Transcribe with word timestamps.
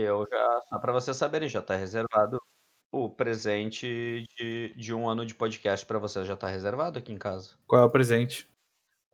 Eu 0.00 0.26
já 0.30 0.62
só 0.68 0.78
pra 0.78 0.92
vocês 0.92 1.16
saberem, 1.16 1.48
já 1.48 1.60
tá 1.60 1.74
reservado 1.74 2.40
o 2.92 3.10
presente 3.10 4.24
de 4.38 4.72
de 4.76 4.94
1 4.94 5.08
ano 5.08 5.26
de 5.26 5.34
podcast 5.34 5.84
pra 5.84 5.98
vocês, 5.98 6.26
já 6.26 6.36
tá 6.36 6.48
reservado 6.48 6.98
aqui 6.98 7.12
em 7.12 7.18
casa. 7.18 7.50
Qual 7.66 7.82
é 7.82 7.84
o 7.84 7.90
presente? 7.90 8.48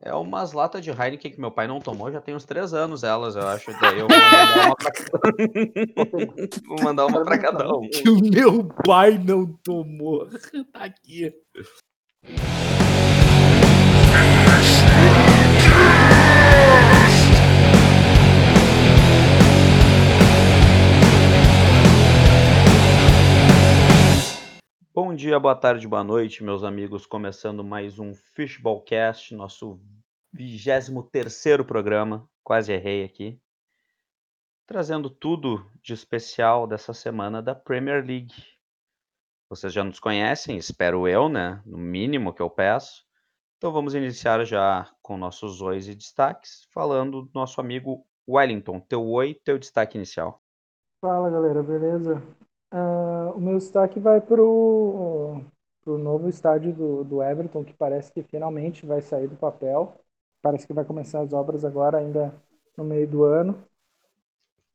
É 0.02 0.12
umas 0.14 0.52
lata 0.52 0.80
de 0.80 0.90
Heineken 0.90 1.32
que 1.32 1.40
meu 1.40 1.50
pai 1.50 1.66
não 1.66 1.80
tomou, 1.80 2.12
já 2.12 2.20
tem 2.20 2.34
uns 2.34 2.44
3 2.44 2.74
anos 2.74 3.02
elas, 3.02 3.36
eu 3.36 3.46
acho, 3.48 3.70
daí 3.80 4.00
eu 4.00 4.06
vou 4.08 4.18
mandar 4.28 4.66
uma 4.66 4.76
pra 4.76 4.92
vou 6.68 6.82
mandar 6.82 7.06
uma 7.06 7.24
pra 7.24 7.38
cada 7.38 7.74
um. 7.74 7.88
Que 7.88 8.10
o 8.10 8.20
meu 8.20 8.64
pai 8.84 9.16
não 9.16 9.46
tomou. 9.64 10.28
Tá 10.72 10.84
aqui. 10.84 11.32
Bom 24.96 25.12
dia, 25.12 25.40
boa 25.40 25.56
tarde, 25.56 25.88
boa 25.88 26.04
noite, 26.04 26.44
meus 26.44 26.62
amigos, 26.62 27.04
começando 27.04 27.64
mais 27.64 27.98
um 27.98 28.14
Fishballcast, 28.14 29.34
nosso 29.34 29.80
23º 30.32 31.64
programa, 31.64 32.30
quase 32.44 32.72
errei 32.72 33.02
aqui. 33.02 33.36
Trazendo 34.64 35.10
tudo 35.10 35.68
de 35.82 35.92
especial 35.92 36.68
dessa 36.68 36.94
semana 36.94 37.42
da 37.42 37.56
Premier 37.56 38.06
League. 38.06 38.36
Vocês 39.50 39.72
já 39.72 39.82
nos 39.82 39.98
conhecem, 39.98 40.56
espero 40.56 41.08
eu, 41.08 41.28
né? 41.28 41.60
No 41.66 41.76
mínimo 41.76 42.32
que 42.32 42.40
eu 42.40 42.48
peço. 42.48 43.04
Então 43.56 43.72
vamos 43.72 43.96
iniciar 43.96 44.44
já 44.44 44.88
com 45.02 45.18
nossos 45.18 45.60
ois 45.60 45.88
e 45.88 45.94
destaques, 45.96 46.68
falando 46.72 47.22
do 47.22 47.30
nosso 47.34 47.60
amigo 47.60 48.06
Wellington. 48.28 48.78
Teu 48.78 49.04
oi, 49.08 49.34
teu 49.44 49.58
destaque 49.58 49.98
inicial. 49.98 50.40
Fala 51.00 51.28
galera, 51.30 51.64
beleza? 51.64 52.22
Ah, 52.76 53.32
o 53.36 53.40
meu 53.40 53.56
destaque 53.58 54.00
vai 54.00 54.20
pro, 54.20 55.40
pro 55.84 55.96
novo 55.96 56.28
estádio 56.28 56.72
do, 56.74 57.04
do 57.04 57.22
Everton, 57.22 57.64
que 57.64 57.72
parece 57.72 58.10
que 58.12 58.20
finalmente 58.24 58.84
vai 58.84 59.00
sair 59.00 59.28
do 59.28 59.36
papel. 59.36 59.94
Parece 60.42 60.66
que 60.66 60.72
vai 60.72 60.84
começar 60.84 61.20
as 61.20 61.32
obras 61.32 61.64
agora, 61.64 61.98
ainda 61.98 62.34
no 62.76 62.82
meio 62.84 63.06
do 63.06 63.22
ano. 63.22 63.64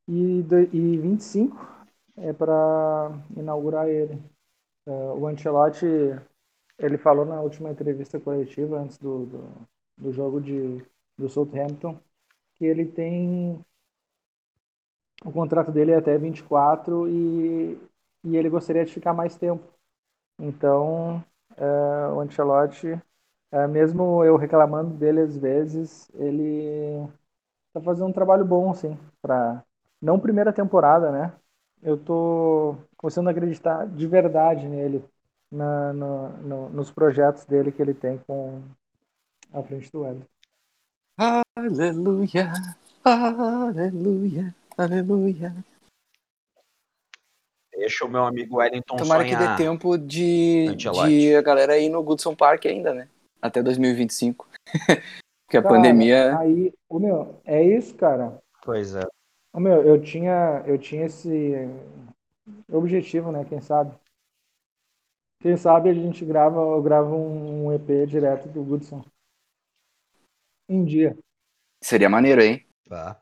E, 0.07 0.39
e 0.73 0.97
25 0.97 1.55
é 2.17 2.33
para 2.33 3.11
inaugurar 3.37 3.87
ele. 3.87 4.21
Ah, 4.87 5.13
o 5.15 5.27
Ancelotti, 5.27 5.85
ele 6.77 6.97
falou 6.97 7.25
na 7.25 7.41
última 7.41 7.69
entrevista 7.71 8.19
coletiva, 8.19 8.79
antes 8.79 8.97
do, 8.97 9.25
do, 9.25 9.67
do 9.97 10.11
jogo 10.11 10.41
de, 10.41 10.83
do 11.17 11.29
Southampton, 11.29 11.99
que 12.55 12.65
ele 12.65 12.85
tem 12.85 13.63
o 15.25 15.31
contrato 15.31 15.71
dele 15.71 15.91
é 15.91 15.95
até 15.97 16.17
24 16.17 17.07
e, 17.07 17.77
e 18.23 18.35
ele 18.37 18.49
gostaria 18.49 18.85
de 18.85 18.93
ficar 18.93 19.13
mais 19.13 19.35
tempo. 19.37 19.63
Então, 20.39 21.23
é, 21.57 21.63
o 22.13 22.21
Ancelotti, 22.21 23.01
é, 23.51 23.67
mesmo 23.67 24.23
eu 24.25 24.37
reclamando 24.37 24.95
dele 24.95 25.21
às 25.21 25.37
vezes, 25.37 26.09
ele 26.15 27.07
está 27.67 27.81
fazendo 27.81 28.07
um 28.09 28.13
trabalho 28.13 28.45
bom, 28.45 28.71
assim, 28.71 28.97
para 29.21 29.63
não 30.01 30.19
primeira 30.19 30.53
temporada, 30.53 31.11
né? 31.11 31.33
Eu 31.81 31.97
tô 31.97 32.75
começando 32.97 33.27
a 33.29 33.31
acreditar 33.31 33.87
de 33.87 34.07
verdade 34.07 34.67
nele, 34.67 35.03
na, 35.51 35.93
no, 35.93 36.29
no, 36.39 36.69
nos 36.69 36.91
projetos 36.91 37.45
dele 37.45 37.71
que 37.71 37.81
ele 37.81 37.93
tem 37.93 38.17
com 38.19 38.61
a 39.53 39.63
frente 39.63 39.91
do 39.91 40.05
Everton. 40.05 40.27
Aleluia, 41.55 42.51
aleluia, 43.05 44.55
aleluia. 44.77 45.53
Deixa 47.79 48.03
o 48.03 48.09
meu 48.09 48.25
amigo 48.25 48.57
Wellington 48.57 48.97
Tomara 48.97 49.23
que 49.23 49.33
sonhar. 49.33 49.55
dê 49.55 49.63
tempo 49.63 49.97
de, 49.97 50.75
de 50.75 51.33
a 51.33 51.41
galera 51.41 51.77
ir 51.77 51.87
no 51.87 52.03
Goodson 52.03 52.35
Park 52.35 52.65
ainda, 52.65 52.93
né? 52.93 53.07
Até 53.41 53.63
2025. 53.63 54.45
Porque 55.47 55.57
a 55.57 55.63
Cara, 55.63 55.75
pandemia. 55.75 56.37
Aí, 56.37 56.73
o 56.89 56.99
meu, 56.99 57.41
é 57.45 57.63
isso, 57.63 57.95
cara. 57.95 58.37
Pois 58.61 58.95
é. 58.95 59.07
Ô, 59.53 59.61
meu, 59.61 59.81
eu 59.81 59.99
tinha, 60.01 60.61
eu 60.67 60.77
tinha 60.77 61.05
esse 61.05 61.53
objetivo, 62.69 63.31
né? 63.31 63.45
Quem 63.45 63.61
sabe? 63.61 63.97
Quem 65.41 65.55
sabe 65.55 65.89
a 65.89 65.93
gente 65.93 66.25
grava, 66.25 66.59
eu 66.59 66.81
gravo 66.83 67.15
um 67.15 67.73
EP 67.73 68.05
direto 68.05 68.49
do 68.49 68.61
Goodson. 68.61 69.03
Um 70.67 70.83
dia. 70.83 71.17
Seria 71.81 72.09
maneiro, 72.09 72.41
hein? 72.41 72.67
Tá, 72.89 73.19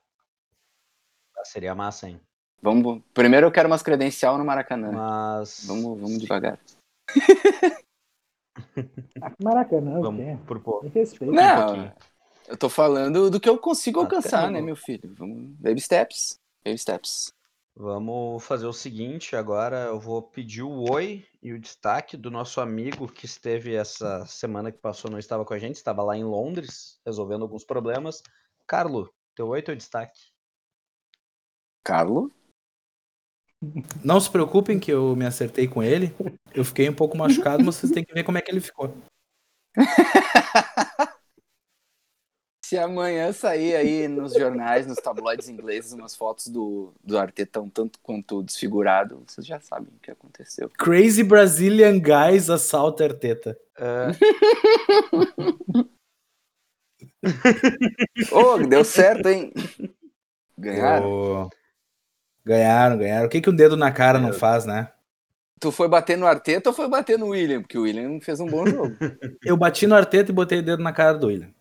Seria 1.43 1.75
massa, 1.75 2.09
hein? 2.09 2.19
Vamos... 2.61 3.01
Primeiro 3.13 3.47
eu 3.47 3.51
quero 3.51 3.67
umas 3.67 3.83
credencial 3.83 4.37
no 4.37 4.45
Maracanã. 4.45 4.91
Mas. 4.91 5.65
Vamos, 5.65 5.99
vamos 5.99 6.19
devagar. 6.19 6.59
Maracanã, 9.41 9.99
o 9.99 10.03
Vamos 10.03 10.25
quê? 10.25 10.37
por 10.45 10.59
pouco. 10.59 10.85
Me 10.85 10.89
respeita. 10.89 11.33
Não, 11.33 11.65
pouquinho. 11.65 11.93
eu 12.47 12.57
tô 12.57 12.69
falando 12.69 13.29
do 13.29 13.39
que 13.39 13.47
eu 13.47 13.57
consigo 13.57 14.01
Até 14.01 14.15
alcançar, 14.15 14.51
né, 14.51 14.61
meu 14.61 14.75
filho? 14.75 15.13
Vamos... 15.17 15.51
Baby 15.59 15.81
steps. 15.81 16.39
Baby 16.65 16.77
steps. 16.77 17.33
Vamos 17.79 18.43
fazer 18.43 18.65
o 18.65 18.73
seguinte, 18.73 19.35
agora 19.35 19.83
eu 19.85 19.99
vou 19.99 20.19
pedir 20.19 20.63
o 20.63 20.91
oi 20.91 21.23
e 21.43 21.53
o 21.53 21.59
destaque 21.59 22.17
do 22.17 22.31
nosso 22.31 22.59
amigo 22.59 23.07
que 23.07 23.27
esteve 23.27 23.75
essa 23.75 24.25
semana 24.25 24.71
que 24.71 24.79
passou, 24.79 25.11
não 25.11 25.19
estava 25.19 25.45
com 25.45 25.53
a 25.53 25.59
gente, 25.59 25.75
estava 25.75 26.01
lá 26.01 26.17
em 26.17 26.23
Londres, 26.23 26.99
resolvendo 27.05 27.43
alguns 27.43 27.63
problemas. 27.63 28.23
Carlo, 28.65 29.13
teu 29.35 29.49
oi 29.49 29.59
e 29.59 29.61
teu 29.61 29.75
destaque. 29.75 30.19
Carlo? 31.83 32.31
Não 34.03 34.19
se 34.19 34.29
preocupem 34.29 34.79
que 34.79 34.91
eu 34.91 35.15
me 35.15 35.25
acertei 35.25 35.67
com 35.67 35.81
ele. 35.81 36.13
Eu 36.53 36.63
fiquei 36.63 36.87
um 36.89 36.93
pouco 36.93 37.17
machucado, 37.17 37.63
mas 37.63 37.75
vocês 37.75 37.91
têm 37.91 38.03
que 38.03 38.13
ver 38.13 38.23
como 38.23 38.37
é 38.37 38.41
que 38.41 38.51
ele 38.51 38.61
ficou. 38.61 38.93
Se 42.67 42.77
amanhã 42.77 43.31
sair 43.31 43.75
aí 43.77 44.09
nos 44.09 44.33
jornais, 44.33 44.85
nos 44.85 44.97
tabloides 44.97 45.47
ingleses, 45.47 45.93
umas 45.93 46.17
fotos 46.17 46.47
do, 46.47 46.91
do 47.01 47.17
Arteta 47.17 47.61
um 47.61 47.69
tanto 47.69 47.97
quanto 48.03 48.43
desfigurado, 48.43 49.23
vocês 49.25 49.47
já 49.47 49.57
sabem 49.57 49.87
o 49.87 49.99
que 50.01 50.11
aconteceu. 50.11 50.69
Crazy 50.77 51.23
Brazilian 51.23 51.97
Guys 51.97 52.49
assalta 52.49 53.05
Arteta. 53.05 53.57
É, 53.77 54.07
Ô, 58.33 58.57
deu 58.57 58.83
certo, 58.83 59.29
hein? 59.29 59.53
Ganharam. 60.57 61.09
Ô, 61.09 61.49
Ganharam, 62.47 62.97
ganharam. 62.97 63.25
O 63.27 63.29
que, 63.29 63.41
que 63.41 63.49
um 63.49 63.55
dedo 63.55 63.75
na 63.75 63.91
cara 63.91 64.19
não 64.19 64.31
faz, 64.31 64.65
né? 64.65 64.89
Tu 65.59 65.71
foi 65.71 65.87
bater 65.89 66.17
no 66.17 66.25
Arteta 66.27 66.69
ou 66.69 66.75
foi 66.75 66.87
bater 66.87 67.17
no 67.19 67.27
William? 67.29 67.61
Porque 67.61 67.77
o 67.77 67.81
William 67.81 68.19
fez 68.21 68.39
um 68.39 68.47
bom 68.47 68.63
jogo. 68.67 68.95
Eu 69.43 69.57
bati 69.57 69.85
no 69.87 69.95
Arteta 69.95 70.31
e 70.31 70.33
botei 70.33 70.59
o 70.59 70.63
dedo 70.63 70.81
na 70.81 70.93
cara 70.93 71.17
do 71.17 71.27
William. 71.27 71.51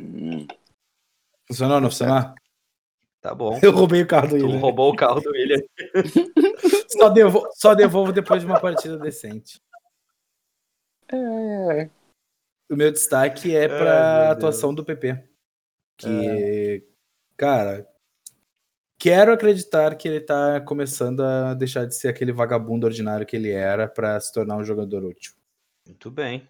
Hum. 0.00 0.46
Funcionou, 1.46 1.80
não 1.80 1.90
funcionou? 1.90 2.34
tá 3.20 3.34
bom. 3.34 3.58
Eu 3.62 3.72
roubei 3.72 4.02
o 4.02 4.06
carro 4.06 4.28
do 4.28 4.38
Tu 4.38 4.44
William. 4.46 4.58
roubou 4.60 4.92
o 4.92 4.96
carro 4.96 5.20
do 5.20 5.30
William. 5.30 5.60
Só, 6.88 7.08
devo- 7.10 7.46
só 7.52 7.74
devolvo 7.74 8.12
depois 8.12 8.40
de 8.40 8.46
uma 8.46 8.58
partida 8.60 8.96
decente. 8.98 9.60
É, 11.12 11.90
O 12.70 12.76
meu 12.76 12.90
destaque 12.90 13.54
é 13.54 13.62
Ai, 13.62 13.68
pra 13.68 14.20
meu 14.22 14.30
atuação 14.32 14.72
do 14.74 14.84
PP. 14.84 15.22
Que, 15.98 16.84
cara, 17.36 17.86
quero 19.06 19.32
acreditar 19.32 19.94
que 19.94 20.08
ele 20.08 20.20
tá 20.20 20.60
começando 20.60 21.20
a 21.20 21.54
deixar 21.54 21.86
de 21.86 21.94
ser 21.94 22.08
aquele 22.08 22.32
vagabundo 22.32 22.88
ordinário 22.88 23.24
que 23.24 23.36
ele 23.36 23.52
era 23.52 23.86
pra 23.86 24.18
se 24.18 24.32
tornar 24.32 24.56
um 24.56 24.64
jogador 24.64 25.04
útil. 25.04 25.32
Muito 25.86 26.10
bem. 26.10 26.48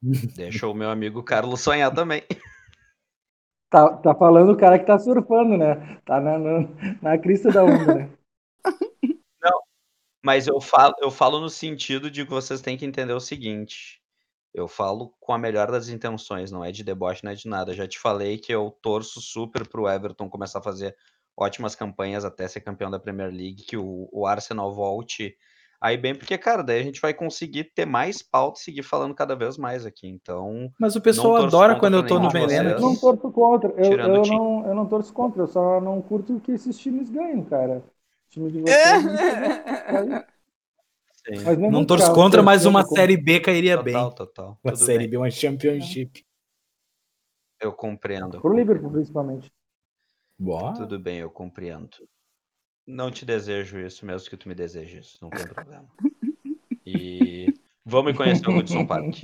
Deixa 0.34 0.66
o 0.66 0.72
meu 0.72 0.88
amigo 0.88 1.22
Carlos 1.22 1.60
sonhar 1.60 1.92
também. 1.92 2.22
Tá, 3.68 3.94
tá 3.98 4.14
falando 4.14 4.52
o 4.52 4.56
cara 4.56 4.78
que 4.78 4.86
tá 4.86 4.98
surfando, 4.98 5.58
né? 5.58 6.00
Tá 6.06 6.18
na, 6.18 6.38
na, 6.38 6.60
na 7.02 7.18
crista 7.18 7.52
da 7.52 7.62
onda, 7.62 7.94
né? 7.96 8.10
Mas 10.24 10.46
eu 10.46 10.62
falo, 10.62 10.94
eu 11.02 11.10
falo 11.10 11.40
no 11.40 11.50
sentido 11.50 12.10
de 12.10 12.24
que 12.24 12.30
vocês 12.30 12.62
têm 12.62 12.78
que 12.78 12.86
entender 12.86 13.12
o 13.12 13.20
seguinte. 13.20 13.99
Eu 14.52 14.66
falo 14.66 15.14
com 15.20 15.32
a 15.32 15.38
melhor 15.38 15.70
das 15.70 15.88
intenções, 15.88 16.50
não 16.50 16.64
é 16.64 16.72
de 16.72 16.82
deboche, 16.82 17.22
não 17.24 17.30
é 17.32 17.34
de 17.34 17.46
nada. 17.48 17.72
Já 17.72 17.86
te 17.86 17.98
falei 17.98 18.36
que 18.38 18.52
eu 18.52 18.76
torço 18.82 19.20
super 19.20 19.66
pro 19.68 19.88
Everton 19.88 20.28
começar 20.28 20.58
a 20.58 20.62
fazer 20.62 20.96
ótimas 21.36 21.74
campanhas 21.74 22.24
até 22.24 22.46
ser 22.48 22.60
campeão 22.60 22.90
da 22.90 22.98
Premier 22.98 23.28
League, 23.30 23.62
que 23.66 23.76
o, 23.76 24.08
o 24.12 24.26
Arsenal 24.26 24.74
volte 24.74 25.34
aí 25.80 25.96
bem, 25.96 26.14
porque, 26.14 26.36
cara, 26.36 26.62
daí 26.62 26.78
a 26.80 26.82
gente 26.82 27.00
vai 27.00 27.14
conseguir 27.14 27.72
ter 27.74 27.86
mais 27.86 28.20
pauta 28.22 28.60
e 28.60 28.62
seguir 28.64 28.82
falando 28.82 29.14
cada 29.14 29.34
vez 29.34 29.56
mais 29.56 29.86
aqui. 29.86 30.06
Então, 30.08 30.70
Mas 30.78 30.94
o 30.96 31.00
pessoal 31.00 31.36
adora 31.36 31.78
quando 31.78 31.96
eu 31.96 32.06
tô 32.06 32.18
no 32.18 32.28
veneno 32.28 32.70
vocês. 32.70 32.72
Eu 32.72 32.80
não 32.80 32.96
torço 32.96 33.30
contra. 33.32 33.70
Eu, 33.70 33.92
eu, 33.92 34.22
não, 34.36 34.66
eu 34.66 34.74
não 34.74 34.86
torço 34.86 35.12
contra, 35.12 35.42
eu 35.42 35.46
só 35.46 35.80
não 35.80 36.02
curto 36.02 36.38
que 36.40 36.52
esses 36.52 36.76
times 36.76 37.08
ganhem, 37.08 37.42
cara. 37.44 37.78
O 37.78 38.30
time 38.30 38.50
de 38.50 38.60
vocês. 38.60 39.04
não 39.04 40.08
tem- 40.18 40.24
sim. 41.38 41.44
Mas 41.44 41.58
Não 41.58 41.70
vou 41.70 41.86
torço 41.86 42.04
ficar 42.04 42.14
contra, 42.14 42.42
mas 42.42 42.64
uma 42.64 42.82
contra. 42.84 43.02
série 43.02 43.16
B 43.16 43.40
cairia 43.40 43.82
bem. 43.82 43.94
Total, 43.94 44.12
total. 44.14 44.58
Uma 44.64 44.72
Tudo 44.72 44.84
série 44.84 44.98
bem. 45.00 45.10
B, 45.10 45.16
uma 45.18 45.30
Championship. 45.30 46.24
Eu 47.60 47.72
compreendo. 47.72 48.40
Pro 48.40 48.54
Liverpool, 48.54 48.90
principalmente. 48.90 49.52
Boa. 50.38 50.72
Tudo 50.74 50.98
bem, 50.98 51.18
eu 51.18 51.30
compreendo. 51.30 51.90
Não 52.86 53.10
te 53.10 53.24
desejo 53.24 53.78
isso, 53.78 54.04
mesmo 54.06 54.28
que 54.30 54.36
tu 54.36 54.48
me 54.48 54.54
deseje 54.54 54.98
isso, 54.98 55.18
não 55.20 55.30
tem 55.30 55.46
problema. 55.46 55.86
E 56.84 57.54
vamos 57.84 58.16
conhecer 58.16 58.48
o 58.48 58.56
Hudson 58.56 58.86
Park. 58.86 59.22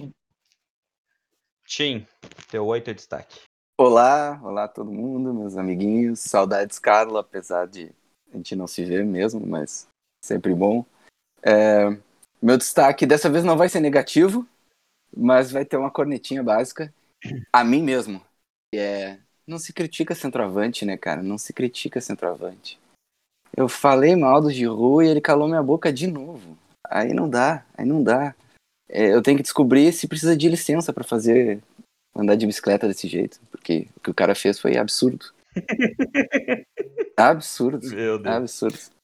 Tim, 1.67 2.07
teu 2.51 2.65
oito 2.67 2.91
é 2.91 2.95
destaque. 2.95 3.41
Olá, 3.79 4.41
olá 4.43 4.69
todo 4.69 4.93
mundo, 4.93 5.35
meus 5.35 5.57
amiguinhos. 5.57 6.21
Saudades, 6.21 6.79
Carlos, 6.79 7.17
apesar 7.17 7.67
de 7.67 7.93
a 8.33 8.37
gente 8.37 8.55
não 8.55 8.67
se 8.67 8.85
ver 8.85 9.05
mesmo, 9.05 9.45
mas 9.45 9.89
sempre 10.21 10.55
bom. 10.55 10.85
É, 11.47 11.97
meu 12.43 12.57
destaque 12.57 13.07
dessa 13.07 13.31
vez 13.31 13.45
não 13.45 13.57
vai 13.57 13.69
ser 13.69 13.81
negativo, 13.81 14.47
mas 15.17 15.53
vai 15.53 15.65
ter 15.65 15.77
uma 15.77 15.91
cornetinha 15.91 16.43
básica 16.43 16.93
a 17.53 17.63
mim 17.63 17.83
mesmo. 17.83 18.21
Que 18.73 18.81
é, 18.81 19.19
não 19.47 19.59
se 19.59 19.73
critica 19.73 20.15
centroavante, 20.15 20.85
né, 20.85 20.97
cara? 20.97 21.23
Não 21.23 21.39
se 21.39 21.53
critica 21.53 22.01
centroavante. 22.01 22.81
Eu 23.57 23.69
falei 23.69 24.17
mal 24.17 24.41
do 24.41 24.51
Giroud 24.51 25.07
e 25.07 25.09
ele 25.09 25.21
calou 25.21 25.47
minha 25.47 25.63
boca 25.63 25.93
de 25.93 26.07
novo. 26.07 26.59
Aí 26.85 27.15
não 27.15 27.29
dá, 27.29 27.65
aí 27.77 27.87
não 27.87 28.03
dá. 28.03 28.35
É, 28.89 29.15
eu 29.15 29.23
tenho 29.23 29.37
que 29.37 29.43
descobrir 29.43 29.93
se 29.93 30.09
precisa 30.09 30.37
de 30.37 30.49
licença 30.49 30.93
para 30.93 31.05
fazer 31.05 31.63
andar 32.15 32.35
de 32.35 32.47
bicicleta 32.47 32.89
desse 32.89 33.07
jeito, 33.07 33.41
porque 33.51 33.87
o 33.97 34.01
que 34.01 34.11
o 34.11 34.15
cara 34.15 34.35
fez 34.35 34.59
foi 34.59 34.77
absurdo. 34.77 35.27
absurdo. 37.17 37.89
Meu 37.89 38.19
Deus. 38.19 38.35
Absurdo. 38.35 38.96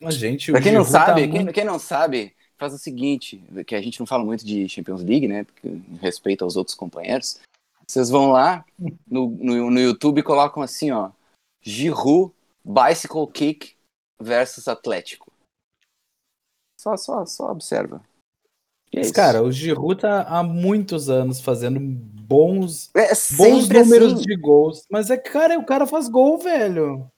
Mas, 0.00 0.14
gente, 0.14 0.52
Pra 0.52 0.60
quem 0.60 0.72
não 0.72 0.84
Giroud 0.84 0.92
tá 0.92 1.06
sabe, 1.06 1.20
quem, 1.22 1.40
muito- 1.40 1.52
quem 1.52 1.64
não 1.64 1.78
sabe, 1.78 2.36
faz 2.56 2.72
o 2.72 2.78
seguinte, 2.78 3.42
que 3.66 3.74
a 3.74 3.80
gente 3.82 3.98
não 3.98 4.06
fala 4.06 4.24
muito 4.24 4.44
de 4.44 4.68
Champions 4.68 5.02
League, 5.02 5.26
né? 5.26 5.44
Porque, 5.44 5.68
respeito 6.00 6.44
aos 6.44 6.56
outros 6.56 6.76
companheiros. 6.76 7.40
Vocês 7.86 8.10
vão 8.10 8.30
lá 8.30 8.64
no, 9.06 9.30
no, 9.30 9.70
no 9.70 9.80
YouTube 9.80 10.18
e 10.18 10.22
colocam 10.22 10.62
assim, 10.62 10.90
ó. 10.90 11.10
Giroud 11.62 12.32
Bicycle 12.64 13.26
Kick 13.32 13.74
versus 14.20 14.68
Atlético. 14.68 15.32
Só, 16.80 16.96
só, 16.96 17.24
só 17.26 17.50
observa. 17.50 18.02
É 18.92 18.98
Mas, 19.00 19.10
cara, 19.10 19.42
o 19.42 19.50
Giroud 19.50 20.00
tá 20.00 20.22
há 20.22 20.42
muitos 20.42 21.10
anos 21.10 21.40
fazendo 21.40 21.80
bons, 21.80 22.90
é 22.94 23.08
bons 23.36 23.68
números 23.68 24.14
assim. 24.14 24.22
de 24.22 24.36
gols. 24.36 24.84
Mas 24.90 25.10
é 25.10 25.16
que, 25.16 25.30
cara, 25.30 25.58
o 25.58 25.66
cara 25.66 25.86
faz 25.86 26.08
gol, 26.08 26.38
velho. 26.38 27.10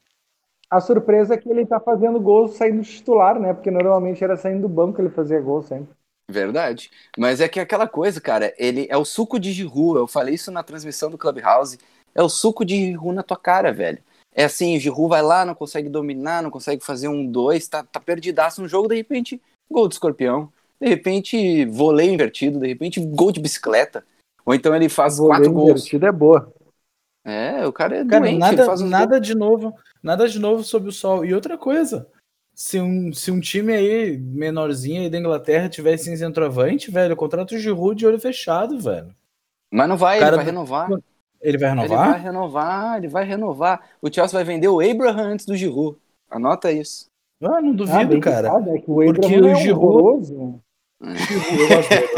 A 0.70 0.80
surpresa 0.80 1.34
é 1.34 1.36
que 1.36 1.48
ele 1.50 1.66
tá 1.66 1.80
fazendo 1.80 2.20
gols 2.20 2.52
saindo 2.52 2.82
titular, 2.82 3.40
né? 3.40 3.52
Porque 3.52 3.70
normalmente 3.70 4.22
era 4.22 4.36
saindo 4.36 4.62
do 4.62 4.68
banco 4.68 4.94
que 4.94 5.02
ele 5.02 5.10
fazia 5.10 5.40
gol 5.40 5.62
sempre. 5.62 5.88
Verdade. 6.30 6.90
Mas 7.18 7.40
é 7.40 7.48
que 7.48 7.58
aquela 7.58 7.88
coisa, 7.88 8.20
cara, 8.20 8.54
ele 8.56 8.86
é 8.88 8.96
o 8.96 9.04
suco 9.04 9.40
de 9.40 9.50
Giroud. 9.52 9.98
Eu 9.98 10.06
falei 10.06 10.34
isso 10.34 10.52
na 10.52 10.62
transmissão 10.62 11.10
do 11.10 11.18
Clubhouse. 11.18 11.76
É 12.14 12.22
o 12.22 12.28
suco 12.28 12.64
de 12.64 12.76
Giroud 12.76 13.16
na 13.16 13.24
tua 13.24 13.36
cara, 13.36 13.72
velho. 13.72 13.98
É 14.32 14.44
assim, 14.44 14.76
o 14.76 14.80
Giroud 14.80 15.08
vai 15.08 15.22
lá, 15.22 15.44
não 15.44 15.56
consegue 15.56 15.88
dominar, 15.88 16.40
não 16.40 16.50
consegue 16.50 16.84
fazer 16.84 17.08
um, 17.08 17.26
dois, 17.26 17.66
tá, 17.66 17.82
tá 17.82 17.98
perdidaço 17.98 18.62
no 18.62 18.68
jogo, 18.68 18.88
de 18.88 18.94
repente, 18.94 19.42
gol 19.68 19.88
do 19.88 19.92
escorpião. 19.92 20.52
De 20.80 20.88
repente, 20.88 21.66
voleio 21.66 22.14
invertido, 22.14 22.60
de 22.60 22.68
repente, 22.68 23.00
gol 23.00 23.32
de 23.32 23.40
bicicleta. 23.40 24.04
Ou 24.46 24.54
então 24.54 24.74
ele 24.74 24.88
faz 24.88 25.18
Vôlei 25.18 25.36
quatro 25.36 25.52
gols. 25.52 25.70
invertido 25.70 26.06
é 26.06 26.12
boa. 26.12 26.52
É, 27.24 27.66
o 27.66 27.72
cara 27.72 27.98
é 27.98 28.04
Cara, 28.04 28.20
doente, 28.24 28.32
ele 28.46 28.56
nada, 28.56 28.76
nada 28.86 29.20
de 29.20 29.34
novo, 29.34 29.74
nada 30.02 30.26
de 30.28 30.38
novo 30.38 30.62
sob 30.64 30.88
o 30.88 30.92
sol. 30.92 31.24
E 31.24 31.34
outra 31.34 31.58
coisa, 31.58 32.08
se 32.54 32.80
um, 32.80 33.12
se 33.12 33.30
um 33.30 33.38
time 33.40 33.74
aí 33.74 34.16
menorzinho 34.16 35.02
aí 35.02 35.10
da 35.10 35.18
Inglaterra 35.18 35.68
tivesse 35.68 36.10
em 36.10 36.16
centroavante, 36.16 36.90
velho, 36.90 37.14
contrata 37.16 37.54
o 37.54 37.58
Giroud 37.58 37.94
de 37.98 38.06
olho 38.06 38.18
fechado, 38.18 38.78
velho. 38.80 39.14
Mas 39.70 39.88
não 39.88 39.96
vai, 39.96 40.18
Cara 40.18 40.30
ele 40.30 40.36
vai 40.36 40.44
renovar. 40.46 40.88
Ele 40.90 40.98
vai 40.98 41.00
Ele 41.42 41.58
vai 41.58 41.68
renovar? 41.88 42.20
renovar, 42.22 42.96
ele 42.98 43.08
vai 43.08 43.24
renovar. 43.24 43.90
O 44.02 44.12
Chelsea 44.12 44.36
vai 44.38 44.44
vender 44.44 44.68
o 44.68 44.80
Abraham 44.80 45.32
antes 45.32 45.46
do 45.46 45.56
Giroud. 45.56 45.98
Anota 46.30 46.72
isso. 46.72 47.06
Ah, 47.42 47.60
não 47.62 47.70
Ah, 47.70 47.74
duvido, 47.74 48.14
que 48.16 48.20
cara. 48.20 48.48
sabe, 48.50 48.70
é 48.70 48.78
que 48.80 48.90
o 48.90 48.94
Porque 48.96 49.20
o 49.40 49.46
é 49.48 49.54
Giroud- 49.54 49.70
horroroso. 49.72 50.60
Eu 51.02 51.68
gosto 51.68 51.88
dele. 51.88 52.08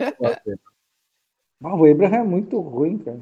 Eu 0.00 0.16
gosto 0.18 0.44
dele. 0.44 0.60
Ah, 1.64 1.74
o 1.76 1.90
Abraham 1.90 2.16
é 2.16 2.24
muito 2.24 2.58
ruim, 2.60 2.98
cara. 2.98 3.20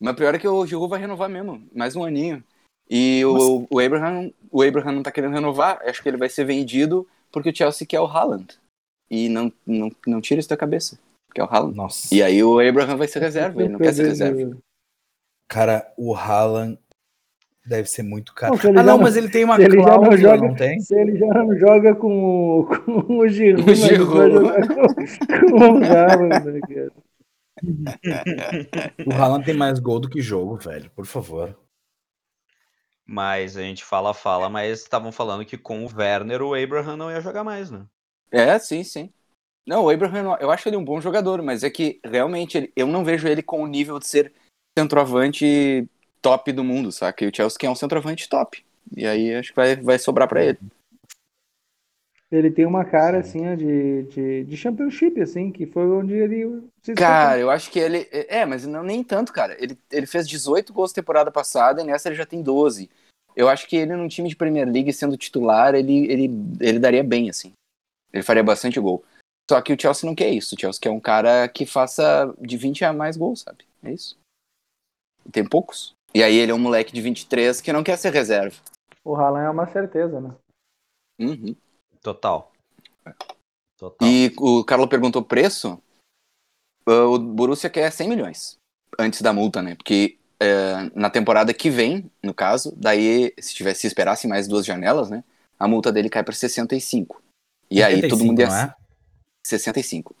Mas 0.00 0.14
pior 0.16 0.34
é 0.34 0.38
que 0.38 0.48
o 0.48 0.66
Giroud 0.66 0.90
vai 0.90 1.00
renovar 1.00 1.28
mesmo, 1.28 1.62
mais 1.74 1.96
um 1.96 2.04
aninho. 2.04 2.42
E 2.90 3.24
o, 3.24 3.66
o, 3.70 3.78
Abraham, 3.80 4.30
o 4.50 4.62
Abraham 4.62 4.92
não 4.92 5.02
tá 5.02 5.10
querendo 5.10 5.32
renovar, 5.34 5.80
acho 5.86 6.02
que 6.02 6.08
ele 6.08 6.18
vai 6.18 6.28
ser 6.28 6.44
vendido 6.44 7.06
porque 7.32 7.48
o 7.50 7.54
Chelsea 7.56 7.86
quer 7.86 8.00
o 8.00 8.06
Haaland. 8.06 8.46
E 9.10 9.28
não, 9.28 9.52
não, 9.66 9.90
não 10.06 10.20
tira 10.20 10.40
isso 10.40 10.48
da 10.48 10.56
cabeça, 10.56 10.98
que 11.32 11.40
é 11.40 11.44
o 11.44 11.46
Haaland. 11.46 11.76
Nossa. 11.76 12.14
E 12.14 12.22
aí 12.22 12.42
o 12.44 12.58
Abraham 12.58 12.96
vai 12.96 13.08
ser 13.08 13.20
reserva, 13.20 13.60
ele 13.62 13.70
não 13.72 13.78
quer 13.78 13.94
ser 13.94 14.06
reserva. 14.08 14.56
Cara, 15.48 15.90
o 15.96 16.14
Haaland 16.14 16.78
deve 17.64 17.88
ser 17.88 18.02
muito 18.02 18.34
caro. 18.34 18.54
Não, 18.62 18.70
ah, 18.70 18.72
não, 18.74 18.96
não- 18.96 18.98
mas 19.02 19.16
ele 19.16 19.30
tem 19.30 19.44
uma 19.44 19.56
se 19.56 19.62
ele 19.62 19.76
já 19.76 19.76
não 19.78 19.84
cláusula, 19.84 20.16
joga- 20.18 20.48
não 20.48 20.54
tem? 20.54 20.80
Se 20.80 20.94
ele 20.94 21.16
já 21.16 21.26
não 21.26 21.58
joga 21.58 21.94
com 21.94 22.60
o, 22.60 22.64
com 22.84 23.18
o 23.18 23.28
Giroud, 23.28 23.62
O 23.62 23.66
mas 23.66 23.78
Giroud. 23.78 24.68
com, 24.68 25.50
com 25.58 25.72
o 25.80 25.84
Haaland, 25.84 26.50
né, 26.50 26.60
cara? 26.60 26.92
O 29.06 29.14
Haaland 29.14 29.44
tem 29.44 29.54
mais 29.54 29.78
gol 29.78 29.98
do 29.98 30.10
que 30.10 30.20
jogo, 30.20 30.56
velho, 30.56 30.90
por 30.90 31.06
favor. 31.06 31.56
Mas 33.06 33.56
a 33.56 33.62
gente 33.62 33.84
fala, 33.84 34.14
fala, 34.14 34.48
mas 34.48 34.80
estavam 34.80 35.12
falando 35.12 35.44
que 35.44 35.58
com 35.58 35.84
o 35.84 35.88
Werner 35.94 36.42
o 36.42 36.54
Abraham 36.54 36.96
não 36.96 37.10
ia 37.10 37.20
jogar 37.20 37.44
mais, 37.44 37.70
né? 37.70 37.86
É, 38.30 38.58
sim, 38.58 38.82
sim. 38.82 39.12
Não, 39.66 39.84
o 39.84 39.90
Abraham, 39.90 40.36
eu 40.40 40.50
acho 40.50 40.68
ele 40.68 40.76
um 40.76 40.84
bom 40.84 41.00
jogador, 41.00 41.42
mas 41.42 41.64
é 41.64 41.70
que 41.70 42.00
realmente 42.04 42.58
ele- 42.58 42.72
eu 42.76 42.86
não 42.86 43.04
vejo 43.04 43.28
ele 43.28 43.42
com 43.42 43.62
o 43.62 43.66
nível 43.66 43.98
de 43.98 44.06
ser 44.08 44.32
centroavante 44.78 45.88
top 46.22 46.52
do 46.52 46.64
mundo, 46.64 46.92
saca? 46.92 47.24
E 47.24 47.28
o 47.28 47.32
Chelsea 47.34 47.58
quer 47.58 47.70
um 47.70 47.74
centroavante 47.76 48.28
top. 48.28 48.64
E 48.96 49.06
aí 49.06 49.34
acho 49.34 49.50
que 49.50 49.56
vai, 49.56 49.76
vai 49.76 49.98
sobrar 49.98 50.28
pra 50.28 50.44
ele. 50.44 50.58
Ele 52.34 52.50
tem 52.50 52.66
uma 52.66 52.84
cara, 52.84 53.22
Sim. 53.22 53.46
assim, 53.46 53.52
ó, 53.52 53.54
de, 53.54 54.02
de, 54.04 54.44
de 54.44 54.56
championship, 54.56 55.20
assim, 55.20 55.52
que 55.52 55.66
foi 55.66 55.86
onde 55.88 56.14
ele 56.14 56.64
se 56.82 56.94
Cara, 56.94 57.38
eu 57.38 57.48
acho 57.48 57.70
que 57.70 57.78
ele. 57.78 58.08
É, 58.10 58.44
mas 58.44 58.66
não, 58.66 58.82
nem 58.82 59.04
tanto, 59.04 59.32
cara. 59.32 59.56
Ele, 59.62 59.78
ele 59.90 60.06
fez 60.06 60.28
18 60.28 60.72
gols 60.72 60.92
temporada 60.92 61.30
passada 61.30 61.80
e 61.80 61.84
nessa 61.84 62.08
ele 62.08 62.16
já 62.16 62.26
tem 62.26 62.42
12. 62.42 62.90
Eu 63.36 63.48
acho 63.48 63.68
que 63.68 63.76
ele 63.76 63.94
num 63.94 64.08
time 64.08 64.28
de 64.28 64.36
Premier 64.36 64.68
League 64.68 64.92
sendo 64.92 65.16
titular, 65.16 65.74
ele, 65.74 66.06
ele, 66.10 66.30
ele 66.60 66.78
daria 66.78 67.04
bem, 67.04 67.30
assim. 67.30 67.52
Ele 68.12 68.22
faria 68.22 68.42
bastante 68.42 68.80
gol. 68.80 69.04
Só 69.50 69.60
que 69.60 69.72
o 69.72 69.80
Chelsea 69.80 70.08
não 70.08 70.14
quer 70.14 70.30
isso. 70.30 70.54
O 70.54 70.60
Chelsea 70.60 70.80
quer 70.80 70.90
um 70.90 71.00
cara 71.00 71.48
que 71.48 71.66
faça 71.66 72.34
de 72.40 72.56
20 72.56 72.84
a 72.84 72.92
mais 72.92 73.16
gols, 73.16 73.42
sabe? 73.42 73.64
É 73.82 73.92
isso. 73.92 74.16
E 75.26 75.30
tem 75.30 75.46
poucos. 75.46 75.94
E 76.14 76.22
aí 76.22 76.36
ele 76.36 76.52
é 76.52 76.54
um 76.54 76.58
moleque 76.58 76.92
de 76.92 77.00
23 77.00 77.60
que 77.60 77.72
não 77.72 77.84
quer 77.84 77.96
ser 77.96 78.12
reserva. 78.12 78.56
O 79.04 79.14
Haaland 79.14 79.46
é 79.46 79.50
uma 79.50 79.66
certeza, 79.66 80.20
né? 80.20 80.34
Uhum. 81.18 81.54
Total. 82.04 82.52
Total. 83.78 84.06
E 84.06 84.30
o 84.36 84.62
Carlos 84.62 84.88
perguntou 84.90 85.24
preço. 85.24 85.82
Uh, 86.86 87.14
O 87.14 87.18
Borussia 87.18 87.70
quer 87.70 87.90
100 87.90 88.08
milhões 88.10 88.58
antes 88.98 89.22
da 89.22 89.32
multa, 89.32 89.62
né? 89.62 89.74
Porque 89.74 90.18
é, 90.38 90.90
na 90.94 91.08
temporada 91.08 91.54
que 91.54 91.70
vem, 91.70 92.10
no 92.22 92.34
caso, 92.34 92.74
daí 92.76 93.32
se 93.40 93.54
tivesse 93.54 93.80
se 93.80 93.86
esperasse 93.86 94.28
mais 94.28 94.46
duas 94.46 94.66
janelas, 94.66 95.08
né? 95.08 95.24
A 95.58 95.66
multa 95.66 95.90
dele 95.90 96.10
cai 96.10 96.22
para 96.22 96.34
65. 96.34 97.22
E 97.70 97.82
aí 97.82 98.02
todo 98.02 98.20
85, 98.20 98.26
mundo 98.26 98.40
ia 98.40 98.46
não 98.48 98.56
é? 98.56 98.76
65. 99.46 100.14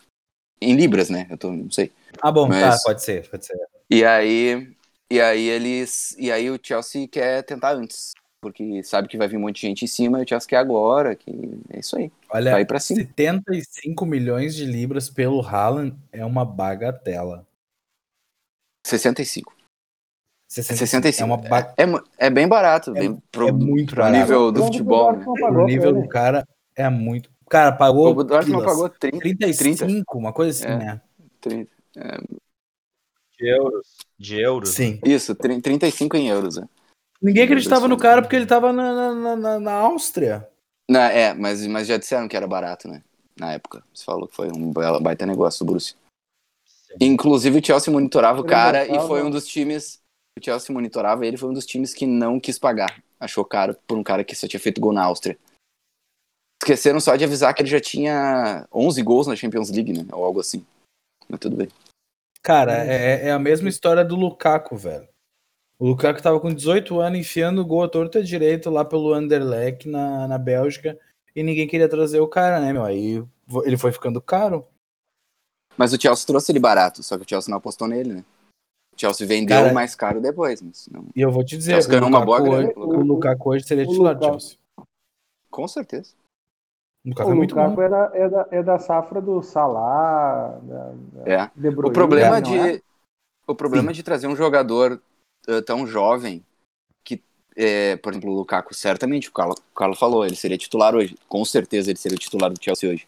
Em 0.62 0.74
libras, 0.74 1.10
né? 1.10 1.26
Eu 1.28 1.36
tô, 1.36 1.52
não 1.52 1.70
sei. 1.70 1.92
Ah, 2.22 2.32
bom, 2.32 2.48
Mas- 2.48 2.78
tá, 2.78 2.82
pode 2.82 3.02
ser, 3.02 3.28
pode 3.28 3.44
ser. 3.44 3.58
E 3.90 4.02
aí 4.04 4.74
e 5.10 5.20
aí 5.20 5.46
eles 5.46 6.16
e 6.18 6.32
aí 6.32 6.50
o 6.50 6.58
Chelsea 6.60 7.06
quer 7.06 7.42
tentar 7.42 7.74
antes, 7.74 8.12
porque 8.44 8.82
sabe 8.82 9.08
que 9.08 9.16
vai 9.16 9.26
vir 9.26 9.38
um 9.38 9.40
monte 9.40 9.56
de 9.56 9.62
gente 9.62 9.84
em 9.84 9.88
cima, 9.88 10.20
e 10.20 10.24
o 10.24 10.28
Chelsea 10.28 10.46
quer 10.48 10.58
agora, 10.58 11.16
que 11.16 11.30
é 11.70 11.78
isso 11.78 11.96
aí. 11.96 12.12
Olha, 12.30 12.52
Vai 12.52 12.66
pra 12.66 12.78
cima. 12.78 13.00
75 13.00 14.04
milhões 14.04 14.54
de 14.54 14.66
libras 14.66 15.08
pelo 15.08 15.40
Haaland 15.40 15.96
é 16.12 16.22
uma 16.24 16.44
bagatela. 16.44 17.46
65. 18.86 19.54
65. 20.48 21.22
É, 21.22 21.24
uma 21.24 21.36
ba... 21.38 21.74
É, 21.76 21.86
mu- 21.86 22.02
é 22.18 22.28
bem 22.28 22.46
barato, 22.46 22.90
É- 22.90 23.00
bem 23.00 23.22
pro, 23.32 23.48
é 23.48 23.52
muito 23.52 23.96
barato. 23.96 24.16
nível 24.16 24.52
do 24.52 24.64
futebol, 24.64 25.12
o 25.12 25.34
né? 25.34 25.48
O 25.62 25.64
nível 25.64 25.92
do 25.94 26.06
cara 26.06 26.46
é 26.76 26.88
muito. 26.90 27.30
Cara, 27.48 27.72
pagou 27.72 28.14
O 28.14 28.22
Dortmund 28.24 28.64
pagou 28.64 28.88
30, 28.88 29.20
35, 29.56 30.18
uma 30.18 30.32
coisa 30.32 30.50
assim, 30.50 30.74
É. 30.74 30.78
né? 30.78 31.00
30. 31.40 31.70
De 33.38 33.48
euros. 33.48 33.86
De 34.18 34.40
euros. 34.40 34.68
Sim. 34.70 35.00
Isso, 35.04 35.34
30, 35.34 35.62
35 35.62 36.16
em 36.16 36.28
euros. 36.28 36.58
É. 36.58 36.62
Ninguém 37.20 37.44
acreditava 37.44 37.88
no 37.88 37.96
cara 37.96 38.20
porque 38.22 38.36
ele 38.36 38.46
tava 38.46 38.72
na, 38.72 39.14
na, 39.14 39.36
na, 39.36 39.60
na 39.60 39.72
Áustria. 39.72 40.48
Não, 40.88 41.00
é, 41.00 41.32
mas, 41.32 41.66
mas 41.66 41.86
já 41.86 41.96
disseram 41.96 42.28
que 42.28 42.36
era 42.36 42.46
barato, 42.46 42.88
né? 42.88 43.02
Na 43.38 43.52
época. 43.52 43.82
Você 43.92 44.04
falou 44.04 44.28
que 44.28 44.36
foi 44.36 44.50
um 44.50 44.72
bela- 44.72 45.00
baita 45.00 45.24
negócio 45.24 45.64
do 45.64 45.68
Borussia. 45.68 45.96
Sim. 46.66 46.96
Inclusive 47.00 47.58
o 47.58 47.64
Chelsea 47.64 47.92
monitorava 47.92 48.40
o 48.40 48.44
cara 48.44 48.86
e 48.86 49.06
foi 49.06 49.22
um 49.22 49.30
dos 49.30 49.46
times. 49.46 50.00
O 50.38 50.44
Chelsea 50.44 50.72
monitorava 50.72 51.24
ele, 51.26 51.36
foi 51.36 51.48
um 51.48 51.54
dos 51.54 51.66
times 51.66 51.94
que 51.94 52.06
não 52.06 52.38
quis 52.38 52.58
pagar. 52.58 53.02
Achou 53.18 53.44
caro 53.44 53.76
por 53.86 53.96
um 53.96 54.02
cara 54.02 54.22
que 54.24 54.34
só 54.34 54.46
tinha 54.46 54.60
feito 54.60 54.80
gol 54.80 54.92
na 54.92 55.04
Áustria. 55.04 55.38
Esqueceram 56.62 57.00
só 57.00 57.14
de 57.16 57.24
avisar 57.24 57.54
que 57.54 57.62
ele 57.62 57.70
já 57.70 57.80
tinha 57.80 58.66
11 58.72 59.02
gols 59.02 59.26
na 59.26 59.36
Champions 59.36 59.70
League, 59.70 59.92
né? 59.92 60.06
Ou 60.12 60.24
algo 60.24 60.40
assim. 60.40 60.64
Mas 61.28 61.40
tudo 61.40 61.56
bem. 61.56 61.68
Cara, 62.42 62.84
é, 62.84 63.28
é 63.28 63.32
a 63.32 63.38
mesma 63.38 63.68
história 63.68 64.04
do 64.04 64.16
Lukaku, 64.16 64.76
velho. 64.76 65.08
O 65.84 65.88
O 65.88 65.90
Lukaku 65.90 66.22
tava 66.22 66.40
com 66.40 66.52
18 66.52 66.98
anos 66.98 67.18
enfiando 67.18 67.64
gol 67.66 67.82
à 67.82 67.88
torta 67.88 68.22
direito 68.22 68.70
lá 68.70 68.86
pelo 68.86 69.12
Anderlecht 69.12 69.86
na, 69.86 70.26
na 70.26 70.38
Bélgica 70.38 70.98
e 71.36 71.42
ninguém 71.42 71.68
queria 71.68 71.88
trazer 71.88 72.20
o 72.20 72.26
cara, 72.28 72.58
né, 72.58 72.72
meu? 72.72 72.82
Aí 72.84 73.22
ele 73.64 73.76
foi 73.76 73.92
ficando 73.92 74.18
caro. 74.18 74.66
Mas 75.76 75.92
o 75.92 76.00
Chelsea 76.00 76.26
trouxe 76.26 76.50
ele 76.52 76.58
barato, 76.58 77.02
só 77.02 77.18
que 77.18 77.24
o 77.24 77.28
Chelsea 77.28 77.50
não 77.50 77.58
apostou 77.58 77.86
nele, 77.86 78.14
né? 78.14 78.24
O 78.96 78.98
Chelsea 79.00 79.26
vendeu 79.26 79.60
Cara, 79.62 79.74
mais 79.74 79.94
caro 79.94 80.22
depois, 80.22 80.62
mas 80.62 80.88
não. 80.90 81.04
E 81.14 81.20
eu 81.20 81.30
vou 81.30 81.44
te 81.44 81.54
dizer, 81.56 81.78
o 81.78 81.88
ganhou 81.88 82.08
uma 82.08 82.20
Lukaku, 82.20 82.26
boa 82.44 82.58
hoje, 82.58 82.72
grana, 82.72 82.86
o 82.86 83.02
Lukaku 83.02 83.50
hoje 83.50 83.66
seria 83.66 83.84
o 83.84 83.88
titular 83.88 84.14
do 84.14 84.20
Lukaku- 84.24 84.40
Chelsea. 84.40 84.58
Com 85.50 85.68
certeza. 85.68 86.14
O 87.04 87.08
Lukaku 87.10 87.28
O 87.28 87.32
é 87.32 87.34
muito 87.36 87.54
Lukaku 87.54 87.82
é 87.82 87.88
da, 87.90 88.10
é, 88.14 88.28
da, 88.30 88.48
é 88.52 88.62
da 88.62 88.78
safra 88.78 89.20
do 89.20 89.42
Salah, 89.42 90.58
da, 90.62 90.92
da 91.24 91.30
É. 91.30 91.50
De 91.54 91.68
O 91.68 91.72
Bruyne, 91.72 91.92
problema 91.92 92.40
não 92.40 92.50
de 92.50 92.58
é? 92.58 92.80
o 93.46 93.54
problema 93.54 93.92
de 93.92 94.02
trazer 94.02 94.28
um 94.28 94.36
jogador 94.36 95.02
eh, 95.46 95.60
tão 95.62 95.86
jovem 95.86 96.44
que, 97.02 97.22
eh, 97.56 97.96
por 97.96 98.12
exemplo, 98.12 98.30
o 98.30 98.34
Lukaku, 98.34 98.74
certamente, 98.74 99.28
o 99.28 99.32
Carlos, 99.32 99.58
o 99.58 99.74
Carlos 99.74 99.98
falou, 99.98 100.24
ele 100.24 100.36
seria 100.36 100.58
titular 100.58 100.94
hoje. 100.94 101.16
Com 101.28 101.44
certeza 101.44 101.90
ele 101.90 101.98
seria 101.98 102.18
titular 102.18 102.52
do 102.52 102.62
Chelsea 102.62 102.90
hoje. 102.90 103.06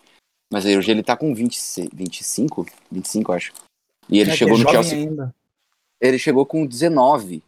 Mas 0.53 0.65
hoje 0.65 0.91
ele 0.91 1.03
tá 1.03 1.17
com 1.17 1.35
26, 1.35 1.89
25, 1.93 2.67
25, 2.91 3.33
acho. 3.33 3.53
E 4.09 4.21
ele 4.21 4.31
É 4.31 4.37
chegou 4.37 4.57
é 4.57 4.63
no 4.63 4.71
Chelsea, 4.71 4.99
ainda. 4.99 5.35
ele 6.01 6.19
chegou 6.19 6.47
com 6.47 6.65
19. 6.65 7.43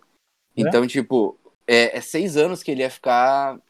É? 0.57 0.61
Então, 0.61 0.87
tipo, 0.87 1.38
é, 1.66 1.97
é 1.97 2.00
seis 2.00 2.37
anos 2.37 2.62
que 2.62 2.71
ele 2.71 2.83
ia 2.83 2.90
ficar 2.90 3.61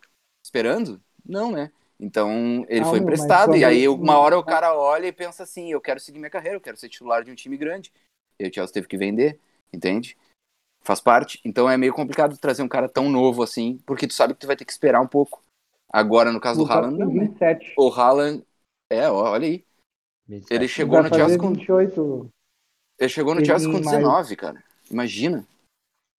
esperando? 0.43 1.01
Não, 1.27 1.53
né? 1.53 1.71
Então, 2.01 2.65
ele 2.69 2.81
Não, 2.81 2.91
foi 2.91 3.01
emprestado, 3.01 3.57
e 3.57 3.65
aí 3.65 3.89
uma 3.89 4.17
hora 4.19 4.39
o 4.39 4.45
cara 4.45 4.75
olha 4.75 5.09
e 5.09 5.13
pensa 5.13 5.43
assim, 5.43 5.73
eu 5.73 5.81
quero 5.81 5.99
seguir 5.99 6.19
minha 6.19 6.31
carreira, 6.31 6.57
eu 6.57 6.61
quero 6.61 6.77
ser 6.77 6.89
titular 6.89 7.25
de 7.25 7.31
um 7.31 7.35
time 7.35 7.57
grande. 7.57 7.93
E 8.39 8.47
o 8.47 8.55
Chelsea 8.55 8.73
teve 8.73 8.87
que 8.87 8.97
vender, 8.97 9.39
entende? 9.73 10.17
Faz 10.83 11.01
parte. 11.01 11.41
Então 11.45 11.69
é 11.69 11.77
meio 11.77 11.93
complicado 11.93 12.37
trazer 12.39 12.63
um 12.63 12.69
cara 12.69 12.89
tão 12.89 13.11
novo 13.11 13.43
assim, 13.43 13.79
porque 13.85 14.07
tu 14.07 14.15
sabe 14.15 14.35
que 14.35 14.41
tu 14.41 14.47
vai 14.47 14.57
ter 14.57 14.65
que 14.65 14.73
esperar 14.73 15.01
um 15.01 15.07
pouco. 15.07 15.43
Agora, 15.91 16.33
no 16.33 16.41
caso 16.41 16.65
do 16.65 16.71
Haaland, 16.71 16.99
não, 16.99 17.07
né? 17.07 17.27
27. 17.27 17.75
O 17.77 17.91
Haaland, 17.91 18.45
é, 18.91 19.09
ó, 19.11 19.31
olha 19.31 19.47
aí. 19.47 19.65
Ele 20.51 20.69
chegou 20.69 21.03
no 21.03 21.09
Chelsea 21.09 21.39
com 21.39 21.53
28. 21.53 22.31
ele 22.99 23.09
chegou 23.09 23.35
no 23.35 23.45
Chelsea 23.45 23.71
com 23.71 23.79
em 23.79 23.85
maio. 23.85 23.99
19, 23.99 24.37
cara. 24.37 24.63
Imagina. 24.91 25.47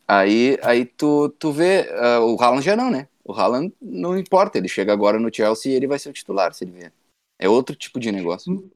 Aí, 0.08 0.58
aí 0.63 0.86
tu, 0.86 1.30
tu 1.30 1.51
vê, 1.51 1.88
ah, 1.92 2.20
o 2.22 2.42
Haaland 2.42 2.66
já 2.66 2.75
não, 2.75 2.89
né? 2.89 3.08
O 3.24 3.32
Haaland 3.32 3.72
não 3.80 4.18
importa, 4.18 4.58
ele 4.58 4.68
chega 4.68 4.92
agora 4.92 5.20
no 5.20 5.32
Chelsea 5.32 5.72
e 5.72 5.75
ele 5.75 5.86
vai 5.86 6.00
ser 6.00 6.10
o 6.10 6.13
titular, 6.13 6.51
se 6.51 6.63
ele 6.63 6.72
vier. 6.72 6.92
É 7.38 7.48
outro 7.48 7.75
tipo 7.75 8.00
de 8.00 8.12
negócio. 8.12 8.72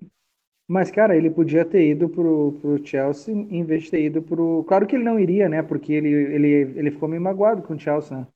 Mas, 0.73 0.89
cara, 0.89 1.15
ele 1.15 1.29
podia 1.29 1.63
ter 1.63 1.87
ido 1.87 2.09
pro, 2.09 2.57
pro 2.59 2.83
Chelsea 2.83 3.31
em 3.35 3.63
vez 3.63 3.83
de 3.83 3.91
ter 3.91 4.03
ido 4.03 4.23
pro. 4.23 4.65
Claro 4.67 4.87
que 4.87 4.95
ele 4.95 5.03
não 5.03 5.19
iria, 5.19 5.47
né? 5.47 5.61
Porque 5.61 5.93
ele, 5.93 6.09
ele, 6.09 6.47
ele 6.79 6.89
ficou 6.91 7.07
meio 7.07 7.21
magoado 7.21 7.61
com 7.61 7.75
o 7.75 7.79
Chelsea, 7.79 8.17
né? 8.17 8.27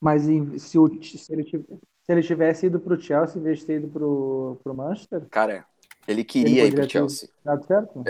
Mas 0.00 0.22
se, 0.62 0.78
o, 0.78 1.02
se, 1.02 1.32
ele, 1.32 1.42
tiv- 1.42 1.64
se 1.68 2.12
ele 2.12 2.22
tivesse 2.22 2.66
ido 2.66 2.78
pro 2.78 3.00
Chelsea 3.00 3.40
em 3.40 3.42
vez 3.42 3.58
de 3.58 3.66
ter 3.66 3.76
ido 3.78 3.88
pro, 3.88 4.58
pro 4.62 4.74
Manchester, 4.74 5.22
Cara, 5.28 5.54
ele 6.06 6.20
ele 6.20 6.24
queria 6.24 6.62
ir 6.64 6.70
poderia 6.70 6.80
pro 6.84 6.90
Chelsea. 6.90 7.28
dado 7.44 7.66
certo. 7.66 8.04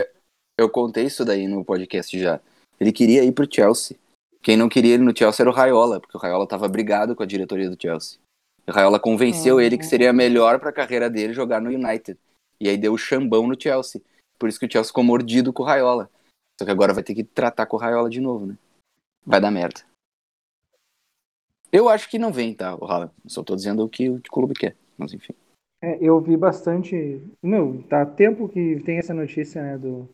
Eu 0.58 0.68
contei 0.68 1.04
isso 1.04 1.24
daí 1.24 1.48
no 1.48 1.64
podcast 1.64 2.18
já. 2.18 2.40
Ele 2.78 2.92
queria 2.92 3.24
ir 3.24 3.32
pro 3.32 3.48
Chelsea. 3.50 3.96
Quem 4.42 4.56
não 4.56 4.68
queria 4.68 4.94
ele 4.94 5.02
no 5.04 5.16
Chelsea 5.16 5.42
era 5.42 5.50
o 5.50 5.54
Raiola, 5.54 5.98
porque 5.98 6.16
o 6.16 6.20
Raiola 6.20 6.46
tava 6.46 6.68
brigado 6.68 7.14
com 7.16 7.22
a 7.22 7.26
diretoria 7.26 7.70
do 7.70 7.80
Chelsea. 7.80 8.18
O 8.68 8.72
Raiola 8.72 8.98
convenceu 9.00 9.56
Ah. 9.58 9.64
ele 9.64 9.78
que 9.78 9.86
seria 9.86 10.12
melhor 10.12 10.58
pra 10.60 10.72
carreira 10.72 11.08
dele 11.08 11.32
jogar 11.32 11.60
no 11.60 11.70
United. 11.70 12.18
E 12.62 12.68
aí 12.68 12.78
deu 12.78 12.92
o 12.92 12.98
chambão 12.98 13.44
no 13.48 13.60
Chelsea. 13.60 14.00
Por 14.38 14.48
isso 14.48 14.60
que 14.60 14.66
o 14.66 14.70
Chelsea 14.70 14.90
ficou 14.90 15.02
mordido 15.02 15.52
com 15.52 15.64
o 15.64 15.66
Raiola. 15.66 16.08
Só 16.56 16.64
que 16.64 16.70
agora 16.70 16.94
vai 16.94 17.02
ter 17.02 17.12
que 17.12 17.24
tratar 17.24 17.66
com 17.66 17.76
o 17.76 17.80
Raiola 17.80 18.08
de 18.08 18.20
novo, 18.20 18.46
né? 18.46 18.56
Vai 19.26 19.40
dar 19.40 19.50
merda. 19.50 19.80
Eu 21.72 21.88
acho 21.88 22.08
que 22.08 22.20
não 22.20 22.32
vem, 22.32 22.54
tá, 22.54 22.76
o 22.76 22.84
Haaland. 22.84 23.12
Só 23.26 23.42
tô 23.42 23.56
dizendo 23.56 23.82
o 23.82 23.88
que 23.88 24.08
o 24.08 24.22
clube 24.30 24.54
quer. 24.54 24.76
Mas 24.96 25.12
enfim. 25.12 25.34
É, 25.82 25.98
eu 26.00 26.20
vi 26.20 26.36
bastante. 26.36 27.20
Meu, 27.42 27.82
tá 27.88 28.06
tempo 28.06 28.48
que 28.48 28.80
tem 28.84 28.98
essa 28.98 29.12
notícia, 29.12 29.60
né? 29.60 29.76
Do 29.76 30.08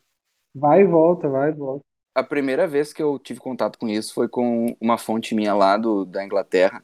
vai 0.54 0.80
e 0.80 0.86
volta, 0.86 1.28
vai 1.28 1.50
e 1.50 1.52
volta. 1.52 1.84
A 2.14 2.22
primeira 2.24 2.66
vez 2.66 2.94
que 2.94 3.02
eu 3.02 3.18
tive 3.18 3.40
contato 3.40 3.78
com 3.78 3.90
isso 3.90 4.14
foi 4.14 4.26
com 4.26 4.74
uma 4.80 4.96
fonte 4.96 5.34
minha 5.34 5.52
lá 5.52 5.76
do, 5.76 6.06
da 6.06 6.24
Inglaterra. 6.24 6.82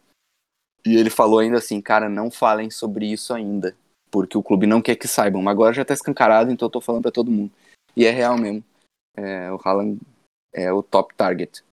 E 0.84 0.94
ele 0.94 1.08
falou 1.08 1.38
ainda 1.38 1.56
assim, 1.56 1.80
cara, 1.80 2.06
não 2.06 2.30
falem 2.30 2.68
sobre 2.68 3.10
isso 3.10 3.32
ainda. 3.32 3.74
Porque 4.14 4.38
o 4.38 4.42
clube 4.44 4.64
não 4.64 4.80
quer 4.80 4.94
que 4.94 5.08
saibam. 5.08 5.42
Mas 5.42 5.50
agora 5.50 5.74
já 5.74 5.84
tá 5.84 5.92
escancarado, 5.92 6.52
então 6.52 6.66
eu 6.66 6.70
tô 6.70 6.80
falando 6.80 7.02
pra 7.02 7.10
todo 7.10 7.32
mundo. 7.32 7.50
E 7.96 8.06
é 8.06 8.10
real 8.10 8.38
mesmo. 8.38 8.62
É, 9.16 9.50
o 9.50 9.58
Haaland 9.64 9.98
é 10.52 10.72
o 10.72 10.84
top 10.84 11.12
target 11.16 11.64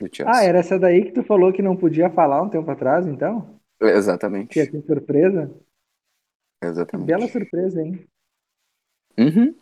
do 0.00 0.12
Chelsea. 0.12 0.26
Ah, 0.26 0.42
era 0.42 0.58
essa 0.58 0.76
daí 0.76 1.04
que 1.04 1.12
tu 1.12 1.22
falou 1.22 1.52
que 1.52 1.62
não 1.62 1.76
podia 1.76 2.10
falar 2.10 2.42
um 2.42 2.48
tempo 2.48 2.68
atrás, 2.68 3.06
então? 3.06 3.48
Exatamente. 3.80 4.48
Que 4.48 4.66
ter 4.66 4.84
surpresa? 4.84 5.48
Exatamente. 6.60 7.06
Bela 7.06 7.28
surpresa, 7.28 7.80
hein? 7.80 8.04
Uhum. 9.16 9.54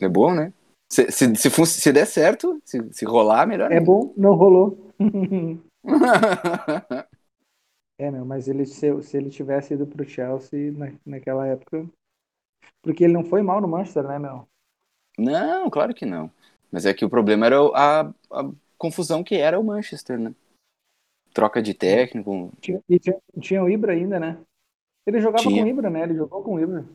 É 0.00 0.08
bom, 0.08 0.32
né? 0.32 0.52
Se, 0.88 1.10
se, 1.10 1.34
se, 1.34 1.66
se 1.66 1.92
der 1.92 2.06
certo, 2.06 2.62
se, 2.64 2.80
se 2.92 3.04
rolar, 3.04 3.48
melhor. 3.48 3.72
É 3.72 3.78
ainda. 3.78 3.86
bom, 3.86 4.14
não 4.16 4.36
rolou. 4.36 4.92
É, 8.00 8.10
meu, 8.10 8.24
mas 8.24 8.48
ele, 8.48 8.64
se, 8.64 9.02
se 9.02 9.14
ele 9.18 9.28
tivesse 9.28 9.74
ido 9.74 9.86
pro 9.86 10.08
Chelsea 10.08 10.72
na, 10.72 10.90
naquela 11.04 11.46
época. 11.46 11.86
Porque 12.80 13.04
ele 13.04 13.12
não 13.12 13.22
foi 13.22 13.42
mal 13.42 13.60
no 13.60 13.68
Manchester, 13.68 14.04
né, 14.04 14.18
meu? 14.18 14.48
não, 15.18 15.68
claro 15.68 15.92
que 15.92 16.06
não. 16.06 16.32
Mas 16.72 16.86
é 16.86 16.94
que 16.94 17.04
o 17.04 17.10
problema 17.10 17.44
era 17.44 17.58
a, 17.74 18.00
a 18.30 18.50
confusão 18.78 19.22
que 19.22 19.34
era 19.34 19.60
o 19.60 19.64
Manchester, 19.64 20.18
né? 20.18 20.34
Troca 21.34 21.60
de 21.60 21.74
técnico. 21.74 22.50
Tinha, 22.58 22.82
e 22.88 22.98
tinha, 22.98 23.20
tinha 23.38 23.62
o 23.62 23.68
Ibra 23.68 23.92
ainda, 23.92 24.18
né? 24.18 24.42
Ele 25.06 25.20
jogava 25.20 25.42
Tinha. 25.42 25.62
com 25.62 25.68
o 25.68 25.70
Ibra, 25.70 25.90
né? 25.90 26.02
Ele 26.04 26.14
jogou 26.14 26.42
com 26.42 26.54
o 26.54 26.60
Ibra. 26.60 26.88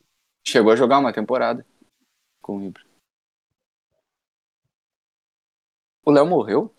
Chegou 0.43 0.71
a 0.71 0.75
jogar 0.75 0.97
uma 0.97 1.13
temporada 1.13 1.63
com 2.41 2.57
o 2.57 2.63
Ibra. 2.63 2.83
O 6.03 6.09
Léo 6.09 6.25
morreu? 6.25 6.73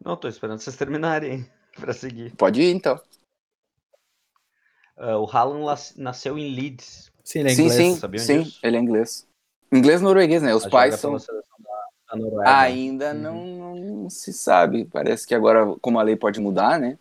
Não, 0.00 0.16
tô 0.16 0.28
esperando 0.28 0.60
vocês 0.60 0.76
terminarem 0.76 1.55
pra 1.80 1.92
seguir. 1.92 2.34
Pode 2.36 2.60
ir, 2.62 2.74
então. 2.74 3.00
Ah, 4.96 5.18
o 5.18 5.26
Haaland 5.30 5.92
nasceu 5.96 6.38
em 6.38 6.54
Leeds. 6.54 7.10
Sim, 7.24 7.40
ele 7.40 7.50
é 7.50 7.54
sim, 7.54 7.62
inglês. 7.64 7.98
sim, 8.00 8.18
sim. 8.18 8.42
disso? 8.42 8.60
Ele 8.62 8.76
é 8.76 8.80
inglês. 8.80 9.26
Inglês 9.72 10.00
norueguês, 10.00 10.42
né? 10.42 10.54
Os 10.54 10.62
Mas 10.64 10.72
pais 10.72 10.94
são... 10.94 11.12
da, 11.16 11.18
da 11.18 12.16
Noruega. 12.16 12.58
Ainda 12.58 13.12
Uhum. 13.12 13.20
não, 13.20 13.74
não 13.74 14.10
se 14.10 14.32
sabe. 14.32 14.84
Parece 14.86 15.26
que 15.26 15.34
agora, 15.34 15.66
como 15.80 15.98
a 15.98 16.02
lei 16.02 16.16
pode 16.16 16.40
mudar, 16.40 16.78
né? 16.78 16.98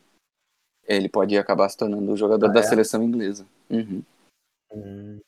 Ele 0.87 1.07
pode 1.07 1.37
acabar 1.37 1.69
se 1.69 1.77
tornando 1.77 2.11
o 2.11 2.17
jogador 2.17 2.47
Ah, 2.47 2.53
da 2.53 2.59
é? 2.59 2.63
seleção 2.63 3.01
inglesa. 3.03 3.47
Uhum. 3.69 4.03
Hum, 4.71 5.19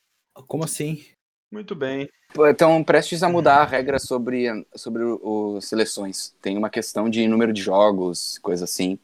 Como 0.47 0.63
assim? 0.63 1.03
muito 1.51 1.73
bem. 1.75 2.09
Então, 2.49 2.83
prestes 2.83 3.23
a 3.23 3.29
mudar 3.29 3.61
a 3.61 3.65
regra 3.65 3.97
sobre, 3.99 4.47
sobre 4.75 5.03
os 5.03 5.65
seleções. 5.65 6.35
Tem 6.41 6.57
uma 6.57 6.69
questão 6.69 7.09
de 7.09 7.25
número 7.27 7.53
de 7.53 7.61
jogos, 7.61 8.37
coisa 8.39 8.65
assim. 8.65 8.99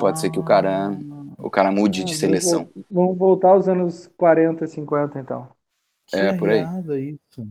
Pode 0.00 0.18
ser 0.20 0.30
que 0.30 0.38
o 0.38 0.44
cara, 0.44 0.90
o 1.38 1.50
cara 1.50 1.70
mude 1.70 2.02
de 2.04 2.12
Ah, 2.12 2.16
seleção. 2.16 2.60
Vamos, 2.60 2.74
vol- 2.74 2.84
vamos 3.06 3.18
voltar 3.18 3.48
aos 3.50 3.68
anos 3.68 4.08
40, 4.16 4.66
50, 4.66 5.20
então. 5.20 5.48
Que 6.06 6.16
É, 6.16 6.32
por 6.32 6.48
aí. 6.48 6.58
errado 6.60 6.96
isso. 6.98 7.48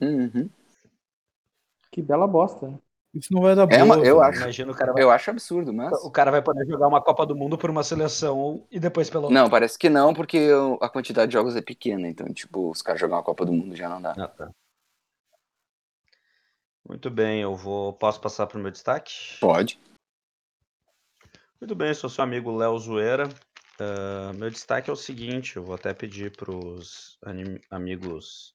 Uhum. 0.00 0.48
Que 1.90 2.02
bela 2.02 2.26
bosta. 2.26 2.68
né? 2.68 2.78
Isso 3.14 3.32
não 3.32 3.42
vai 3.42 3.56
dar 3.56 3.70
É 3.72 3.84
boa. 3.84 3.96
eu 3.96 4.02
velho. 4.02 4.20
acho. 4.22 4.40
Imagina 4.42 4.72
o 4.72 4.74
cara 4.74 4.92
vai, 4.92 5.02
Eu 5.02 5.10
acho 5.10 5.30
absurdo, 5.30 5.72
mas. 5.72 5.92
o 6.04 6.10
cara 6.10 6.30
vai 6.30 6.40
poder 6.42 6.64
jogar 6.66 6.86
uma 6.86 7.02
Copa 7.02 7.26
do 7.26 7.34
Mundo 7.34 7.58
por 7.58 7.68
uma 7.70 7.82
seleção 7.82 8.64
e 8.70 8.78
depois 8.78 9.10
pela 9.10 9.24
outra. 9.24 9.34
Não, 9.42 9.50
parece 9.50 9.78
que 9.78 9.88
não, 9.88 10.14
porque 10.14 10.48
a 10.80 10.88
quantidade 10.88 11.28
de 11.28 11.32
jogos 11.34 11.56
é 11.56 11.62
pequena. 11.62 12.08
Então, 12.08 12.32
tipo, 12.32 12.70
os 12.70 12.82
caras 12.82 13.00
jogar 13.00 13.16
uma 13.16 13.22
Copa 13.24 13.44
do 13.44 13.52
Mundo 13.52 13.74
já 13.74 13.88
não 13.88 14.00
dá. 14.00 14.14
Ah, 14.16 14.28
tá. 14.28 14.50
Muito 16.88 17.10
bem, 17.10 17.40
eu 17.42 17.54
vou. 17.56 17.92
Posso 17.92 18.20
passar 18.20 18.46
para 18.46 18.58
o 18.58 18.60
meu 18.62 18.70
destaque? 18.70 19.38
Pode. 19.40 19.78
Muito 21.60 21.74
bem, 21.74 21.92
sou 21.92 22.08
seu 22.08 22.24
amigo 22.24 22.56
Léo 22.56 22.78
Zoeira. 22.78 23.28
Ah, 23.78 24.32
meu 24.34 24.48
destaque 24.48 24.88
é 24.88 24.92
o 24.92 24.96
seguinte: 24.96 25.56
eu 25.56 25.62
vou 25.62 25.74
até 25.74 25.92
pedir 25.92 26.34
para 26.34 26.50
os 26.50 27.18
amigos 27.70 28.54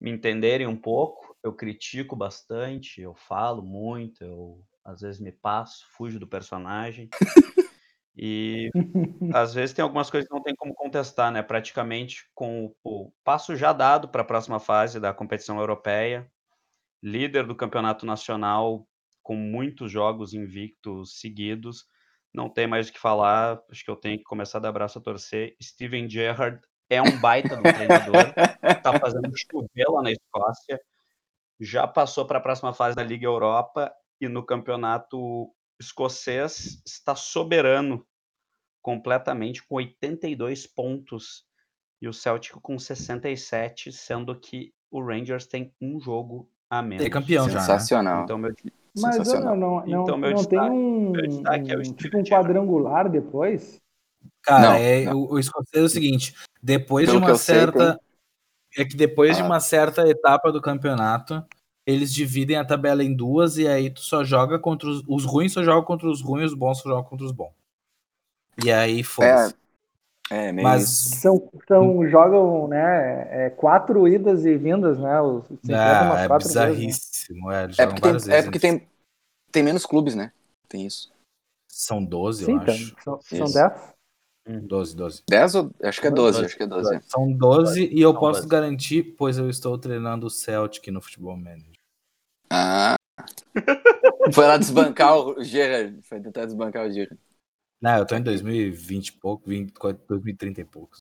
me 0.00 0.10
entenderem 0.10 0.66
um 0.66 0.76
pouco. 0.76 1.36
Eu 1.40 1.54
critico 1.54 2.16
bastante, 2.16 3.00
eu 3.00 3.14
falo 3.14 3.62
muito, 3.62 4.24
eu 4.24 4.60
às 4.84 5.02
vezes 5.02 5.20
me 5.20 5.30
passo, 5.30 5.86
fujo 5.96 6.18
do 6.18 6.26
personagem. 6.26 7.08
E 8.18 8.70
às 9.34 9.52
vezes 9.52 9.74
tem 9.74 9.82
algumas 9.82 10.08
coisas 10.08 10.26
que 10.26 10.34
não 10.34 10.42
tem 10.42 10.56
como 10.56 10.74
contestar, 10.74 11.30
né? 11.30 11.42
Praticamente 11.42 12.24
com 12.34 12.74
o 12.82 13.12
passo 13.22 13.54
já 13.54 13.74
dado 13.74 14.08
para 14.08 14.22
a 14.22 14.24
próxima 14.24 14.58
fase 14.58 14.98
da 14.98 15.12
competição 15.12 15.58
europeia, 15.58 16.26
líder 17.02 17.46
do 17.46 17.54
campeonato 17.54 18.06
nacional 18.06 18.88
com 19.22 19.36
muitos 19.36 19.92
jogos 19.92 20.32
invictos 20.32 21.20
seguidos, 21.20 21.86
não 22.36 22.50
tem 22.50 22.66
mais 22.66 22.88
o 22.88 22.92
que 22.92 23.00
falar. 23.00 23.60
Acho 23.70 23.82
que 23.82 23.90
eu 23.90 23.96
tenho 23.96 24.18
que 24.18 24.24
começar 24.24 24.58
a 24.58 24.60
dar 24.60 24.68
abraço 24.68 24.98
a 24.98 25.02
torcer. 25.02 25.56
Steven 25.60 26.08
Gerrard 26.08 26.60
é 26.88 27.00
um 27.00 27.18
baita 27.18 27.56
do 27.56 27.62
treinador, 27.62 28.32
tá 28.82 29.00
fazendo 29.00 29.32
chover 29.34 29.88
lá 29.88 30.02
na 30.02 30.12
Escócia, 30.12 30.80
já 31.58 31.86
passou 31.86 32.26
para 32.26 32.38
a 32.38 32.40
próxima 32.40 32.72
fase 32.72 32.94
da 32.94 33.02
Liga 33.02 33.26
Europa 33.26 33.92
e 34.20 34.28
no 34.28 34.44
campeonato 34.44 35.50
escocês 35.80 36.80
está 36.86 37.16
soberano 37.16 38.06
completamente 38.80 39.66
com 39.66 39.74
82 39.76 40.66
pontos 40.66 41.44
e 42.00 42.06
o 42.06 42.12
Celtic 42.12 42.52
com 42.60 42.78
67, 42.78 43.90
sendo 43.90 44.38
que 44.38 44.72
o 44.90 45.02
Rangers 45.02 45.46
tem 45.46 45.74
um 45.80 45.98
jogo 45.98 46.48
a 46.70 46.82
menos. 46.82 47.04
É 47.04 47.10
campeão 47.10 47.48
já. 47.48 47.54
Né? 47.54 47.60
Sensacional. 47.60 48.24
Então, 48.24 48.38
meu, 48.38 48.54
Mas 48.98 49.16
Sensacional. 49.16 49.56
não, 49.56 49.76
não, 49.80 49.86
Então, 49.86 50.06
não, 50.06 50.18
meu 50.18 50.30
não 50.30 50.36
destaque- 50.36 50.68
tem 50.68 50.70
um, 50.70 51.10
meu 51.10 51.26
destaque 51.26 51.72
é 51.72 51.76
o 51.76 51.78
um- 51.80 51.82
tipo 51.94 52.18
um 52.18 52.22
quadrangular 52.24 53.08
depois? 53.10 53.80
Cara, 54.42 54.68
Não, 54.70 54.74
é, 54.76 55.04
não. 55.04 55.16
O, 55.18 55.32
o 55.34 55.38
escocês 55.38 55.82
é 55.82 55.86
o 55.86 55.88
seguinte: 55.88 56.34
depois 56.62 57.06
Pelo 57.06 57.18
de 57.18 57.24
uma 57.24 57.30
eu 57.32 57.36
sei, 57.36 57.54
certa. 57.56 58.00
É 58.78 58.84
que 58.84 58.96
depois 58.96 59.36
de 59.36 59.42
Ah. 59.42 59.46
uma 59.46 59.58
certa 59.60 60.06
etapa 60.08 60.52
do 60.52 60.60
campeonato, 60.60 61.44
eles 61.86 62.12
dividem 62.12 62.56
a 62.56 62.64
tabela 62.64 63.02
em 63.02 63.14
duas 63.14 63.56
e 63.58 63.66
aí 63.66 63.88
tu 63.90 64.00
só 64.00 64.22
joga 64.24 64.58
contra 64.58 64.88
os. 64.88 65.02
Os 65.08 65.24
ruins 65.24 65.52
só 65.52 65.62
jogam 65.62 65.82
contra 65.84 66.08
os 66.08 66.20
ruins, 66.20 66.52
os 66.52 66.54
bons 66.58 66.78
só 66.78 66.88
jogam 66.90 67.04
contra 67.04 67.24
os 67.26 67.32
bons. 67.32 67.52
E 68.64 68.70
aí, 68.72 69.02
foda-se. 69.02 69.54
É, 69.54 69.56
meio 70.30 70.62
Mas 70.64 70.82
isso. 70.82 71.20
São, 71.20 71.50
são, 71.68 72.08
jogam, 72.08 72.66
né, 72.68 73.46
é, 73.46 73.50
quatro 73.50 74.08
idas 74.08 74.44
e 74.44 74.56
vindas, 74.56 74.98
né? 74.98 75.20
Os, 75.20 75.44
enfrentam 75.50 75.76
Ah, 75.78 76.02
umas 76.04 76.20
é 76.20 76.26
quatro 76.28 76.48
vezes, 76.48 76.56
né? 76.56 76.66
bizarríssimo. 76.66 77.50
É, 77.52 77.64
É 77.78 77.86
porque, 77.86 78.00
tem, 78.00 78.10
é 78.10 78.12
vezes. 78.18 78.44
porque 78.44 78.58
tem, 78.58 78.88
tem 79.52 79.62
menos 79.62 79.86
clubes, 79.86 80.14
né? 80.14 80.32
Tem 80.68 80.84
isso. 80.86 81.12
São 81.68 82.04
12, 82.04 82.44
Sim, 82.46 82.52
eu 82.52 82.56
então, 82.62 82.74
acho. 82.74 82.96
são, 83.04 83.20
são 83.20 83.44
Isso. 83.46 83.54
dez. 83.54 83.96
12, 84.62 84.96
12. 84.96 85.22
10 85.28 85.54
ou. 85.56 85.70
Acho 85.82 86.00
que 86.00 86.06
é 86.06 86.10
12, 86.10 86.32
Doze. 86.32 86.46
acho 86.46 86.56
que 86.56 86.62
é 86.62 86.66
12. 86.66 87.00
São 87.08 87.32
12 87.32 87.86
e 87.92 88.00
eu 88.00 88.12
São 88.12 88.20
posso 88.20 88.40
12. 88.42 88.48
garantir, 88.48 89.02
pois 89.18 89.36
eu 89.38 89.50
estou 89.50 89.76
treinando 89.76 90.26
o 90.26 90.30
Celtic 90.30 90.86
no 90.88 91.00
Futebol 91.02 91.36
Manager. 91.36 91.72
Ah. 92.50 92.94
Foi 94.32 94.46
lá 94.46 94.56
desbancar 94.56 95.16
o 95.18 95.42
Gerard. 95.42 96.00
Foi 96.02 96.20
tentar 96.20 96.44
desbancar 96.46 96.86
o 96.86 96.90
Gerard. 96.90 97.18
Não, 97.80 97.98
eu 97.98 98.06
tô 98.06 98.16
em 98.16 98.22
2020 98.22 99.08
e 99.08 99.12
pouco, 99.12 99.48
20, 99.48 99.72
2030 100.08 100.60
e 100.60 100.64
poucos. 100.64 100.98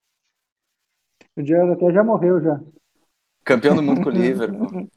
O 1.36 1.42
Diego 1.42 1.74
até 1.74 1.92
já 1.92 2.04
morreu 2.04 2.42
já. 2.42 2.60
Campeão 3.44 3.76
do 3.76 3.84
mundo 3.84 4.02
com 4.02 4.10
o 4.10 4.12
Liverpool. 4.14 4.90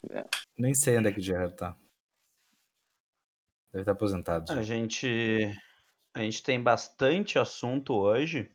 Nem 0.56 0.74
sei 0.74 0.98
onde 0.98 1.08
é 1.08 1.12
que 1.12 1.20
o 1.20 1.22
Gerard 1.22 1.54
tá. 1.56 1.76
Deve 3.72 3.82
estar 3.82 3.92
aposentado. 3.92 4.52
já. 4.52 4.58
A 4.58 4.62
gente, 4.62 5.52
a 6.14 6.20
gente 6.20 6.42
tem 6.42 6.62
bastante 6.62 7.38
assunto 7.38 7.94
hoje 7.94 8.50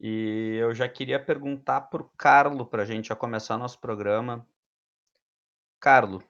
e 0.00 0.56
eu 0.60 0.74
já 0.74 0.88
queria 0.88 1.22
perguntar 1.22 1.82
para 1.82 2.02
o 2.02 2.10
Carlo, 2.16 2.66
para 2.66 2.82
a 2.82 2.86
gente 2.86 3.08
já 3.08 3.16
começar 3.16 3.58
nosso 3.58 3.80
programa. 3.80 4.46
Carlo, 5.80 6.22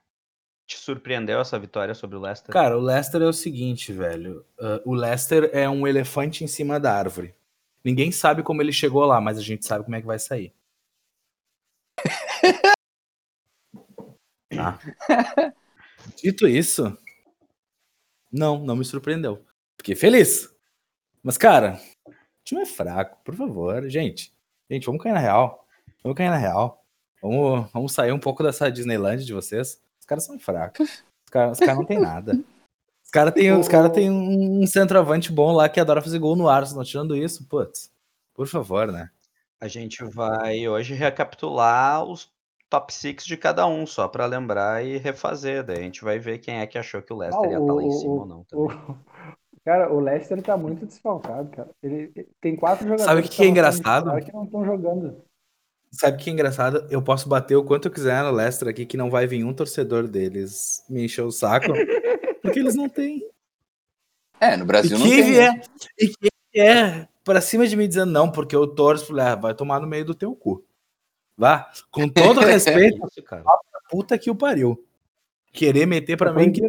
te 0.68 0.76
surpreendeu 0.76 1.40
essa 1.40 1.58
vitória 1.58 1.94
sobre 1.94 2.18
o 2.18 2.20
Leicester? 2.20 2.52
Cara, 2.52 2.76
o 2.76 2.80
Leicester 2.80 3.22
é 3.22 3.26
o 3.26 3.32
seguinte, 3.32 3.90
velho. 3.90 4.44
ah, 4.60 4.82
o 4.84 4.94
Leicester 4.94 5.50
é 5.54 5.68
um 5.68 5.86
elefante 5.86 6.44
em 6.44 6.46
cima 6.46 6.78
da 6.78 6.92
árvore. 6.94 7.34
Ninguém 7.82 8.12
sabe 8.12 8.42
como 8.42 8.60
ele 8.60 8.70
chegou 8.70 9.06
lá, 9.06 9.18
mas 9.18 9.38
a 9.38 9.40
gente 9.40 9.64
sabe 9.64 9.84
como 9.84 9.96
é 9.96 10.00
que 10.00 10.06
vai 10.06 10.18
sair. 10.18 10.52
Tá. 14.50 14.78
Dito 16.22 16.46
isso, 16.46 16.96
não, 18.30 18.58
não 18.58 18.76
me 18.76 18.84
surpreendeu. 18.84 19.42
Fiquei 19.78 19.94
feliz. 19.94 20.54
Mas, 21.22 21.38
cara, 21.38 21.80
o 22.06 22.12
time 22.44 22.60
é 22.60 22.66
fraco, 22.66 23.18
por 23.24 23.34
favor, 23.34 23.88
gente. 23.88 24.34
Gente, 24.70 24.84
vamos 24.84 25.02
cair 25.02 25.12
na 25.12 25.18
real. 25.18 25.66
Vamos 26.02 26.16
cair 26.16 26.28
na 26.28 26.36
real. 26.36 26.84
Vamos, 27.22 27.70
vamos 27.72 27.92
sair 27.92 28.12
um 28.12 28.18
pouco 28.18 28.42
dessa 28.42 28.70
Disneyland 28.70 29.24
de 29.24 29.32
vocês. 29.32 29.80
Os 30.08 30.16
caras 30.16 30.24
são 30.24 30.38
fracos. 30.38 31.04
Os 31.26 31.30
caras, 31.30 31.52
os 31.52 31.58
caras 31.58 31.76
não 31.76 31.84
tem 31.84 31.98
nada. 32.00 32.32
Os 33.04 33.10
caras 33.10 33.34
têm 33.34 33.52
os 33.52 33.68
cara 33.68 33.90
tem 33.90 34.10
um 34.10 34.66
centroavante 34.66 35.30
bom 35.30 35.52
lá 35.52 35.68
que 35.68 35.78
adora 35.78 36.00
fazer 36.00 36.18
gol 36.18 36.34
no 36.34 36.48
Arsenal. 36.48 36.82
Tirando 36.82 37.14
isso, 37.14 37.46
putz, 37.46 37.90
por 38.34 38.46
favor, 38.46 38.90
né? 38.90 39.10
A 39.60 39.68
gente 39.68 40.02
vai 40.04 40.66
hoje 40.66 40.94
recapitular 40.94 42.02
os 42.04 42.30
top 42.70 42.90
6 42.94 43.22
de 43.26 43.36
cada 43.36 43.66
um, 43.66 43.86
só 43.86 44.08
para 44.08 44.24
lembrar 44.24 44.82
e 44.82 44.96
refazer. 44.96 45.62
Daí 45.62 45.80
a 45.80 45.82
gente 45.82 46.02
vai 46.02 46.18
ver 46.18 46.38
quem 46.38 46.60
é 46.60 46.66
que 46.66 46.78
achou 46.78 47.02
que 47.02 47.12
o 47.12 47.16
Leicester 47.18 47.46
Ah, 47.46 47.52
ia 47.52 47.58
estar 47.58 47.72
lá 47.74 47.82
em 47.82 47.90
cima 47.90 48.12
o- 48.14 48.18
ou 48.20 48.26
não. 48.26 48.44
também. 48.44 48.64
O, 48.64 48.68
cara, 49.62 49.92
o 49.92 50.00
Leicester 50.00 50.40
tá 50.42 50.56
muito 50.56 50.86
desfalcado, 50.86 51.50
cara. 51.50 51.68
Ele, 51.82 52.10
ele- 52.16 52.28
tem 52.40 52.56
quatro 52.56 52.84
jogadores 52.84 53.04
Sabe 53.04 53.20
o 53.20 53.24
que 53.24 53.28
que 53.36 53.42
é 53.42 53.46
engraçado? 53.48 54.18
que 54.24 54.32
não 54.32 54.44
estão 54.44 54.64
jogando. 54.64 55.22
Sabe 55.90 56.18
que 56.18 56.30
é 56.30 56.32
engraçado? 56.32 56.86
Eu 56.90 57.02
posso 57.02 57.28
bater 57.28 57.56
o 57.56 57.64
quanto 57.64 57.88
eu 57.88 57.92
quiser 57.92 58.22
no 58.22 58.30
Leicester 58.30 58.68
aqui, 58.68 58.84
que 58.84 58.96
não 58.96 59.10
vai 59.10 59.26
vir 59.26 59.44
um 59.44 59.54
torcedor 59.54 60.06
deles 60.06 60.84
me 60.88 61.04
encher 61.04 61.22
o 61.22 61.30
saco, 61.30 61.66
porque 62.42 62.60
eles 62.60 62.74
não 62.74 62.88
têm. 62.88 63.26
É, 64.40 64.56
no 64.56 64.64
Brasil 64.64 64.96
e 64.96 65.00
não 65.00 65.08
tem. 65.08 65.32
Né? 65.32 65.62
E 65.98 66.08
que 66.08 66.60
é 66.60 67.08
pra 67.24 67.40
cima 67.40 67.66
de 67.66 67.76
mim 67.76 67.88
dizendo 67.88 68.12
não, 68.12 68.30
porque 68.30 68.54
eu 68.54 68.66
torço, 68.66 69.18
ah, 69.18 69.34
vai 69.34 69.54
tomar 69.54 69.80
no 69.80 69.86
meio 69.86 70.04
do 70.04 70.14
teu 70.14 70.34
cu. 70.34 70.64
Vá, 71.36 71.70
com 71.90 72.08
todo 72.08 72.40
respeito, 72.44 73.02
é 73.02 73.06
isso, 73.06 73.44
puta 73.90 74.18
que 74.18 74.30
o 74.30 74.34
pariu. 74.34 74.84
Querer 75.52 75.86
meter 75.86 76.16
pra 76.16 76.30
é 76.30 76.32
mim 76.34 76.52
que. 76.52 76.62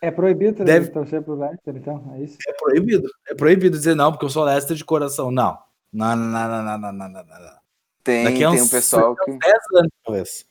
É 0.00 0.10
proibido 0.10 0.62
Deve... 0.62 0.90
torcer 0.90 1.22
pro 1.22 1.34
Leicester, 1.34 1.74
então, 1.74 2.14
é 2.14 2.22
isso? 2.22 2.36
É 2.46 2.52
proibido, 2.52 3.08
é 3.26 3.34
proibido 3.34 3.76
dizer 3.76 3.94
não, 3.94 4.12
porque 4.12 4.24
eu 4.24 4.30
sou 4.30 4.44
Leicester 4.44 4.76
de 4.76 4.84
coração. 4.84 5.30
Não. 5.30 5.58
Não, 5.92 6.14
não, 6.14 6.26
não, 6.26 6.62
não, 6.62 6.78
não, 6.78 6.92
não, 6.92 7.08
não, 7.08 7.24
não. 7.24 7.65
Tem, 8.06 8.22
Daqui 8.22 8.38
tem 8.38 8.62
um 8.62 8.68
pessoal 8.68 9.16
que. 9.16 9.32
10 9.32 9.54
anos, 9.74 9.90
talvez. 10.04 10.46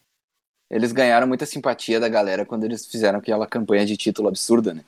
Eles 0.69 0.91
ganharam 0.91 1.25
muita 1.25 1.45
simpatia 1.45 2.01
da 2.01 2.09
galera 2.09 2.45
quando 2.45 2.65
eles 2.65 2.85
fizeram 2.85 3.19
aquela 3.19 3.47
campanha 3.47 3.85
de 3.85 3.95
título 3.95 4.27
absurda, 4.27 4.73
né? 4.73 4.83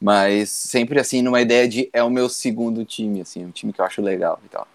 Mas 0.00 0.48
sempre 0.50 0.98
assim, 0.98 1.20
numa 1.20 1.42
ideia 1.42 1.68
de 1.68 1.90
é 1.92 2.02
o 2.02 2.08
meu 2.08 2.30
segundo 2.30 2.86
time, 2.86 3.20
assim, 3.20 3.44
um 3.44 3.50
time 3.50 3.70
que 3.70 3.82
eu 3.82 3.84
acho 3.84 4.00
legal 4.00 4.40
e 4.46 4.48
tal. 4.48 4.66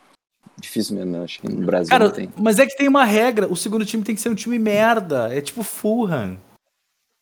Difícil 0.56 0.96
mesmo, 0.96 1.16
eu 1.16 1.24
acho 1.24 1.42
que 1.42 1.50
no 1.50 1.66
Brasil 1.66 1.90
Cara, 1.90 2.06
não 2.06 2.12
tem. 2.12 2.30
mas 2.38 2.60
é 2.60 2.68
que 2.68 2.78
tem 2.78 2.88
uma 2.88 3.06
regra. 3.06 3.48
O 3.48 3.56
segundo 3.56 3.86
time 3.86 4.04
tem 4.04 4.14
que 4.14 4.22
ser 4.22 4.30
um 4.30 4.36
time 4.36 4.60
merda. 4.60 5.36
É 5.36 5.42
tipo 5.42 5.64
Fulham. 5.64 6.38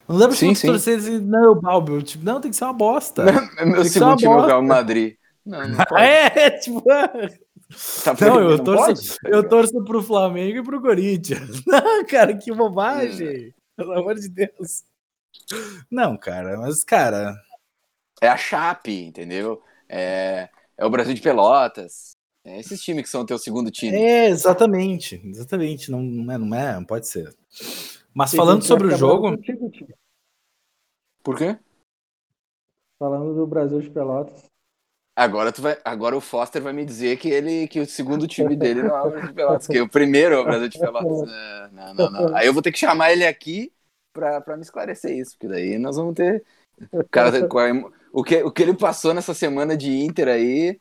Não 0.06 0.18
dá 0.18 0.28
pra 0.28 0.36
Sim, 0.36 0.54
sim. 0.54 0.68
torcer 0.68 0.96
e 0.96 0.98
dizer, 0.98 1.22
não, 1.22 1.54
o 1.54 1.82
meu 1.82 2.02
time. 2.02 2.26
Não, 2.26 2.42
tem 2.42 2.52
que 2.52 2.58
ser 2.58 2.66
uma 2.66 2.74
bosta. 2.74 3.24
É 3.58 3.64
meu 3.64 3.86
segundo 3.86 4.18
time 4.18 4.34
é 4.34 4.36
o. 4.36 4.46
Real 4.46 4.62
Madrid. 4.64 5.16
Não, 5.46 5.66
não 5.66 5.78
é, 5.98 6.50
tipo. 6.52 6.84
Tá 8.04 8.16
Não, 8.20 8.50
eu 8.50 8.64
torço, 8.64 9.18
pode? 9.22 9.36
eu 9.36 9.48
torço 9.48 9.84
pro 9.84 10.02
Flamengo 10.02 10.58
e 10.58 10.64
pro 10.64 10.82
Corinthians. 10.82 11.64
Não, 11.68 12.04
cara, 12.06 12.36
que 12.36 12.52
bobagem. 12.52 13.54
Pelo 13.76 13.94
amor 13.94 14.16
de 14.16 14.28
Deus. 14.28 14.84
Não, 15.90 16.18
cara, 16.18 16.58
mas, 16.58 16.84
cara. 16.84 17.36
É 18.22 18.28
a 18.28 18.36
Chape, 18.36 19.06
entendeu? 19.06 19.62
É, 19.88 20.50
é 20.78 20.86
o 20.86 20.90
Brasil 20.90 21.14
de 21.14 21.22
Pelotas. 21.22 22.18
É 22.44 22.60
esses 22.60 22.82
times 22.82 23.04
que 23.04 23.10
são 23.10 23.22
o 23.22 23.26
teu 23.26 23.38
segundo 23.38 23.70
time. 23.70 23.96
É, 23.96 24.28
exatamente. 24.28 25.22
Exatamente. 25.24 25.92
Não, 25.92 26.02
não, 26.02 26.34
é, 26.34 26.38
não 26.38 26.56
é, 26.56 26.74
não 26.74 26.86
pode 26.86 27.08
ser. 27.08 27.36
Mas 28.14 28.34
falando 28.34 28.64
sobre 28.64 28.88
o 28.88 28.90
vai 28.90 28.98
acabar 28.98 29.12
jogo. 29.12 29.30
contigo. 29.38 29.72
Por 31.24 31.38
quê? 31.38 31.58
Falando 32.98 33.36
do 33.36 33.46
Brasil 33.46 33.80
de 33.80 33.90
Pelotas. 33.90 34.50
Agora, 35.20 35.52
tu 35.52 35.62
vai, 35.62 35.78
agora 35.84 36.16
o 36.16 36.22
Foster 36.22 36.62
vai 36.62 36.72
me 36.72 36.86
dizer 36.86 37.18
que 37.18 37.28
ele 37.28 37.68
que 37.68 37.82
o 37.82 37.86
segundo 37.86 38.26
time 38.26 38.56
dele 38.56 38.82
não 38.82 38.96
é 38.96 39.02
o 39.02 39.10
Brasil 39.10 39.28
de 39.28 39.34
Pelotas, 39.34 39.68
que 39.68 39.82
o 39.82 39.90
primeiro 39.90 40.36
é 40.36 40.40
o 40.40 40.46
Brasil 40.46 40.70
de 40.70 40.80
Pelotas. 40.80 41.30
É, 41.30 41.70
não, 41.74 41.94
não, 41.94 42.10
não. 42.10 42.36
Aí 42.38 42.48
eu 42.48 42.54
vou 42.54 42.62
ter 42.62 42.72
que 42.72 42.80
chamar 42.80 43.12
ele 43.12 43.28
aqui 43.28 43.70
pra 44.14 44.56
me 44.56 44.62
esclarecer 44.62 45.12
isso, 45.12 45.32
porque 45.32 45.50
daí 45.50 45.78
nós 45.78 45.98
vamos 45.98 46.16
ter. 46.16 46.42
O, 46.94 47.04
cara, 47.04 47.32
o, 48.14 48.24
que, 48.24 48.42
o 48.44 48.50
que 48.50 48.64
ele 48.64 48.74
passou 48.74 49.14
nessa 49.14 49.34
semana 49.34 49.76
de 49.76 49.92
Inter 49.92 50.30
aí 50.30 50.80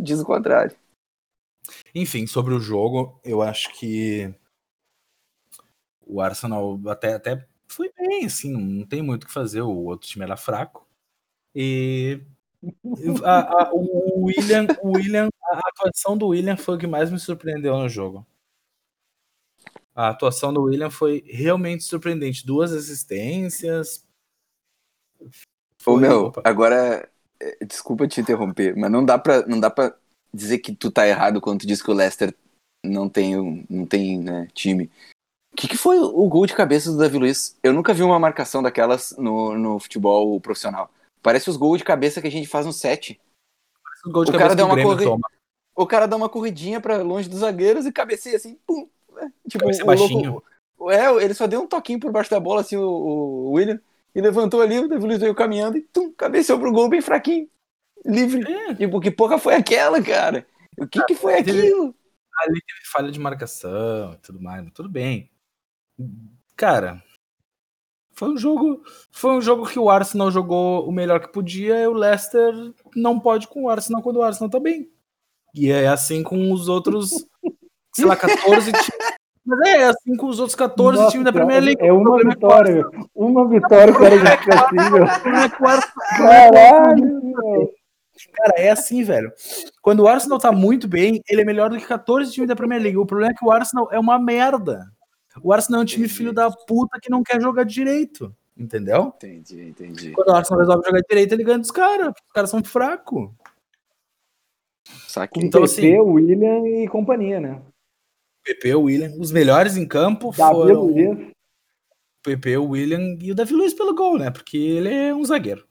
diz 0.00 0.18
o 0.18 0.24
contrário. 0.24 0.74
Enfim, 1.94 2.26
sobre 2.26 2.54
o 2.54 2.60
jogo, 2.60 3.20
eu 3.22 3.42
acho 3.42 3.70
que 3.74 4.34
o 6.06 6.22
Arsenal 6.22 6.80
até, 6.86 7.12
até 7.12 7.46
foi 7.68 7.92
bem, 7.98 8.24
assim, 8.24 8.50
não 8.50 8.86
tem 8.86 9.02
muito 9.02 9.24
o 9.24 9.26
que 9.26 9.32
fazer. 9.32 9.60
O 9.60 9.84
outro 9.84 10.08
time 10.08 10.24
era 10.24 10.38
fraco. 10.38 10.86
E 11.54 12.20
a- 13.24 13.64
a- 13.64 13.70
o 13.74 14.24
William, 14.24 14.66
o 14.82 14.96
William, 14.96 15.28
a 15.50 15.58
atuação 15.68 16.16
do 16.16 16.28
William 16.28 16.56
foi 16.56 16.76
o 16.76 16.78
que 16.78 16.86
mais 16.86 17.10
me 17.10 17.18
surpreendeu 17.18 17.76
no 17.76 17.88
jogo. 17.88 18.26
A 19.94 20.08
atuação 20.08 20.52
do 20.52 20.62
William 20.62 20.90
foi 20.90 21.22
realmente 21.26 21.84
surpreendente. 21.84 22.44
Duas 22.44 22.72
assistências. 22.72 24.04
Ô, 25.20 25.26
Foi- 25.80 26.00
meu, 26.00 26.26
opa. 26.26 26.42
agora, 26.44 27.08
é, 27.40 27.64
desculpa 27.64 28.08
te 28.08 28.20
interromper, 28.20 28.76
mas 28.76 28.90
não 28.90 29.04
dá 29.04 29.18
pra, 29.18 29.46
não 29.46 29.60
dá 29.60 29.70
pra 29.70 29.94
dizer 30.32 30.58
que 30.58 30.74
tu 30.74 30.90
tá 30.90 31.06
errado 31.06 31.40
quando 31.40 31.60
tu 31.60 31.66
diz 31.66 31.80
que 31.80 31.90
o 31.90 31.94
Leicester 31.94 32.34
não 32.84 33.08
tem, 33.08 33.64
não 33.70 33.86
tem 33.86 34.18
né, 34.20 34.48
time. 34.52 34.90
O 35.52 35.56
que, 35.56 35.68
que 35.68 35.76
foi 35.76 35.98
o 35.98 36.28
gol 36.28 36.46
de 36.46 36.54
cabeça 36.54 36.90
do 36.90 36.98
Davi 36.98 37.16
Luiz? 37.16 37.56
Eu 37.62 37.72
nunca 37.72 37.94
vi 37.94 38.02
uma 38.02 38.18
marcação 38.18 38.60
daquelas 38.60 39.12
no, 39.16 39.56
no 39.56 39.78
futebol 39.78 40.40
profissional. 40.40 40.90
Parece 41.24 41.48
os 41.50 41.56
gols 41.56 41.78
de 41.78 41.84
cabeça 41.84 42.20
que 42.20 42.28
a 42.28 42.30
gente 42.30 42.46
faz 42.46 42.66
no 42.66 42.72
set. 42.72 43.18
O 44.04 44.10
gol 44.12 44.24
de 44.24 44.30
o 44.30 44.32
cabeça 44.34 44.54
cara 44.54 44.62
o 44.62 44.66
uma 44.68 44.74
Grêmio 44.74 44.92
corri- 44.92 45.04
toma. 45.06 45.28
O 45.74 45.86
cara 45.86 46.06
dá 46.06 46.14
uma 46.16 46.28
corridinha 46.28 46.80
pra 46.80 46.98
longe 46.98 47.28
dos 47.28 47.40
zagueiros 47.40 47.86
e 47.86 47.90
cabeceia 47.92 48.36
assim, 48.36 48.58
pum. 48.66 48.86
né? 49.12 49.32
Tipo, 49.48 49.64
Cabeceia 49.64 49.84
o 49.84 49.86
louco- 49.88 50.02
baixinho. 50.02 50.42
é, 50.90 51.24
ele 51.24 51.32
só 51.34 51.46
deu 51.46 51.62
um 51.62 51.66
toquinho 51.66 51.98
por 51.98 52.12
baixo 52.12 52.30
da 52.30 52.38
bola, 52.38 52.60
assim, 52.60 52.76
o, 52.76 52.86
o 52.86 53.50
William, 53.52 53.80
e 54.14 54.20
levantou 54.20 54.60
ali, 54.60 54.78
o 54.78 54.86
Davi 54.86 55.04
Luiz 55.06 55.18
veio 55.18 55.34
caminhando 55.34 55.78
e 55.78 55.80
tum, 55.80 56.12
cabeceou 56.12 56.60
pro 56.60 56.70
gol 56.70 56.88
bem 56.90 57.00
fraquinho. 57.00 57.48
Livre. 58.04 58.44
É. 58.52 58.74
Tipo, 58.74 59.00
que 59.00 59.10
porra 59.10 59.38
foi 59.38 59.54
aquela, 59.54 60.00
cara? 60.02 60.46
O 60.78 60.86
que 60.86 61.02
que 61.06 61.14
foi 61.14 61.42
Teve- 61.42 61.60
aquilo? 61.60 61.94
Ali 62.42 62.60
teve 62.60 62.80
falha 62.92 63.10
de 63.10 63.18
marcação 63.18 64.12
e 64.12 64.16
tudo 64.18 64.40
mais, 64.42 64.62
mas 64.62 64.72
tudo 64.74 64.88
bem. 64.90 65.30
Cara, 66.56 67.02
foi 68.14 68.30
um 68.30 68.36
jogo. 68.36 68.82
Foi 69.12 69.32
um 69.32 69.40
jogo 69.40 69.66
que 69.66 69.78
o 69.78 69.90
Arsenal 69.90 70.30
jogou 70.30 70.88
o 70.88 70.92
melhor 70.92 71.20
que 71.20 71.32
podia 71.32 71.80
e 71.80 71.86
o 71.86 71.92
Leicester 71.92 72.52
não 72.94 73.18
pode 73.18 73.48
com 73.48 73.64
o 73.64 73.68
Arsenal 73.68 74.02
quando 74.02 74.16
o 74.16 74.22
Arsenal 74.22 74.50
tá 74.50 74.60
bem. 74.60 74.88
E 75.54 75.70
é 75.70 75.86
assim 75.86 76.22
com 76.22 76.52
os 76.52 76.68
outros, 76.68 77.10
sei 77.94 78.04
lá, 78.04 78.16
14 78.16 78.72
times. 78.72 78.88
Mas 79.46 79.60
é 79.68 79.84
assim 79.84 80.16
com 80.16 80.26
os 80.26 80.40
outros 80.40 80.56
14 80.56 80.98
Nossa, 80.98 81.10
times 81.10 81.24
da 81.26 81.32
Premier 81.32 81.62
League. 81.62 81.84
É 81.84 81.92
uma 81.92 82.16
vitória. 82.18 82.82
Uma 83.14 83.46
vitória, 83.48 83.92
é 83.92 83.94
o 85.62 85.66
Arsenal- 85.66 86.08
Caralho. 86.16 87.70
Cara, 88.32 88.52
é 88.56 88.70
assim, 88.70 89.02
velho. 89.02 89.30
Quando 89.82 90.00
o 90.00 90.08
Arsenal 90.08 90.38
tá 90.38 90.50
muito 90.50 90.88
bem, 90.88 91.20
ele 91.28 91.42
é 91.42 91.44
melhor 91.44 91.68
do 91.68 91.76
que 91.76 91.86
14 91.86 92.32
times 92.32 92.48
da 92.48 92.56
Premier 92.56 92.80
League. 92.80 92.96
O 92.96 93.04
problema 93.06 93.32
é 93.32 93.34
que 93.36 93.44
o 93.44 93.50
Arsenal 93.50 93.88
é 93.92 93.98
uma 93.98 94.18
merda. 94.18 94.86
O 95.42 95.52
Arsenal 95.52 95.80
é 95.80 95.82
um 95.82 95.86
time 95.86 96.08
filho 96.08 96.32
da 96.32 96.50
puta 96.50 96.98
que 97.00 97.10
não 97.10 97.22
quer 97.22 97.40
jogar 97.40 97.64
direito. 97.64 98.34
Entendeu? 98.56 99.12
Entendi, 99.16 99.62
entendi. 99.68 100.12
Quando 100.12 100.28
o 100.28 100.34
Arsenal 100.34 100.60
resolve 100.60 100.86
jogar 100.86 101.00
direito, 101.08 101.32
ele 101.32 101.42
ganha 101.44 101.58
dos 101.58 101.72
caras. 101.72 102.08
Os 102.26 102.32
caras 102.32 102.50
são 102.50 102.62
fracos. 102.62 103.30
Saquei. 105.08 105.42
Com 105.42 105.46
Então, 105.46 105.62
PP, 105.62 105.72
assim- 105.72 105.98
William 105.98 106.66
e 106.68 106.88
companhia, 106.88 107.40
né? 107.40 107.60
PP, 108.44 108.74
o 108.74 108.82
William, 108.82 109.10
os 109.18 109.32
melhores 109.32 109.76
em 109.76 109.86
campo 109.88 110.30
Davi 110.36 110.52
foram 110.54 110.82
o 110.82 110.86
Luiz. 110.86 111.32
PP, 112.22 112.56
o 112.58 112.68
William 112.68 113.16
e 113.20 113.32
o 113.32 113.34
Davi 113.34 113.54
Luiz 113.54 113.74
pelo 113.74 113.94
gol, 113.94 114.18
né? 114.18 114.30
Porque 114.30 114.56
ele 114.56 114.92
é 114.92 115.14
um 115.14 115.24
zagueiro. 115.24 115.66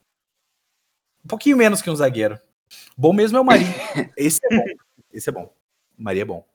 Um 1.24 1.28
pouquinho 1.28 1.56
menos 1.56 1.82
que 1.82 1.90
um 1.90 1.96
zagueiro. 1.96 2.38
Bom 2.98 3.14
mesmo 3.14 3.38
é 3.38 3.42
o 3.42 3.46
Marinho. 3.46 3.70
Esse 4.18 4.40
é 4.44 4.58
bom. 4.58 4.66
Esse 5.14 5.30
é 5.30 5.32
bom. 5.32 5.54
O 5.98 6.04
Maria 6.04 6.24
é 6.24 6.26
bom. 6.26 6.46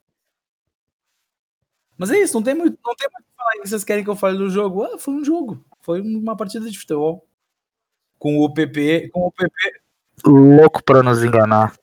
Mas 1.99 2.11
é 2.11 2.19
isso, 2.19 2.35
não 2.35 2.43
tem 2.43 2.55
muito, 2.55 2.79
não 2.85 2.95
tem 2.95 3.09
muito 3.13 3.25
o 3.25 3.31
que 3.31 3.37
falar. 3.37 3.51
aí. 3.55 3.61
Vocês 3.61 3.83
querem 3.85 4.05
que 4.05 4.11
eu 4.11 4.17
fale 4.17 4.39
do 4.39 4.49
jogo? 4.49 4.85
Ah, 4.85 4.99
foi 4.99 5.15
um 5.15 5.25
jogo. 5.25 5.63
Foi 5.81 6.01
uma 6.01 6.37
partida 6.37 6.71
de 6.71 6.79
futebol. 6.79 7.27
Com 8.19 8.39
o 8.39 8.53
PP, 8.53 9.11
com 9.13 9.27
o 9.27 9.33
PP 9.33 9.53
louco 10.25 10.83
pra 10.83 11.03
nos 11.03 11.23
enganar. 11.23 11.75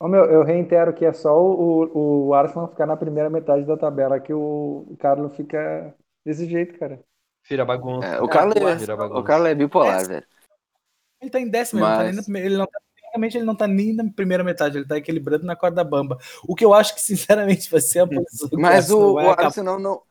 Ô, 0.00 0.06
meu, 0.06 0.24
eu 0.26 0.44
reitero 0.44 0.92
que 0.94 1.04
é 1.04 1.12
só 1.12 1.36
o, 1.40 2.26
o 2.28 2.34
Arsenal 2.34 2.68
ficar 2.68 2.86
na 2.86 2.96
primeira 2.96 3.28
metade 3.28 3.64
da 3.64 3.76
tabela 3.76 4.20
que 4.20 4.32
o, 4.32 4.86
o 4.88 4.96
Carlos 4.96 5.34
fica 5.36 5.92
desse 6.24 6.46
jeito, 6.48 6.78
cara. 6.78 7.00
Vira 7.48 7.64
bagunça. 7.64 8.06
É, 8.06 8.20
o 8.20 8.28
Carlos 8.28 8.54
é, 8.56 8.74
Vira 8.76 8.96
bagunça. 8.96 9.20
o 9.20 9.24
Carlos 9.24 9.48
é 9.48 9.54
bipolar, 9.54 10.00
É. 10.02 10.04
velho. 10.04 10.26
Ele 11.20 11.30
tá 11.30 11.40
em 11.40 11.48
décimo, 11.48 11.80
ele 11.80 11.88
não 11.88 11.96
tá 11.96 12.04
nem 12.04 12.14
Mas- 12.14 12.28
ele 12.44 12.56
não 12.56 12.66
tá, 12.66 12.78
tecnicamente 13.08 13.36
ele 13.36 13.44
não 13.44 13.54
tá 13.54 13.66
nem 13.66 13.94
na 13.94 14.04
primeira 14.10 14.44
metade, 14.44 14.78
ele 14.78 14.86
tá 14.86 14.96
equilibrando 14.96 15.44
na 15.44 15.56
corda 15.56 15.82
bamba. 15.82 16.18
O 16.46 16.54
que 16.54 16.64
eu 16.64 16.74
acho 16.74 16.94
que, 16.94 17.00
sinceramente, 17.00 17.70
vai 17.70 17.80
ser 17.80 18.00
a 18.00 18.06
posição 18.06 18.48
que 18.48 18.56
Mas 18.56 18.90
o, 18.90 19.14
o. 19.14 19.18
Arsenal 19.18 19.78
não. 19.78 20.02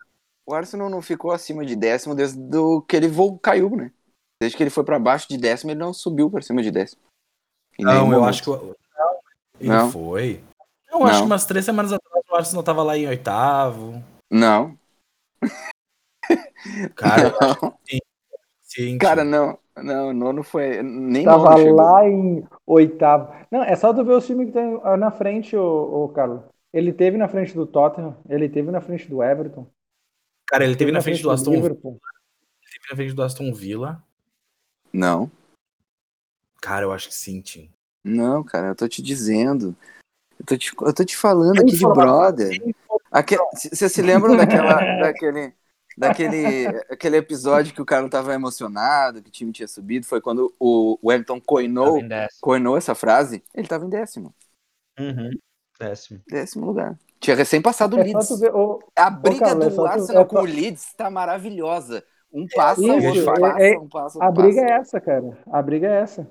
O 0.45 0.53
Arsenal 0.53 0.89
não 0.89 1.01
ficou 1.01 1.31
acima 1.31 1.65
de 1.65 1.75
décimo 1.75 2.15
desde 2.15 2.39
do 2.39 2.81
que 2.81 2.95
ele 2.95 3.09
caiu, 3.41 3.69
né? 3.69 3.91
Desde 4.41 4.55
que 4.55 4.63
ele 4.63 4.69
foi 4.69 4.83
pra 4.83 4.97
baixo 4.99 5.27
de 5.27 5.37
décimo, 5.37 5.71
ele 5.71 5.79
não 5.79 5.93
subiu 5.93 6.31
pra 6.31 6.41
cima 6.41 6.61
de 6.63 6.71
décimo. 6.71 7.01
Em 7.77 7.83
Não, 7.83 8.11
eu 8.13 8.23
acho 8.23 8.43
que. 8.43 8.49
Não, 8.49 8.71
ele 9.59 9.69
Não? 9.69 9.91
foi. 9.91 10.41
Eu 10.89 11.03
acho 11.03 11.13
Não. 11.15 11.21
que 11.21 11.25
umas 11.25 11.45
três 11.45 11.65
semanas 11.65 11.91
atrás 11.91 12.23
o 12.29 12.35
Arsenal 12.35 12.63
tava 12.63 12.81
lá 12.81 12.97
em 12.97 13.07
oitavo. 13.07 14.01
Não. 14.31 14.77
Cara, 16.95 17.33
Não. 17.61 17.77
sim, 18.63 18.97
Cara, 18.97 19.23
não. 19.23 19.57
Não, 19.83 20.13
nono 20.13 20.43
foi. 20.43 20.81
Nem 20.81 21.23
Tava 21.23 21.55
lá 21.55 22.07
em 22.07 22.45
oitavo. 22.65 23.33
Não, 23.51 23.63
é 23.63 23.75
só 23.75 23.93
tu 23.93 24.03
ver 24.03 24.13
os 24.13 24.25
times 24.25 24.47
que 24.47 24.53
tem 24.53 24.79
ah, 24.83 24.97
na 24.97 25.11
frente, 25.11 25.55
ô, 25.55 26.03
ô 26.03 26.09
Carlos. 26.09 26.41
Ele 26.73 26.91
teve 26.91 27.17
na 27.17 27.27
frente 27.27 27.53
do 27.53 27.65
Tottenham, 27.65 28.15
ele 28.29 28.49
teve 28.49 28.71
na 28.71 28.81
frente 28.81 29.07
do 29.07 29.23
Everton. 29.23 29.67
cara, 30.47 30.63
ele 30.63 30.75
teve 30.75 30.91
na 30.91 31.01
frente 31.01 31.23
do 31.23 31.31
Aston, 31.31 31.51
ele 31.51 31.61
Liverpool. 31.61 31.99
teve 32.61 32.89
na 32.89 32.95
frente 32.95 33.13
do 33.13 33.23
Aston 33.23 33.53
Villa. 33.53 34.03
Não. 34.91 35.31
Cara, 36.61 36.85
eu 36.85 36.91
acho 36.91 37.07
que 37.07 37.15
sim, 37.15 37.41
Tim. 37.41 37.69
Não, 38.03 38.43
cara, 38.43 38.67
eu 38.67 38.75
tô 38.75 38.87
te 38.87 39.01
dizendo. 39.01 39.75
Eu 40.39 40.45
tô 40.45 40.57
te, 40.57 40.71
eu 40.79 40.93
tô 40.93 41.03
te 41.03 41.15
falando 41.15 41.59
aqui 41.61 41.71
de 41.71 41.85
brother. 41.85 42.75
Vocês 43.53 43.91
se 43.91 44.01
lembram 44.01 44.35
daquela, 44.35 44.75
daquele, 45.01 45.53
daquele 45.97 46.67
aquele 46.89 47.17
episódio 47.17 47.73
que 47.73 47.81
o 47.81 47.85
cara 47.85 48.07
tava 48.09 48.33
emocionado, 48.33 49.21
que 49.21 49.29
o 49.29 49.31
time 49.31 49.51
tinha 49.51 49.67
subido? 49.67 50.05
Foi 50.05 50.21
quando 50.21 50.53
o 50.59 50.97
Wellington 51.03 51.41
coinou, 51.41 51.99
coinou 52.39 52.77
essa 52.77 52.93
frase? 52.93 53.43
Ele 53.53 53.67
tava 53.67 53.85
em 53.85 53.89
décimo. 53.89 54.33
Uhum. 54.99 55.31
Décimo. 55.79 56.21
Décimo 56.27 56.65
lugar. 56.65 56.97
Tinha 57.19 57.35
recém 57.35 57.61
passado 57.61 57.95
o 57.95 57.99
É 57.99 58.03
Leeds. 58.03 58.39
ver. 58.39 58.53
ô, 58.55 58.79
A 58.95 59.09
briga 59.09 59.39
Carlos, 59.45 59.65
é 59.65 59.69
do 59.69 59.75
tu- 59.75 59.85
Arsenal 59.85 60.21
é 60.23 60.25
com 60.25 60.37
o 60.37 60.41
Leeds 60.43 60.93
tá 60.93 61.09
maravilhosa. 61.09 62.03
Um 62.31 62.45
passa, 62.47 62.81
isso, 62.81 62.91
o 62.91 63.05
outro 63.07 63.21
é- 63.31 63.39
passa, 63.39 63.63
é- 63.63 63.77
um 63.79 63.89
passa, 63.89 64.23
a 64.23 64.27
outro 64.27 64.41
briga 64.43 64.61
passa. 64.61 64.73
é 64.73 64.77
essa, 64.77 65.01
cara. 65.01 65.37
A 65.51 65.61
briga 65.61 65.87
é 65.87 66.01
essa. 66.01 66.27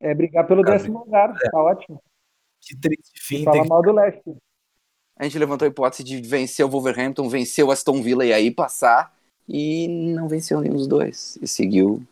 É 0.00 0.14
brigar 0.14 0.46
pelo 0.46 0.62
décimo 0.62 1.00
lugar. 1.00 1.34
Tá 1.50 1.58
ótimo. 1.62 2.00
Que 2.60 2.76
triste 2.76 3.20
fim. 3.20 3.44
fala 3.44 3.62
que... 3.62 3.68
mal 3.68 3.82
do 3.82 3.92
Leicester. 3.92 4.36
A 5.18 5.24
gente 5.24 5.38
levantou 5.38 5.66
a 5.66 5.68
hipótese 5.68 6.04
de 6.04 6.20
vencer 6.20 6.64
o 6.64 6.68
Wolverhampton, 6.68 7.28
vencer 7.28 7.64
o 7.64 7.70
Aston 7.72 8.00
Villa 8.02 8.24
e 8.24 8.32
aí 8.32 8.50
passar. 8.50 9.16
E 9.48 9.88
não 9.88 10.28
venceu 10.28 10.60
nenhum 10.60 10.76
dos 10.76 10.86
dois. 10.86 11.36
E 11.42 11.48
seguiu 11.48 12.06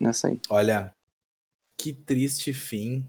nessa 0.00 0.28
aí. 0.28 0.40
Olha, 0.48 0.92
que 1.78 1.92
triste 1.92 2.52
fim 2.52 3.06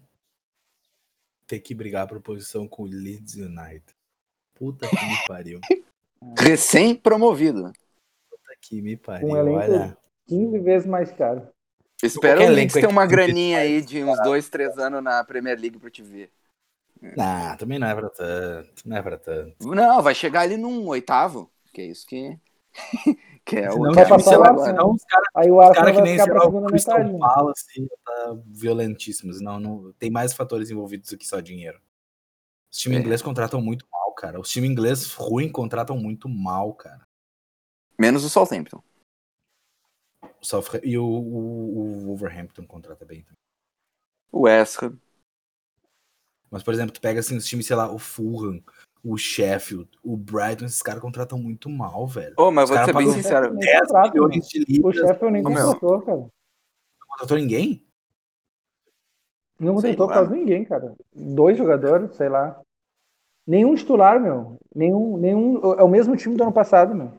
ter 1.47 1.59
que 1.59 1.73
brigar 1.73 2.07
por 2.07 2.19
posição 2.21 2.67
com 2.67 2.83
o 2.83 2.85
Leeds 2.85 3.35
United. 3.35 3.83
Puta 4.53 4.87
que 4.87 4.95
me 4.95 5.17
pariu. 5.27 5.59
Recém-promovido. 6.37 7.71
Puta 8.29 8.53
que 8.61 8.81
me 8.81 8.97
pariu. 8.97 9.27
Um 9.29 9.35
elenco- 9.37 9.57
Olha. 9.59 9.97
15 10.27 10.59
vezes 10.59 10.87
mais 10.87 11.11
caro. 11.11 11.47
Espero 12.03 12.41
é 12.41 12.67
ter 12.67 12.85
uma 12.87 13.07
que- 13.07 13.11
graninha 13.15 13.59
aí 13.59 13.81
de 13.81 14.03
uns 14.03 14.21
dois, 14.23 14.49
três 14.49 14.77
anos 14.77 15.01
na 15.03 15.23
Premier 15.23 15.57
League 15.59 15.79
pra 15.79 15.89
te 15.89 16.03
ver. 16.03 16.29
Não, 17.01 17.57
também 17.57 17.79
não 17.79 17.87
é 17.87 17.95
pra 17.95 18.09
tanto. 18.09 18.87
Não 18.87 18.97
é 18.97 19.01
pra 19.01 19.17
tanto. 19.17 19.67
Não, 19.75 20.01
vai 20.01 20.15
chegar 20.15 20.41
ali 20.41 20.57
num 20.57 20.87
oitavo. 20.87 21.51
Que 21.73 21.81
é 21.81 21.85
isso 21.85 22.05
que. 22.07 22.37
que 23.45 23.55
é 23.57 23.71
o 23.71 23.81
que 23.91 23.99
é 23.99 24.05
vai 24.05 24.07
passar 24.07 24.37
lá, 24.37 24.57
senão 24.65 24.91
os 24.91 25.03
caras 25.05 25.27
Aí 25.35 25.49
o 25.51 25.57
cara 25.71 25.91
que 25.93 26.01
nem 26.01 26.19
sei 26.19 26.31
lá, 26.33 26.45
o 26.45 26.65
Crystal 26.67 27.03
né? 27.03 27.17
Palace 27.19 27.87
tá 28.05 28.37
violentíssimos. 28.45 29.41
Não, 29.41 29.59
não, 29.59 29.93
tem 29.93 30.09
mais 30.11 30.33
fatores 30.33 30.69
envolvidos 30.69 31.09
do 31.09 31.17
que 31.17 31.25
só 31.25 31.39
dinheiro. 31.39 31.79
Os 32.71 32.77
times 32.79 32.97
É. 32.97 33.01
ingleses 33.01 33.21
contratam 33.23 33.61
muito 33.61 33.85
mal, 33.91 34.13
cara. 34.13 34.39
Os 34.39 34.49
times 34.49 34.69
ingleses 34.69 35.13
ruins 35.13 35.51
contratam 35.51 35.97
muito 35.97 36.27
mal, 36.27 36.73
cara. 36.73 37.07
Menos 37.97 38.23
o 38.23 38.29
Southampton. 38.29 38.81
O 40.41 40.45
South- 40.45 40.81
E 40.83 40.97
o, 40.97 41.03
o, 41.05 41.77
o 41.77 42.05
Wolverhampton 42.07 42.65
contrata 42.65 43.05
bem 43.05 43.21
também. 43.21 43.37
O 44.31 44.41
West 44.41 44.81
Ham. 44.83 44.97
Mas, 46.49 46.63
por 46.63 46.73
exemplo, 46.73 46.91
tu 46.93 47.01
pega 47.01 47.19
assim 47.19 47.35
os 47.37 47.45
times, 47.45 47.65
sei 47.67 47.75
lá, 47.75 47.91
o 47.91 47.99
Fulham, 47.99 48.61
o 49.03 49.17
Sheffield, 49.17 49.89
o 50.03 50.15
Brighton, 50.17 50.65
esses 50.65 50.81
caras 50.81 51.01
contratam 51.01 51.37
muito 51.37 51.69
mal, 51.69 52.07
velho. 52.07 52.33
Ô, 52.37 52.51
mas 52.51 52.69
Os 52.69 52.75
vou 52.75 52.85
ser 52.85 52.93
bem 52.93 53.11
sincero. 53.11 53.53
Nem 53.53 53.59
10 53.65 53.79
contrata, 53.81 54.11
milhões 54.13 54.47
de 54.47 54.81
O. 54.83 54.91
Sheffield 54.93 55.31
nem 55.31 55.43
contratou, 55.43 56.01
cara. 56.01 56.17
Não 56.17 57.07
contratou 57.09 57.37
ninguém? 57.37 57.83
Não 59.59 59.75
contratou 59.75 60.07
quase 60.07 60.33
ninguém, 60.33 60.63
cara. 60.63 60.95
Dois 61.13 61.57
jogadores, 61.57 62.15
sei 62.15 62.29
lá. 62.29 62.59
Nenhum 63.45 63.75
titular, 63.75 64.19
meu. 64.19 64.57
Nenhum, 64.75 65.17
nenhum. 65.17 65.73
É 65.73 65.83
o 65.83 65.87
mesmo 65.87 66.15
time 66.15 66.35
do 66.35 66.43
ano 66.43 66.53
passado, 66.53 66.93
meu. 66.93 67.13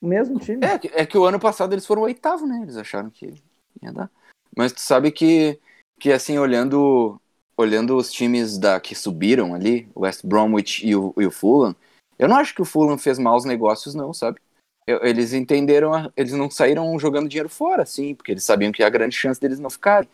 O 0.00 0.06
mesmo 0.06 0.38
time. 0.38 0.64
É, 0.64 0.78
que- 0.78 0.88
é 0.88 1.06
que 1.06 1.16
o 1.16 1.24
ano 1.24 1.38
passado 1.38 1.72
eles 1.72 1.86
foram 1.86 2.02
o 2.02 2.04
oitavo, 2.06 2.46
né? 2.46 2.60
Eles 2.62 2.76
acharam 2.76 3.10
que 3.10 3.34
ia 3.82 3.92
dar. 3.92 4.10
Mas 4.56 4.72
tu 4.72 4.80
sabe 4.80 5.12
que, 5.12 5.60
que 5.98 6.12
assim, 6.12 6.38
olhando 6.38 7.19
olhando 7.60 7.96
os 7.96 8.10
times 8.10 8.58
da 8.58 8.80
que 8.80 8.94
subiram 8.94 9.54
ali, 9.54 9.88
o 9.94 10.00
West 10.00 10.24
Bromwich 10.24 10.86
e 10.86 10.96
o, 10.96 11.12
e 11.18 11.26
o 11.26 11.30
Fulham, 11.30 11.76
eu 12.18 12.28
não 12.28 12.36
acho 12.36 12.54
que 12.54 12.62
o 12.62 12.64
Fulham 12.64 12.96
fez 12.98 13.18
maus 13.18 13.44
negócios, 13.44 13.94
não, 13.94 14.12
sabe? 14.12 14.40
Eu- 14.86 15.04
eles 15.04 15.32
entenderam, 15.32 15.92
a- 15.92 16.10
eles 16.16 16.32
não 16.32 16.50
saíram 16.50 16.98
jogando 16.98 17.28
dinheiro 17.28 17.48
fora, 17.48 17.84
sim, 17.84 18.14
porque 18.14 18.32
eles 18.32 18.44
sabiam 18.44 18.72
que 18.72 18.82
há 18.82 18.88
grande 18.88 19.14
chance 19.14 19.40
deles 19.40 19.60
não 19.60 19.70
ficarem. 19.70 20.08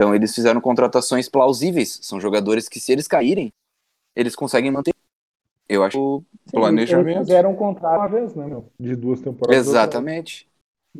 Então 0.00 0.14
eles 0.14 0.34
fizeram 0.34 0.60
contratações 0.60 1.28
plausíveis. 1.28 1.98
São 2.02 2.20
jogadores 2.20 2.68
que, 2.68 2.78
se 2.80 2.92
eles 2.92 3.08
caírem, 3.08 3.50
eles 4.16 4.36
conseguem 4.36 4.70
manter. 4.70 4.92
Eu 5.68 5.82
acho 5.84 5.98
o 5.98 6.24
planejamento. 6.50 7.16
Eles 7.16 7.28
fizeram 7.28 7.52
um 7.52 7.56
contrato 7.56 7.98
uma 7.98 8.08
vez, 8.08 8.34
né, 8.34 8.46
meu? 8.46 8.68
De 8.78 8.94
duas 8.94 9.20
temporadas. 9.20 9.66
Exatamente. 9.66 10.46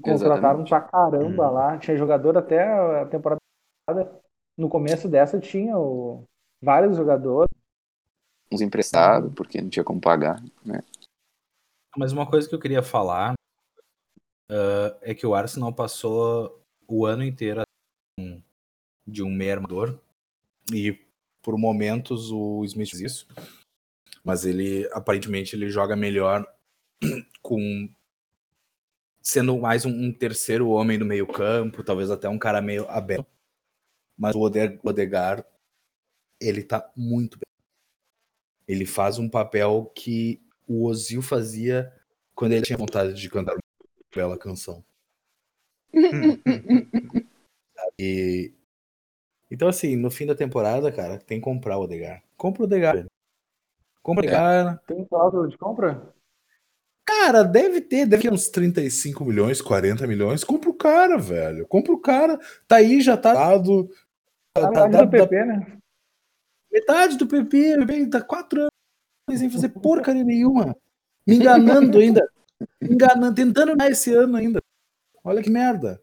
Contrataram 0.01 0.63
exatamente. 0.63 0.69
pra 0.69 0.81
caramba 0.81 1.51
Hum. 1.51 1.53
lá. 1.53 1.79
Tinha 1.79 1.97
jogador 1.97 2.39
até 2.39 2.63
a 2.63 3.07
temporada. 3.07 3.41
No 4.57 4.69
começo 4.69 5.09
dessa 5.09 5.41
tinha 5.41 5.79
o... 5.79 6.25
vários 6.61 6.97
jogadores. 6.97 7.51
uns 8.51 8.61
emprestados, 8.61 9.33
porque 9.35 9.61
não 9.61 9.71
tinha 9.71 9.85
como 9.85 10.01
pagar, 10.01 10.43
né? 10.65 10.83
Mas 11.97 12.13
uma 12.13 12.29
coisa 12.29 12.49
que 12.49 12.55
eu 12.55 12.61
queria 12.61 12.83
falar 12.83 13.35
uh, 14.51 14.97
é 15.03 15.15
que 15.15 15.27
o 15.27 15.35
Arsenal 15.35 15.73
passou 15.73 16.63
o 16.87 17.05
ano 17.07 17.23
inteiro 17.23 17.63
de 19.07 19.23
um 19.23 19.31
meio 19.31 19.53
armador 19.53 19.99
e 20.73 20.99
por 21.43 21.59
momentos 21.59 22.31
o 22.31 22.65
Smith 22.65 22.91
fez 22.91 23.01
isso, 23.01 23.27
mas 24.25 24.45
ele 24.45 24.89
aparentemente 24.93 25.57
ele 25.57 25.69
joga 25.69 25.97
melhor 25.97 26.47
com 27.43 27.89
sendo 29.21 29.59
mais 29.59 29.85
um, 29.85 29.91
um 29.91 30.13
terceiro 30.13 30.69
homem 30.69 30.99
no 30.99 31.05
meio 31.05 31.27
campo, 31.27 31.85
talvez 31.85 32.11
até 32.11 32.29
um 32.29 32.39
cara 32.39 32.61
meio 32.61 32.89
aberto. 32.89 33.27
Mas 34.17 34.35
o 34.35 34.41
Odegar, 34.41 35.45
ele 36.41 36.63
tá 36.63 36.91
muito 36.97 37.39
bem. 37.39 37.53
Ele 38.67 38.87
faz 38.87 39.19
um 39.19 39.29
papel 39.29 39.91
que 39.95 40.41
o 40.67 40.85
Ozil 40.85 41.23
fazia 41.23 41.93
quando 42.35 42.53
ele 42.53 42.63
tinha 42.63 42.79
vontade 42.79 43.15
de 43.15 43.29
cantar 43.29 43.55
uma 43.55 43.61
bela 44.15 44.39
canção. 44.39 44.85
e, 47.99 48.55
então, 49.51 49.69
assim, 49.69 49.97
no 49.97 50.11
fim 50.11 50.27
da 50.27 50.35
temporada, 50.35 50.91
cara, 50.91 51.19
tem 51.19 51.39
que 51.39 51.45
comprar 51.45 51.79
o 51.79 51.83
Odegar. 51.83 52.23
Compra 52.37 52.63
o 52.63 52.65
Odegar. 52.65 53.07
Compra 54.03 54.25
o 54.25 54.27
Odegar. 54.27 54.83
Tem 54.87 55.05
cláusula 55.05 55.49
de 55.49 55.59
compra? 55.59 56.15
Cara, 57.13 57.45
deve 57.45 57.81
ter, 57.81 58.07
deve 58.07 58.23
ter 58.23 58.33
uns 58.33 58.49
35 58.49 59.25
milhões, 59.25 59.61
40 59.61 60.07
milhões. 60.07 60.43
Compra 60.43 60.71
o 60.71 60.75
cara, 60.75 61.19
velho. 61.19 61.67
Compra 61.67 61.93
o 61.93 61.99
cara. 61.99 62.39
Tá 62.67 62.77
aí, 62.77 63.01
já 63.01 63.17
tá 63.17 63.35
dado. 63.35 63.91
Tá, 64.55 64.71
tá, 64.71 64.87
do 64.87 65.11
PP, 65.11 65.45
né? 65.45 65.79
Metade 66.73 67.19
do 67.19 67.27
PP, 67.27 67.77
PP 67.87 68.07
tá 68.07 68.23
quatro 68.23 68.63
anos 68.63 69.39
sem 69.39 69.51
fazer 69.51 69.69
porcaria 69.69 70.25
nenhuma. 70.25 70.75
Me 71.27 71.37
enganando 71.37 71.99
ainda. 71.99 72.27
Me 72.81 72.95
enganando, 72.95 73.35
tentando 73.35 73.77
mais 73.77 73.99
esse 73.99 74.13
ano 74.15 74.37
ainda. 74.37 74.61
Olha 75.23 75.43
que 75.43 75.51
merda. 75.51 76.01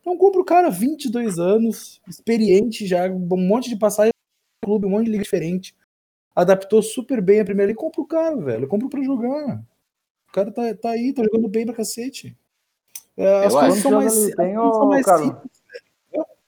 Então 0.00 0.16
compra 0.16 0.40
o 0.40 0.44
cara, 0.44 0.70
22 0.70 1.38
anos, 1.38 2.00
experiente 2.08 2.86
já, 2.86 3.06
um 3.10 3.36
monte 3.36 3.68
de 3.68 3.76
passagem 3.76 4.12
no 4.62 4.68
clube, 4.68 4.86
um 4.86 4.90
monte 4.90 5.06
de 5.06 5.10
liga 5.10 5.24
diferente. 5.24 5.74
Adaptou 6.34 6.80
super 6.80 7.20
bem 7.20 7.40
a 7.40 7.44
primeira 7.44 7.72
e 7.72 7.74
compra 7.74 8.00
o 8.00 8.06
cara, 8.06 8.36
velho. 8.36 8.68
Compra 8.68 8.88
pra 8.88 9.02
jogar 9.02 9.62
cara 10.34 10.50
tá, 10.50 10.74
tá 10.74 10.90
aí, 10.90 11.14
tá 11.14 11.22
jogando 11.22 11.48
bem 11.48 11.64
pra 11.64 11.76
cacete. 11.76 12.36
É, 13.16 13.46
as 13.46 13.52
coisas 13.52 13.78
são 13.78 13.92
mais, 13.92 14.34
tem, 14.34 14.54
são 14.54 14.88
mais 14.88 15.06
simples. 15.06 15.62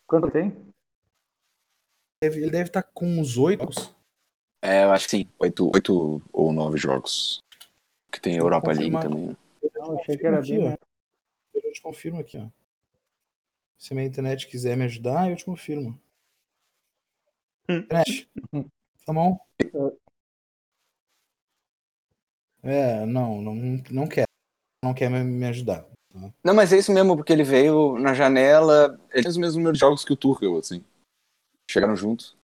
Quanto 0.07 0.31
tem? 0.31 0.57
Ele 2.21 2.51
deve 2.51 2.71
estar 2.71 2.83
tá 2.83 2.91
com 2.93 3.07
uns 3.07 3.39
oito. 3.39 3.69
É, 4.61 4.85
eu 4.85 4.91
acho 4.91 5.05
que 5.05 5.11
sim. 5.11 5.31
Oito, 5.39 5.71
oito 5.73 6.21
ou 6.33 6.53
nove 6.53 6.77
jogos. 6.77 7.45
Que 8.11 8.21
tem 8.21 8.37
Europa 8.37 8.73
League 8.73 9.01
também. 9.01 9.29
Né? 9.29 9.37
Não, 9.75 9.99
achei 9.99 10.17
que 10.17 10.27
era 10.27 10.41
aqui, 10.41 10.59
bem. 10.59 10.77
Eu 11.55 11.73
te 11.73 11.81
confirmo 11.81 12.21
aqui, 12.21 12.39
ó. 12.39 12.49
Se 13.79 13.93
a 13.93 13.95
minha 13.95 14.09
internet 14.09 14.49
quiser 14.49 14.77
me 14.77 14.85
ajudar, 14.85 15.31
eu 15.31 15.37
te 15.37 15.45
confirmo. 15.45 16.01
Hum. 17.69 17.79
Internet. 17.79 18.29
Tá 19.07 19.13
bom? 19.13 19.39
É, 22.67 23.07
não, 23.07 23.41
não, 23.41 23.55
não 23.91 24.07
quer. 24.07 24.25
Não 24.85 24.95
quer 24.95 25.09
me 25.11 25.47
ajudar. 25.47 25.83
Tá? 25.83 26.33
Não, 26.45 26.55
mas 26.55 26.73
é 26.73 26.79
isso 26.79 26.93
mesmo, 26.93 27.17
porque 27.17 27.33
ele 27.33 27.45
veio 27.45 27.99
na 27.99 28.15
janela. 28.15 28.99
Ele 29.13 29.23
tem 29.23 29.31
os 29.31 29.37
mesmos 29.37 29.57
números 29.57 29.79
de 29.79 29.81
jogos 29.81 30.05
que 30.05 30.13
o 30.13 30.17
Tuchel, 30.17 30.59
assim. 30.59 30.85
Chegaram 31.71 31.97
juntos. 31.97 32.37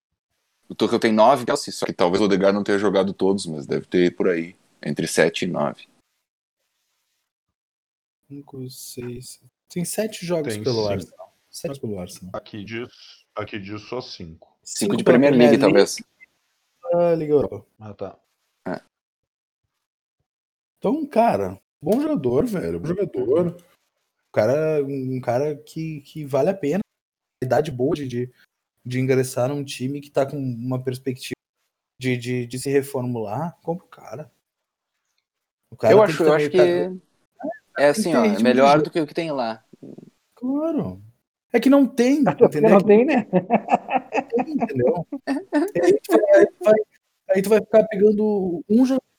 O 0.68 0.74
Tuchel 0.74 0.98
tem 0.98 1.12
nove, 1.12 1.44
só 1.56 1.86
que 1.86 1.92
talvez 1.92 2.20
o 2.20 2.24
Odegaard 2.24 2.54
não 2.54 2.64
tenha 2.64 2.78
jogado 2.78 3.12
todos, 3.12 3.46
mas 3.46 3.66
deve 3.66 3.86
ter 3.86 4.14
por 4.16 4.28
aí. 4.28 4.56
Entre 4.84 5.06
sete 5.06 5.44
e 5.44 5.48
nove. 5.48 5.86
Cinco, 8.28 8.70
seis. 8.70 9.40
Tem 9.68 9.84
sete 9.84 10.24
jogos 10.24 10.54
tem 10.54 10.62
pelo 10.62 10.82
cinco. 10.82 10.88
Arsenal. 10.88 11.36
Sete 11.50 11.80
pelo 11.80 11.98
Arsenal. 12.00 12.30
Aqui 12.34 12.64
diz, 12.64 12.90
aqui 13.34 13.58
diz 13.58 13.82
só 13.82 14.00
cinco. 14.00 14.56
Cinco, 14.62 14.78
cinco 14.78 14.96
de 14.96 15.04
Premier 15.04 15.32
League, 15.32 15.56
League, 15.56 15.60
talvez. 15.60 16.02
Ah, 16.94 17.14
Liga 17.14 17.32
Europa. 17.32 17.66
Ah, 17.78 17.94
tá. 17.94 18.18
Então, 20.82 21.06
cara, 21.06 21.60
bom 21.80 22.00
jogador, 22.00 22.44
velho. 22.44 22.80
Bom 22.80 22.88
jogador. 22.88 23.54
Um 23.54 24.32
cara, 24.32 24.84
um 24.84 25.20
cara 25.20 25.54
que, 25.54 26.00
que 26.00 26.24
vale 26.24 26.50
a 26.50 26.54
pena. 26.54 26.80
Idade 27.40 27.70
boa 27.70 27.94
de, 27.94 28.28
de 28.84 28.98
ingressar 29.00 29.48
num 29.48 29.62
time 29.62 30.00
que 30.00 30.10
tá 30.10 30.26
com 30.26 30.36
uma 30.36 30.82
perspectiva 30.82 31.36
de, 32.00 32.16
de, 32.16 32.46
de 32.48 32.58
se 32.58 32.68
reformular. 32.68 33.56
Compra 33.62 33.86
o 33.86 33.88
cara. 33.88 34.32
O 35.70 35.76
cara 35.76 35.94
eu 35.94 36.02
acho, 36.02 36.20
eu 36.24 36.32
acho 36.32 36.50
que. 36.50 36.58
É 37.78 37.88
assim, 37.88 38.12
ó, 38.16 38.24
é 38.24 38.42
melhor 38.42 38.82
do 38.82 38.90
que 38.90 39.00
o 39.00 39.06
que 39.06 39.14
tem 39.14 39.30
lá. 39.30 39.64
Claro. 40.34 41.00
É 41.52 41.60
que 41.60 41.70
não 41.70 41.86
tem, 41.86 42.24
entendeu? 42.42 42.70
Não 42.70 42.80
tem, 42.80 43.04
né? 43.04 43.22
Tem, 43.22 44.52
entendeu? 44.52 45.06
Aí 45.80 46.00
tu, 46.02 46.10
vai, 46.10 46.40
aí, 46.40 46.46
tu 46.46 46.64
vai, 46.64 46.74
aí 47.30 47.42
tu 47.42 47.48
vai 47.50 47.60
ficar 47.60 47.84
pegando 47.84 48.64
um 48.68 48.84
jogador 48.84 49.11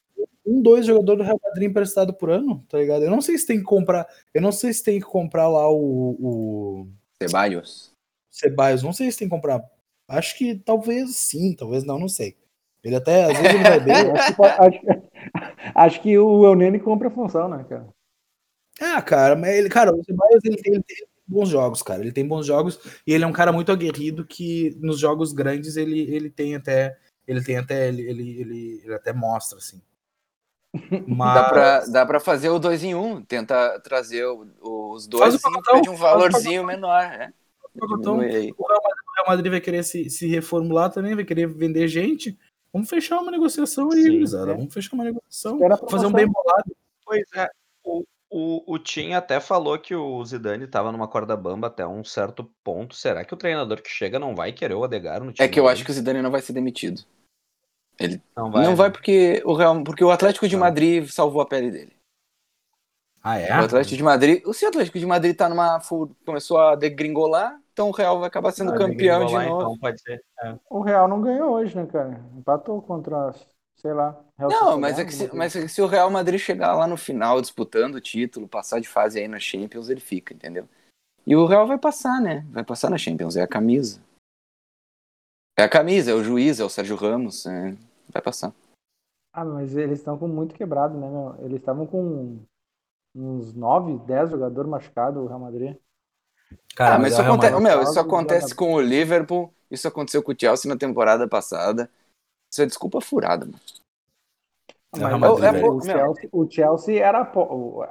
um, 0.45 0.62
dois 0.62 0.86
jogadores 0.86 1.19
do 1.19 1.25
Real 1.25 1.39
Madrid 1.43 1.69
emprestado 1.69 2.13
por 2.13 2.29
ano, 2.29 2.63
tá 2.67 2.77
ligado? 2.77 3.03
Eu 3.03 3.12
não 3.12 3.21
sei 3.21 3.38
se 3.38 3.47
tem 3.47 3.58
que 3.58 3.63
comprar. 3.63 4.08
Eu 4.34 4.41
não 4.41 4.51
sei 4.51 4.73
se 4.73 4.84
tem 4.84 4.99
que 4.99 5.06
comprar 5.06 5.47
lá 5.47 5.69
o. 5.69 6.17
o... 6.19 6.88
Ceballos. 7.21 7.93
Ceballos, 8.29 8.84
não 8.84 8.93
sei 8.93 9.12
se 9.12 9.19
tem 9.19 9.27
que 9.27 9.36
comprar. 9.36 9.63
Acho 10.08 10.38
que 10.38 10.56
talvez 10.56 11.15
sim, 11.15 11.56
talvez 11.56 11.84
não, 11.84 11.97
não 11.97 12.10
sei. 12.10 12.36
Ele 12.84 12.95
até, 12.95 13.23
às 13.23 13.38
vezes 13.39 13.53
ele 13.53 13.63
vai 13.63 13.79
bem. 13.79 13.95
acho, 13.95 14.36
que, 14.36 14.41
acho, 14.43 14.79
acho, 15.75 16.01
que 16.01 16.17
o 16.17 16.45
Eunene 16.45 16.79
compra 16.79 17.08
a 17.08 17.12
função, 17.12 17.47
né, 17.47 17.65
cara? 17.69 17.88
Ah, 18.82 19.01
cara, 19.01 19.36
mas 19.36 19.56
ele, 19.56 19.69
cara, 19.69 19.95
o 19.95 20.03
Ceballos 20.03 20.43
ele 20.43 20.58
tem, 20.58 20.73
ele 20.73 20.84
tem 20.84 21.08
bons 21.25 21.47
jogos, 21.47 21.82
cara. 21.82 22.01
Ele 22.01 22.12
tem 22.12 22.27
bons 22.27 22.45
jogos 22.45 22.79
e 23.08 23.13
ele 23.13 23.23
é 23.23 23.27
um 23.27 23.32
cara 23.32 23.53
muito 23.53 23.71
aguerrido 23.71 24.25
que 24.25 24.75
nos 24.82 24.99
jogos 24.99 25.32
grandes 25.32 25.77
ele, 25.77 26.01
ele 26.13 26.29
tem 26.29 26.56
até 26.56 26.97
ele 27.25 27.41
tem 27.41 27.58
até 27.58 27.88
ele, 27.88 28.01
ele, 28.01 28.39
ele, 28.41 28.82
ele 28.84 28.93
até 28.93 29.13
mostra 29.13 29.58
assim. 29.58 29.82
Mas... 31.08 31.36
Dá, 31.36 31.50
pra, 31.50 31.86
dá 31.86 32.06
pra 32.06 32.20
fazer 32.20 32.50
o 32.50 32.58
dois 32.58 32.84
em 32.84 32.96
um, 32.96 33.22
tenta 33.22 33.80
trazer 33.82 34.26
o, 34.26 34.48
os 34.92 35.08
dois 35.08 35.40
de 35.82 35.90
um 35.90 35.96
valorzinho 35.96 36.66
menor. 36.66 37.04
Né? 37.10 37.34
o, 37.76 38.18
Real 38.18 39.28
Madrid, 39.28 39.52
vai 39.52 39.62
querer 39.62 39.84
se, 39.84 40.10
se 40.10 40.28
reformular 40.28 40.92
também, 40.92 41.16
vai 41.16 41.24
querer 41.24 41.48
vender 41.48 41.88
gente. 41.88 42.38
Vamos 42.72 42.90
fechar 42.90 43.20
uma 43.20 43.32
negociação 43.32 43.92
aí. 43.92 44.24
É. 44.24 44.28
Vamos 44.28 44.74
fechar 44.74 44.96
uma 44.96 45.04
negociação. 45.04 45.60
Fazer 45.90 46.08
um 46.08 46.12
bem 46.12 46.28
bolado. 46.28 46.76
Pois 47.06 47.24
é. 47.36 47.48
O, 47.84 48.04
o, 48.32 48.74
o 48.74 48.80
Tim 48.80 49.14
até 49.14 49.40
falou 49.40 49.78
que 49.78 49.94
o 49.94 50.26
Zidane 50.26 50.64
estava 50.64 50.92
numa 50.92 51.08
corda 51.08 51.38
bamba 51.38 51.68
até 51.68 51.86
um 51.86 52.04
certo 52.04 52.50
ponto. 52.64 52.96
Será 52.96 53.24
que 53.24 53.34
o 53.34 53.38
treinador 53.38 53.80
que 53.80 53.90
chega 53.90 54.18
não 54.18 54.36
vai 54.36 54.52
querer 54.52 54.74
o 54.74 54.84
Adegar 54.84 55.24
no 55.24 55.32
time? 55.32 55.46
É 55.46 55.48
que 55.48 55.60
eu 55.60 55.66
dele? 55.66 55.74
acho 55.74 55.86
que 55.86 55.92
o 55.92 55.94
Zidane 55.94 56.22
não 56.22 56.32
vai 56.32 56.42
ser 56.42 56.54
demitido. 56.54 57.04
Ele 57.99 58.21
não 58.36 58.51
vai, 58.51 58.63
não 58.65 58.75
vai 58.75 58.88
né? 58.88 58.93
porque 58.93 59.41
o 59.45 59.53
Real, 59.53 59.84
porque 59.84 60.03
o 60.03 60.12
Atlético 60.12 60.47
de 60.47 60.58
Madrid 60.58 61.08
salvou 61.10 61.41
a 61.41 61.45
pele 61.45 61.71
dele. 61.71 61.93
Ah, 63.23 63.38
é? 63.38 63.49
O 63.58 63.63
Atlético 63.63 63.95
de 63.95 64.03
Madrid, 64.03 64.43
se 64.53 64.65
o 64.65 64.67
Atlético 64.67 64.99
de 64.99 65.06
Madrid 65.06 65.36
tá 65.36 65.47
numa 65.47 65.82
começou 66.25 66.60
a 66.60 66.75
degringolar, 66.75 67.58
então 67.71 67.88
o 67.88 67.91
Real 67.91 68.19
vai 68.19 68.27
acabar 68.27 68.51
sendo 68.51 68.73
ah, 68.73 68.77
campeão 68.77 69.25
de 69.25 69.34
novo. 69.34 69.62
Então 69.62 69.77
pode 69.77 70.01
ser. 70.01 70.21
É. 70.43 70.56
O 70.69 70.82
Real 70.82 71.08
não 71.08 71.21
ganhou 71.21 71.53
hoje, 71.53 71.75
né, 71.75 71.86
cara? 71.86 72.21
Empatou 72.36 72.82
contra, 72.82 73.34
sei 73.77 73.93
lá. 73.93 74.19
Real 74.38 74.51
não, 74.51 74.79
mas 74.79 74.99
é, 74.99 75.06
que 75.06 75.13
se, 75.13 75.34
mas 75.34 75.56
é 75.56 75.62
que 75.62 75.67
se 75.69 75.82
o 75.82 75.88
Real 75.88 76.10
Madrid 76.10 76.39
chegar 76.39 76.75
lá 76.75 76.86
no 76.86 76.97
final 76.97 77.39
disputando 77.39 77.95
o 77.95 78.01
título, 78.01 78.47
passar 78.47 78.82
de 78.82 78.89
fase 78.89 79.19
aí 79.19 79.27
na 79.27 79.39
Champions, 79.39 79.89
ele 79.89 80.01
fica, 80.01 80.34
entendeu? 80.34 80.67
E 81.25 81.34
o 81.34 81.45
Real 81.45 81.65
vai 81.65 81.77
passar, 81.77 82.19
né? 82.19 82.45
Vai 82.51 82.65
passar 82.65 82.89
na 82.89 82.97
Champions, 82.97 83.38
é 83.38 83.41
a 83.41 83.47
camisa. 83.47 84.01
É 85.58 85.63
a 85.63 85.70
camisa, 85.70 86.12
é 86.12 86.13
o 86.13 86.24
juiz, 86.24 86.60
é 86.60 86.63
o 86.63 86.70
Sérgio 86.70 86.96
Ramos. 86.96 87.46
É... 87.46 87.76
Vai 88.10 88.22
passar. 88.22 88.54
Ah, 89.32 89.46
mas 89.46 89.76
eles 89.76 90.00
estão 90.00 90.18
com 90.18 90.28
muito 90.28 90.54
quebrado, 90.54 90.98
né, 90.98 91.10
meu? 91.10 91.36
Eles 91.39 91.60
estavam 91.60 91.88
com 91.88 92.39
uns 93.16 93.54
9, 93.54 93.98
10 94.06 94.32
jogadores 94.32 94.70
machucados, 94.70 95.22
o 95.22 95.28
Real 95.28 95.39
Madrid. 95.39 95.76
Cara, 96.76 96.96
ah, 96.96 97.00
mas, 97.00 97.13
isso, 97.13 97.22
acontece, 97.22 97.60
meu, 97.60 97.82
isso 97.82 98.00
acontece 98.00 98.56
com 98.56 98.74
o 98.74 98.82
Liverpool, 98.82 99.52
isso 99.72 99.88
aconteceu 99.88 100.22
com 100.22 100.32
o 100.32 100.36
Chelsea 100.39 100.70
na 100.70 100.78
temporada 100.78 101.28
passada. 101.28 101.89
Isso 102.52 102.62
é 102.62 102.66
desculpa 102.66 103.02
furada, 103.02 103.46
mano. 103.46 103.60
Mas, 104.96 105.42
é, 105.42 105.60
é, 105.60 105.66
o, 105.68 105.82
Chelsea, 105.82 106.30
o, 106.32 106.52
Chelsea, 106.52 107.04
era 107.04 107.32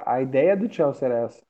a, 0.05 0.21
ideia 0.21 0.55
do 0.55 0.71
Chelsea 0.71 1.05
era 1.05 1.25
essa. 1.25 1.41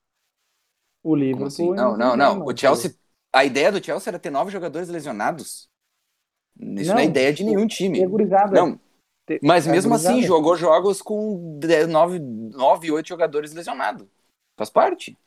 O 1.04 1.15
Liverpool. 1.15 1.47
Assim? 1.47 1.71
Não, 1.73 1.95
não, 1.95 2.17
não. 2.17 2.43
O 2.43 2.58
Chelsea. 2.58 2.95
A 3.32 3.45
ideia 3.45 3.71
do 3.71 3.84
Chelsea 3.84 4.10
era 4.10 4.17
ter 4.17 4.32
nove 4.32 4.52
jogadores 4.52 4.89
lesionados. 4.89 5.69
Isso 6.59 6.89
não, 6.89 6.95
não 6.95 6.99
é 7.01 7.05
ideia 7.05 7.33
de 7.33 7.43
nenhum 7.43 7.67
time. 7.67 7.99
Não. 8.53 8.79
Mas 9.41 9.65
mesmo 9.65 9.93
assim, 9.93 10.21
jogou 10.23 10.55
jogos 10.57 11.01
com 11.01 11.59
9, 11.89 12.19
9 12.19 12.91
8 12.91 13.07
jogadores 13.07 13.53
lesionados. 13.53 14.07
Faz 14.57 14.69
parte. 14.69 15.17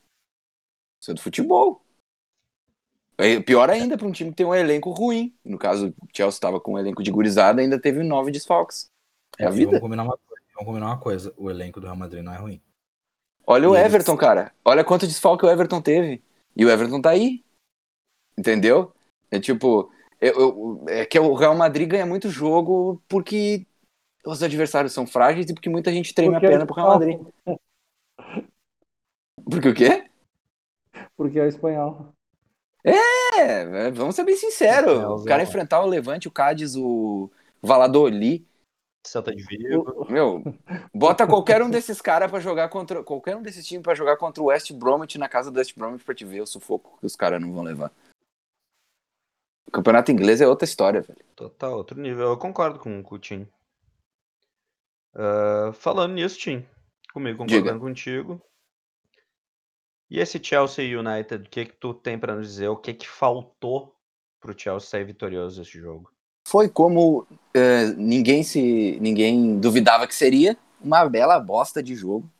Isso 1.00 1.10
é 1.10 1.14
do 1.14 1.20
futebol. 1.20 1.82
É 3.18 3.40
pior 3.40 3.70
ainda 3.70 3.96
para 3.96 4.06
um 4.06 4.12
time 4.12 4.30
que 4.30 4.36
tem 4.36 4.46
um 4.46 4.54
elenco 4.54 4.90
ruim. 4.90 5.34
No 5.42 5.58
caso, 5.58 5.88
o 5.88 6.08
Chelsea 6.14 6.36
estava 6.36 6.60
com 6.60 6.74
um 6.74 6.78
elenco 6.78 7.02
de 7.02 7.10
gurizada 7.10 7.62
ainda 7.62 7.80
teve 7.80 8.02
nove 8.02 8.30
desfalques. 8.30 8.90
É, 9.38 9.46
a 9.46 9.50
vida. 9.50 9.66
Vamos 9.66 9.80
combinar, 9.80 10.02
uma 10.04 10.18
coisa, 10.18 10.42
vamos 10.54 10.66
combinar 10.66 10.86
uma 10.86 10.98
coisa: 10.98 11.34
o 11.36 11.50
elenco 11.50 11.80
do 11.80 11.86
Real 11.86 11.96
Madrid 11.96 12.22
não 12.22 12.34
é 12.34 12.36
ruim. 12.36 12.60
Olha 13.46 13.70
o 13.70 13.74
E 13.74 13.78
eles- 13.80 13.86
Everton, 13.94 14.16
cara. 14.16 14.52
Olha 14.64 14.84
quanto 14.84 15.06
desfalque 15.06 15.46
o 15.46 15.48
Everton 15.48 15.80
teve. 15.80 16.22
E 16.54 16.64
o 16.64 16.70
Everton 16.70 17.00
tá 17.00 17.10
aí. 17.10 17.42
Entendeu? 18.36 18.92
É 19.30 19.40
tipo, 19.40 19.90
eu- 20.20 20.40
eu- 20.40 20.84
é 20.88 21.04
que 21.06 21.18
o 21.18 21.34
Real 21.34 21.54
Madrid 21.54 21.88
ganha 21.88 22.06
muito 22.06 22.28
jogo 22.30 23.02
porque 23.08 23.66
os 24.24 24.42
adversários 24.42 24.92
são 24.92 25.06
frágeis 25.06 25.48
e 25.48 25.54
porque 25.54 25.68
muita 25.68 25.92
gente 25.92 26.14
treme 26.14 26.32
Porque 26.34 26.46
a 26.46 26.48
é 26.48 26.52
perna 26.52 26.66
pro 26.66 26.74
Real 26.74 26.88
Madrid. 26.88 27.20
Porque 29.48 29.68
o 29.68 29.74
quê? 29.74 30.10
Porque 31.16 31.38
é 31.38 31.44
o 31.44 31.48
espanhol. 31.48 32.08
É, 32.84 33.40
é, 33.86 33.90
vamos 33.92 34.16
ser 34.16 34.24
bem 34.24 34.36
sinceros. 34.36 35.00
É, 35.00 35.06
o 35.06 35.24
cara 35.24 35.42
enfrentar 35.42 35.82
o 35.82 35.86
Levante, 35.86 36.26
o 36.26 36.32
Cádiz, 36.32 36.74
o 36.74 37.30
Valladolid, 37.62 38.44
Celta 39.06 39.34
de 39.34 39.44
Vigo. 39.44 40.06
meu, 40.10 40.42
bota 40.92 41.26
qualquer 41.28 41.62
um 41.62 41.70
desses 41.70 42.00
caras 42.00 42.28
pra 42.30 42.40
jogar 42.40 42.68
contra. 42.68 43.04
Qualquer 43.04 43.36
um 43.36 43.42
desses 43.42 43.64
times 43.64 43.84
pra 43.84 43.94
jogar 43.94 44.16
contra 44.16 44.42
o 44.42 44.46
West 44.46 44.72
Bromwich 44.72 45.16
na 45.16 45.28
casa 45.28 45.50
do 45.50 45.58
West 45.58 45.76
Bromwich 45.76 46.04
pra 46.04 46.14
te 46.14 46.24
ver 46.24 46.40
o 46.40 46.46
sufoco 46.46 46.98
que 46.98 47.06
os 47.06 47.14
caras 47.14 47.40
não 47.40 47.52
vão 47.52 47.62
levar. 47.62 47.92
O 49.66 49.70
campeonato 49.70 50.12
inglês 50.12 50.40
é 50.40 50.46
outra 50.46 50.64
história, 50.64 51.00
velho. 51.00 51.18
Total, 51.34 51.76
outro 51.76 52.00
nível. 52.00 52.28
Eu 52.28 52.36
concordo 52.36 52.78
com, 52.78 53.02
com 53.02 53.14
o 53.14 53.18
Tim. 53.18 53.46
Ah, 55.16 55.72
falando 55.72 56.12
nisso, 56.12 56.38
Tim, 56.38 56.64
comigo 57.12 57.38
concordando 57.38 57.64
Diga. 57.64 57.80
contigo. 57.80 58.40
E 60.10 60.20
esse 60.20 60.42
Chelsea 60.42 60.98
United, 60.98 61.46
o 61.46 61.50
que 61.50 61.64
que 61.64 61.72
tu 61.72 61.92
tem 61.94 62.18
pra 62.18 62.36
nos 62.36 62.46
dizer? 62.46 62.68
O 62.68 62.76
que 62.76 62.94
que 62.94 63.08
faltou 63.08 63.96
pro 64.38 64.56
Chelsea 64.56 64.88
sair 64.88 65.04
vitorioso 65.04 65.60
desse 65.60 65.78
jogo? 65.80 66.12
Foi 66.46 66.68
como 66.68 67.26
eh, 67.52 67.86
ninguém 67.96 68.44
se. 68.44 68.98
ninguém 69.00 69.58
duvidava 69.58 70.06
que 70.06 70.14
seria. 70.14 70.56
Uma 70.80 71.08
bela 71.08 71.40
bosta 71.40 71.82
de 71.82 71.96
jogo. 71.96 72.30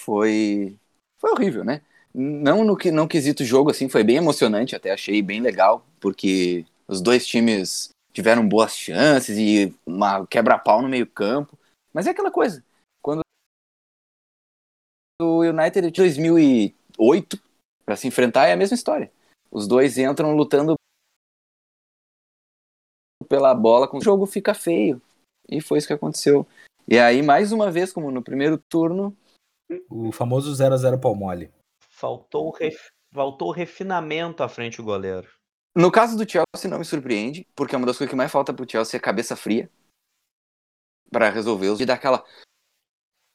Foi. 0.00 0.78
Foi 1.18 1.32
horrível, 1.32 1.64
né? 1.64 1.82
Não 2.18 2.64
no 2.64 2.74
que 2.74 2.90
não 2.90 3.06
quesito 3.06 3.44
jogo, 3.44 3.70
assim, 3.70 3.90
foi 3.90 4.02
bem 4.02 4.16
emocionante, 4.16 4.74
até 4.74 4.90
achei 4.90 5.20
bem 5.20 5.42
legal, 5.42 5.84
porque 6.00 6.64
os 6.88 7.02
dois 7.02 7.26
times 7.26 7.90
tiveram 8.10 8.48
boas 8.48 8.74
chances 8.74 9.36
e 9.36 9.76
uma 9.84 10.26
quebra-pau 10.26 10.80
no 10.80 10.88
meio-campo. 10.88 11.58
Mas 11.92 12.06
é 12.06 12.10
aquela 12.10 12.30
coisa. 12.30 12.64
Quando 13.02 13.20
o 15.20 15.40
United 15.40 15.90
de 15.90 16.00
2008 16.00 17.38
para 17.84 17.96
se 17.96 18.08
enfrentar 18.08 18.46
é 18.46 18.54
a 18.54 18.56
mesma 18.56 18.74
história. 18.74 19.12
Os 19.50 19.68
dois 19.68 19.98
entram 19.98 20.34
lutando 20.34 20.74
pela 23.28 23.54
bola, 23.54 23.86
com 23.86 23.98
o 23.98 24.02
jogo 24.02 24.24
fica 24.24 24.54
feio. 24.54 25.02
E 25.50 25.60
foi 25.60 25.76
isso 25.76 25.86
que 25.86 25.92
aconteceu. 25.92 26.46
E 26.88 26.98
aí, 26.98 27.20
mais 27.20 27.52
uma 27.52 27.70
vez, 27.70 27.92
como 27.92 28.10
no 28.10 28.22
primeiro 28.22 28.58
turno, 28.70 29.14
O 29.90 30.12
famoso 30.12 30.52
0x0 30.52 31.00
pau 31.00 31.14
mole. 31.14 31.50
Faltou, 32.00 32.48
o 32.48 32.50
ref- 32.50 32.90
faltou 33.10 33.50
refinamento 33.50 34.42
à 34.42 34.48
frente 34.50 34.76
do 34.76 34.84
goleiro. 34.84 35.26
no 35.74 35.90
caso 35.90 36.14
do 36.14 36.30
Chelsea 36.30 36.68
não 36.70 36.78
me 36.78 36.84
surpreende, 36.84 37.46
porque 37.56 37.74
é 37.74 37.78
uma 37.78 37.86
das 37.86 37.96
coisas 37.96 38.10
que 38.10 38.16
mais 38.16 38.30
falta 38.30 38.52
pro 38.52 38.68
Chelsea 38.70 38.98
é 38.98 39.00
cabeça 39.00 39.34
fria 39.34 39.70
para 41.10 41.30
resolver 41.30 41.68
os 41.68 41.80
e 41.80 41.86
dar 41.86 41.94
aquela 41.94 42.22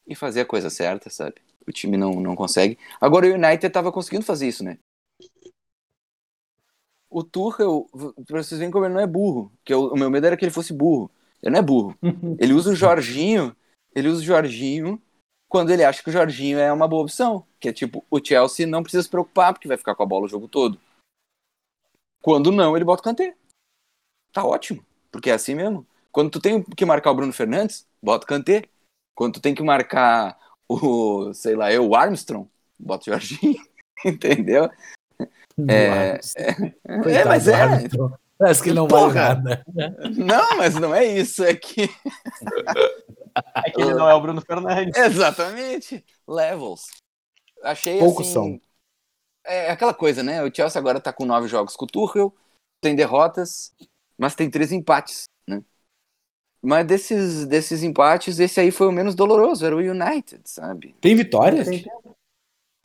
e 0.06 0.14
fazer 0.14 0.42
a 0.42 0.46
coisa 0.46 0.70
certa, 0.70 1.10
sabe? 1.10 1.42
O 1.68 1.72
time 1.72 1.98
não, 1.98 2.12
não 2.20 2.36
consegue. 2.36 2.78
Agora 3.00 3.26
o 3.26 3.34
United 3.34 3.70
tava 3.72 3.92
conseguindo 3.92 4.26
fazer 4.26 4.48
isso, 4.48 4.64
né? 4.64 4.78
O 7.10 7.24
Tuchel, 7.24 7.90
pra 8.28 8.44
vocês 8.44 8.60
verem 8.60 8.72
como 8.72 8.86
ele 8.86 8.94
não 8.94 9.02
é 9.02 9.08
burro, 9.08 9.52
que 9.66 9.74
eu- 9.74 9.88
o 9.92 9.98
meu 9.98 10.10
medo 10.12 10.28
era 10.28 10.38
que 10.38 10.46
ele 10.46 10.52
fosse 10.52 10.72
burro. 10.72 11.10
Ele 11.42 11.52
não 11.54 11.60
é 11.60 11.64
burro. 11.64 11.98
Ele 12.40 12.54
usa 12.54 12.70
o 12.72 12.76
Jorginho, 12.76 13.56
ele 13.96 14.08
usa 14.08 14.22
o 14.22 14.24
Jorginho 14.26 15.02
quando 15.52 15.70
ele 15.70 15.84
acha 15.84 16.02
que 16.02 16.10
o 16.10 16.14
Jorginho 16.14 16.58
é 16.58 16.72
uma 16.72 16.88
boa 16.88 17.04
opção. 17.04 17.46
Que 17.60 17.68
é 17.68 17.74
tipo, 17.74 18.06
o 18.10 18.26
Chelsea 18.26 18.66
não 18.66 18.82
precisa 18.82 19.04
se 19.04 19.10
preocupar, 19.10 19.52
porque 19.52 19.68
vai 19.68 19.76
ficar 19.76 19.94
com 19.94 20.02
a 20.02 20.06
bola 20.06 20.24
o 20.24 20.30
jogo 20.30 20.48
todo. 20.48 20.80
Quando 22.22 22.54
não, 22.54 22.74
ele 22.74 22.86
bota 22.86 23.02
o 23.02 23.04
Kanté. 23.04 23.36
Tá 24.32 24.46
ótimo, 24.46 24.82
porque 25.12 25.30
é 25.30 25.34
assim 25.34 25.54
mesmo. 25.54 25.86
Quando 26.10 26.32
tu 26.32 26.40
tem 26.40 26.64
que 26.64 26.86
marcar 26.86 27.12
o 27.12 27.16
Bruno 27.16 27.34
Fernandes, 27.34 27.86
bota 28.02 28.24
o 28.24 28.28
Kanté. 28.30 28.64
Quando 29.14 29.34
tu 29.34 29.42
tem 29.42 29.54
que 29.54 29.62
marcar 29.62 30.40
o, 30.70 31.34
sei 31.34 31.54
lá, 31.54 31.70
eu, 31.70 31.86
o 31.86 31.96
Armstrong, 31.98 32.50
bota 32.80 33.10
o 33.10 33.14
Jorginho. 33.14 33.62
Entendeu? 34.06 34.72
É, 35.70 36.18
é, 37.12 37.26
mas 37.26 37.50
é. 37.50 37.90
Parece 38.42 38.64
que 38.64 38.70
ele 38.70 38.76
não 38.76 38.88
Porra. 38.88 39.36
vale 39.36 39.44
nada. 39.44 39.64
Não, 40.18 40.58
mas 40.58 40.74
não 40.74 40.96
é 40.96 41.06
isso, 41.06 41.44
é 41.44 41.54
que 41.56 41.84
É 43.64 43.70
que 43.70 43.80
ele 43.82 43.94
não 43.94 44.10
é 44.10 44.14
o 44.16 44.20
Bruno 44.22 44.42
Fernandes. 44.42 44.98
Exatamente. 44.98 46.04
Levels. 46.28 46.88
Achei 47.64 48.00
Poucos 48.00 48.26
assim. 48.26 48.34
são. 48.34 48.62
É 49.46 49.70
aquela 49.70 49.94
coisa, 49.94 50.24
né? 50.24 50.44
O 50.44 50.54
Chelsea 50.54 50.80
agora 50.80 51.00
tá 51.00 51.14
com 51.14 51.24
nove 51.26 51.48
jogos 51.48 51.76
com 51.76 51.86
o 51.86 51.88
Tuchel, 51.88 52.36
tem 52.82 52.96
derrotas, 52.96 53.72
mas 54.18 54.34
tem 54.34 54.50
três 54.50 54.72
empates, 54.72 55.26
né? 55.48 55.64
Mas 56.64 56.86
desses, 56.88 57.46
desses 57.46 57.84
empates, 57.84 58.40
esse 58.40 58.60
aí 58.60 58.72
foi 58.72 58.88
o 58.88 58.92
menos 58.92 59.14
doloroso, 59.16 59.66
era 59.66 59.76
o 59.76 59.80
United, 59.80 60.42
sabe? 60.46 60.96
Tem 61.00 61.16
vitórias? 61.16 61.68
Tem- 61.68 61.86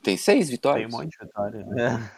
Tem 0.03 0.17
seis 0.19 0.47
Tem 0.47 0.55
vitórias. 0.55 0.93
um 0.93 0.97
monte 0.99 1.11
de 1.11 1.27
vitória. 1.27 1.65
né? 1.67 2.11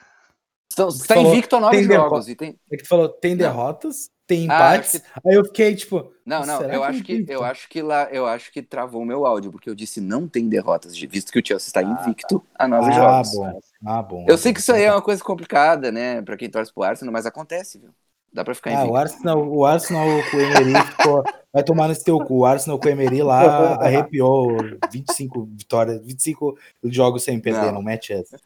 Então, 0.72 0.90
Você 0.90 1.06
tá 1.06 1.14
falou, 1.14 1.32
invicto 1.32 1.56
a 1.56 1.60
nove 1.60 1.82
jogos. 1.82 2.28
E 2.28 2.34
tem... 2.34 2.58
É 2.70 2.76
que 2.76 2.82
tu 2.82 2.88
falou, 2.88 3.08
tem 3.08 3.32
Não. 3.32 3.38
derrotas, 3.46 4.10
tem 4.26 4.48
Ah, 4.48 4.76
empates. 4.76 4.96
acho 4.96 5.04
Aí 5.26 5.34
eu 5.34 5.44
fiquei, 5.46 5.74
tipo, 5.74 6.12
Não, 6.24 6.44
não, 6.46 6.62
eu 6.62 6.80
que 6.82 6.86
acho 6.86 7.02
que, 7.02 7.24
eu 7.28 7.44
acho 7.44 7.68
que 7.68 7.82
lá, 7.82 8.08
eu 8.12 8.26
acho 8.26 8.52
que 8.52 8.62
travou 8.62 9.02
o 9.02 9.04
meu 9.06 9.24
áudio, 9.24 9.50
porque 9.50 9.68
eu 9.68 9.74
disse 9.74 10.00
não 10.00 10.28
tem 10.28 10.48
derrotas, 10.48 10.96
visto 10.96 11.32
que 11.32 11.38
o 11.38 11.46
Chelsea 11.46 11.68
está 11.68 11.80
Ah, 11.82 12.02
invicto 12.02 12.44
a 12.54 12.68
nove 12.68 12.92
ah, 12.92 13.22
jogos. 13.22 13.34
bom. 13.34 13.60
Ah, 13.86 14.02
bom. 14.02 14.24
Eu 14.28 14.36
sei 14.36 14.52
que 14.52 14.60
isso 14.60 14.72
aí 14.72 14.82
é 14.82 14.92
uma 14.92 15.02
coisa 15.02 15.24
complicada, 15.24 15.90
né, 15.90 16.20
pra 16.22 16.36
quem 16.36 16.50
torce 16.50 16.72
pro 16.72 16.82
Arsenal, 16.82 17.12
mas 17.12 17.26
acontece, 17.26 17.78
viu? 17.78 17.90
Dá 18.30 18.44
pra 18.44 18.54
ficar 18.54 18.70
Ah, 18.70 18.74
invicto. 18.74 18.92
o 18.92 18.96
Arsenal, 18.96 19.48
o 19.48 19.64
Arsenal 19.64 20.06
com 20.30 20.36
o 20.36 20.40
Emery 20.40 20.82
ficou, 20.82 21.24
vai 21.50 21.64
tomar 21.64 21.88
nesse 21.88 22.04
teu 22.04 22.18
cu. 22.20 22.40
O 22.40 22.44
Arsenal 22.44 22.78
com 22.78 22.86
o 22.86 22.90
Emery 22.90 23.22
lá 23.22 23.40
arrepiou 23.82 24.62
25 24.92 25.48
vitórias, 25.56 26.04
25 26.04 26.58
jogos 26.84 27.22
sem 27.24 27.40
perder, 27.40 27.66
Não. 27.68 27.74
não, 27.74 27.82
mete 27.82 28.12
essa. 28.12 28.38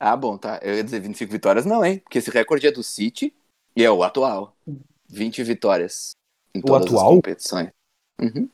Ah, 0.00 0.16
bom, 0.16 0.38
tá. 0.38 0.58
Eu 0.62 0.76
ia 0.76 0.82
dizer 0.82 0.98
25 1.00 1.30
vitórias, 1.30 1.66
não, 1.66 1.84
hein? 1.84 1.98
Porque 1.98 2.16
esse 2.16 2.30
recorde 2.30 2.66
é 2.66 2.72
do 2.72 2.82
City 2.82 3.34
e 3.76 3.84
é 3.84 3.90
o 3.90 4.02
atual. 4.02 4.56
20 5.08 5.42
vitórias 5.44 6.12
em 6.54 6.60
O 6.60 6.62
todas 6.62 6.86
atual? 6.86 7.08
as 7.08 7.14
competições. 7.16 7.68
Uhum. 8.18 8.48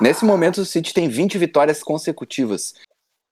Nesse 0.00 0.24
momento, 0.24 0.62
o 0.62 0.66
City 0.66 0.92
tem 0.92 1.08
20 1.08 1.38
vitórias 1.38 1.80
consecutivas. 1.80 2.74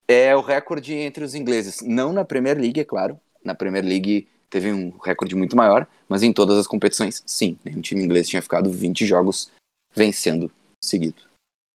É 0.07 0.37
o 0.37 0.41
recorde 0.41 0.95
entre 0.95 1.25
os 1.25 1.35
ingleses. 1.35 1.81
Não 1.81 2.13
na 2.13 2.25
Premier 2.25 2.57
League, 2.57 2.81
é 2.81 2.85
claro. 2.85 3.19
Na 3.45 3.57
Premier 3.57 3.85
League 3.85 4.29
teve 4.49 4.73
um 4.73 4.97
recorde 4.99 5.35
muito 5.35 5.57
maior, 5.57 5.89
mas 6.09 6.23
em 6.23 6.33
todas 6.33 6.57
as 6.57 6.67
competições, 6.69 7.25
sim. 7.27 7.59
Nenhum 7.65 7.81
time 7.81 8.05
inglês 8.05 8.29
tinha 8.29 8.43
ficado 8.43 8.71
20 8.71 9.05
jogos 9.05 9.51
vencendo 9.93 10.53
seguido. 10.81 11.23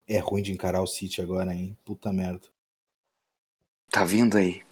É 0.06 0.18
ruim 0.18 0.42
de 0.42 0.52
encarar 0.52 0.80
o 0.80 0.86
City 0.86 1.20
agora, 1.20 1.52
hein? 1.54 1.76
Puta 1.84 2.10
merda. 2.10 2.48
Tá 3.90 4.04
vindo 4.04 4.38
aí. 4.38 4.62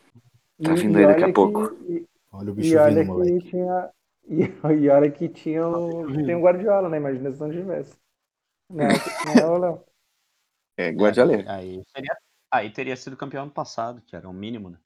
Tá 0.62 0.72
E- 0.72 0.76
vindo 0.76 0.98
e 0.98 1.04
aí 1.04 1.06
daqui 1.06 1.24
a 1.24 1.32
pouco. 1.32 1.74
que- 1.76 1.92
e- 1.92 2.06
Olha 2.32 2.50
o 2.50 2.52
E 2.52 2.56
bicho 2.56 2.78
olha 2.78 3.00
vindo, 3.02 3.06
moleque. 3.06 3.40
que 3.40 3.50
tinha. 3.50 3.90
E, 4.28 4.42
e 4.82 4.88
olha 4.88 5.08
que 5.08 5.28
tinha 5.28 5.68
o, 5.68 6.04
tem 6.26 6.34
o 6.34 6.40
Guardiola, 6.40 6.88
né? 6.88 6.96
Imagina 6.96 7.30
se 7.30 7.38
não 7.40 7.48
tivesse. 7.48 7.96
Né, 8.68 8.88
né, 8.88 9.46
ô, 9.46 9.56
Léo? 9.56 9.84
É, 10.76 10.90
Guardiola. 10.90 11.44
Aí, 11.46 11.80
seria- 11.94 12.16
aí 12.50 12.70
teria 12.70 12.96
sido 12.96 13.16
campeão 13.16 13.44
ano 13.44 13.52
passado, 13.52 14.02
que 14.04 14.16
era 14.16 14.28
o 14.28 14.32
mínimo, 14.32 14.68
né? 14.70 14.78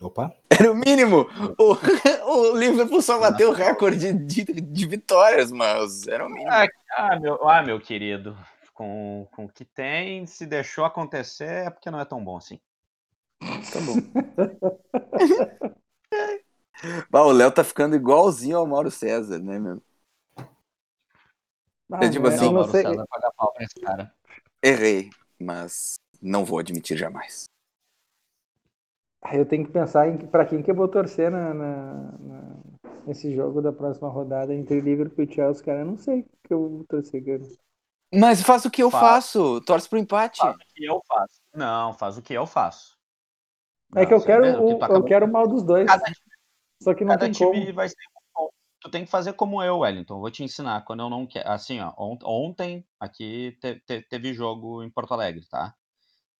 Opa. 0.00 0.34
Era 0.50 0.72
o 0.72 0.74
mínimo. 0.74 1.28
O, 1.56 1.74
o 2.52 2.56
Liverpool 2.58 3.00
só 3.00 3.20
bateu 3.20 3.50
o 3.50 3.52
recorde 3.54 4.12
de, 4.12 4.42
de 4.44 4.86
vitórias, 4.88 5.52
mas 5.52 6.08
era 6.08 6.26
o 6.26 6.28
mínimo. 6.28 6.50
Ah, 6.50 6.66
ah, 6.96 7.20
meu, 7.20 7.48
ah, 7.48 7.62
meu 7.62 7.80
querido, 7.80 8.36
com, 8.74 9.28
com 9.30 9.44
o 9.44 9.48
que 9.48 9.64
tem, 9.64 10.26
se 10.26 10.44
deixou 10.44 10.84
acontecer 10.84 11.66
é 11.66 11.70
porque 11.70 11.88
não 11.90 12.00
é 12.00 12.04
tão 12.04 12.22
bom 12.24 12.36
assim. 12.36 12.58
Tá 13.40 13.80
bom. 13.86 13.96
Bah, 17.10 17.24
o 17.24 17.32
Léo 17.32 17.50
tá 17.50 17.64
ficando 17.64 17.96
igualzinho 17.96 18.56
ao 18.56 18.66
Mauro 18.66 18.90
César, 18.90 19.38
né, 19.40 19.58
meu? 19.58 19.82
Ah, 21.90 22.04
É 22.04 22.10
tipo 22.10 22.26
assim, 22.28 22.44
não 22.46 22.52
Mauro 22.52 22.70
César 22.70 23.04
paga 23.08 23.32
pau 23.36 23.52
pra 23.52 23.64
esse 23.64 23.74
cara. 23.80 24.14
Errei, 24.62 25.10
mas 25.40 25.98
não 26.22 26.44
vou 26.44 26.58
admitir 26.58 26.96
jamais. 26.96 27.44
Ah, 29.22 29.36
Eu 29.36 29.46
tenho 29.46 29.66
que 29.66 29.72
pensar 29.72 30.08
em 30.08 30.16
para 30.18 30.46
quem 30.46 30.62
que 30.62 30.70
eu 30.70 30.74
vou 30.74 30.86
torcer 30.88 31.30
na, 31.30 31.52
na- 31.52 32.12
na- 32.18 32.56
nesse 33.06 33.34
jogo 33.34 33.60
da 33.60 33.72
próxima 33.72 34.08
rodada 34.08 34.54
entre 34.54 34.80
Liverpool 34.80 35.24
e 35.24 35.32
Chelsea, 35.32 35.64
cara. 35.64 35.80
Eu 35.80 35.86
não 35.86 35.96
sei 35.98 36.20
o 36.20 36.24
que 36.44 36.54
eu 36.54 36.68
vou 36.68 36.84
torcer, 36.84 37.24
cara. 37.24 37.42
Mas 38.14 38.42
faz 38.42 38.64
o 38.64 38.70
que 38.70 38.82
eu 38.82 38.90
Faz. 38.90 39.02
faço, 39.02 39.60
torce 39.62 39.88
pro 39.88 39.98
empate. 39.98 40.38
Faz 40.38 40.54
o 40.56 40.58
que 40.74 40.84
eu 40.84 41.02
faço. 41.06 41.40
Não, 41.54 41.92
faz 41.94 42.16
o 42.16 42.22
que 42.22 42.34
eu 42.34 42.46
faço. 42.46 42.97
É 43.96 44.04
que 44.06 44.12
eu 44.12 44.18
Não, 44.18 44.24
quero, 44.24 44.64
o 44.64 44.84
eu 44.84 45.04
quero 45.04 45.26
o 45.26 45.32
mal 45.32 45.48
dos 45.48 45.62
dois, 45.64 45.86
Cada, 45.86 46.04
só 46.82 46.94
que 46.94 47.04
não 47.04 47.14
cada 47.14 47.24
tem 47.24 47.32
time 47.32 47.62
como. 47.64 47.74
vai 47.74 47.88
ser. 47.88 47.96
Tu 48.80 48.90
tem 48.90 49.04
que 49.04 49.10
fazer 49.10 49.32
como 49.32 49.60
eu, 49.62 49.78
Wellington. 49.78 50.20
Vou 50.20 50.30
te 50.30 50.44
ensinar. 50.44 50.84
Quando 50.84 51.00
eu 51.00 51.10
não 51.10 51.26
quero. 51.26 51.50
Assim, 51.50 51.80
ó. 51.80 51.92
ont- 51.98 52.22
Ontem 52.24 52.86
aqui 53.00 53.58
te- 53.60 53.80
te- 53.80 54.02
teve 54.02 54.32
jogo 54.32 54.84
em 54.84 54.90
Porto 54.90 55.12
Alegre, 55.14 55.44
tá? 55.50 55.74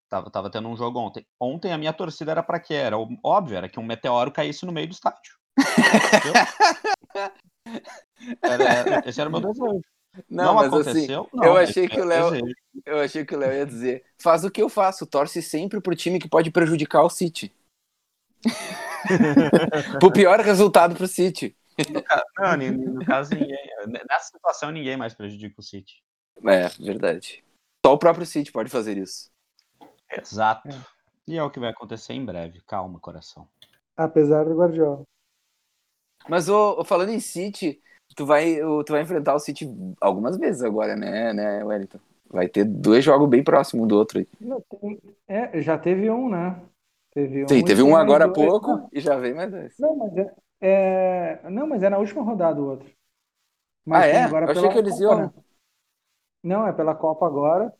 Tava, 0.09 0.31
tava 0.31 0.49
tendo 0.51 0.69
um 0.69 0.77
jogo 0.77 1.01
ontem. 1.01 1.27
Ontem 1.41 1.73
a 1.73 1.79
minha 1.79 1.93
torcida 1.93 2.31
era 2.31 2.43
pra 2.43 2.61
quê? 2.61 2.75
Era 2.75 2.97
óbvio, 3.25 3.57
era 3.57 3.69
que 3.69 3.81
um 3.81 3.85
meteoro 3.85 4.31
caísse 4.31 4.65
no 4.65 4.73
meio 4.73 4.87
do 4.87 4.93
estádio. 4.93 5.33
Era- 8.43 8.65
era- 8.65 9.03
esse 9.09 9.21
era 9.21 9.29
o 9.29 9.33
meu 9.33 9.41
desejo. 9.41 9.81
Não, 10.29 10.47
Não, 10.47 10.55
mas 10.55 10.67
assim, 10.73 10.81
aconteceu? 10.81 11.29
não, 11.33 11.45
eu 11.45 11.57
achei 11.57 11.89
que 11.89 12.01
o 12.01 12.05
Léo- 12.05 12.33
eu 12.85 12.99
achei 13.01 13.25
que 13.25 13.35
o 13.35 13.39
Léo 13.39 13.53
ia 13.53 13.67
dizer, 13.67 14.05
faz 14.19 14.45
o 14.45 14.51
que 14.51 14.61
eu 14.63 14.69
faço, 14.69 15.07
torce 15.07 15.41
sempre 15.43 15.81
pro 15.81 15.95
time 15.95 16.19
que 16.19 16.29
pode 16.29 16.51
prejudicar 16.51 17.03
o 17.03 17.11
City. 17.11 17.53
pro 20.01 20.13
pior 20.13 20.41
resultado 20.41 20.95
pro 20.95 21.07
City. 21.07 21.57
Não, 22.39 22.57
ni- 22.57 22.71
no 22.71 23.05
caso, 23.05 23.35
ninguém. 23.35 23.57
Nessa 24.09 24.33
situação, 24.33 24.71
ninguém 24.71 24.97
mais 24.97 25.15
prejudica 25.15 25.61
o 25.61 25.63
City. 25.63 26.03
É, 26.45 26.69
verdade. 26.83 27.45
Só 27.85 27.95
o 27.95 27.99
próprio 27.99 28.27
City 28.27 28.51
pode 28.51 28.71
fazer 28.71 28.97
isso. 28.97 29.31
Exato. 30.11 30.69
É. 30.69 30.73
E 31.27 31.37
é 31.37 31.43
o 31.43 31.51
que 31.51 31.61
vai 31.61 31.71
acontecer 31.71 32.15
em 32.15 32.25
breve. 32.25 32.61
Calma, 32.67 32.99
coração. 32.99 33.49
Apesar 33.97 34.45
do 34.45 34.57
Guardiola. 34.57 35.03
Mas 36.29 36.49
ô, 36.49 36.83
falando 36.85 37.11
em 37.11 37.21
City, 37.21 37.81
tu 38.17 38.27
vai, 38.27 38.57
tu 38.87 38.93
vai 38.93 39.03
enfrentar 39.03 39.35
o 39.35 39.39
City 39.39 39.69
algumas 40.01 40.37
vezes 40.39 40.63
agora, 40.63 40.97
né, 40.97 41.33
né, 41.33 41.65
Wellington? 41.65 41.99
Vai 42.31 42.49
ter 42.49 42.65
dois 42.65 43.05
jogos 43.05 43.29
bem 43.29 43.43
próximos 43.43 43.85
um 43.85 43.89
do 43.89 43.97
outro. 43.97 44.19
aí. 44.19 44.29
Tem- 44.81 45.01
é, 45.27 45.61
já 45.63 45.79
teve 45.79 46.11
um, 46.11 46.29
né? 46.29 46.61
Teve 47.13 47.45
um, 47.47 47.51
Sim, 47.51 47.63
teve 47.65 47.83
tem 47.83 47.95
um 47.95 47.97
agora 47.97 48.25
há 48.27 48.29
dois. 48.29 48.29
pouco 48.29 48.61
Não, 48.65 48.91
e 48.93 49.01
já 49.01 49.17
vem 49.19 49.35
mais 49.35 49.51
dois. 49.51 49.75
Não, 49.79 49.97
mas 49.97 50.17
é, 50.19 50.37
é- 50.63 51.51
Não, 51.51 51.67
mas 51.69 51.83
é 51.83 51.91
na 51.91 51.99
última 51.99 52.23
rodada 52.25 52.61
o 52.63 52.67
outro. 52.71 52.91
Mas 53.87 54.05
Ah, 54.05 54.07
tem 54.07 54.23
é? 54.23 54.25
agora 54.25 54.47
Eu 54.47 54.53
achei 54.53 54.69
que 54.69 54.79
eles 54.79 54.99
iam- 55.01 55.31
né? 55.31 55.33
Não, 56.43 56.67
é 56.67 56.73
pela 56.73 56.95
Copa 56.95 57.27
agora. 57.27 57.73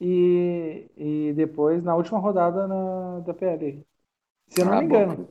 E, 0.00 0.90
e 0.96 1.34
depois 1.34 1.82
na 1.84 1.96
última 1.96 2.18
rodada 2.20 2.66
na, 2.68 3.20
da 3.20 3.34
PL. 3.34 3.86
Se 4.50 4.60
eu 4.62 4.66
não 4.66 4.74
Ah, 4.74 4.80
me 4.80 4.82
bom. 4.82 4.86
engano. 4.86 5.28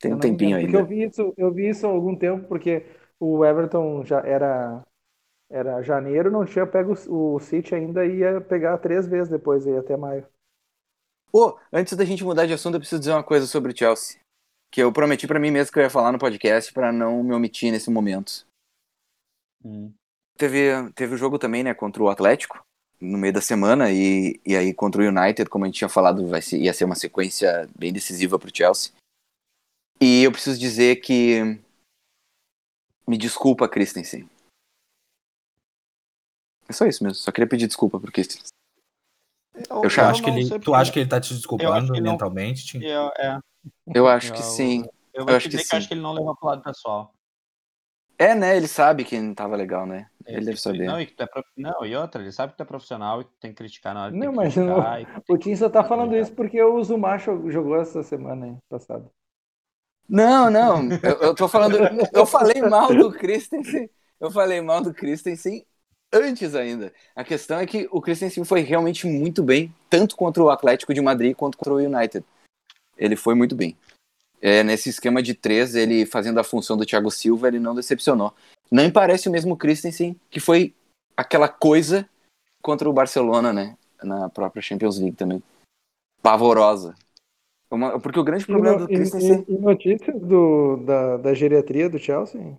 Tem 0.00 0.12
Eu 0.12 0.14
um 0.14 0.18
tempinho 0.20 0.56
ainda. 0.56 0.80
eu 0.80 0.86
vi 0.86 1.04
isso, 1.04 1.34
eu 1.38 1.52
vi 1.54 1.68
isso 1.70 1.86
há 1.86 1.90
algum 1.90 2.16
tempo, 2.16 2.48
porque 2.48 2.86
o 3.20 3.44
Everton 3.44 4.04
já 4.04 4.20
era, 4.20 4.82
era 5.50 5.82
janeiro, 5.82 6.30
não 6.30 6.44
tinha 6.44 6.66
pego 6.66 6.94
o, 7.08 7.34
o 7.34 7.40
City 7.40 7.74
ainda 7.74 8.04
ia 8.06 8.40
pegar 8.40 8.78
três 8.78 9.06
vezes 9.06 9.28
depois 9.28 9.66
aí, 9.66 9.76
até 9.76 9.96
maio. 9.96 10.26
Pô, 11.30 11.58
antes 11.72 11.96
da 11.96 12.04
gente 12.04 12.24
mudar 12.24 12.46
de 12.46 12.54
assunto, 12.54 12.74
eu 12.74 12.80
preciso 12.80 13.00
dizer 13.00 13.12
uma 13.12 13.22
coisa 13.22 13.46
sobre 13.46 13.72
o 13.72 13.76
Chelsea. 13.76 14.18
Que 14.70 14.82
eu 14.82 14.92
prometi 14.92 15.26
pra 15.26 15.38
mim 15.38 15.50
mesmo 15.50 15.72
que 15.72 15.78
eu 15.78 15.82
ia 15.82 15.90
falar 15.90 16.12
no 16.12 16.18
podcast 16.18 16.72
pra 16.72 16.92
não 16.92 17.22
me 17.22 17.34
omitir 17.34 17.72
nesse 17.72 17.90
momento. 17.90 18.46
Hum. 19.64 19.92
Teve, 20.36 20.90
teve 20.94 21.14
o 21.14 21.18
jogo 21.18 21.38
também, 21.38 21.64
né, 21.64 21.74
contra 21.74 22.02
o 22.02 22.08
Atlético, 22.08 22.62
no 23.00 23.18
meio 23.18 23.32
da 23.32 23.40
semana, 23.40 23.90
e, 23.90 24.40
e 24.46 24.56
aí 24.56 24.72
contra 24.72 25.02
o 25.02 25.04
United, 25.04 25.50
como 25.50 25.64
a 25.64 25.68
gente 25.68 25.78
tinha 25.78 25.88
falado, 25.88 26.26
vai 26.28 26.40
ser, 26.40 26.58
ia 26.58 26.72
ser 26.72 26.84
uma 26.84 26.94
sequência 26.94 27.68
bem 27.76 27.92
decisiva 27.92 28.38
pro 28.38 28.54
Chelsea. 28.54 28.92
E 30.00 30.22
eu 30.22 30.32
preciso 30.32 30.58
dizer 30.58 30.96
que. 30.96 31.58
Me 33.08 33.16
desculpa, 33.16 33.66
Christensen. 33.68 34.28
É 36.68 36.72
só 36.72 36.84
isso 36.86 37.02
mesmo, 37.02 37.14
só 37.14 37.32
queria 37.32 37.48
pedir 37.48 37.66
desculpa 37.66 37.98
pro 37.98 38.12
Christensen. 38.12 38.48
Eu, 39.54 39.84
Eu 39.84 39.90
Tu 39.90 40.00
acha, 40.00 40.22
que 40.22 40.30
não 40.30 40.38
ele, 40.38 40.58
tu 40.60 40.74
acha 40.74 40.92
que 40.92 40.98
ele 41.00 41.08
tá 41.08 41.18
te 41.20 41.30
Eu 41.30 41.34
acho 41.34 41.38
desculpando 41.38 41.92
não. 41.94 42.12
mentalmente, 42.12 42.66
Tim? 42.66 42.82
Eu, 42.82 43.08
é, 43.16 43.40
Eu 43.94 44.06
acho 44.06 44.32
que 44.32 44.40
eu- 44.40 44.44
sim. 44.44 44.84
Eu 45.14 45.24
vou 45.24 45.32
Eu 45.32 45.36
acho 45.38 45.48
que 45.48 45.56
dizer 45.56 45.62
que, 45.62 45.68
sim. 45.68 45.74
eu 45.74 45.78
acho 45.78 45.88
que 45.88 45.94
ele 45.94 46.00
não 46.02 46.12
levou 46.12 46.36
pro 46.36 46.48
lado 46.48 46.62
pessoal. 46.62 47.12
É, 48.18 48.34
né? 48.34 48.56
Ele 48.56 48.68
sabe 48.68 49.04
que 49.04 49.18
não 49.18 49.34
tava 49.34 49.56
legal, 49.56 49.86
né? 49.86 50.10
Ele 50.26 50.44
deve 50.44 50.58
E- 50.58 50.60
saber. 50.60 50.86
Não, 50.86 51.00
e, 51.00 51.06
que 51.06 51.14
tu 51.14 51.22
é 51.22 51.26
prof- 51.26 51.48
não, 51.56 51.86
e 51.86 51.96
outra, 51.96 52.20
ele 52.20 52.30
sabe 52.32 52.52
que 52.52 52.58
tu 52.58 52.62
é 52.62 52.66
profissional 52.66 53.22
e 53.22 53.24
que 53.24 53.30
tu 53.30 53.38
tem 53.40 53.50
que 53.52 53.56
criticar 53.56 53.94
na 53.94 54.02
hora 54.04 54.12
que 54.12 54.18
Não, 54.18 54.26
tem 54.26 54.30
que 54.32 54.36
mas 54.36 54.54
tem 54.54 55.34
O 55.34 55.38
Tim 55.38 55.56
só 55.56 55.70
tá 55.70 55.82
falando 55.82 56.10
ligado? 56.10 56.26
isso 56.26 56.34
porque 56.36 56.62
o 56.62 56.84
Zuma 56.84 57.16
jo- 57.16 57.50
jogou 57.50 57.80
essa 57.80 58.02
semana 58.02 58.46
aí, 58.46 58.56
passada. 58.68 59.10
Não, 60.08 60.50
não. 60.50 60.88
Eu, 61.02 61.16
eu 61.20 61.34
tô 61.34 61.46
falando. 61.48 61.76
Eu 62.12 62.24
falei 62.24 62.62
mal 62.62 62.94
do 62.94 63.12
Christensen. 63.12 63.90
Eu 64.18 64.30
falei 64.30 64.60
mal 64.60 64.80
do 64.80 64.94
Christensen 64.94 65.64
antes 66.12 66.54
ainda. 66.54 66.92
A 67.14 67.22
questão 67.22 67.58
é 67.58 67.66
que 67.66 67.88
o 67.90 68.00
Christensen 68.00 68.44
foi 68.44 68.60
realmente 68.60 69.06
muito 69.06 69.42
bem, 69.42 69.72
tanto 69.88 70.16
contra 70.16 70.42
o 70.42 70.50
Atlético 70.50 70.94
de 70.94 71.00
Madrid 71.00 71.36
quanto 71.36 71.58
contra 71.58 71.74
o 71.74 71.76
United. 71.76 72.24
Ele 72.96 73.16
foi 73.16 73.34
muito 73.34 73.54
bem. 73.54 73.76
É, 74.40 74.62
nesse 74.62 74.88
esquema 74.88 75.22
de 75.22 75.34
três, 75.34 75.74
ele 75.74 76.06
fazendo 76.06 76.38
a 76.38 76.44
função 76.44 76.76
do 76.76 76.86
Thiago 76.86 77.10
Silva, 77.10 77.48
ele 77.48 77.58
não 77.58 77.74
decepcionou. 77.74 78.32
Me 78.70 78.90
parece 78.90 79.28
o 79.28 79.32
mesmo 79.32 79.56
Christensen, 79.56 80.18
que 80.30 80.40
foi 80.40 80.74
aquela 81.16 81.48
coisa 81.48 82.08
contra 82.62 82.88
o 82.88 82.92
Barcelona, 82.92 83.52
né? 83.52 83.76
Na 84.02 84.28
própria 84.28 84.62
Champions 84.62 84.98
League 84.98 85.16
também. 85.16 85.42
Pavorosa. 86.22 86.94
Uma- 87.70 88.00
porque 88.00 88.18
o 88.18 88.24
grande 88.24 88.46
problema 88.46 88.76
e, 88.76 88.80
no- 88.80 88.86
do 88.86 88.92
Christensen. 88.94 89.44
e- 89.48 89.52
e 89.54 89.58
notícias 89.58 90.18
do, 90.20 90.78
da, 90.78 91.16
da 91.18 91.34
geriatria 91.34 91.88
do 91.88 91.98
Chelsea? 91.98 92.56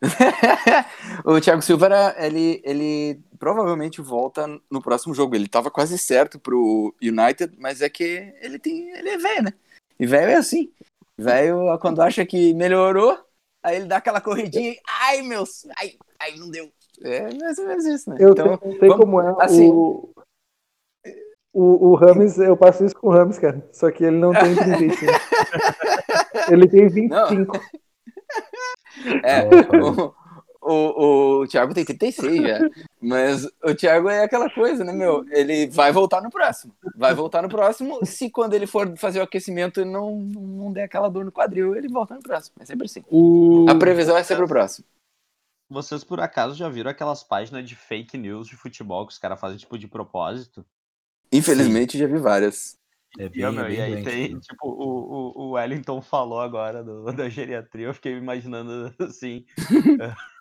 o 1.24 1.40
Thiago 1.40 1.62
Silva, 1.62 1.86
era, 1.86 2.26
ele, 2.26 2.60
ele 2.64 3.20
provavelmente 3.38 4.00
volta 4.00 4.46
no 4.70 4.80
próximo 4.82 5.14
jogo. 5.14 5.34
Ele 5.34 5.48
tava 5.48 5.70
quase 5.70 5.98
certo 5.98 6.38
pro 6.38 6.94
United, 7.02 7.54
mas 7.58 7.80
é 7.82 7.88
que 7.88 8.32
ele 8.40 8.58
tem, 8.58 8.90
ele 8.90 9.08
é 9.10 9.18
velho, 9.18 9.42
né? 9.44 9.52
E 9.98 10.06
velho 10.06 10.30
é 10.30 10.36
assim. 10.36 10.70
Velho, 11.16 11.76
quando 11.80 12.00
acha 12.00 12.24
que 12.24 12.54
melhorou, 12.54 13.18
aí 13.62 13.76
ele 13.76 13.86
dá 13.86 13.96
aquela 13.96 14.20
corridinha 14.20 14.70
e, 14.70 14.78
ai, 15.02 15.22
meus, 15.22 15.66
ai, 15.76 15.94
ai, 16.20 16.36
não 16.36 16.48
deu. 16.48 16.70
É 17.02 17.32
mais 17.34 17.58
ou 17.58 17.66
menos 17.66 17.84
isso, 17.84 18.10
né? 18.10 18.16
Eu 18.20 18.30
então, 18.30 18.58
sei, 18.62 18.78
sei 18.78 18.88
vamos- 18.88 19.04
como 19.04 19.20
é. 19.20 19.34
assim- 19.40 19.70
o, 19.70 20.10
o, 21.52 21.88
o 21.88 21.94
Rames, 21.94 22.38
eu 22.38 22.56
passo 22.56 22.84
isso 22.84 22.94
com 22.94 23.08
o 23.08 23.10
Rames, 23.10 23.38
cara. 23.38 23.66
Só 23.72 23.90
que 23.90 24.04
ele 24.04 24.16
não 24.16 24.32
tem 24.32 24.54
35. 24.54 25.12
ele 26.52 26.68
tem 26.68 26.88
25. 26.88 27.60
é, 29.24 29.42
Opa. 29.46 30.14
o, 30.62 30.72
o, 30.72 31.40
o 31.42 31.46
Thiago 31.46 31.72
tem 31.72 31.84
36 31.84 32.42
já. 32.42 32.58
Mas 33.00 33.46
o 33.64 33.74
Thiago 33.74 34.08
é 34.08 34.24
aquela 34.24 34.50
coisa, 34.50 34.84
né, 34.84 34.92
meu? 34.92 35.24
Ele 35.30 35.66
vai 35.68 35.90
voltar 35.90 36.20
no 36.20 36.30
próximo. 36.30 36.74
Vai 36.96 37.14
voltar 37.14 37.42
no 37.42 37.48
próximo. 37.48 38.04
Se 38.04 38.30
quando 38.30 38.54
ele 38.54 38.66
for 38.66 38.96
fazer 38.96 39.20
o 39.20 39.22
aquecimento 39.22 39.80
ele 39.80 39.90
não, 39.90 40.16
não 40.16 40.72
der 40.72 40.84
aquela 40.84 41.08
dor 41.08 41.24
no 41.24 41.32
quadril, 41.32 41.74
ele 41.74 41.88
volta 41.88 42.14
no 42.14 42.22
próximo. 42.22 42.56
É 42.60 42.66
sempre 42.66 42.84
assim. 42.84 43.02
O... 43.08 43.66
A 43.68 43.74
previsão 43.74 44.16
é 44.16 44.22
sempre 44.22 44.44
o 44.44 44.48
próximo. 44.48 44.86
Vocês 45.70 46.02
por 46.02 46.20
acaso 46.20 46.54
já 46.54 46.68
viram 46.68 46.90
aquelas 46.90 47.22
páginas 47.22 47.68
de 47.68 47.76
fake 47.76 48.16
news 48.16 48.48
de 48.48 48.56
futebol 48.56 49.06
que 49.06 49.12
os 49.12 49.18
caras 49.18 49.38
fazem 49.38 49.58
tipo 49.58 49.78
de 49.78 49.86
propósito? 49.86 50.64
Infelizmente, 51.32 51.98
já 51.98 52.06
vi 52.06 52.18
várias. 52.18 52.76
É 53.18 53.24
E, 53.24 53.28
bem, 53.28 53.46
ó, 53.46 53.52
meu, 53.52 53.64
é 53.64 53.68
bem 53.68 53.78
e 53.78 53.82
aí 53.82 54.04
tem, 54.04 54.34
né? 54.34 54.40
tipo, 54.40 54.68
o, 54.68 55.32
o, 55.34 55.42
o 55.46 55.50
Wellington 55.52 56.00
falou 56.02 56.40
agora 56.40 56.84
do- 56.84 57.10
da 57.12 57.28
geriatria, 57.28 57.86
eu 57.86 57.94
fiquei 57.94 58.14
me 58.14 58.20
imaginando 58.20 58.94
assim, 59.00 59.44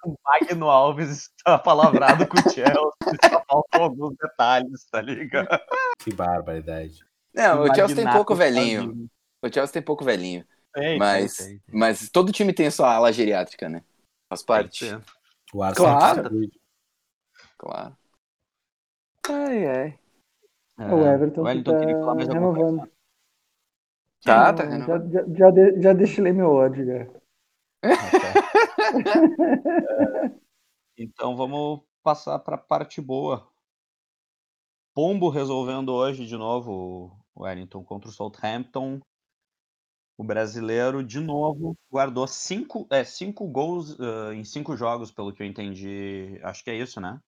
o 0.06 0.16
Magno 0.24 0.70
Alves 0.70 1.30
está 1.38 1.58
palavrado 1.58 2.28
com 2.28 2.38
o 2.38 2.42
Chelsea, 2.54 3.30
só 3.30 3.44
faltam 3.50 3.84
alguns 3.84 4.16
detalhes, 4.18 4.86
tá 4.92 5.02
ligado? 5.02 5.48
Que 6.00 6.14
barbaridade. 6.14 7.06
Não, 7.34 7.64
o 7.64 7.74
Chelsea 7.74 7.96
tem 7.96 8.12
pouco 8.12 8.36
velhinho. 8.36 9.10
O 9.42 9.54
Chelsea 9.54 9.74
tem 9.74 9.82
pouco 9.82 10.04
velhinho. 10.04 10.46
Tem, 10.74 11.00
Mas, 11.00 11.38
tem, 11.38 11.60
tem. 11.60 11.80
mas 11.80 12.10
todo 12.10 12.32
time 12.32 12.54
tem 12.54 12.68
a 12.68 12.72
sua 12.72 12.94
ala 12.94 13.12
geriátrica, 13.12 13.70
né? 13.70 13.84
Faz 14.30 14.44
parte. 14.44 14.86
O 15.54 15.64
Arsenal 15.64 16.00
Claro. 16.00 16.30
Claro. 17.58 17.98
Ai, 19.30 19.68
ai. 19.68 20.00
O 20.78 20.84
É, 20.84 21.14
Everton 21.14 21.42
o 21.42 21.64
tá 21.64 21.80
coisa. 21.80 22.34
renovando. 22.34 22.92
Tá, 24.24 24.54
tá 24.54 24.64
já, 24.64 24.70
renovando. 24.70 25.12
já, 25.12 25.24
já, 25.36 25.52
de- 25.52 25.82
já 25.82 25.94
destilei 25.94 26.34
meu 26.34 26.52
ódio, 26.52 26.86
já. 26.86 27.08
Então 31.00 31.36
vamos 31.36 31.82
passar 32.02 32.40
para 32.40 32.56
a 32.56 32.60
parte 32.60 33.00
boa. 33.00 33.48
Pombo 34.96 35.30
resolvendo 35.30 35.94
hoje 35.94 36.26
de 36.26 36.36
novo 36.36 37.16
o 37.36 37.44
Wellington 37.44 37.84
contra 37.84 38.10
o 38.10 38.12
Southampton. 38.12 39.00
O 40.18 40.24
brasileiro, 40.24 41.04
de 41.04 41.20
novo, 41.20 41.78
guardou 41.92 42.28
cinco, 42.28 42.88
é, 42.90 43.04
cinco 43.04 43.48
gols 43.48 43.96
ah, 44.00 44.34
em 44.34 44.44
cinco 44.44 44.76
jogos, 44.76 45.12
pelo 45.12 45.32
que 45.32 45.44
eu 45.44 45.48
entendi. 45.48 46.40
Acho 46.42 46.64
que 46.64 46.72
é 46.72 46.76
isso, 46.76 47.00
né? 47.00 47.20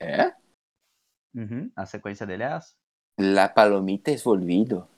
É? 0.00 0.32
Uhum, 1.34 1.68
A 1.74 1.84
sequência 1.84 2.24
dele 2.24 2.44
é 2.44 2.52
essa. 2.52 2.72
La 3.18 3.52
palomita 3.52 4.10
es 4.10 4.24
volvido. 4.24 4.88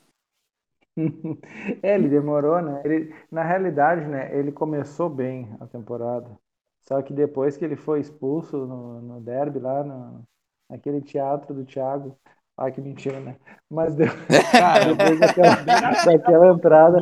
É, 1.83 1.95
ele 1.95 2.09
demorou, 2.09 2.61
né? 2.61 2.81
Ele, 2.85 3.13
na 3.31 3.43
realidade, 3.43 4.05
né, 4.07 4.35
ele 4.37 4.51
começou 4.51 5.09
bem 5.09 5.47
a 5.59 5.67
temporada. 5.67 6.37
Só 6.81 7.01
que 7.01 7.13
depois 7.13 7.57
que 7.57 7.65
ele 7.65 7.75
foi 7.75 7.99
expulso 8.01 8.57
no, 8.65 9.01
no 9.01 9.21
derby 9.21 9.59
lá, 9.59 9.83
no, 9.83 10.23
naquele 10.69 11.01
teatro 11.01 11.53
do 11.53 11.65
Thiago. 11.65 12.17
Ai, 12.57 12.71
que 12.71 12.81
mentira, 12.81 13.19
né? 13.19 13.37
Mas 13.69 13.95
de- 13.95 14.05
Cara, 14.57 14.85
depois 14.85 15.17
daquela, 15.19 15.55
daquela 16.03 16.47
entrada, 16.53 16.97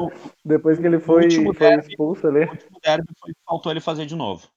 depois 0.45 0.79
que 0.79 0.85
ele 0.85 0.99
foi, 0.99 1.51
foi 1.53 1.77
derby- 1.77 1.79
expulso 1.79 2.27
ali. 2.27 2.47
o 2.47 2.51
último 2.51 2.79
derby 2.83 3.13
foi, 3.19 3.33
faltou 3.45 3.71
ele 3.71 3.81
fazer 3.81 4.05
de 4.05 4.15
novo. 4.15 4.49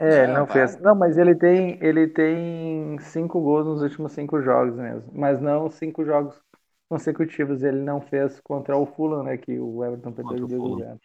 É, 0.00 0.26
ele 0.26 0.26
Não, 0.26 0.46
para. 0.46 0.70
fez. 0.70 0.78
Não, 0.80 0.94
mas 0.94 1.18
ele 1.18 1.34
tem, 1.34 1.78
ele 1.84 2.08
tem 2.08 2.98
cinco 3.00 3.40
gols 3.40 3.66
nos 3.66 3.82
últimos 3.82 4.12
cinco 4.12 4.40
jogos 4.40 4.74
mesmo. 4.76 5.10
Mas 5.14 5.40
não 5.40 5.70
cinco 5.70 6.04
jogos 6.04 6.40
consecutivos. 6.88 7.62
Ele 7.62 7.80
não 7.82 8.00
fez 8.00 8.40
contra 8.40 8.76
o 8.78 8.86
Fulham, 8.86 9.22
né? 9.24 9.36
Que 9.36 9.58
o 9.58 9.84
Everton 9.84 10.12
perdeu 10.12 10.38
de 10.38 10.46
o 10.46 10.48
2 10.48 10.64
a 10.66 10.70
Fulham. 10.70 10.86
0. 10.94 11.00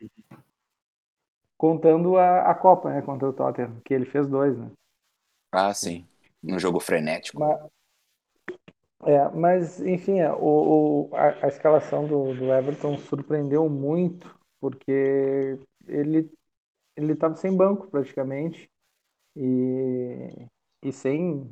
Contando 1.57 2.15
a, 2.17 2.49
a 2.49 2.55
Copa, 2.55 2.89
né? 2.89 3.01
Contra 3.01 3.27
o 3.27 3.33
Tottenham, 3.33 3.81
que 3.83 3.93
ele 3.93 4.05
fez 4.05 4.25
dois, 4.25 4.57
né? 4.57 4.71
Ah, 5.51 5.73
sim. 5.73 6.07
Um 6.43 6.59
jogo 6.59 6.79
frenético. 6.79 7.41
Mas, 7.41 7.69
é, 9.03 9.29
mas 9.29 9.79
enfim, 9.81 10.19
é, 10.19 10.31
o, 10.33 11.09
o- 11.11 11.15
a, 11.15 11.45
a 11.45 11.47
escalação 11.47 12.07
do, 12.07 12.33
do 12.33 12.51
Everton 12.53 12.97
surpreendeu 12.97 13.69
muito, 13.69 14.37
porque 14.59 15.59
ele 15.87 16.29
ele 16.97 17.13
estava 17.13 17.35
sem 17.37 17.55
banco 17.55 17.87
praticamente 17.89 18.69
e, 19.35 20.47
e 20.83 20.91
sem 20.91 21.49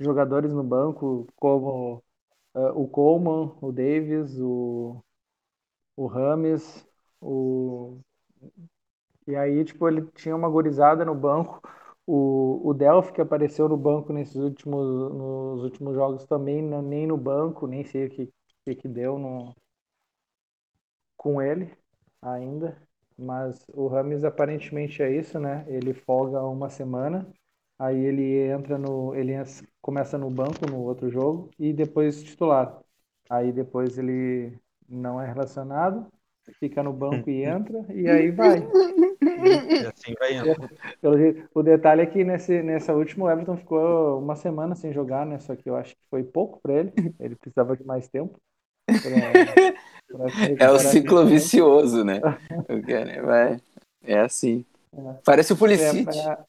jogadores 0.00 0.52
no 0.52 0.62
banco 0.64 1.26
como 1.36 2.02
ah, 2.54 2.72
o 2.74 2.88
Coleman, 2.88 3.56
o 3.62 3.72
Davis, 3.72 4.38
o, 4.40 5.02
o 5.96 6.06
Rames, 6.06 6.86
o 7.20 8.00
e 9.26 9.34
aí 9.36 9.64
tipo 9.64 9.88
ele 9.88 10.06
tinha 10.14 10.34
uma 10.36 10.48
gorizada 10.48 11.04
no 11.04 11.14
banco. 11.14 11.60
O, 12.06 12.60
o 12.68 12.74
Delphi 12.74 13.12
que 13.14 13.20
apareceu 13.20 13.68
no 13.68 13.76
banco 13.78 14.12
nesses 14.12 14.36
últimos 14.36 14.86
nos 15.14 15.62
últimos 15.62 15.94
jogos 15.94 16.26
também 16.26 16.60
não- 16.62 16.82
nem 16.82 17.06
no 17.06 17.16
banco, 17.16 17.66
nem 17.66 17.82
sei 17.84 18.06
o 18.06 18.10
que 18.10 18.30
que, 18.66 18.74
que 18.74 18.88
deu 18.88 19.18
no, 19.18 19.54
com 21.16 21.40
ele 21.42 21.76
ainda. 22.22 22.80
Mas 23.16 23.64
o 23.72 23.86
Rames 23.86 24.24
aparentemente 24.24 25.02
é 25.02 25.10
isso, 25.14 25.38
né? 25.38 25.64
Ele 25.68 25.94
folga 25.94 26.42
uma 26.42 26.68
semana, 26.68 27.26
aí 27.78 27.96
ele 27.98 28.40
entra 28.48 28.76
no. 28.78 29.14
Ele 29.14 29.32
começa 29.80 30.18
no 30.18 30.30
banco 30.30 30.66
no 30.70 30.80
outro 30.80 31.10
jogo 31.10 31.50
e 31.58 31.72
depois 31.72 32.22
titular. 32.22 32.80
Aí 33.30 33.52
depois 33.52 33.98
ele 33.98 34.58
não 34.88 35.20
é 35.20 35.26
relacionado, 35.26 36.08
fica 36.58 36.82
no 36.82 36.92
banco 36.92 37.30
e 37.30 37.42
entra, 37.44 37.84
e 37.94 38.08
aí 38.08 38.30
vai. 38.30 38.60
E 39.80 39.86
assim 39.86 40.14
vai 40.18 40.34
indo. 40.34 40.54
Pelo 41.00 41.18
jeito- 41.18 41.48
O 41.54 41.62
detalhe 41.62 42.02
é 42.02 42.06
que 42.06 42.24
nesse, 42.24 42.62
nessa 42.62 42.94
última 42.94 43.26
o 43.26 43.30
Everton 43.30 43.56
ficou 43.56 44.18
uma 44.18 44.36
semana 44.36 44.74
sem 44.74 44.92
jogar, 44.92 45.26
né? 45.26 45.38
Só 45.38 45.54
que 45.56 45.68
eu 45.68 45.76
acho 45.76 45.94
que 45.94 46.02
foi 46.10 46.22
pouco 46.24 46.60
para 46.60 46.74
ele. 46.74 46.92
Ele 47.20 47.36
precisava 47.36 47.76
de 47.76 47.84
mais 47.84 48.08
tempo. 48.08 48.38
pra- 48.86 49.02
É 50.58 50.70
o 50.70 50.78
ciclo 50.78 51.26
vicioso, 51.26 52.04
né? 52.04 52.20
Vai. 53.24 53.60
É 54.02 54.20
assim. 54.20 54.64
Parece 55.24 55.52
o. 55.52 55.56
É, 55.66 56.40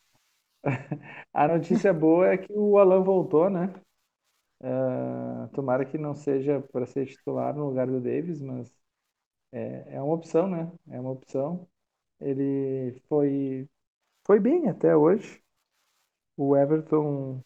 é, 0.63 0.71
a 1.33 1.47
notícia 1.47 1.93
boa 1.93 2.27
é 2.27 2.37
que 2.37 2.51
o 2.53 2.77
Alan 2.77 3.03
voltou, 3.03 3.49
né? 3.49 3.73
É, 4.61 5.47
tomara 5.53 5.85
que 5.85 5.97
não 5.97 6.15
seja 6.15 6.61
para 6.71 6.85
ser 6.85 7.05
titular 7.05 7.55
no 7.55 7.67
lugar 7.67 7.87
do 7.87 7.99
Davis, 7.99 8.41
mas 8.41 8.71
é, 9.51 9.95
é 9.95 10.01
uma 10.01 10.13
opção, 10.13 10.47
né? 10.47 10.71
É 10.89 10.99
uma 10.99 11.11
opção. 11.11 11.67
Ele 12.19 12.99
foi, 13.07 13.67
foi 14.25 14.39
bem 14.39 14.69
até 14.69 14.95
hoje. 14.95 15.41
O 16.37 16.55
Everton, 16.55 17.41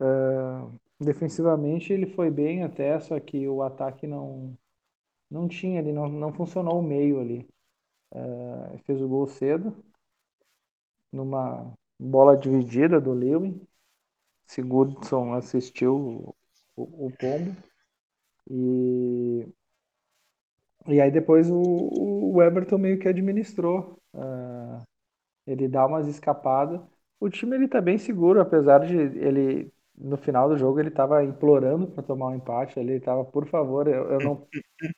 é, 0.00 1.04
defensivamente, 1.04 1.92
ele 1.92 2.06
foi 2.06 2.30
bem 2.30 2.62
até, 2.62 2.98
só 3.00 3.18
que 3.20 3.48
o 3.48 3.62
ataque 3.62 4.06
não, 4.06 4.56
não 5.34 5.48
tinha, 5.48 5.80
ele 5.80 5.92
não, 5.92 6.08
não 6.08 6.32
funcionou 6.32 6.78
o 6.78 6.82
meio 6.82 7.20
ali. 7.20 7.46
É, 8.12 8.78
fez 8.86 9.02
o 9.02 9.08
gol 9.08 9.26
cedo, 9.26 9.76
numa 11.12 11.72
bola 11.98 12.36
dividida 12.36 13.00
do 13.00 13.12
Lewin. 13.12 13.60
Sigurdsson 14.46 15.34
assistiu 15.34 16.34
o, 16.76 17.06
o, 17.06 17.10
pombo. 17.10 17.56
E, 18.50 19.46
e 20.86 21.00
aí 21.00 21.10
depois 21.10 21.50
o, 21.50 22.34
o 22.34 22.42
Everton 22.42 22.78
meio 22.78 22.98
que 22.98 23.08
administrou. 23.08 23.98
Ah, 24.14 24.82
ele 25.46 25.68
dá 25.68 25.86
umas 25.86 26.06
escapadas. 26.06 26.80
O 27.20 27.28
time 27.30 27.56
ele 27.56 27.68
tá 27.68 27.80
bem 27.80 27.98
seguro, 27.98 28.40
apesar 28.40 28.80
de 28.86 28.96
ele 28.96 29.72
no 29.96 30.16
final 30.16 30.48
do 30.48 30.56
jogo 30.58 30.80
ele 30.80 30.90
tava 30.90 31.24
implorando 31.24 31.86
para 31.88 32.02
tomar 32.02 32.28
um 32.28 32.34
empate. 32.36 32.78
Ele 32.78 33.00
tava, 33.00 33.24
por 33.24 33.46
favor, 33.48 33.86
eu, 33.88 34.10
eu 34.12 34.20
não 34.20 34.46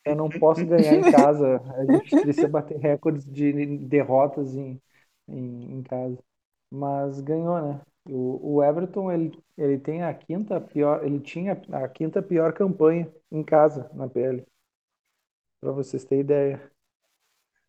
eu 0.04 0.16
não 0.16 0.30
posso 0.32 0.66
ganhar 0.66 0.96
em 0.96 1.04
casa. 1.04 1.58
A 1.76 1.86
gente 1.86 2.16
precisa 2.18 2.48
bater 2.48 2.78
recordes 2.78 3.24
de 3.26 3.78
derrotas 3.78 4.54
em, 4.56 4.80
em, 5.28 5.78
em 5.78 5.82
casa. 5.82 6.18
Mas 6.70 7.20
ganhou, 7.20 7.60
né? 7.62 7.80
O, 8.08 8.56
o 8.58 8.64
Everton 8.64 9.10
ele, 9.12 9.38
ele 9.58 9.78
tem 9.78 10.02
a 10.04 10.14
quinta 10.14 10.60
pior, 10.60 11.04
ele 11.04 11.20
tinha 11.20 11.52
a 11.72 11.88
quinta 11.88 12.22
pior 12.22 12.52
campanha 12.52 13.12
em 13.30 13.42
casa 13.44 13.90
na 13.94 14.08
PL. 14.08 14.46
Para 15.60 15.72
vocês 15.72 16.04
terem 16.04 16.22
ideia. 16.24 16.72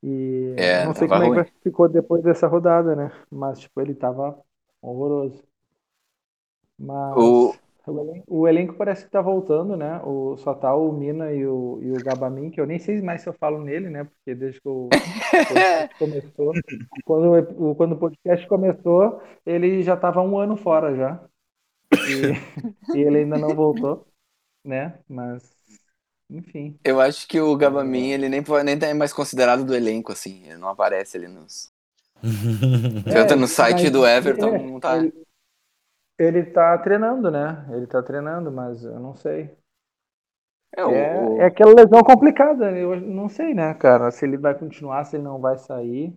E 0.03 0.55
É, 0.55 0.85
não 0.85 0.93
sei 0.93 1.07
como 1.07 1.23
é 1.23 1.29
ruim. 1.29 1.45
que 1.45 1.53
ficou 1.63 1.89
depois 1.89 2.23
dessa 2.23 2.47
rodada, 2.47 2.95
né? 2.95 3.11
Mas 3.31 3.59
tipo, 3.59 3.81
ele 3.81 3.95
tava 3.95 4.39
horroroso. 4.81 5.46
Mas 6.77 7.17
O- 7.19 7.53
o 7.85 7.99
elenco, 7.99 8.25
o 8.27 8.47
elenco 8.47 8.73
parece 8.75 9.05
que 9.05 9.11
tá 9.11 9.21
voltando, 9.21 9.77
né? 9.77 10.01
O, 10.03 10.37
só 10.37 10.53
tá 10.53 10.75
o 10.75 10.91
Mina 10.91 11.31
e 11.33 11.45
o, 11.47 11.79
e 11.81 11.91
o 11.91 12.01
Gabamin, 12.03 12.51
que 12.51 12.59
eu 12.59 12.67
nem 12.67 12.79
sei 12.79 13.01
mais 13.01 13.21
se 13.21 13.29
eu 13.29 13.33
falo 13.33 13.61
nele, 13.63 13.89
né? 13.89 14.03
Porque 14.03 14.35
desde 14.35 14.61
que 14.61 14.67
o 14.67 14.89
podcast 15.47 15.89
começou, 15.97 16.53
quando, 17.05 17.75
quando 17.75 17.93
o 17.93 17.99
podcast 17.99 18.47
começou, 18.47 19.21
ele 19.45 19.83
já 19.83 19.95
tava 19.97 20.21
um 20.21 20.37
ano 20.37 20.57
fora 20.57 20.95
já. 20.95 21.23
E, 22.05 22.33
e 22.93 23.01
ele 23.01 23.19
ainda 23.19 23.37
não 23.37 23.55
voltou, 23.55 24.07
né? 24.65 24.99
Mas, 25.09 25.43
enfim. 26.29 26.79
Eu 26.83 27.01
acho 27.01 27.27
que 27.27 27.39
o 27.39 27.55
Gabamin, 27.55 28.11
ele 28.11 28.29
nem, 28.29 28.41
nem 28.63 28.89
é 28.89 28.93
mais 28.93 29.13
considerado 29.13 29.65
do 29.65 29.75
elenco, 29.75 30.11
assim. 30.11 30.43
Ele 30.45 30.57
não 30.57 30.69
aparece 30.69 31.17
ali 31.17 31.27
nos. 31.27 31.71
Você 33.03 33.19
entra 33.19 33.35
no 33.35 33.47
site 33.47 33.83
mas 33.83 33.91
do 33.91 34.05
Everton, 34.05 34.51
é, 34.55 34.63
não 34.63 34.79
tá. 34.79 34.97
Ele, 34.97 35.26
ele 36.19 36.43
tá 36.45 36.77
treinando, 36.79 37.31
né? 37.31 37.65
Ele 37.73 37.87
tá 37.87 38.01
treinando, 38.03 38.51
mas 38.51 38.83
eu 38.83 38.99
não 38.99 39.15
sei. 39.15 39.57
É, 40.75 40.85
o, 40.85 40.95
É, 40.95 41.43
é 41.43 41.45
aquela 41.45 41.73
lesão 41.73 42.01
complicada, 42.03 42.71
né? 42.71 42.81
eu 42.83 42.99
não 43.01 43.27
sei, 43.29 43.53
né, 43.53 43.73
cara? 43.73 44.09
Se 44.11 44.25
ele 44.25 44.37
vai 44.37 44.57
continuar, 44.57 45.03
se 45.05 45.15
ele 45.17 45.23
não 45.23 45.39
vai 45.39 45.57
sair. 45.57 46.15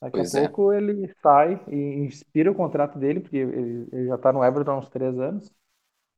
Daqui 0.00 0.20
Pois 0.20 0.34
a 0.34 0.34
é. 0.34 0.48
pouco 0.48 0.72
ele 0.72 1.08
sai 1.22 1.54
e 1.68 1.76
inspira 2.06 2.50
o 2.52 2.56
contrato 2.56 2.98
dele, 2.98 3.20
porque 3.20 3.36
ele, 3.38 3.88
ele 3.92 4.06
já 4.08 4.18
tá 4.18 4.32
no 4.32 4.44
Everton 4.44 4.72
há 4.72 4.78
uns 4.78 4.90
três 4.90 5.18
anos, 5.18 5.52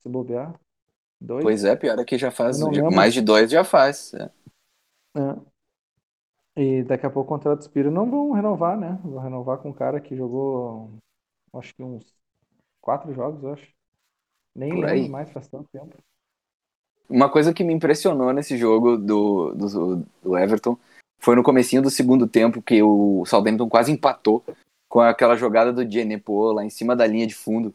se 0.01 0.09
bobear. 0.09 0.55
Dois. 1.21 1.53
Pois 1.53 1.65
é, 1.65 1.75
pior 1.77 1.99
é 1.99 2.05
que 2.05 2.19
já 2.19 2.31
faz. 2.31 2.59
Já- 2.59 2.91
mais 2.91 3.15
de 3.15 3.21
dois 3.23 3.51
já 3.51 3.65
faz. 3.65 4.13
é. 4.15 4.31
É. 5.15 5.51
E 6.57 6.83
daqui 6.85 7.07
a 7.07 7.11
pouco 7.11 7.33
o 7.35 7.37
contrato 7.37 7.61
expira. 7.63 7.91
Não 7.91 8.11
vão 8.11 8.33
renovar, 8.33 8.79
né? 8.79 8.99
Vão 9.05 9.21
renovar 9.23 9.59
com 9.59 9.71
um 9.71 9.73
cara 9.73 10.01
que 10.01 10.17
jogou, 10.17 10.91
acho 11.55 11.75
que 11.75 11.83
uns 11.85 12.20
quatro 12.81 13.13
jogos, 13.13 13.43
eu 13.43 13.53
acho. 13.53 13.69
Nem 14.55 14.71
Por 14.71 14.85
lembro 14.85 15.11
mais, 15.11 15.31
faz 15.31 15.49
tanto 15.49 15.69
tempo. 15.73 15.97
Uma 17.09 17.29
coisa 17.29 17.53
que 17.53 17.65
me 17.65 17.73
impressionou 17.73 18.33
nesse 18.33 18.57
jogo 18.57 18.97
do, 18.97 19.53
do, 19.53 20.07
do 20.23 20.39
Everton 20.39 20.79
foi 21.19 21.35
no 21.37 21.43
comecinho 21.43 21.83
do 21.83 21.91
segundo 21.91 22.27
tempo 22.27 22.63
que 22.63 22.83
o 22.83 23.25
Southampton 23.27 23.69
quase 23.69 23.93
empatou 23.93 24.43
com 24.89 25.01
aquela 25.01 25.37
jogada 25.37 25.73
do 25.73 25.85
Djenepo 25.85 26.53
lá 26.53 26.65
em 26.65 26.71
cima 26.71 26.97
da 26.97 27.07
linha 27.07 27.27
de 27.27 27.35
fundo. 27.35 27.75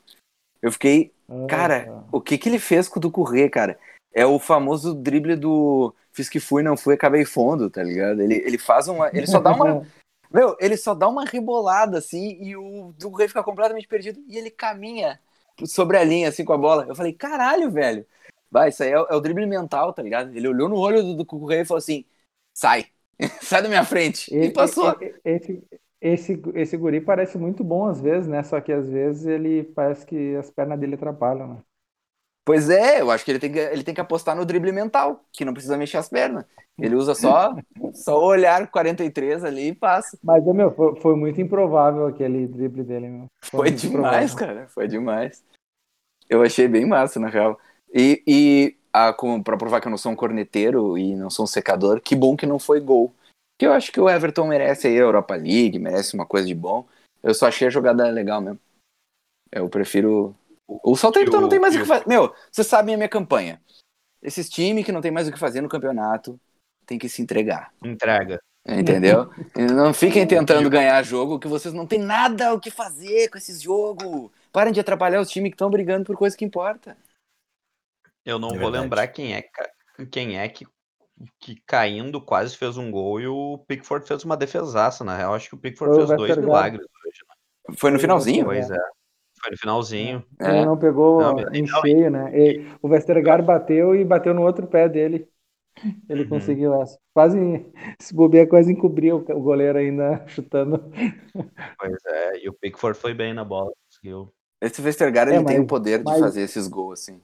Eu 0.61 0.71
fiquei, 0.71 1.11
Ah, 1.29 1.45
cara, 1.47 2.03
o 2.11 2.19
que 2.19 2.37
que 2.37 2.49
ele 2.49 2.59
fez 2.59 2.87
com 2.87 2.97
o 2.97 3.01
do 3.01 3.11
Corrêa, 3.11 3.49
cara? 3.49 3.79
É 4.13 4.25
o 4.25 4.39
famoso 4.39 4.93
drible 4.93 5.35
do 5.35 5.93
fiz 6.11 6.29
que 6.29 6.39
fui, 6.39 6.63
não 6.63 6.77
fui, 6.77 6.93
acabei 6.93 7.25
fundo, 7.25 7.69
tá 7.69 7.83
ligado? 7.83 8.21
Ele, 8.21 8.35
ele 8.35 8.57
faz 8.57 8.87
uma, 8.87 9.09
ele 9.09 9.27
só 9.27 9.39
dá 9.39 9.51
uma, 9.51 9.85
meu, 10.31 10.55
ele 10.59 10.77
só 10.77 10.93
dá 10.95 11.07
uma 11.07 11.25
rebolada 11.25 11.97
assim 11.97 12.37
e 12.41 12.55
o 12.55 12.93
Corrêa 13.01 13.27
fica 13.27 13.43
completamente 13.43 13.87
perdido 13.87 14.23
e 14.27 14.37
ele 14.37 14.49
caminha 14.51 15.19
sobre 15.65 15.97
a 15.97 16.03
linha 16.03 16.29
assim 16.29 16.43
com 16.45 16.53
a 16.53 16.57
bola. 16.57 16.85
Eu 16.87 16.95
falei, 16.95 17.13
caralho, 17.13 17.71
velho. 17.71 18.05
Vai, 18.51 18.69
isso 18.69 18.83
aí 18.83 18.91
é, 18.91 18.99
o- 18.99 19.05
é 19.09 19.15
o 19.15 19.21
drible 19.21 19.45
mental, 19.45 19.93
tá 19.93 20.01
ligado? 20.01 20.35
Ele 20.35 20.47
olhou 20.47 20.69
no 20.69 20.77
olho 20.77 21.15
do, 21.15 21.25
Correia 21.25 21.61
e 21.61 21.65
falou 21.65 21.79
assim: 21.79 22.05
sai, 22.53 22.87
sai 23.41 23.61
da 23.61 23.67
minha 23.69 23.83
frente. 23.85 24.33
E, 24.39 24.49
passou. 24.51 24.95
e- 25.01 25.05
e- 25.05 25.21
Esse, 25.25 25.63
esse, 26.01 26.41
esse 26.55 26.77
guri 26.77 27.01
parece 27.01 27.37
muito 27.37 27.63
bom 27.63 27.85
às 27.87 28.01
vezes, 28.01 28.27
né? 28.27 28.43
Só 28.43 28.59
que 28.61 28.71
às 28.71 28.87
vezes 28.89 29.25
ele 29.25 29.63
parece 29.63 30.05
que 30.05 30.35
as 30.35 30.49
pernas 30.51 30.79
dele 30.79 30.95
atrapalham, 30.95 31.47
né? 31.55 31.63
Pois 32.43 32.69
é, 32.69 33.01
eu 33.01 33.09
acho 33.09 33.25
que 33.25 33.31
ele 33.31 33.39
tem 33.39 33.51
que, 33.51 33.57
ele 33.59 33.83
tem 33.83 33.93
que 33.93 34.01
apostar 34.01 34.35
no 34.35 34.45
drible 34.45 34.71
mental, 34.71 35.25
que 35.31 35.43
não 35.43 35.53
precisa 35.53 35.77
mexer 35.77 35.97
as 35.97 36.09
pernas. 36.09 36.45
Ele 36.77 36.95
usa 36.95 37.15
só, 37.15 37.55
só 37.93 38.19
o 38.19 38.25
olhar 38.25 38.69
43 38.69 39.45
ali 39.45 39.69
e 39.69 39.75
passa. 39.75 40.17
Mas, 40.21 40.43
meu, 40.43 40.71
foi, 40.71 40.95
foi 40.99 41.15
muito 41.15 41.39
improvável 41.39 42.05
aquele 42.05 42.47
drible 42.47 42.83
dele, 42.83 43.07
meu. 43.07 43.27
Foi 43.41 43.69
muito 43.69 43.87
demais, 43.87 44.33
improvável. 44.33 44.55
cara. 44.55 44.67
Foi 44.67 44.87
demais. 44.87 45.43
Eu 46.29 46.41
achei 46.41 46.67
bem 46.67 46.85
massa, 46.85 47.19
na 47.19 47.29
real. 47.29 47.57
E, 47.93 48.21
e 48.27 48.77
a, 48.91 49.13
como, 49.13 49.41
pra 49.41 49.57
provar 49.57 49.79
que 49.79 49.87
eu 49.87 49.91
não 49.91 49.97
sou 49.97 50.11
um 50.11 50.17
corneteiro 50.17 50.97
e 50.97 51.15
não 51.15 51.29
sou 51.29 51.45
um 51.45 51.47
secador, 51.47 52.01
que 52.01 52.15
bom 52.15 52.35
que 52.35 52.45
não 52.45 52.59
foi 52.59 52.81
gol. 52.81 53.13
Que 53.57 53.65
eu 53.65 53.71
acho 53.71 53.89
que 53.89 54.01
o 54.01 54.09
Everton 54.09 54.47
merece 54.47 54.87
aí 54.87 54.97
a 54.97 55.01
Europa 55.01 55.33
League, 55.35 55.79
merece 55.79 56.13
uma 56.13 56.25
coisa 56.25 56.45
de 56.45 56.53
bom. 56.53 56.85
Eu 57.23 57.33
só 57.33 57.47
achei 57.47 57.67
a 57.67 57.71
jogada 57.71 58.05
legal 58.09 58.41
mesmo. 58.41 58.59
Eu 59.49 59.69
prefiro. 59.69 60.35
O 60.67 60.97
Southampton 60.97 61.39
não 61.39 61.47
tem 61.47 61.59
mais 61.59 61.73
o 61.73 61.79
que 61.79 61.85
fazer. 61.85 62.05
Meu, 62.05 62.33
vocês 62.51 62.67
sabem 62.67 62.95
a 62.95 62.97
minha 62.97 63.07
campanha. 63.07 63.61
Esses 64.21 64.49
times 64.49 64.83
que 64.83 64.91
não 64.91 65.01
tem 65.01 65.11
mais 65.11 65.27
o 65.27 65.31
que 65.31 65.39
fazer 65.39 65.61
no 65.61 65.69
campeonato 65.69 66.37
tem 66.85 66.97
que 66.97 67.09
se 67.09 67.21
entregar. 67.21 67.71
Entrega. 67.83 68.39
Entendeu? 68.67 69.29
Não 69.55 69.93
fiquem 69.93 70.25
tentando 70.25 70.69
ganhar 70.69 71.03
jogo 71.03 71.37
que 71.39 71.47
vocês 71.47 71.71
não 71.71 71.85
têm 71.85 71.99
nada 71.99 72.51
o 72.51 72.59
que 72.59 72.71
fazer 72.71 73.29
com 73.29 73.37
esses 73.37 73.61
jogos. 73.61 74.31
Parem 74.51 74.73
de 74.73 74.79
atrapalhar 74.79 75.21
os 75.21 75.29
times 75.29 75.51
que 75.51 75.55
estão 75.55 75.69
brigando 75.69 76.05
por 76.05 76.17
coisa 76.17 76.35
que 76.35 76.43
importa. 76.43 76.97
Eu 78.25 78.39
não 78.39 78.55
É 78.55 78.57
vou 78.57 78.69
lembrar 78.69 79.07
quem 79.09 79.35
é, 79.35 79.43
quem 80.09 80.39
é 80.39 80.49
que, 80.49 80.65
que 81.39 81.61
caindo 81.67 82.19
quase 82.19 82.57
fez 82.57 82.75
um 82.75 82.89
gol 82.89 83.21
e 83.21 83.27
o 83.27 83.59
Pickford 83.67 84.07
fez 84.07 84.23
uma 84.23 84.35
defesaça. 84.35 85.03
Na 85.03 85.15
real, 85.15 85.35
acho 85.35 85.49
que 85.49 85.55
o 85.55 85.59
Pickford 85.59 85.93
Foi 85.93 86.03
o 86.03 86.07
fez 86.07 86.17
dois 86.17 86.37
milagres 86.37 86.81
hoje. 87.05 87.19
Né? 87.69 87.75
Foi 87.77 87.91
no 87.91 87.99
finalzinho. 87.99 88.45
Pois 88.45 88.71
é. 88.71 88.79
Foi 89.41 89.51
no 89.51 89.57
finalzinho. 89.57 90.25
Ele 90.39 90.57
É. 90.57 90.65
não 90.65 90.75
pegou 90.75 91.21
Não, 91.21 91.39
em 91.53 91.61
não, 91.61 91.81
cheio, 91.81 92.09
né? 92.09 92.31
E 92.35 92.65
o 92.81 92.87
Westergaard 92.87 93.45
bateu 93.45 93.95
e 93.95 94.03
bateu 94.03 94.33
no 94.33 94.41
outro 94.41 94.65
pé 94.65 94.89
dele. 94.89 95.29
Ele 96.09 96.23
Uhum. 96.23 96.29
conseguiu 96.29 96.73
essa. 96.81 96.97
Quase, 97.13 97.65
se 97.99 98.13
bobear, 98.13 98.47
quase 98.47 98.71
encobriu 98.71 99.17
o 99.17 99.39
goleiro 99.41 99.77
ainda 99.77 100.23
chutando. 100.27 100.83
Pois 101.77 102.05
é. 102.05 102.43
E 102.43 102.49
o 102.49 102.53
Pickford 102.53 102.97
foi 102.97 103.13
bem 103.13 103.33
na 103.33 103.43
bola. 103.43 103.71
Conseguiu. 103.89 104.31
Esse 104.61 104.81
Westergaard 104.81 105.31
É, 105.31 105.35
ele 105.35 105.45
tem 105.45 105.57
mas- 105.57 105.63
o 105.65 105.67
poder 105.67 105.97
de 105.99 106.05
mas- 106.05 106.19
fazer 106.19 106.41
esses 106.41 106.67
gols 106.67 107.01
assim. 107.01 107.19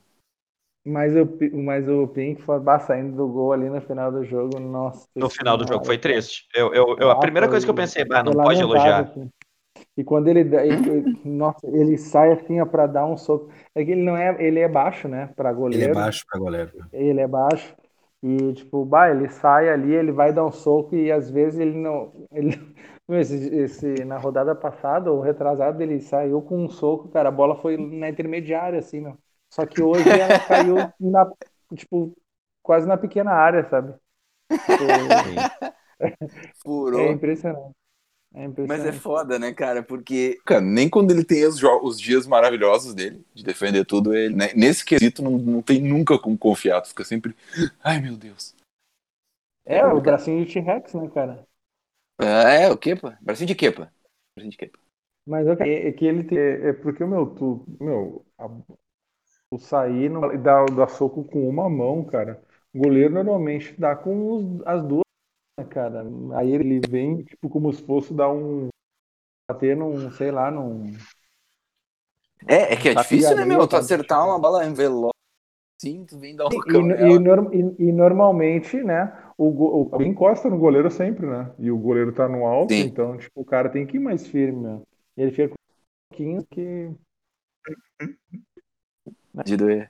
Mas 0.86 1.14
o, 1.16 1.28
mas 1.54 1.88
o 1.88 2.12
bah, 2.60 2.80
saindo 2.80 3.16
do 3.16 3.28
gol 3.28 3.54
ali 3.54 3.70
no 3.70 3.80
final 3.82 4.12
do 4.12 4.26
jogo. 4.26 4.60
Nossa. 4.60 5.08
No 5.16 5.30
final 5.30 5.56
do 5.56 5.68
jogo 5.68 5.86
foi 5.86 5.96
Senhora, 5.96 6.02
triste. 6.02 6.48
Eu, 6.56 6.74
eu, 6.74 6.96
eu- 7.00 7.10
a 7.12 7.14
Ah, 7.14 7.20
primeira 7.20 7.46
foi- 7.46 7.52
coisa 7.54 7.66
que 7.66 7.70
eu 7.70 7.76
pensei, 7.76 8.04
bah, 8.04 8.24
não 8.24 8.34
pode 8.34 8.60
elogiar. 8.60 9.02
assim. 9.02 9.30
E 9.96 10.04
quando 10.04 10.28
ele, 10.28 10.40
ele- 10.40 10.90
ele- 10.90 11.22
nossa, 11.24 11.68
ele 11.68 11.98
sai 11.98 12.32
assim 12.32 12.60
ó, 12.60 12.66
pra 12.66 12.88
dar 12.88 13.06
um 13.06 13.16
soco. 13.16 13.52
É 13.76 13.86
que 13.86 13.92
ele 13.92 14.02
não 14.02 14.18
é, 14.18 14.36
ele 14.44 14.60
é 14.60 14.68
baixo, 14.68 15.08
né, 15.08 15.28
Pra 15.36 15.50
Ele 15.52 15.60
goleiro. 15.60 15.92
é 15.92 15.94
baixo 15.94 16.26
pra 16.28 16.40
goleiro. 16.40 16.72
Ele 16.92 17.20
é 17.20 17.28
baixo. 17.28 17.76
E 18.24 18.54
tipo, 18.54 18.86
bah, 18.86 19.10
ele 19.10 19.28
sai 19.30 19.70
ali, 19.70 19.94
ele 19.94 20.12
vai 20.12 20.32
dar 20.32 20.46
um 20.46 20.52
soco 20.52 20.96
e 20.96 21.12
às 21.12 21.30
vezes 21.32 21.60
ele 21.60 21.76
não, 21.78 22.28
ele 22.32 22.52
esse, 23.10 23.36
esse- 23.56 24.06
na 24.06 24.18
rodada 24.18 24.56
passada, 24.56 25.12
ou 25.12 25.22
retrasado, 25.22 25.82
ele 25.82 26.00
saiu 26.00 26.42
com 26.42 26.64
um 26.66 26.70
soco, 26.70 27.10
cara, 27.10 27.30
a 27.30 27.32
bola 27.32 27.56
foi 27.62 27.78
na 27.78 28.10
intermediária 28.10 28.80
assim, 28.80 29.02
meu. 29.02 29.18
Só 29.50 29.66
que 29.66 29.82
hoje 29.82 30.16
ela 30.18 30.40
caiu 30.40 30.94
na, 31.00 31.30
tipo, 31.76 32.16
quase 32.62 32.88
na 32.88 32.96
pequena 32.98 33.32
área, 33.34 33.68
sabe? 33.70 33.96
Tipo, 34.66 35.50
Furou. 36.62 37.10
é 37.10 37.12
impressionante. 37.12 37.76
É 38.34 38.48
Mas 38.66 38.86
é 38.86 38.92
foda, 38.92 39.38
né, 39.40 39.54
cara? 39.54 39.84
Porque 39.84 40.40
Cara, 40.46 40.62
nem 40.62 40.90
quando 40.90 41.12
ele 41.12 41.24
tem 41.24 41.46
os, 41.46 41.62
os 41.84 42.00
dias 42.00 42.26
maravilhosos 42.28 42.94
dele, 42.94 43.26
de 43.34 43.44
defender 43.44 43.86
tudo, 43.86 44.14
ele, 44.14 44.36
né, 44.36 44.50
nesse 44.56 44.86
quesito 44.86 45.22
não, 45.22 45.32
não 45.38 45.62
tem 45.62 45.82
nunca 45.82 46.18
como 46.18 46.38
confiar. 46.38 46.82
Tu 46.82 46.90
fica 46.90 47.04
sempre, 47.04 47.36
ai 47.84 48.00
meu 48.00 48.16
Deus. 48.16 48.54
É, 49.66 49.84
o 49.86 50.00
bracinho 50.02 50.46
de 50.46 50.54
T-Rex, 50.54 50.94
né, 50.94 51.10
cara? 51.10 51.48
É, 52.20 52.70
o 52.70 52.78
Kepa? 52.78 53.18
Bracinho 53.22 53.48
de 53.48 53.56
Kepa. 53.56 53.92
Bracinho 54.36 54.52
de 54.52 54.58
Kepa. 54.58 54.80
Mas 55.26 55.48
é, 55.48 55.88
é 55.88 55.92
que 55.92 56.06
ele 56.06 56.24
tem. 56.24 56.38
É, 56.38 56.70
é 56.70 56.74
porque, 56.74 57.06
meu, 57.06 57.28
tu. 57.36 57.66
Meu, 57.80 58.26
a- 58.38 58.50
tu 59.50 59.58
sair 59.60 60.12
e 60.34 60.38
dar, 60.38 60.66
soco 60.90 61.24
com 61.26 61.48
uma 61.50 61.70
mão, 61.70 62.04
cara. 62.06 62.42
O 62.74 62.80
goleiro 62.80 63.14
normalmente 63.14 63.74
dá 63.80 63.96
com 63.96 64.32
os- 64.60 64.62
as 64.68 64.84
duas, 64.84 65.04
cara? 65.70 66.04
Aí 66.36 66.52
ele 66.52 66.80
vem, 66.80 67.24
tipo, 67.24 67.50
como 67.50 67.72
se 67.74 67.84
fosse 67.84 68.14
dar 68.14 68.30
um. 68.32 68.70
Bater 69.50 69.76
num, 69.78 70.12
sei 70.12 70.32
lá, 70.32 70.52
num. 70.52 70.94
É, 72.48 72.74
é 72.74 72.76
que 72.76 72.90
é 72.90 72.94
difícil, 72.96 73.36
né, 73.36 73.46
meu? 73.46 73.68
Tu 73.68 73.76
acertar 73.76 74.26
uma 74.26 74.40
bola 74.40 74.66
em 74.66 74.74
veloz, 74.74 75.12
assim, 75.80 76.06
tu 76.06 76.20
vem 76.20 76.36
dar 76.36 76.48
um 76.48 76.52
E, 76.52 77.16
e- 77.16 77.20
norm- 77.20 77.54
e- 77.54 77.84
e 77.88 77.92
normalmente, 77.92 78.82
né? 78.84 79.12
O, 79.38 79.48
o- 79.48 79.90
alguém 79.94 80.12
encosta 80.12 80.50
no 80.50 80.58
goleiro 80.58 80.90
sempre, 80.92 81.26
né? 81.26 81.52
E 81.60 81.72
o 81.72 81.78
goleiro 81.78 82.14
tá 82.14 82.28
no 82.28 82.46
alto, 82.46 82.74
Sim. 82.74 82.90
então, 82.90 83.18
tipo, 83.18 83.42
o 83.42 83.46
cara 83.46 83.70
tem 83.70 83.86
que 83.86 83.98
ir 83.98 84.00
mais 84.00 84.28
firme, 84.28 84.62
né? 84.62 84.82
E 85.18 85.22
ele 85.22 85.32
fica 85.32 85.50
com 85.50 85.56
um 85.56 86.10
pouquinho 86.10 86.46
que. 86.52 86.92
De 89.46 89.58
doer. 89.58 89.90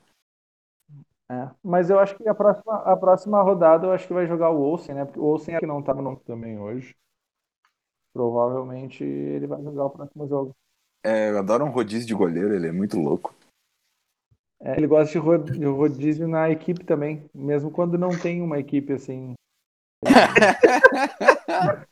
É, 1.32 1.50
mas 1.64 1.90
eu 1.90 1.98
acho 1.98 2.18
que 2.18 2.28
a 2.28 2.36
próxima, 2.36 2.76
a 2.80 2.98
próxima 2.98 3.42
rodada 3.42 3.88
eu 3.88 3.94
acho 3.94 4.06
que 4.06 4.14
vai 4.14 4.28
jogar 4.28 4.50
o 4.50 4.60
Olsen, 4.60 4.94
né? 4.94 5.06
Porque 5.06 5.18
o 5.22 5.24
Olsen 5.24 5.56
é 5.56 5.60
que 5.60 5.66
não 5.66 5.82
tá 5.82 5.94
no 5.94 6.18
também 6.18 6.60
hoje. 6.60 6.94
Provavelmente 8.12 9.02
ele 9.02 9.48
vai 9.48 9.64
jogar 9.64 9.86
o 9.86 9.90
próximo 9.92 10.28
jogo. 10.28 10.52
É, 11.02 11.30
eu 11.30 11.38
adoro 11.38 11.64
um 11.64 11.72
rodízio 11.72 12.06
de 12.06 12.14
goleiro, 12.14 12.54
ele 12.54 12.68
é 12.68 12.72
muito 12.74 13.00
louco. 13.00 13.34
É, 14.60 14.76
ele 14.76 14.88
gosta 14.88 15.10
de 15.14 15.18
ro- 15.20 15.38
de 15.38 15.66
rodízio 15.66 16.28
na 16.28 16.50
equipe 16.50 16.84
também, 16.84 17.24
mesmo 17.34 17.72
quando 17.72 17.98
não 17.98 18.10
tem 18.10 18.42
uma 18.42 18.60
equipe 18.60 18.92
assim. 18.92 19.34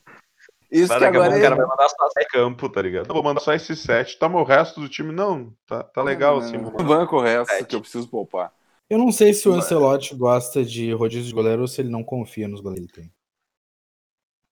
Isso 0.69 0.89
Mas 0.89 0.99
que 0.99 1.05
agora 1.05 1.29
o 1.29 1.41
cara 1.41 1.55
é... 1.55 1.57
vai 1.57 1.65
mandar 1.65 1.87
só 1.87 2.09
É 2.17 2.25
campo, 2.25 2.69
tá 2.69 2.81
ligado? 2.81 3.07
Eu 3.07 3.13
vou 3.13 3.23
mandar 3.23 3.39
só 3.39 3.53
esse 3.53 3.73
set, 3.75 4.19
tá, 4.19 4.27
mas 4.27 4.41
o 4.41 4.45
resto 4.45 4.81
do 4.81 4.89
time 4.89 5.13
não. 5.13 5.53
Tá, 5.65 5.81
tá 5.81 6.03
legal 6.03 6.39
assim. 6.39 6.57
vou 6.57 6.73
mandar. 6.73 6.83
Banco 6.83 7.15
o 7.15 7.21
resto. 7.21 7.65
Que 7.65 7.75
eu 7.75 7.81
preciso 7.81 8.07
poupar. 8.09 8.53
Eu 8.89 8.97
não 8.97 9.11
sei 9.11 9.33
se 9.33 9.47
o 9.47 9.53
Ancelotti 9.53 10.15
gosta 10.15 10.63
de 10.65 10.91
rodízio 10.93 11.27
de 11.27 11.33
goleiro 11.33 11.61
ou 11.61 11.67
se 11.67 11.79
ele 11.81 11.89
não 11.89 12.03
confia 12.03 12.47
nos 12.47 12.59
goleiros 12.61 12.91
que 12.91 12.99
ele 12.99 13.07
tem. 13.07 13.13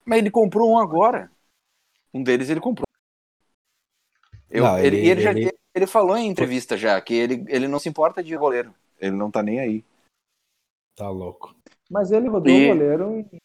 Mas 0.06 0.20
ele 0.20 0.30
comprou 0.32 0.70
um 0.72 0.78
agora. 0.78 1.32
Um 2.14 2.22
deles 2.24 2.50
ele 2.50 2.60
comprou. 2.60 2.86
Eu- 4.50 4.64
Não, 4.64 4.78
ele, 4.80 4.98
ele- 4.98 5.10
ele 5.10 5.22
já 5.22 5.32
ele- 5.32 5.52
ele 5.76 5.88
falou 5.88 6.16
em 6.18 6.28
entrevista 6.28 6.78
já 6.78 7.00
que 7.02 7.14
ele, 7.14 7.44
ele 7.48 7.68
não 7.68 7.80
se 7.80 7.90
importa 7.90 8.24
de 8.24 8.36
goleiro. 8.38 8.74
Ele 9.00 9.16
não 9.16 9.30
tá 9.30 9.44
nem 9.44 9.60
aí. 9.60 9.84
Tá 10.96 11.10
louco. 11.10 11.54
Mas 11.90 12.12
ele 12.12 12.28
rodou 12.28 12.52
E- 12.52 12.66
o 12.66 12.74
goleiro 12.74 13.20
e 13.20 13.38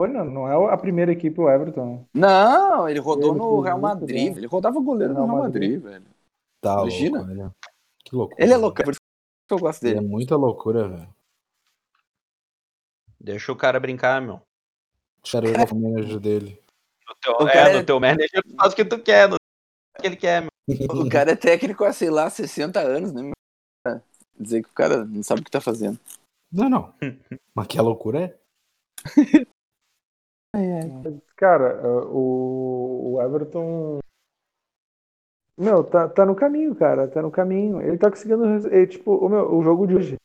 foi, 0.00 0.08
não, 0.08 0.24
não 0.24 0.48
é 0.68 0.72
a 0.72 0.76
primeira 0.76 1.12
equipe 1.12 1.40
o 1.40 1.50
Everton. 1.50 1.96
né? 1.96 2.04
Não, 2.14 2.88
ele 2.88 3.00
rodou 3.00 3.30
Ele 3.32 3.38
no 3.38 3.60
Real 3.60 3.78
muito 3.78 4.00
Madrid. 4.00 4.16
bem. 4.16 4.36
Ele 4.36 4.46
rodava 4.46 4.78
goleiro 4.80 5.12
no 5.14 5.24
Real 5.24 5.36
Madrid. 5.38 5.80
Madrid, 5.80 5.82
velho. 5.82 6.06
Tá 6.60 6.74
Imagina. 6.82 7.18
louco. 7.22 7.54
Que 8.04 8.14
loucura. 8.16 8.42
Ele 8.42 8.52
é 8.52 8.56
louco, 8.56 8.80
é 8.80 8.84
por 8.84 8.90
isso 8.92 9.00
que 9.46 9.54
eu 9.54 9.58
gosto 9.58 9.82
Ele 9.84 9.92
é 9.92 10.00
dele. 10.00 10.06
muita 10.08 10.36
loucura, 10.36 10.88
velho. 10.88 11.14
Deixa 13.20 13.52
o 13.52 13.56
cara 13.56 13.80
brincar, 13.80 14.20
meu. 14.20 14.40
Deixaram 15.22 15.48
eu 15.50 15.76
o 15.76 15.80
manager 15.80 16.20
dele. 16.20 16.62
No 17.08 17.14
teu, 17.16 17.32
O 17.46 17.48
é, 17.48 17.52
cara 17.52 17.70
é- 17.70 17.80
no 17.80 17.86
teu 17.86 18.00
manager 18.00 18.42
tu 18.42 18.54
faz 18.56 18.72
o 18.72 18.76
que 18.76 18.84
tu 18.84 18.98
quer, 19.02 19.28
no 19.28 19.36
que 20.00 20.06
ele 20.06 20.16
quer, 20.16 20.42
meu. 20.42 20.50
O 20.90 21.08
cara 21.08 21.32
é 21.32 21.36
técnico 21.36 21.84
há, 21.84 21.92
sei 21.92 22.10
lá, 22.10 22.28
60 22.28 22.80
anos, 22.80 23.12
né? 23.12 23.22
meu? 23.22 23.32
Dizer 24.38 24.62
que 24.62 24.68
o 24.68 24.72
cara 24.74 25.04
não 25.04 25.22
sabe 25.22 25.40
o 25.40 25.44
que 25.44 25.50
tá 25.50 25.60
fazendo. 25.60 25.98
Não, 26.52 26.68
não. 26.68 26.94
Mas 27.54 27.66
que 27.68 27.78
a 27.78 27.82
loucura 27.82 28.20
é? 28.24 28.38
Cara, 31.36 31.86
uh, 31.86 32.16
o, 32.16 33.14
o 33.14 33.22
Everton. 33.22 33.98
Meu, 35.56 35.82
tá, 35.82 36.08
tá 36.08 36.26
no 36.26 36.36
caminho, 36.36 36.74
cara. 36.74 37.08
Tá 37.08 37.22
no 37.22 37.30
caminho. 37.30 37.80
Ele 37.80 37.96
tá 37.96 38.10
conseguindo. 38.10 38.44
é, 38.68 38.86
tipo, 38.86 39.14
o, 39.14 39.28
meu, 39.28 39.54
o 39.54 39.62
jogo 39.62 39.86
de 39.86 39.96
hoje. 39.96 40.16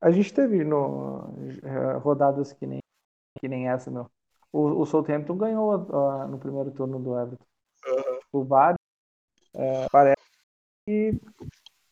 A 0.00 0.10
gente 0.10 0.34
teve 0.34 0.64
no, 0.64 1.32
eh, 1.62 1.96
rodadas 1.98 2.52
que 2.52 2.66
nem, 2.66 2.80
que 3.38 3.46
nem 3.46 3.68
essa, 3.68 3.88
meu. 3.88 4.10
O, 4.52 4.80
o 4.80 4.84
Southampton 4.84 5.36
ganhou 5.36 5.78
no 6.26 6.38
primeiro 6.38 6.72
turno 6.72 6.98
do 6.98 7.16
Everton. 7.16 7.44
O 8.32 8.42
VAR 8.42 8.74
eh, 9.54 9.86
parece 9.92 10.22
que, 10.84 11.20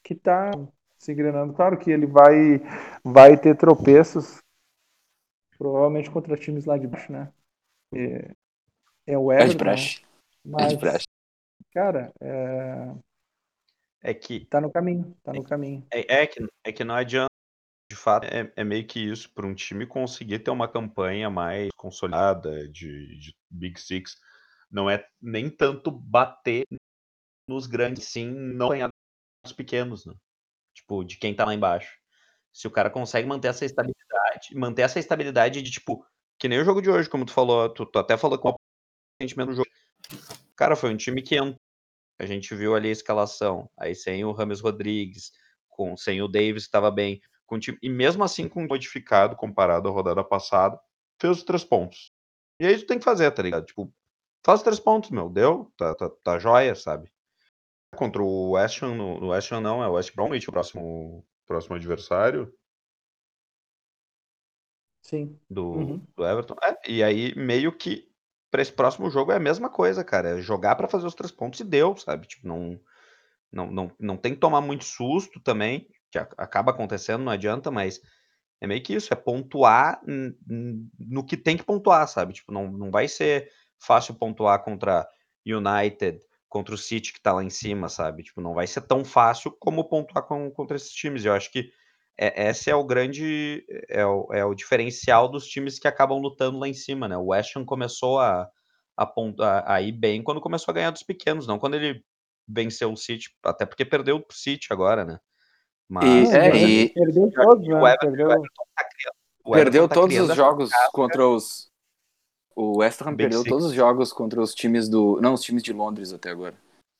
que 0.02 0.14
tá 0.16 0.50
se 0.98 1.12
engrenando. 1.12 1.54
Claro 1.54 1.78
que 1.78 1.90
ele 1.90 2.06
vai, 2.06 2.60
vai 3.04 3.40
ter 3.40 3.56
tropeços. 3.56 4.38
Provavelmente 5.56 6.10
contra 6.10 6.36
times 6.36 6.64
lá 6.64 6.76
de 6.76 6.88
baixo, 6.88 7.12
né? 7.12 7.32
É, 7.94 8.34
é 9.06 9.18
o 9.18 9.30
É 9.30 9.46
de 9.46 9.52
Everton, 9.52 9.64
né? 9.64 9.72
É 9.72 9.76
Mas, 10.44 10.68
de 10.68 10.78
praxe. 10.78 11.09
Cara, 11.72 12.12
é, 12.20 12.94
É 14.02 14.14
que, 14.14 14.44
tá 14.46 14.60
no 14.60 14.70
caminho, 14.70 15.16
tá 15.22 15.32
no 15.32 15.44
caminho. 15.44 15.86
é, 15.92 16.22
é 16.22 16.26
que, 16.26 16.46
é 16.64 16.72
que 16.72 16.84
não 16.84 16.94
adianta. 16.94 17.30
De 17.90 17.96
fato, 17.96 18.24
é, 18.24 18.52
é 18.54 18.62
meio 18.62 18.86
que 18.86 19.00
isso. 19.00 19.32
Para 19.34 19.46
um 19.46 19.54
time 19.54 19.84
conseguir 19.84 20.38
ter 20.38 20.50
uma 20.50 20.68
campanha 20.68 21.28
mais 21.28 21.70
consolidada 21.76 22.68
de, 22.68 23.18
de 23.18 23.34
Big 23.50 23.80
Six, 23.80 24.16
não 24.70 24.88
é 24.88 25.04
nem 25.20 25.50
tanto 25.50 25.90
bater 25.90 26.64
nos 27.48 27.66
grandes, 27.66 28.04
sim, 28.04 28.30
não 28.30 28.68
ganhar 28.68 28.88
dos 29.42 29.52
pequenos, 29.52 30.06
né? 30.06 30.14
Tipo, 30.72 31.02
de 31.02 31.16
quem 31.16 31.34
tá 31.34 31.44
lá 31.44 31.52
embaixo. 31.52 31.98
Se 32.52 32.68
o 32.68 32.70
cara 32.70 32.88
consegue 32.90 33.26
manter 33.26 33.48
essa 33.48 33.64
estabilidade, 33.64 34.54
manter 34.54 34.82
essa 34.82 35.00
estabilidade 35.00 35.60
de, 35.60 35.70
tipo, 35.70 36.06
que 36.38 36.48
nem 36.48 36.60
o 36.60 36.64
jogo 36.64 36.80
de 36.80 36.90
hoje, 36.90 37.08
como 37.08 37.26
tu 37.26 37.32
falou, 37.32 37.68
tu, 37.68 37.84
tu 37.84 37.98
até 37.98 38.16
falou 38.16 38.38
com 38.38 38.50
o 38.50 38.56
sentimento 39.20 39.48
do 39.48 39.56
jogo. 39.56 39.68
Cara, 40.60 40.76
foi 40.76 40.92
um 40.92 40.96
time 40.96 41.22
que. 41.22 41.36
A 42.18 42.26
gente 42.26 42.54
viu 42.54 42.74
ali 42.74 42.90
a 42.90 42.92
escalação. 42.92 43.70
Aí 43.78 43.94
sem 43.94 44.22
o 44.26 44.32
Rames 44.32 44.60
Rodrigues, 44.60 45.32
com, 45.70 45.96
sem 45.96 46.20
o 46.20 46.28
Davis, 46.28 46.64
que 46.64 46.68
estava 46.68 46.90
bem. 46.90 47.18
Com 47.46 47.58
time, 47.58 47.78
e 47.82 47.88
mesmo 47.88 48.22
assim, 48.22 48.46
com 48.46 48.66
modificado 48.66 49.34
comparado 49.36 49.88
à 49.88 49.90
rodada 49.90 50.22
passada, 50.22 50.78
fez 51.18 51.38
os 51.38 51.42
três 51.42 51.64
pontos. 51.64 52.12
E 52.60 52.66
aí 52.66 52.76
tu 52.76 52.86
tem 52.86 52.98
que 52.98 53.04
fazer, 53.04 53.30
tá 53.30 53.42
ligado? 53.42 53.64
Tipo, 53.64 53.90
Faz 54.44 54.62
três 54.62 54.78
pontos, 54.78 55.10
meu. 55.10 55.30
Deu, 55.30 55.72
tá, 55.78 55.94
tá, 55.94 56.10
tá 56.22 56.38
joia, 56.38 56.74
sabe? 56.74 57.10
Contra 57.96 58.22
o 58.22 58.50
West 58.52 58.82
Ham, 58.82 58.94
no, 58.94 59.18
no 59.18 59.28
West 59.28 59.50
Ham 59.52 59.62
não, 59.62 59.82
é 59.82 59.88
o 59.88 59.92
West 59.92 60.14
Bromwich 60.14 60.46
o 60.48 60.52
próximo, 60.52 61.26
próximo 61.46 61.76
adversário 61.76 62.54
Sim. 65.02 65.38
do, 65.48 65.72
Uhum. 65.72 66.06
do 66.14 66.26
Everton. 66.26 66.56
É, 66.62 66.90
e 66.90 67.02
aí, 67.02 67.34
meio 67.34 67.76
que 67.76 68.09
pra 68.50 68.62
esse 68.62 68.72
próximo 68.72 69.10
jogo 69.10 69.32
é 69.32 69.36
a 69.36 69.40
mesma 69.40 69.70
coisa, 69.70 70.04
cara. 70.04 70.38
É 70.38 70.42
jogar 70.42 70.76
pra 70.76 70.88
fazer 70.88 71.06
os 71.06 71.14
três 71.14 71.32
pontos 71.32 71.60
e 71.60 71.64
deu, 71.64 71.96
sabe? 71.96 72.26
Tipo, 72.26 72.48
não, 72.48 72.80
não, 73.52 73.70
não, 73.70 73.92
não 74.00 74.16
tem 74.16 74.34
que 74.34 74.40
tomar 74.40 74.60
muito 74.60 74.84
susto 74.84 75.40
também, 75.40 75.88
que 76.10 76.18
acaba 76.18 76.72
acontecendo, 76.72 77.24
não 77.24 77.32
adianta, 77.32 77.70
mas 77.70 78.00
é 78.60 78.66
meio 78.66 78.82
que 78.82 78.94
isso, 78.94 79.12
é 79.12 79.16
pontuar 79.16 80.00
no 80.98 81.24
que 81.24 81.36
tem 81.36 81.56
que 81.56 81.64
pontuar, 81.64 82.06
sabe? 82.08 82.32
Tipo, 82.34 82.52
não, 82.52 82.70
não 82.70 82.90
vai 82.90 83.08
ser 83.08 83.50
fácil 83.78 84.14
pontuar 84.14 84.62
contra 84.62 85.06
United, 85.46 86.20
contra 86.48 86.74
o 86.74 86.78
City 86.78 87.12
que 87.12 87.20
tá 87.20 87.32
lá 87.32 87.42
em 87.42 87.50
cima, 87.50 87.88
sabe? 87.88 88.22
Tipo, 88.22 88.40
não 88.40 88.54
vai 88.54 88.66
ser 88.66 88.82
tão 88.82 89.04
fácil 89.04 89.50
como 89.58 89.88
pontuar 89.88 90.24
com- 90.26 90.50
contra 90.50 90.76
esses 90.76 90.92
times. 90.92 91.24
Eu 91.24 91.32
acho 91.32 91.50
que 91.50 91.70
é, 92.22 92.50
esse 92.50 92.70
é 92.70 92.74
o 92.74 92.84
grande, 92.84 93.64
é 93.88 94.04
o, 94.04 94.28
é 94.32 94.44
o 94.44 94.54
diferencial 94.54 95.26
dos 95.28 95.46
times 95.46 95.78
que 95.78 95.88
acabam 95.88 96.18
lutando 96.20 96.58
lá 96.58 96.68
em 96.68 96.74
cima, 96.74 97.08
né? 97.08 97.16
O 97.16 97.28
West 97.28 97.56
Ham 97.56 97.64
começou 97.64 98.18
a, 98.20 98.46
a, 98.96 99.04
a, 99.40 99.74
a 99.76 99.80
ir 99.82 99.92
bem 99.92 100.22
quando 100.22 100.40
começou 100.40 100.70
a 100.70 100.74
ganhar 100.74 100.90
dos 100.90 101.02
pequenos, 101.02 101.46
não 101.46 101.58
quando 101.58 101.74
ele 101.76 102.04
venceu 102.46 102.92
o 102.92 102.96
City, 102.96 103.30
até 103.42 103.64
porque 103.64 103.84
perdeu 103.84 104.18
o 104.18 104.32
City 104.32 104.68
agora, 104.70 105.04
né? 105.04 105.18
Mas, 105.88 106.30
é, 106.30 106.50
mas 106.50 106.62
e- 106.62 106.88
Perdeu 106.94 107.30
todos, 107.32 107.66
o 107.66 107.70
né? 107.70 107.76
Everton- 107.78 108.06
Perdeu. 108.06 108.26
o 108.28 108.32
Everton 108.32 108.64
tá 108.76 108.84
criando- 108.84 109.16
o 109.44 109.52
Perdeu 109.52 109.88
tá 109.88 109.94
todos 109.94 110.16
os 110.18 110.36
jogos 110.36 110.70
contra 110.92 111.26
os. 111.26 111.70
O 112.54 112.78
West 112.80 113.00
Ham 113.00 113.16
perdeu 113.16 113.38
Six. 113.38 113.48
todos 113.48 113.66
os 113.66 113.72
jogos 113.72 114.12
contra 114.12 114.40
os 114.42 114.54
times 114.54 114.88
do. 114.88 115.18
Não, 115.22 115.32
os 115.32 115.40
times 115.40 115.62
de 115.62 115.72
Londres 115.72 116.12
até 116.12 116.28
agora. 116.30 116.54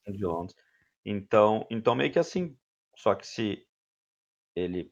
de 0.09 0.25
Londres. 0.25 0.57
Então, 1.05 1.67
então 1.71 1.95
meio 1.95 2.11
que 2.11 2.19
assim, 2.19 2.57
só 2.97 3.15
que 3.15 3.27
se 3.27 3.65
ele 4.57 4.91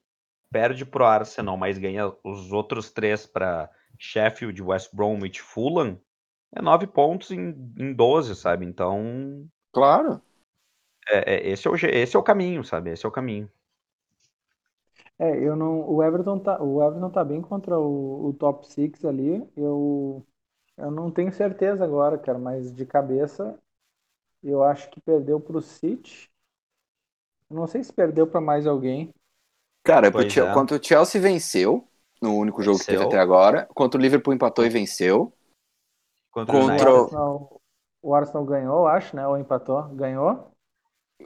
perde 0.51 0.85
pro 0.87 1.05
Arsenal, 1.05 1.57
mas 1.57 1.79
ganha 1.79 2.13
os 2.25 2.53
outros 2.53 2.91
três 2.91 3.27
para 3.27 3.71
Sheffield, 3.99 4.63
West 4.63 4.95
Bromwich, 4.95 5.41
Fulham, 5.43 6.01
é 6.55 6.63
nove 6.63 6.87
pontos 6.87 7.31
em, 7.31 7.51
em 7.79 7.93
12, 7.95 8.35
sabe? 8.37 8.67
Então, 8.67 9.49
Claro. 9.73 10.23
é, 11.09 11.35
é- 11.35 11.49
esse, 11.51 11.67
é 11.69 11.71
o, 11.71 11.75
esse 11.77 12.17
é 12.17 12.19
o 12.19 12.23
caminho, 12.23 12.65
sabe? 12.65 12.91
Esse 12.91 13.05
é 13.07 13.09
o 13.09 13.13
caminho. 13.13 13.51
É, 15.19 15.37
eu 15.45 15.57
não. 15.57 15.89
O 15.89 16.03
Everton 16.03 16.39
tá, 16.39 16.63
o 16.63 16.83
Everton 16.83 17.11
tá 17.11 17.25
bem 17.25 17.41
contra 17.43 17.79
o, 17.79 18.29
o 18.29 18.33
top 18.35 18.67
6 18.67 19.05
ali. 19.05 19.49
Eu, 19.57 20.25
eu 20.77 20.91
não 20.91 21.11
tenho 21.11 21.33
certeza 21.33 21.85
agora, 21.85 22.19
cara, 22.19 22.39
mas 22.39 22.73
de 22.75 22.87
cabeça 22.87 23.59
eu 24.43 24.63
acho 24.65 24.91
que 24.91 25.01
perdeu 25.01 25.41
pro 25.41 25.63
City. 25.63 26.31
Não 27.51 27.67
sei 27.67 27.85
se 27.85 27.93
perdeu 27.93 28.27
pra 28.27 28.41
mais 28.41 28.67
alguém. 28.67 29.13
Cara, 29.85 30.11
pro 30.11 30.21
Pois 30.21 30.33
Chel- 30.33 30.49
é. 30.49 30.55
contra 30.55 30.77
o 30.77 30.83
Chelsea 30.83 31.21
venceu. 31.21 31.85
No 32.21 32.35
único 32.37 32.61
jogo 32.63 32.79
que 32.81 32.85
teve 32.87 32.99
Venceu. 32.99 33.09
até 33.11 33.21
agora. 33.21 33.69
Contra 33.75 33.99
o 33.99 34.03
Liverpool 34.03 34.35
empatou 34.35 34.65
e 34.67 34.69
venceu. 34.69 35.33
Contra, 36.33 36.57
o 36.57 36.61
Contra 36.61 36.91
O 36.93 36.97
Arsenal, 37.05 37.61
o 38.03 38.15
Arsenal 38.15 38.45
ganhou, 38.45 38.79
eu 38.81 38.87
acho, 38.89 39.15
né? 39.15 39.27
Ou 39.27 39.39
empatou? 39.39 39.83
Ganhou. 39.95 40.51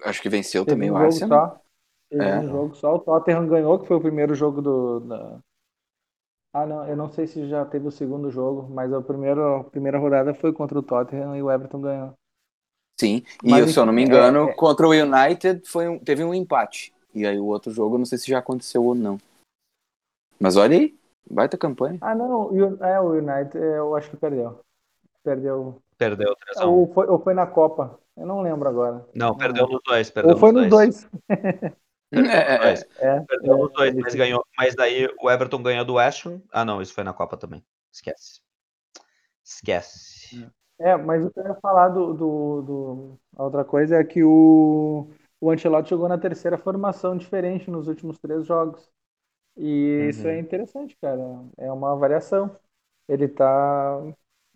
Acho 0.05 0.21
que 0.21 0.29
venceu 0.29 0.65
Teve 0.65 0.75
também 0.77 0.91
um 0.91 0.95
o 0.95 0.99
jogo 0.99 1.07
Arsenal. 1.13 1.49
só. 1.49 1.61
Teve 2.11 2.25
É. 2.25 2.39
um 2.41 2.49
jogo 2.49 2.75
só. 2.75 2.95
O 2.95 2.99
Tottenham 2.99 3.47
ganhou, 3.49 3.79
que 3.79 3.87
foi 3.87 3.97
o 3.97 4.01
primeiro 4.03 4.35
jogo 4.35 4.61
do. 4.61 5.01
Da... 5.01 5.39
Ah, 6.55 6.67
não, 6.67 6.87
eu 6.87 6.95
não 6.97 7.09
sei 7.09 7.27
se 7.27 7.49
já 7.49 7.65
teve 7.65 7.89
o 7.89 7.91
segundo 7.91 8.31
jogo, 8.31 8.69
mas 8.71 8.93
a 8.93 9.01
primeira, 9.01 9.61
a 9.61 9.65
primeira 9.65 9.99
rodada 9.99 10.35
foi 10.35 10.53
contra 10.53 10.79
o 10.79 10.83
Tottenham 10.83 11.35
e 11.35 11.43
o 11.43 11.51
Everton 11.51 11.81
ganhou. 11.81 12.13
Sim. 13.01 13.23
E 13.43 13.51
Mas, 13.51 13.73
se 13.73 13.79
eu 13.81 13.87
não 13.87 13.93
me 13.95 14.05
engano, 14.05 14.49
é- 14.49 14.51
é- 14.51 14.55
contra 14.55 14.87
o 14.87 14.91
United 14.91 15.67
foi 15.67 15.89
um- 15.89 15.99
teve 15.99 16.23
um 16.23 16.35
empate. 16.35 16.93
E 17.15 17.27
aí 17.27 17.39
o 17.39 17.47
outro 17.47 17.73
jogo, 17.73 17.95
eu 17.95 17.99
não 17.99 18.07
sei 18.07 18.19
se 18.19 18.29
já 18.31 18.39
aconteceu 18.39 18.85
ou 18.85 18.95
não. 18.95 19.19
Mas 20.41 20.57
olha 20.57 20.77
aí, 20.79 20.99
baita 21.31 21.57
campanha. 21.59 21.99
Ah, 22.01 22.15
não, 22.15 22.51
o- 22.51 22.85
é, 22.85 23.01
o 23.01 23.11
United, 23.13 23.59
é, 23.59 23.79
eu 23.79 23.95
acho 23.95 24.11
que 24.11 24.17
perdeu. 24.17 24.61
Perdeu. 25.23 25.81
Perdeu 25.97 26.35
3x1. 26.37 26.69
Ou 26.69 26.93
foi, 26.93 27.07
ou 27.07 27.19
foi 27.19 27.35
na 27.35 27.47
Copa. 27.47 27.99
Eu 28.17 28.27
não 28.27 28.43
lembro 28.43 28.69
agora. 28.69 29.07
Não, 29.15 29.37
perdeu 29.37 29.67
nos 29.69 29.81
dois. 29.87 30.11
Perdeu 30.11 30.33
Ou 30.33 30.39
foi 30.39 30.53
nos 30.53 30.69
dois. 30.69 31.05
dois. 31.05 31.09
É, 32.13 32.19
é, 32.19 32.55
é. 32.55 32.59
Dois. 32.59 32.85
É, 32.99 33.21
Perdeu 33.21 33.55
é, 33.55 33.59
nos 33.59 33.73
dois, 33.73 33.93
ele- 33.95 34.03
mas 34.03 34.15
ganhou. 34.15 34.45
Mas 34.59 34.75
daí 34.75 35.09
o 35.23 35.31
Everton 35.31 35.63
ganhou 35.63 35.85
do 35.85 35.95
West 35.95 36.27
Ham. 36.27 36.43
Ah, 36.51 36.65
não, 36.65 36.83
isso 36.83 36.93
foi 36.93 37.05
na 37.05 37.13
Copa 37.13 37.37
também. 37.37 37.65
Esquece. 37.93 38.41
Esquece. 39.45 40.51
É, 40.79 40.97
mas 40.97 41.25
o 41.25 41.31
que 41.31 41.39
eu 41.39 41.45
ia 41.47 41.55
falar 41.57 41.89
do, 41.91 42.13
do, 42.13 42.63
do- 42.63 43.19
A 43.37 43.45
outra 43.45 43.65
coisa 43.65 43.97
é 43.97 44.05
que 44.05 44.25
o, 44.25 45.09
o 45.43 45.51
Ancelotti 45.53 45.91
jogou 45.91 46.09
na 46.09 46.19
terceira 46.19 46.59
formação 46.59 47.17
diferente 47.17 47.71
nos 47.71 47.89
últimos 47.89 48.19
três 48.19 48.47
jogos. 48.47 48.89
E 49.57 50.09
isso 50.11 50.29
é 50.29 50.39
Uhum. 50.39 50.41
interessante, 50.41 50.97
cara. 51.01 51.21
É 51.59 51.71
uma 51.73 51.97
variação. 51.97 52.57
Ele 53.09 53.29
tá. 53.29 54.01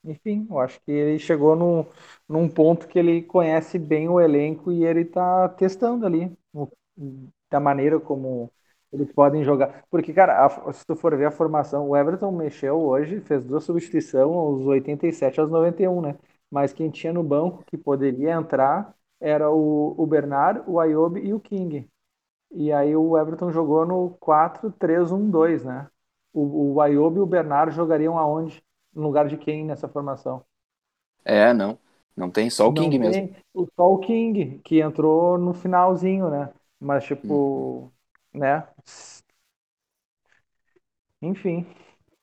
Enfim, 0.05 0.47
eu 0.51 0.59
acho 0.61 0.81
que 0.83 0.93
ele 0.93 1.19
chegou 1.19 1.57
num, 1.57 1.85
num 2.29 2.49
ponto 2.49 2.87
que 2.89 2.99
ele 2.99 3.23
conhece 3.23 3.79
bem 3.79 4.09
o 4.09 4.21
elenco 4.21 4.73
e 4.73 4.85
ele 4.85 5.05
tá 5.05 5.49
testando 5.51 6.07
ali 6.07 6.33
o- 6.55 6.69
da 7.51 7.61
maneira 7.61 7.99
como 8.01 8.51
eles 8.93 9.11
podem 9.13 9.43
jogar. 9.45 9.85
Porque, 9.91 10.13
cara, 10.13 10.45
a- 10.47 10.73
se 10.73 10.87
tu 10.87 10.95
for 10.97 11.17
ver 11.17 11.27
a 11.27 11.31
formação, 11.31 11.89
o 11.89 11.97
Everton 11.97 12.31
mexeu 12.33 12.79
hoje, 12.81 13.21
fez 13.21 13.43
duas 13.45 13.65
substituições 13.65 14.23
aos 14.25 14.65
87 14.67 15.41
aos 15.41 15.51
91, 15.51 16.01
né? 16.01 16.17
Mas 16.51 16.73
quem 16.73 16.91
tinha 16.91 17.13
no 17.13 17.23
banco 17.23 17.65
que 17.65 17.77
poderia 17.77 18.33
entrar 18.35 18.95
era 19.21 19.51
o, 19.51 19.95
o 20.01 20.07
Bernard, 20.07 20.63
o 20.69 20.81
Ayoub 20.81 21.19
e 21.21 21.33
o 21.35 21.41
King. 21.41 21.89
E 22.53 22.73
aí 22.73 22.97
o 22.97 23.19
Everton 23.19 23.53
jogou 23.53 23.87
no 23.87 24.11
4-3-1-2, 24.21 25.65
né? 25.65 25.89
O, 26.33 26.75
o 26.75 26.81
Ayoub 26.81 27.19
e 27.19 27.21
o 27.23 27.27
Bernard 27.27 27.75
jogariam 27.75 28.19
aonde? 28.19 28.63
No 28.95 29.03
lugar 29.05 29.29
de 29.29 29.37
quem 29.39 29.65
nessa 29.65 29.89
formação? 29.89 30.45
É, 31.25 31.53
não. 31.53 31.79
Não 32.17 32.31
tem 32.31 32.49
só 32.51 32.67
o 32.69 32.73
Não 32.73 32.73
King 32.73 32.99
mesmo. 32.99 33.23
tem 33.23 33.37
o- 33.55 33.67
Só 33.77 33.93
o 33.93 33.99
King, 34.01 34.59
que 34.65 34.81
entrou 34.81 35.39
no 35.39 35.55
finalzinho, 35.55 36.31
né? 36.31 36.53
Mas, 36.81 37.05
tipo, 37.05 37.93
né? 38.35 38.67
Enfim. 41.21 41.67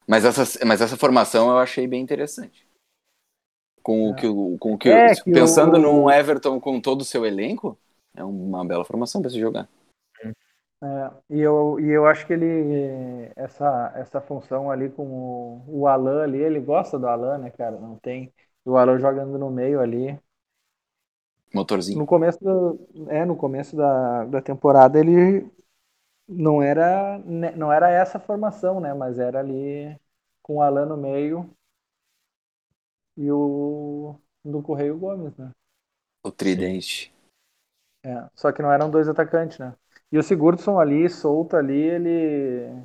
Mas 0.07 0.23
essa, 0.25 0.65
mas 0.65 0.81
essa 0.81 0.97
formação 0.97 1.49
eu 1.49 1.57
achei 1.59 1.87
bem 1.87 2.01
interessante. 2.01 2.65
Com 3.83 4.09
o 4.09 4.15
que, 4.15 4.25
o- 4.27 4.57
com 4.59 4.73
o 4.73 4.77
que 4.77 4.89
É, 4.89 5.15
que 5.23 5.31
pensando 5.31 5.77
o- 5.77 5.79
num 5.79 6.09
Everton 6.09 6.59
com 6.59 6.79
todo 6.81 7.01
o 7.01 7.05
seu 7.05 7.25
elenco, 7.25 7.77
é 8.15 8.23
uma 8.23 8.65
bela 8.65 8.85
formação 8.85 9.21
para 9.21 9.29
se 9.29 9.39
jogar. 9.39 9.67
É, 10.83 11.11
e, 11.29 11.39
eu, 11.39 11.79
e 11.79 11.89
eu 11.91 12.05
acho 12.05 12.27
que 12.27 12.33
ele, 12.33 13.31
essa, 13.37 13.93
essa 13.95 14.19
função 14.21 14.69
ali 14.69 14.89
com 14.89 15.05
o, 15.07 15.63
o 15.83 15.87
Alan 15.87 16.23
ali, 16.23 16.39
ele 16.39 16.59
gosta 16.59 16.99
do 16.99 17.07
Alan, 17.07 17.37
né, 17.37 17.51
cara? 17.51 17.79
Não 17.79 17.97
tem. 17.97 18.33
O 18.65 18.75
Alan 18.77 18.99
jogando 18.99 19.37
no 19.39 19.49
meio 19.49 19.79
ali. 19.79 20.19
Motorzinho. 21.53 21.99
No 21.99 22.05
começo, 22.05 22.39
do, 22.43 22.87
é, 23.09 23.23
no 23.25 23.35
começo 23.35 23.75
da, 23.75 24.25
da 24.25 24.41
temporada 24.41 24.99
ele 24.99 25.47
não 26.27 26.61
era, 26.63 27.19
né, 27.19 27.51
não 27.55 27.71
era 27.73 27.89
essa 27.91 28.19
formação, 28.19 28.79
né? 28.81 28.93
Mas 28.93 29.19
era 29.19 29.39
ali 29.39 29.97
com 30.43 30.57
o 30.57 30.61
Alan 30.63 30.85
no 30.87 30.97
meio 30.97 31.49
e 33.17 33.31
o 33.31 34.15
do 34.45 34.61
Correio 34.61 34.97
Gomes, 34.97 35.35
né? 35.37 35.51
O 36.21 36.31
tridente. 36.33 37.13
É, 38.05 38.29
só 38.35 38.51
que 38.51 38.61
não 38.61 38.71
eram 38.71 38.89
dois 38.89 39.07
atacantes, 39.07 39.57
né? 39.59 39.73
E 40.11 40.17
o 40.17 40.23
Sigurdsson 40.23 40.79
ali, 40.79 41.09
solto 41.09 41.55
ali, 41.55 41.73
ele 41.75 42.83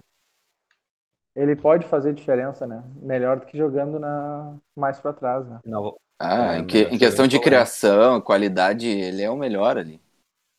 ele 1.35 1.55
pode 1.57 1.87
fazer 1.87 2.13
diferença, 2.15 2.67
né? 2.67 2.83
Melhor 2.97 3.41
do 3.41 3.47
que 3.47 3.57
jogando 3.57 3.99
na 3.99 4.57
mais 4.77 5.01
para 5.01 5.13
trás, 5.13 5.47
né? 5.49 5.61
Não, 5.65 5.97
Ah, 6.21 6.57
É, 6.57 6.59
em, 6.59 6.65
que- 6.65 6.83
em 6.91 6.99
questão 6.99 7.29
de 7.29 7.39
criação, 7.39 8.21
qualidade, 8.21 8.89
ele 8.89 9.23
é 9.23 9.31
o 9.31 9.37
melhor 9.37 9.79
ali. 9.79 10.01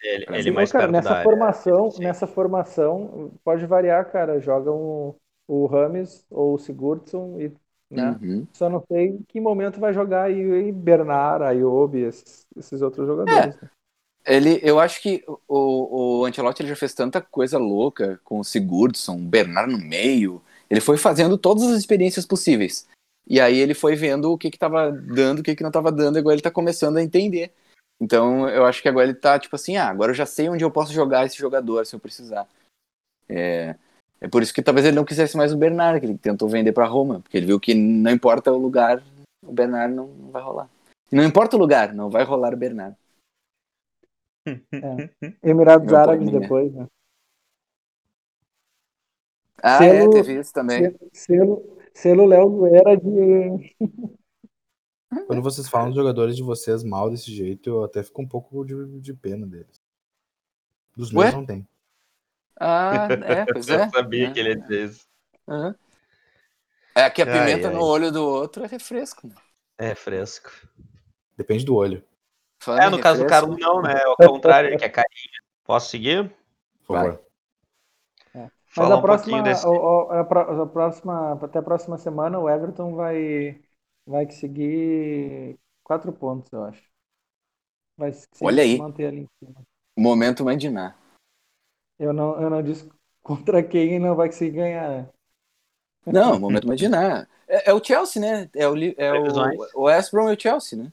ele, 0.02 0.26
ele 0.32 0.52
mais 0.52 0.72
Cara, 0.72 0.88
perto 1.02 1.02
nessa 1.02 1.16
área. 1.16 1.18
formação, 1.18 1.96
nessa 2.00 2.28
formação 2.28 3.32
pode 3.44 3.66
variar, 3.66 4.12
cara. 4.12 4.40
Joga 4.40 4.72
um, 4.72 5.14
o 5.48 5.66
Rames 5.66 6.26
ou 6.30 6.54
o 6.56 6.58
Sigurdsson 6.60 7.40
e, 7.40 7.54
né? 7.90 8.18
Uhum. 8.22 8.48
Só 8.54 8.70
não 8.70 8.84
sei 8.88 9.08
em 9.08 9.24
que 9.28 9.40
momento 9.42 9.80
vai 9.80 9.94
jogar 9.94 10.24
aí 10.24 10.72
Bernard, 10.72 11.44
Ayoub, 11.44 11.96
esses, 11.96 12.46
esses 12.56 12.82
outros 12.82 13.08
jogadores. 13.08 13.56
né? 13.60 13.70
Ele, 14.26 14.60
eu 14.62 14.80
acho 14.80 15.02
que 15.02 15.24
o, 15.48 16.20
o 16.20 16.26
Ancelotti 16.26 16.62
ele 16.62 16.70
já 16.70 16.76
fez 16.76 16.94
tanta 16.94 17.20
coisa 17.22 17.58
louca 17.58 18.20
com 18.24 18.40
o 18.40 18.44
Sigurdsson, 18.44 19.16
o 19.16 19.26
Bernard 19.26 19.72
no 19.72 19.80
meio. 19.80 20.42
Ele 20.70 20.82
foi 20.82 20.98
fazendo 20.98 21.38
todas 21.38 21.64
as 21.64 21.80
experiências 21.80 22.26
possíveis. 22.26 22.88
E 23.28 23.40
aí 23.40 23.58
ele 23.58 23.74
foi 23.74 23.96
vendo 23.96 24.32
o 24.32 24.38
que 24.38 24.52
que 24.52 24.58
tava 24.58 24.92
dando, 24.92 25.40
o 25.40 25.44
que 25.44 25.56
que 25.56 25.64
não 25.64 25.72
tava 25.72 25.92
dando, 25.92 26.18
e 26.18 26.20
agora 26.20 26.36
ele 26.36 26.42
tá 26.42 26.52
começando 26.52 26.98
a 26.98 27.04
entender. 27.04 27.54
Então 28.00 28.48
eu 28.50 28.66
acho 28.66 28.82
que 28.82 28.90
agora 28.90 29.06
ele 29.06 29.16
tá 29.16 29.38
tipo 29.40 29.56
assim, 29.56 29.78
ah, 29.78 29.90
agora 29.90 30.12
eu 30.12 30.16
já 30.16 30.26
sei 30.26 30.50
onde 30.50 30.64
eu 30.64 30.72
posso 30.72 30.94
jogar 30.94 31.26
esse 31.26 31.38
jogador 31.38 31.86
se 31.86 31.96
eu 31.96 32.00
precisar. 32.00 32.48
É, 33.28 33.76
é 34.22 34.28
por 34.28 34.42
isso 34.42 34.54
que 34.54 34.62
talvez 34.62 34.86
ele 34.86 34.96
não 34.96 35.06
quisesse 35.06 35.38
mais 35.38 35.54
o 35.54 35.58
Bernard, 35.58 36.00
que 36.00 36.06
ele 36.06 36.18
tentou 36.18 36.50
vender 36.50 36.74
pra 36.74 36.86
Roma, 36.86 37.22
porque 37.22 37.38
ele 37.38 37.46
viu 37.46 37.60
que 37.60 37.74
não 37.74 38.12
importa 38.12 38.52
o 38.52 38.58
lugar, 38.58 39.02
o 39.42 39.52
Bernard 39.52 39.94
não, 39.94 40.08
não 40.08 40.32
vai 40.32 40.42
rolar. 40.42 40.70
Não 41.12 41.24
importa 41.24 41.56
o 41.56 41.60
lugar, 41.60 41.94
não 41.94 42.10
vai 42.10 42.24
rolar 42.24 42.54
o 42.54 42.58
Bernardo. 42.58 42.96
Emirados 45.44 45.88
Meu 45.88 45.98
Árabes 45.98 46.30
depois, 46.30 46.74
né? 46.74 46.88
Ah, 49.62 49.78
Selo- 49.78 50.12
é, 50.12 50.14
teve 50.14 50.40
isso 50.40 50.54
também. 50.54 50.96
Selo, 51.12 51.78
selo 51.94 52.26
Léo 52.26 52.50
Zoeira 52.50 52.96
de. 52.96 53.76
Quando 55.28 55.42
vocês 55.42 55.68
falam 55.68 55.88
dos 55.88 55.96
jogadores 55.96 56.36
de 56.36 56.44
vocês 56.44 56.84
mal 56.84 57.10
desse 57.10 57.32
jeito, 57.32 57.70
eu 57.70 57.84
até 57.84 58.04
fico 58.04 58.22
um 58.22 58.28
pouco 58.28 58.64
de, 58.64 59.00
de 59.00 59.14
pena 59.14 59.46
deles. 59.46 59.82
Dos 60.96 61.12
meus 61.12 61.26
Ué? 61.26 61.32
não 61.32 61.46
tem. 61.46 61.68
Ah, 62.60 63.10
é, 63.26 63.46
pois 63.48 63.70
é. 63.70 63.76
Eu 63.76 63.84
sabia 63.94 64.32
É, 64.32 64.32
que 64.32 64.40
ele 64.40 64.50
ia 64.50 64.58
dizer 64.60 64.90
isso. 64.90 65.08
É 66.96 67.10
que 67.10 67.22
a 67.24 67.26
Ai, 67.26 67.34
pimenta 67.34 67.68
ai. 67.70 67.76
no 67.76 67.82
olho 67.84 68.12
do 68.12 68.24
outro 68.24 68.64
é 68.64 68.68
refresco. 68.68 69.28
Né? 69.28 69.34
É 69.78 69.96
fresco. 69.96 70.52
Depende 71.38 71.66
do 71.66 71.76
olho. 71.76 72.04
Falando 72.62 72.86
É, 72.86 72.90
no 72.90 73.00
caso 73.00 73.20
do 73.20 73.26
refresco, 73.26 73.28
Caru, 73.28 73.58
não, 73.60 73.82
né? 73.82 74.02
Ao 74.06 74.18
contrário, 74.18 74.70
ele 74.70 74.78
quer 74.78 74.90
carinho. 74.90 75.32
Posso 75.66 75.90
seguir? 75.92 76.30
Por 76.82 76.88
favor. 76.88 77.22
Mas 78.76 78.90
Falar 78.90 78.96
a 78.96 78.98
um 78.98 79.04
próxima, 79.06 79.38
pouquinho 79.38 79.44
desse. 79.44 79.68
o- 79.68 80.08
o- 80.08 80.12
a, 80.12 80.24
pro- 80.24 80.62
a 80.64 80.68
próxima, 80.68 81.34
até 81.44 81.60
a 81.60 81.64
próxima 81.64 81.98
semana, 81.98 82.40
o 82.40 82.50
Everton 82.50 82.96
vai, 82.96 83.62
vai 84.06 84.26
conseguir 84.26 85.60
quatro 85.84 86.14
pontos, 86.14 86.52
eu 86.54 86.64
acho. 86.66 86.90
Vai 87.98 88.12
Olha 88.42 88.64
aí. 88.64 88.76
manter 88.76 89.06
ali 89.08 89.20
em 89.22 89.28
cima. 89.40 89.64
Momento 89.96 90.44
Mandiná. 90.44 90.96
Eu 92.00 92.14
não, 92.14 92.42
eu 92.42 92.50
não 92.50 92.64
disse 92.64 92.90
contra 93.22 93.62
quem 93.62 94.00
não 94.00 94.16
vai 94.16 94.30
conseguir 94.30 94.58
ganhar. 94.58 94.90
né? 94.90 95.10
Não, 96.06 96.40
momento 96.40 96.66
Mandiná. 96.68 97.28
É, 97.48 97.70
é 97.70 97.74
o 97.74 97.84
Chelsea, 97.84 98.22
né? 98.22 98.50
É 98.56 98.68
o, 98.68 98.76
é 98.98 99.14
o, 99.14 99.82
o 99.82 99.84
West 99.84 100.12
Brom 100.12 100.32
e 100.32 100.36
o 100.36 100.40
Chelsea, 100.40 100.78
né? 100.78 100.92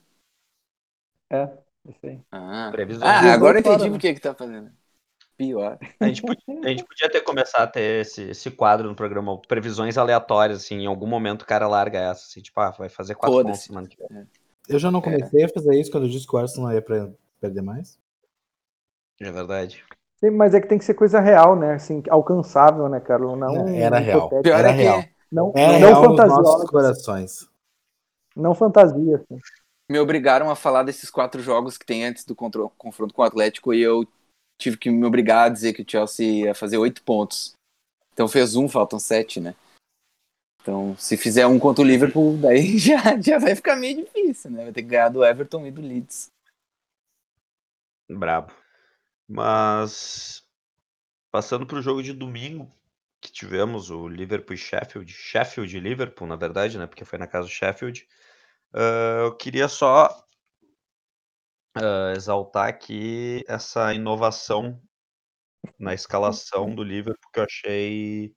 É, 1.31 1.45
isso 1.89 2.07
aí. 2.07 2.21
Ah, 2.31 2.69
Previsões. 2.73 3.09
ah 3.09 3.33
agora 3.33 3.59
eu 3.59 3.63
Fora, 3.63 3.77
entendi 3.77 3.91
né? 3.91 3.97
o 3.97 4.01
que 4.01 4.15
que 4.15 4.21
tá 4.21 4.35
fazendo. 4.35 4.71
Pior. 5.37 5.79
A 6.01 6.09
gente, 6.09 6.23
podia, 6.23 6.61
a 6.65 6.69
gente 6.69 6.85
podia 6.85 7.11
ter 7.11 7.21
começado 7.21 7.63
a 7.63 7.67
ter 7.67 8.01
esse, 8.01 8.23
esse 8.31 8.51
quadro 8.51 8.89
no 8.89 8.97
programa, 8.97 9.39
previsões 9.43 9.99
aleatórias, 9.99 10.63
assim, 10.65 10.77
em 10.77 10.87
algum 10.87 11.07
momento 11.07 11.43
o 11.43 11.47
cara 11.47 11.69
larga 11.69 11.99
essa, 11.99 12.25
assim, 12.25 12.41
tipo, 12.41 12.59
ah, 12.59 12.71
vai 12.71 12.89
fazer 12.89 13.15
quatro 13.17 13.43
pontos 13.43 13.61
semana 13.61 13.87
que 13.87 13.99
vem. 13.99 14.27
Eu 14.67 14.79
já 14.79 14.91
não 14.91 15.03
comecei 15.03 15.45
a 15.45 15.49
fazer 15.49 15.79
isso 15.79 15.91
quando 15.91 16.05
eu 16.05 16.11
disse 16.11 16.27
que 16.27 16.35
o 16.35 16.39
Arsenal 16.39 16.73
ia 16.73 16.81
pra- 16.83 17.11
perder 17.39 17.61
mais. 17.61 17.99
É 19.21 19.31
verdade. 19.31 19.85
Sim, 20.19 20.31
mas 20.31 20.55
é 20.55 20.61
que 20.61 20.69
tem 20.69 20.79
que 20.79 20.85
ser 20.85 20.95
coisa 20.95 21.21
real, 21.21 21.57
né? 21.57 21.75
Assim, 21.75 22.03
alcançável, 22.09 22.89
né, 22.89 23.01
Carlos? 23.01 23.39
Não 23.39 23.53
Não, 23.53 23.69
era 23.69 23.99
real. 23.99 24.29
Pior 24.29 24.59
Era 24.59 24.71
é 24.71 24.73
que 24.73 24.83
real. 24.83 25.05
Não, 25.31 25.53
É 25.55 25.79
não 25.79 25.79
real 25.79 26.43
nos 26.43 26.71
corações. 26.71 27.49
Não 28.35 28.55
fantasia. 28.55 29.17
Assim. 29.17 29.41
me 29.91 29.99
obrigaram 29.99 30.51
a 30.51 30.57
falar 30.57 30.83
desses 30.83 31.11
quatro 31.11 31.43
jogos 31.43 31.77
que 31.77 31.87
tem 31.87 32.05
antes 32.05 32.25
do 32.25 32.35
confronto 32.35 33.15
com 33.15 33.23
o 33.23 33.25
Atlético 33.25 33.75
e 33.75 33.83
eu 33.83 34.07
tive 34.59 34.77
que 34.77 34.91
me 34.91 35.05
obrigar 35.07 35.47
a 35.47 35.49
dizer 35.49 35.73
que 35.75 35.83
o 35.83 35.87
Chelsea 35.89 36.47
ia 36.47 36.55
fazer 36.55 36.79
oito 36.79 37.03
pontos. 37.03 37.55
Então 38.13 38.27
fez 38.27 38.57
um, 38.57 38.69
faltam 38.69 38.99
sete, 38.99 39.41
né? 39.41 39.55
Então, 40.63 40.97
se 40.97 41.17
fizer 41.17 41.47
um 41.47 41.59
contra 41.59 41.85
o 41.85 41.87
Liverpool, 41.87 42.37
daí 42.43 42.79
já, 42.79 43.21
já 43.21 43.39
vai 43.39 43.55
ficar 43.55 43.77
meio 43.77 44.05
difícil, 44.05 44.51
né? 44.51 44.65
Vai 44.65 44.73
ter 44.73 44.83
que 44.83 44.89
ganhar 44.89 45.11
do 45.11 45.25
Everton 45.25 45.67
e 45.67 45.71
do 45.71 45.81
Leeds. 45.81 46.29
Brabo. 48.11 48.53
Mas 49.29 50.45
passando 51.31 51.67
para 51.67 51.79
o 51.79 51.83
jogo 51.83 52.03
de 52.03 52.13
domingo, 52.13 52.73
que 53.21 53.33
tivemos 53.33 53.91
o 53.91 54.09
Liverpool 54.09 54.55
e 54.55 54.59
Sheffield, 54.59 55.13
Sheffield 55.13 55.77
e 55.77 55.81
Liverpool, 55.81 56.29
na 56.29 56.37
verdade, 56.37 56.79
né? 56.79 56.87
Porque 56.87 57.05
foi 57.05 57.19
na 57.19 57.27
casa 57.27 57.47
do 57.47 57.53
Sheffield. 57.53 58.07
ah, 58.75 59.25
eu 59.27 59.37
queria 59.37 59.69
só 59.69 60.09
ah, 61.75 62.13
exaltar 62.17 62.69
aqui 62.69 63.45
essa 63.49 63.93
inovação 63.95 64.81
na 65.79 65.95
escalação 65.95 66.75
do 66.75 66.83
Liverpool 66.83 67.31
que 67.33 67.41
eu 67.41 67.45
achei 67.45 68.35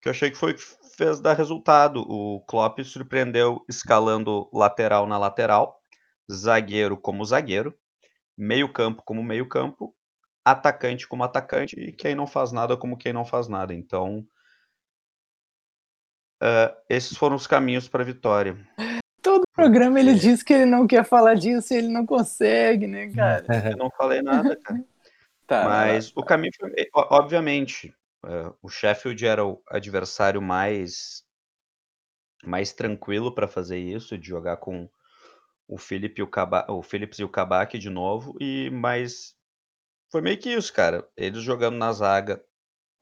que 0.00 0.08
eu 0.08 0.12
achei 0.12 0.30
que 0.30 0.36
foi 0.36 0.54
que 0.54 0.62
fez 0.96 1.20
dar 1.20 1.34
resultado. 1.34 2.00
O 2.00 2.40
Klopp 2.46 2.80
surpreendeu 2.84 3.64
escalando 3.68 4.48
lateral 4.52 5.06
na 5.06 5.18
lateral, 5.18 5.80
zagueiro 6.30 6.96
como 6.96 7.24
zagueiro, 7.24 7.76
meio-campo 8.36 9.02
como 9.04 9.22
meio-campo, 9.22 9.94
atacante 10.44 11.08
como 11.08 11.24
atacante 11.24 11.78
e 11.78 11.92
quem 11.92 12.14
não 12.14 12.26
faz 12.26 12.52
nada 12.52 12.76
como 12.76 12.96
quem 12.96 13.12
não 13.12 13.24
faz 13.24 13.48
nada. 13.48 13.74
Então, 13.74 14.26
eh, 16.42 16.76
esses 16.88 17.16
foram 17.16 17.36
os 17.36 17.46
caminhos 17.46 17.88
para 17.88 18.02
a 18.02 18.06
vitória. 18.06 18.56
Todo 19.22 19.42
programa 19.54 19.98
ele 19.98 20.14
diz 20.14 20.42
que 20.42 20.52
ele 20.52 20.66
não 20.66 20.86
quer 20.86 21.04
falar 21.04 21.34
disso 21.34 21.72
e 21.74 21.78
ele 21.78 21.88
não 21.88 22.06
consegue, 22.06 22.86
né, 22.86 23.10
cara? 23.12 23.46
Eu 23.74 23.76
não 23.76 23.90
falei 23.90 24.22
nada, 24.22 24.56
cara. 24.56 24.84
Tá, 25.48 25.62
Mas 25.64 26.12
o 26.16 26.24
caminho 26.24 26.52
foi, 26.58 26.70
meio- 26.70 26.88
o- 26.92 27.14
obviamente, 27.14 27.94
eh, 28.24 28.52
o 28.60 28.68
Sheffield 28.68 29.24
era 29.24 29.46
o 29.46 29.62
adversário 29.68 30.42
mais 30.42 31.24
mais 32.44 32.72
tranquilo 32.72 33.32
para 33.32 33.46
fazer 33.46 33.78
isso, 33.78 34.18
de 34.18 34.26
jogar 34.26 34.56
com 34.56 34.88
o 35.68 35.78
Philip 35.78 36.20
e 36.20 36.22
o, 36.22 36.28
Kaba, 36.28 36.66
o 36.70 36.82
Phillips 36.82 37.18
e 37.18 37.24
o 37.24 37.28
Kabak 37.28 37.78
de 37.78 37.90
novo, 37.90 38.36
e 38.40 38.70
mas 38.70 39.34
foi 40.12 40.22
meio 40.22 40.38
que 40.38 40.50
isso, 40.52 40.72
cara. 40.72 41.08
Eles 41.16 41.42
jogando 41.42 41.76
na 41.78 41.92
zaga 41.92 42.42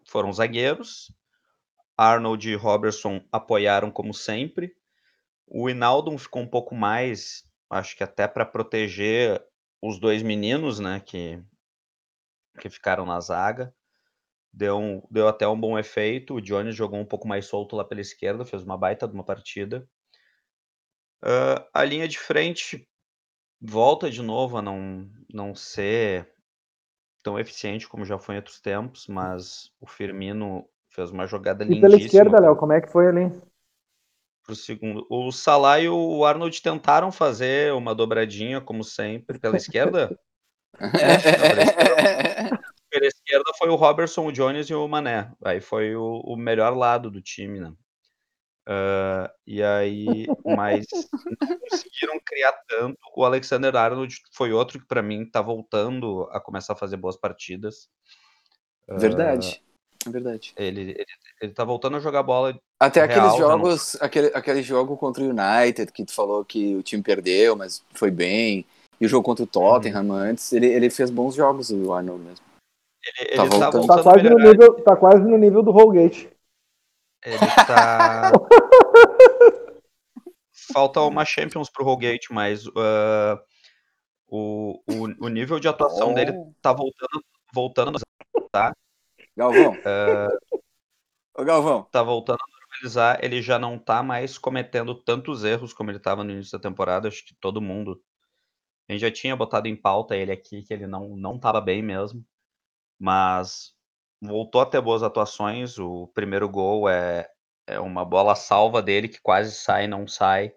foram 0.09 0.33
zagueiros, 0.33 1.12
Arnold 1.99 2.49
e 2.51 2.55
Robertson 2.55 3.23
apoiaram 3.33 3.91
como 3.91 4.15
sempre. 4.15 4.73
O 5.47 5.71
Inaldo 5.71 6.17
ficou 6.19 6.43
um 6.43 6.49
pouco 6.49 6.75
mais, 6.75 7.45
acho 7.71 7.97
que 7.97 8.05
até 8.05 8.29
para 8.29 8.47
proteger 8.47 9.43
os 9.83 10.01
dois 10.01 10.23
meninos, 10.23 10.81
né, 10.81 11.01
que 11.01 11.43
que 12.61 12.69
ficaram 12.71 13.07
na 13.07 13.21
zaga. 13.21 13.73
Deu, 14.53 14.79
um- 14.79 15.03
deu 15.11 15.29
até 15.29 15.49
um 15.49 15.61
bom 15.61 15.79
efeito. 15.79 16.35
O 16.37 16.41
Jones 16.43 16.77
jogou 16.77 17.01
um 17.01 17.07
pouco 17.07 17.29
mais 17.29 17.47
solto 17.47 17.77
lá 17.77 17.85
pela 17.85 18.01
esquerda, 18.03 18.45
fez 18.47 18.62
uma 18.65 18.79
baita 18.79 19.09
de 19.09 19.15
uma 19.15 19.25
partida. 19.25 19.89
A 21.72 21.85
linha 21.85 22.07
de 22.07 22.18
frente 22.18 22.87
volta 23.61 24.11
de 24.11 24.22
novo 24.22 24.59
a 24.59 24.62
não, 24.62 25.09
não 25.33 25.55
ser 25.55 26.29
tão 27.22 27.39
eficiente 27.39 27.89
como 27.89 28.05
já 28.05 28.18
foi 28.18 28.35
em 28.35 28.39
outros 28.39 28.61
tempos, 28.61 29.07
mas 29.07 29.70
o 29.81 29.87
Firmino 29.87 30.68
fez 30.91 31.11
uma 31.11 31.27
jogada 31.27 31.64
E 31.64 31.68
lindíssima. 31.68 31.89
pela 31.89 32.03
esquerda, 32.03 32.41
Léo, 32.41 32.57
como 32.57 32.72
é 32.72 32.81
que 32.81 32.91
foi 32.91 33.09
ali? 33.09 33.33
pro 34.45 34.55
segundo. 34.55 35.07
O 35.11 35.33
Salah 35.33 35.81
e 35.81 35.89
o 35.89 36.25
Arnold 36.25 36.62
tentaram 36.62 37.11
fazer 37.11 37.72
uma 37.72 37.95
dobradinha, 37.95 38.61
como 38.61 38.85
sempre, 38.85 39.39
pela 39.39 39.57
esquerda. 39.57 40.16
Pela 42.91 43.07
esquerda 43.09 43.51
foi 43.59 43.70
o 43.70 43.75
Robertson, 43.75 44.27
o 44.27 44.31
Jones 44.31 44.70
e 44.70 44.75
o 44.75 44.87
Mané. 44.87 45.33
Aí 45.45 45.61
foi 45.61 45.97
o, 45.97 46.20
o 46.20 46.37
melhor 46.37 46.77
lado 46.77 47.11
do 47.11 47.20
time, 47.20 47.59
né? 47.59 47.72
Ah, 48.67 49.31
e 49.47 49.62
aí, 49.62 50.27
mas 50.45 50.87
não 51.41 51.59
conseguiram 51.59 52.19
criar 52.25 52.53
tanto. 52.69 52.99
O 53.15 53.25
Alexander 53.25 53.75
Arnold 53.77 54.17
foi 54.33 54.53
outro 54.53 54.81
que, 54.81 54.87
para 54.87 55.03
mim, 55.03 55.29
tá 55.29 55.43
voltando 55.43 56.29
a 56.31 56.41
começar 56.41 56.73
a 56.73 56.77
fazer 56.77 56.97
boas 56.97 57.17
partidas. 57.17 57.89
Verdade. 58.89 59.62
É 60.07 60.11
verdade. 60.11 60.53
Ele, 60.57 60.81
ele, 60.93 61.07
ele 61.41 61.53
tá 61.53 61.65
voltando 61.65 61.97
a 61.97 62.01
jogar 62.01 62.23
bola. 62.23 62.59
Até 62.79 63.05
Real, 63.05 63.11
aqueles 63.11 63.39
já 63.39 63.49
não- 63.49 63.65
jogos, 63.65 64.03
aquele, 64.03 64.27
aquele 64.29 64.62
jogo 64.62 64.97
contra 64.97 65.23
o 65.23 65.29
United, 65.29 65.91
que 65.93 66.05
tu 66.05 66.12
falou 66.12 66.45
que 66.45 66.77
o 66.77 66.83
time 66.83 67.03
perdeu, 67.03 67.57
mas 67.57 67.83
foi 67.95 68.11
bem. 68.11 68.67
E 69.01 69.07
o 69.07 69.09
jogo 69.09 69.25
contra 69.25 69.45
o 69.45 69.47
Tottenham 69.47 70.12
antes, 70.12 70.53
ele, 70.53 70.67
ele 70.67 70.89
fez 70.91 71.11
bons 71.11 71.35
jogos, 71.35 71.71
o 71.71 71.93
Arnold 71.93 72.23
mesmo. 72.23 72.45
Ele, 73.05 73.37
Tá 73.37 73.43
ele 73.43 73.51
tá 73.51 73.71
Tá 73.71 74.03
quase, 74.03 74.23
nível, 74.23 74.83
tá 74.83 74.97
quase 74.97 75.25
no 75.25 75.37
nível 75.37 75.62
do 75.62 75.71
Holgate. 75.71 76.29
Ele 77.25 77.39
tá. 77.66 78.33
Falta 80.72 81.01
uma 81.01 81.25
Champions 81.25 81.70
pro 81.70 81.85
Holgate, 81.85 82.33
mas 82.33 82.66
ah, 82.77 83.43
o, 84.27 84.83
o, 84.87 85.27
o 85.27 85.29
nível 85.29 85.59
de 85.59 85.68
atuação 85.68 86.11
Oh. 86.11 86.14
dele 86.14 86.33
tá 86.61 86.72
voltando, 86.72 87.25
voltando, 87.53 87.99
Galvão. 89.37 89.75
É. 89.85 90.29
Ô, 91.37 91.45
Galvão. 91.45 91.85
tá 91.91 92.03
voltando 92.03 92.39
a 92.41 92.61
normalizar. 92.61 93.18
Ele 93.22 93.43
já 93.43 93.59
não 93.59 93.79
tá 93.79 94.03
mais 94.03 94.39
cometendo 94.39 94.95
tantos 94.95 95.45
erros 95.45 95.72
como 95.72 95.91
ele 95.91 95.99
tava 95.99 96.22
no 96.25 96.31
início 96.31 96.57
da 96.59 96.62
temporada. 96.62 97.09
Acho 97.09 97.25
que 97.25 97.35
todo 97.35 97.61
mundo. 97.61 98.01
A 98.89 98.93
gente 98.93 99.01
já 99.01 99.11
tinha 99.11 99.35
botado 99.37 99.66
em 99.66 99.77
pauta 99.77 100.16
ele 100.16 100.31
aqui, 100.31 100.62
que 100.62 100.72
ele 100.72 100.87
não, 100.87 101.16
não 101.16 101.39
tava 101.39 101.61
bem 101.61 101.83
mesmo. 101.83 102.25
Mas 102.99 103.74
voltou 104.21 104.61
a 104.61 104.67
ter 104.67 104.81
boas 104.81 105.03
atuações. 105.03 105.79
O 105.79 106.09
primeiro 106.09 106.49
gol 106.49 106.89
é, 106.89 107.29
é 107.67 107.79
uma 107.81 108.05
bola 108.05 108.35
salva 108.35 108.83
dele 108.83 109.09
que 109.09 109.21
quase 109.21 109.53
sai, 109.55 109.87
não 109.87 110.07
sai. 110.07 110.53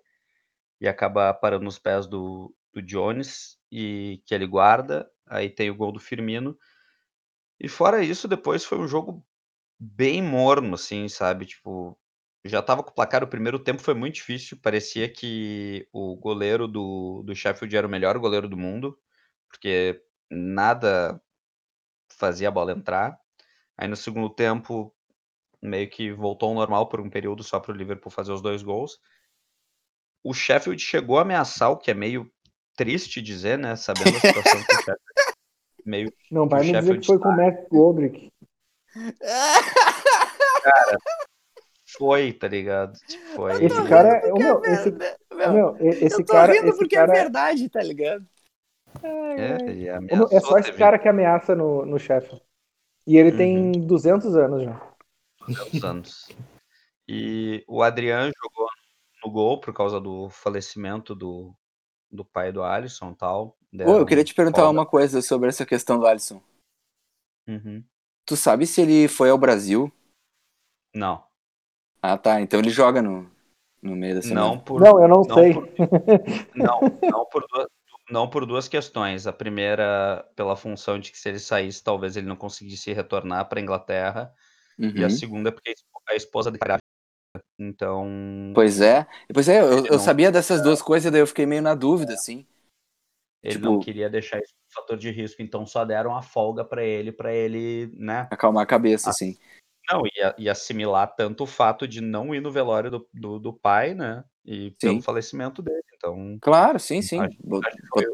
E 0.79 0.87
acaba 0.87 1.33
parando 1.33 1.65
nos 1.65 1.79
pés 1.79 2.07
do, 2.07 2.53
do 2.73 2.81
Jones, 2.81 3.57
e 3.71 4.21
que 4.25 4.33
ele 4.33 4.47
guarda. 4.47 5.09
Aí 5.25 5.49
tem 5.49 5.69
o 5.69 5.75
gol 5.75 5.91
do 5.91 5.99
Firmino. 5.99 6.57
E 7.59 7.67
fora 7.67 8.03
isso, 8.03 8.27
depois 8.27 8.63
foi 8.63 8.77
um 8.77 8.87
jogo 8.87 9.25
bem 9.79 10.21
morno, 10.21 10.75
assim, 10.75 11.07
sabe? 11.09 11.45
Tipo, 11.45 11.97
já 12.45 12.61
tava 12.61 12.83
com 12.83 12.91
o 12.91 12.93
placar, 12.93 13.23
o 13.23 13.27
primeiro 13.27 13.59
tempo 13.59 13.81
foi 13.81 13.93
muito 13.93 14.15
difícil, 14.15 14.59
parecia 14.61 15.11
que 15.11 15.87
o 15.91 16.15
goleiro 16.15 16.67
do, 16.67 17.23
do 17.23 17.35
Sheffield 17.35 17.75
era 17.75 17.87
o 17.87 17.89
melhor 17.89 18.17
goleiro 18.19 18.47
do 18.47 18.57
mundo, 18.57 18.97
porque 19.49 20.01
nada 20.29 21.21
fazia 22.09 22.47
a 22.47 22.51
bola 22.51 22.71
entrar. 22.71 23.19
Aí 23.77 23.87
no 23.87 23.95
segundo 23.95 24.29
tempo, 24.29 24.93
meio 25.61 25.89
que 25.89 26.11
voltou 26.11 26.49
ao 26.49 26.55
normal 26.55 26.89
por 26.89 26.99
um 26.99 27.09
período 27.09 27.43
só 27.43 27.59
para 27.59 27.71
o 27.71 27.75
Liverpool 27.75 28.11
fazer 28.11 28.31
os 28.31 28.41
dois 28.41 28.63
gols. 28.63 28.99
O 30.23 30.33
Sheffield 30.33 30.81
chegou 30.81 31.19
a 31.19 31.21
ameaçar, 31.21 31.69
o 31.71 31.77
que 31.77 31.91
é 31.91 31.93
meio 31.93 32.29
triste 32.75 33.21
dizer, 33.21 33.57
né? 33.57 33.75
Sabendo 33.75 34.17
a 34.17 34.19
situação 34.19 34.63
que 34.63 34.73
o 34.73 34.77
Sheffield 34.77 34.99
meio 35.85 36.13
Não 36.31 36.47
vai 36.47 36.61
o 36.61 36.63
me 36.63 36.71
dizer 36.71 36.79
Sheffield 36.79 36.99
que 37.01 37.07
foi 37.07 37.19
com 37.19 37.29
o 37.29 37.37
Matt 37.37 37.69
Goldrick. 37.69 38.31
foi, 41.97 42.33
tá 42.33 42.47
ligado? 42.47 42.93
Foi. 43.35 43.63
Esse 43.63 43.87
cara 43.87 44.09
é. 44.09 44.33
ô, 44.33 44.37
meu, 44.37 44.63
esse, 44.65 44.89
ô, 44.89 45.51
meu, 45.51 45.77
e- 45.79 46.05
esse 46.05 46.21
eu 46.21 46.25
tô 46.25 46.33
cara. 46.33 46.53
rindo 46.53 46.69
Esse 46.69 46.77
porque 46.79 46.95
cara 46.95 47.11
é 47.13 47.21
verdade, 47.21 47.69
tá 47.69 47.81
ligado? 47.81 48.25
É, 49.03 49.97
ô, 49.97 50.15
meu, 50.17 50.27
é 50.31 50.39
só 50.39 50.57
esse 50.57 50.71
teve 50.71 50.79
cara 50.79 50.97
que 50.99 51.07
ameaça 51.07 51.55
no, 51.55 51.85
no 51.85 51.99
chefe. 51.99 52.41
E 53.07 53.15
ele 53.17 53.31
Uhum. 53.31 53.37
tem 53.37 53.71
200 53.87 54.35
anos 54.35 54.63
já. 54.63 54.93
tantos 55.55 55.83
anos. 55.83 56.29
E 57.07 57.63
o 57.67 57.81
Adriano 57.81 58.31
jogou 58.43 58.67
no 59.23 59.31
gol 59.31 59.59
por 59.61 59.73
causa 59.73 59.99
do 59.99 60.29
falecimento 60.29 61.15
do, 61.15 61.55
do 62.11 62.25
pai 62.25 62.51
do 62.51 62.61
Alisson 62.61 63.11
e 63.11 63.15
tal. 63.15 63.57
Eu 63.71 64.05
queria 64.05 64.23
te 64.25 64.33
perguntar 64.35 64.63
folga. 64.63 64.71
uma 64.77 64.85
coisa 64.85 65.21
sobre 65.21 65.47
essa 65.47 65.65
questão 65.65 65.97
do 65.99 66.05
Alisson. 66.05 66.41
Uhum. 67.47 67.81
Tu 68.25 68.35
sabe 68.35 68.67
se 68.67 68.81
ele 68.81 69.07
foi 69.07 69.29
ao 69.29 69.37
Brasil? 69.37 69.89
Não, 70.93 71.23
Ah, 72.01 72.17
tá. 72.17 72.41
Então 72.41 72.59
ele 72.59 72.69
joga 72.69 73.01
no, 73.01 73.29
no 73.81 73.95
meio 73.95 74.15
da 74.15 74.21
semana. 74.21 74.41
não 74.47 74.59
por 74.59 74.81
Não, 74.81 75.01
eu 75.01 75.07
não, 75.07 75.21
não 75.21 75.35
sei. 75.35 75.53
por- 75.53 75.69
Não, 76.55 76.81
não 77.09 77.25
por, 77.25 77.45
duas, 77.47 77.67
não 78.09 78.29
por 78.29 78.45
duas 78.45 78.67
questões. 78.67 79.27
A 79.27 79.33
primeira, 79.33 80.25
pela 80.35 80.55
função 80.55 80.99
de 80.99 81.11
que 81.11 81.17
se 81.17 81.27
ele 81.29 81.39
saísse, 81.39 81.83
talvez 81.83 82.15
ele 82.17 82.27
não 82.27 82.35
conseguisse 82.35 82.93
retornar 82.93 83.47
para 83.47 83.59
a 83.59 83.63
Inglaterra. 83.63 84.33
E 84.79 85.03
a 85.03 85.07
Uhum. 85.07 85.09
segunda, 85.09 85.51
porque 85.51 85.69
a 85.69 85.73
esp- 85.73 85.87
a 86.09 86.15
esposa 86.15 86.51
grávida. 86.51 86.83
Então, 87.59 88.51
Pois 88.53 88.79
é. 88.81 89.05
Pois 89.33 89.49
é, 89.49 89.59
eu, 89.61 89.85
eu 89.85 89.91
não- 89.93 89.99
sabia 89.99 90.31
dessas 90.31 90.61
duas 90.61 90.81
coisas, 90.81 91.11
daí 91.11 91.21
eu 91.21 91.27
fiquei 91.27 91.45
meio 91.45 91.61
na 91.61 91.75
dúvida, 91.75 92.13
assim. 92.13 92.45
ele 93.43 93.55
tipo- 93.55 93.65
não 93.65 93.79
queria 93.79 94.09
deixar 94.09 94.39
isso 94.39 94.53
um 94.53 94.73
fator 94.73 94.97
de 94.97 95.09
risco. 95.11 95.41
Então, 95.41 95.65
só 95.65 95.85
deram 95.85 96.15
a 96.15 96.21
folga 96.21 96.65
para 96.65 96.83
ele, 96.83 97.11
para 97.11 97.33
ele, 97.33 97.91
né? 97.95 98.27
Acalmar 98.31 98.63
a 98.63 98.67
cabeça, 98.67 99.09
assim. 99.09 99.37
Não, 99.89 100.05
e, 100.05 100.11
e 100.43 100.49
assimilar 100.49 101.15
tanto 101.15 101.43
o 101.43 101.47
fato 101.47 101.87
de 101.87 102.01
não 102.01 102.35
ir 102.35 102.41
no 102.41 102.51
velório 102.51 102.91
do, 102.91 103.09
do, 103.13 103.39
do 103.39 103.53
pai, 103.53 103.93
né? 103.93 104.23
E 104.47 104.71
pelo 104.79 104.93
Sim. 104.95 105.01
falecimento 105.01 105.61
dele. 105.61 105.83
Então, 105.95 106.37
Claro, 106.41 106.79
sim, 106.79 107.01
sim. 107.01 107.19
Acho- 107.19 107.37
acho 107.65 107.77
foi, 107.91 108.05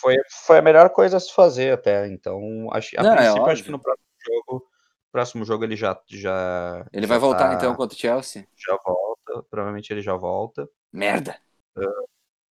foi, 0.00 0.16
foi 0.46 0.58
a 0.58 0.62
melhor 0.62 0.90
coisa 0.90 1.16
a 1.16 1.20
se 1.20 1.32
fazer 1.32 1.72
até. 1.72 2.06
Então, 2.08 2.68
acho, 2.72 2.98
a 3.00 3.02
Não, 3.02 3.12
é 3.12 3.16
princípio, 3.16 3.42
acho 3.42 3.50
óbvio. 3.50 3.64
que 3.64 3.70
no 3.72 3.80
próximo 3.80 4.06
jogo, 4.26 4.66
próximo 5.10 5.44
jogo 5.44 5.64
ele 5.64 5.76
já, 5.76 5.98
já 6.06 6.86
Ele 6.92 7.06
já 7.06 7.08
vai 7.08 7.18
voltar 7.18 7.48
tá- 7.48 7.54
então 7.54 7.74
contra 7.74 7.96
o 7.96 7.98
Chelsea? 7.98 8.46
Já 8.56 8.76
volta, 8.84 9.42
provavelmente 9.48 9.90
ele 9.90 10.02
já 10.02 10.14
volta. 10.16 10.68
Merda. 10.92 11.36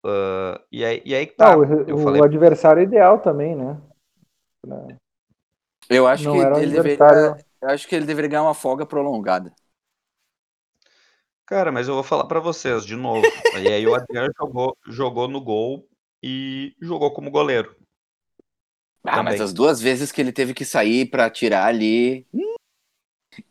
Ah, 0.04 0.60
e, 0.72 0.84
aí, 0.84 1.02
e 1.04 1.14
aí 1.14 1.26
que 1.26 1.36
tá. 1.36 1.54
Não, 1.54 1.64
eu 1.86 1.96
o, 1.96 2.04
falei, 2.04 2.20
o 2.20 2.24
adversário 2.24 2.82
ideal 2.82 3.20
também, 3.20 3.54
né? 3.54 3.76
Eu 5.90 6.06
acho 6.06 6.24
Não 6.24 6.32
que 6.32 6.38
o 6.38 6.58
ele 6.60 6.70
deveria. 6.70 7.36
Eu 7.60 7.68
acho 7.70 7.88
que 7.88 7.94
ele 7.94 8.06
deveria 8.06 8.30
ganhar 8.30 8.42
uma 8.42 8.54
folga 8.54 8.86
prolongada. 8.86 9.52
Cara, 11.48 11.72
mas 11.72 11.88
eu 11.88 11.94
vou 11.94 12.02
falar 12.04 12.26
pra 12.26 12.40
vocês 12.40 12.84
de 12.84 12.94
novo. 12.94 13.22
e 13.62 13.68
aí 13.68 13.86
o 13.86 13.94
Adriano 13.94 14.30
jogou, 14.38 14.76
jogou 14.86 15.26
no 15.26 15.40
gol 15.40 15.88
e 16.22 16.76
jogou 16.80 17.10
como 17.12 17.30
goleiro. 17.30 17.74
Ah, 19.02 19.22
mas 19.22 19.34
Também. 19.34 19.44
as 19.46 19.52
duas 19.54 19.80
vezes 19.80 20.12
que 20.12 20.20
ele 20.20 20.32
teve 20.32 20.52
que 20.52 20.64
sair 20.64 21.08
pra 21.10 21.30
tirar 21.30 21.64
ali. 21.66 22.26
hum, 22.34 22.54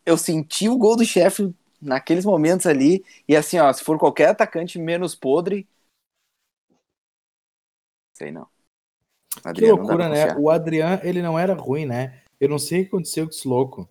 Eu 0.06 0.18
senti 0.18 0.70
o 0.70 0.78
gol 0.78 0.96
do 0.96 1.04
chefe 1.04 1.52
naqueles 1.82 2.26
momentos 2.26 2.68
ali. 2.68 3.04
E 3.28 3.36
assim, 3.36 3.58
ó, 3.58 3.74
se 3.74 3.84
for 3.84 3.98
qualquer 3.98 4.30
atacante 4.30 4.78
menos 4.78 5.16
podre. 5.16 5.68
Sei 8.14 8.32
não. 8.32 8.48
Que 9.42 9.48
Adriano, 9.48 9.78
não 9.78 9.86
dá 9.86 9.94
loucura, 9.94 10.10
pra 10.10 10.10
né? 10.10 10.26
confiar. 10.28 10.40
O 10.40 10.50
Adrian, 10.52 11.00
ele 11.04 11.22
não 11.22 11.40
era 11.40 11.56
ruim, 11.56 11.86
né? 11.86 12.24
Eu 12.40 12.50
não 12.50 12.60
sei 12.60 12.82
o 12.82 12.84
que 12.84 12.88
aconteceu 12.90 13.26
com 13.26 13.32
esse 13.32 13.48
louco. 13.48 13.90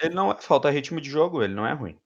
Ele 0.00 0.14
não 0.14 0.32
é, 0.32 0.40
falta 0.40 0.70
ritmo 0.70 1.00
de 1.00 1.10
jogo, 1.10 1.42
ele 1.42 1.54
não 1.54 1.66
é 1.66 1.72
ruim. 1.74 1.98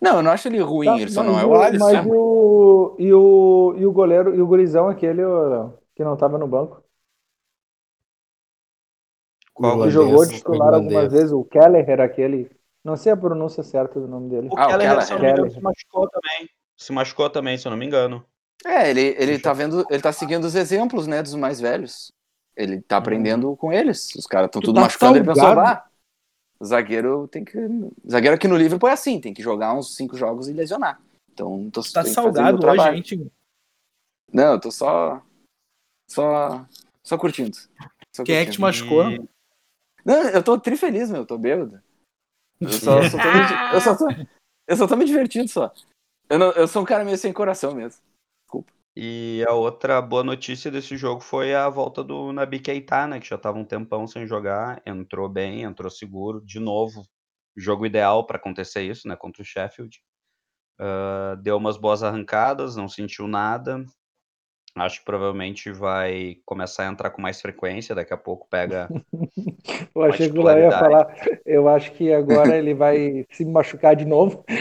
Não, 0.00 0.16
eu 0.16 0.22
não 0.22 0.30
acho 0.30 0.48
ele 0.48 0.60
ruim, 0.60 0.88
Tá, 0.88 0.96
ele 0.98 1.10
só 1.10 1.22
não 1.22 1.38
é 1.38 1.44
o- 1.44 1.54
Alisson. 1.54 1.84
Mas 1.84 2.06
e 2.06 2.08
o, 2.10 2.96
e 2.98 3.12
o, 3.12 3.74
e 3.78 3.86
o 3.86 3.92
goleiro, 3.92 4.34
e 4.34 4.40
o 4.40 4.46
gurizão 4.46 4.88
aquele 4.88 5.22
que 5.94 6.02
não 6.02 6.16
tava 6.16 6.38
no 6.38 6.48
banco? 6.48 6.82
Qual 9.52 9.82
Que 9.82 9.90
jogou 9.90 10.24
de 10.24 10.38
titular 10.38 10.74
algumas 10.74 11.12
vezes, 11.12 11.32
o 11.32 11.44
Kelleher, 11.44 12.00
aquele. 12.00 12.50
Não 12.82 12.96
sei 12.96 13.12
a 13.12 13.16
pronúncia 13.16 13.62
certa 13.62 14.00
do 14.00 14.08
nome 14.08 14.30
dele. 14.30 14.48
O 14.50 14.58
Ah, 14.58 14.68
o 14.68 14.78
Keller, 14.78 15.02
se 15.02 15.12
engano, 15.14 15.50
se 15.50 15.60
machucou 15.60 16.08
também. 16.08 16.48
Se 16.76 16.92
machucou 16.92 17.28
também, 17.30 17.58
se 17.58 17.66
eu 17.66 17.70
não 17.70 17.76
me 17.76 17.84
engano. 17.84 18.24
É, 18.64 18.90
ele, 18.90 19.14
ele 19.18 19.38
tá 19.38 19.52
vendo, 19.52 19.86
ele 19.90 20.02
tá 20.02 20.12
seguindo 20.12 20.44
os 20.44 20.54
exemplos, 20.54 21.06
né, 21.06 21.22
dos 21.22 21.34
mais 21.34 21.60
velhos. 21.60 22.10
Ele 22.56 22.80
tá 22.80 22.96
aprendendo 22.96 23.54
com 23.56 23.72
eles. 23.72 24.14
Os 24.14 24.26
caras 24.26 24.46
estão 24.48 24.60
Tu 24.60 24.66
tudo 24.66 24.76
tá 24.76 24.82
machucando, 24.82 25.16
ele 25.18 25.26
pensou, 25.26 25.42
salgado. 25.44 25.68
ah, 25.68 25.84
zagueiro 26.64 27.26
tem 27.28 27.44
que. 27.44 27.56
Zagueiro 28.08 28.36
aqui 28.36 28.46
no 28.48 28.56
Liverpool 28.56 28.88
é 28.88 28.92
assim, 28.92 29.20
tem 29.20 29.32
que 29.34 29.42
jogar 29.42 29.74
uns 29.74 29.94
cinco 29.96 30.16
jogos 30.16 30.48
e 30.48 30.52
lesionar. 30.52 31.00
Então, 31.32 31.70
tô, 31.70 31.82
Tá 31.82 32.04
salgado 32.04 32.56
hoje, 32.56 32.60
trabalho. 32.60 32.96
gente. 32.96 33.32
Não, 34.32 34.52
eu 34.54 34.60
tô 34.60 34.70
só. 34.70 35.22
Só. 36.08 36.66
Só 37.02 37.16
curtindo. 37.16 37.56
Só 38.14 38.24
Quem 38.24 38.36
é 38.36 38.44
que 38.44 38.50
te 38.52 38.58
curtindo. 38.60 38.86
machucou? 38.86 39.10
E- 39.10 39.28
Não, 40.04 40.22
eu 40.30 40.42
tô 40.42 40.58
trifeliz, 40.58 41.10
meu, 41.10 41.22
eu 41.22 41.26
tô 41.26 41.38
bêbado. 41.38 41.80
Eu 42.60 42.68
só, 42.72 43.02
só 43.08 43.18
tô 43.18 43.30
me, 43.32 43.74
eu, 43.74 43.80
só 43.80 43.96
tô, 43.96 44.06
eu 44.66 44.76
só 44.76 44.86
tô 44.86 44.96
me 44.96 45.04
divertindo 45.04 45.48
só. 45.48 45.72
Eu, 46.28 46.38
não, 46.38 46.52
eu 46.52 46.68
sou 46.68 46.82
um 46.82 46.84
cara 46.84 47.04
meio 47.04 47.16
sem 47.18 47.32
coração 47.32 47.74
mesmo. 47.74 48.00
E 49.02 49.42
a 49.48 49.54
outra 49.54 50.02
boa 50.02 50.22
notícia 50.22 50.70
desse 50.70 50.94
jogo 50.94 51.22
foi 51.22 51.54
a 51.54 51.70
volta 51.70 52.04
do 52.04 52.34
Nabi 52.34 52.60
Keita, 52.60 53.06
né? 53.06 53.18
Que 53.18 53.26
já 53.26 53.38
tava 53.38 53.56
um 53.56 53.64
tempão 53.64 54.06
sem 54.06 54.26
jogar, 54.26 54.82
entrou 54.84 55.26
bem, 55.26 55.62
entrou 55.62 55.90
seguro, 55.90 56.44
de 56.44 56.60
novo. 56.60 57.06
Jogo 57.56 57.86
ideal 57.86 58.26
para 58.26 58.36
acontecer 58.36 58.82
isso, 58.82 59.08
né? 59.08 59.16
Contra 59.16 59.40
o 59.40 59.44
Sheffield. 59.44 60.02
Ah, 60.78 61.34
deu 61.40 61.56
umas 61.56 61.78
boas 61.78 62.02
arrancadas, 62.02 62.76
não 62.76 62.90
sentiu 62.90 63.26
nada. 63.26 63.82
Acho 64.76 64.98
que 64.98 65.06
provavelmente 65.06 65.72
vai 65.72 66.36
começar 66.44 66.86
a 66.86 66.92
entrar 66.92 67.08
com 67.08 67.22
mais 67.22 67.40
frequência. 67.40 67.94
Daqui 67.94 68.12
a 68.12 68.18
pouco 68.18 68.46
pega. 68.50 68.86
Eu 69.96 70.02
achei 70.02 70.30
que 70.30 70.38
o 70.38 70.58
ia 70.58 70.70
falar. 70.70 71.06
Eu 71.46 71.68
acho 71.70 71.90
que 71.92 72.12
agora 72.12 72.54
ele 72.54 72.74
vai 72.74 73.24
se 73.30 73.46
machucar 73.46 73.96
de 73.96 74.04
novo. 74.04 74.44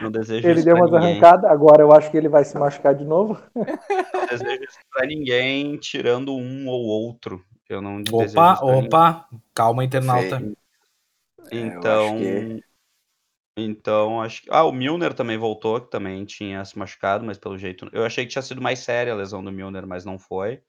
Não 0.01 0.11
desejo 0.11 0.47
Ele 0.47 0.59
isso 0.61 0.65
deu 0.65 0.77
umas 0.77 0.93
arrancadas, 0.93 1.51
agora 1.51 1.83
eu 1.83 1.93
acho 1.93 2.11
que 2.11 2.17
ele 2.17 2.29
vai 2.29 2.45
se 2.45 2.57
machucar 2.59 2.95
de 2.95 3.05
novo. 3.05 3.41
Não 4.15 4.27
desejo 4.27 4.63
isso 4.65 4.79
pra 4.93 5.07
ninguém, 5.07 5.77
tirando 5.79 6.35
um 6.35 6.69
ou 6.69 6.85
outro. 6.87 7.45
Eu 7.69 7.83
não 7.83 8.03
desejo 8.03 8.33
Opa, 8.33 8.57
pra 8.57 8.67
ninguém. 8.73 8.87
opa. 8.87 9.29
Calma, 9.55 9.85
internauta. 9.85 10.39
Feio. 10.39 10.57
É, 11.51 11.57
Então, 11.59 12.07
acho 12.17 12.19
que- 12.19 12.65
então 13.59 14.23
acho 14.23 14.43
que 14.43 14.49
ah, 14.51 14.65
o 14.65 14.73
Milner 14.73 15.13
também 15.15 15.37
voltou, 15.37 15.81
que 15.81 15.91
também 15.91 16.25
tinha 16.25 16.65
se 16.65 16.79
machucado, 16.79 17.25
mas 17.25 17.37
pelo 17.39 17.59
jeito 17.59 17.89
eu 17.93 18.05
achei 18.05 18.25
que 18.25 18.31
tinha 18.33 18.43
sido 18.43 18.63
mais 18.63 18.79
séria 18.79 19.13
a 19.13 19.17
lesão 19.17 19.43
do 19.43 19.51
Milner, 19.53 19.87
mas 19.87 20.05
não 20.05 20.19
foi. 20.19 20.63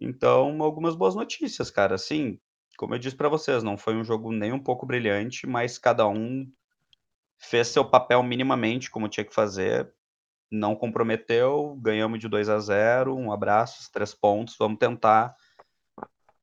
Então, 0.00 0.60
algumas 0.62 0.96
boas 0.96 1.14
notícias, 1.14 1.70
cara. 1.70 1.94
Assim, 1.94 2.38
como 2.76 2.94
eu 2.94 2.98
disse 2.98 3.16
pra 3.16 3.28
vocês, 3.28 3.62
não 3.62 3.76
foi 3.76 3.94
um 3.94 4.04
jogo 4.04 4.32
nem 4.32 4.52
um 4.52 4.58
pouco 4.62 4.86
brilhante, 4.86 5.46
mas 5.46 5.78
cada 5.78 6.06
um 6.08 6.50
fez 7.40 7.68
seu 7.68 7.84
papel 7.84 8.22
minimamente 8.22 8.90
como 8.90 9.08
tinha 9.08 9.24
que 9.24 9.34
fazer. 9.34 9.92
Não 10.50 10.76
comprometeu, 10.76 11.76
ganhamos 11.80 12.18
de 12.20 12.28
2 12.28 12.48
a 12.48 12.58
0, 12.58 13.16
um 13.16 13.32
abraço, 13.32 13.90
três 13.92 14.14
pontos, 14.14 14.56
vamos 14.58 14.78
tentar 14.78 15.34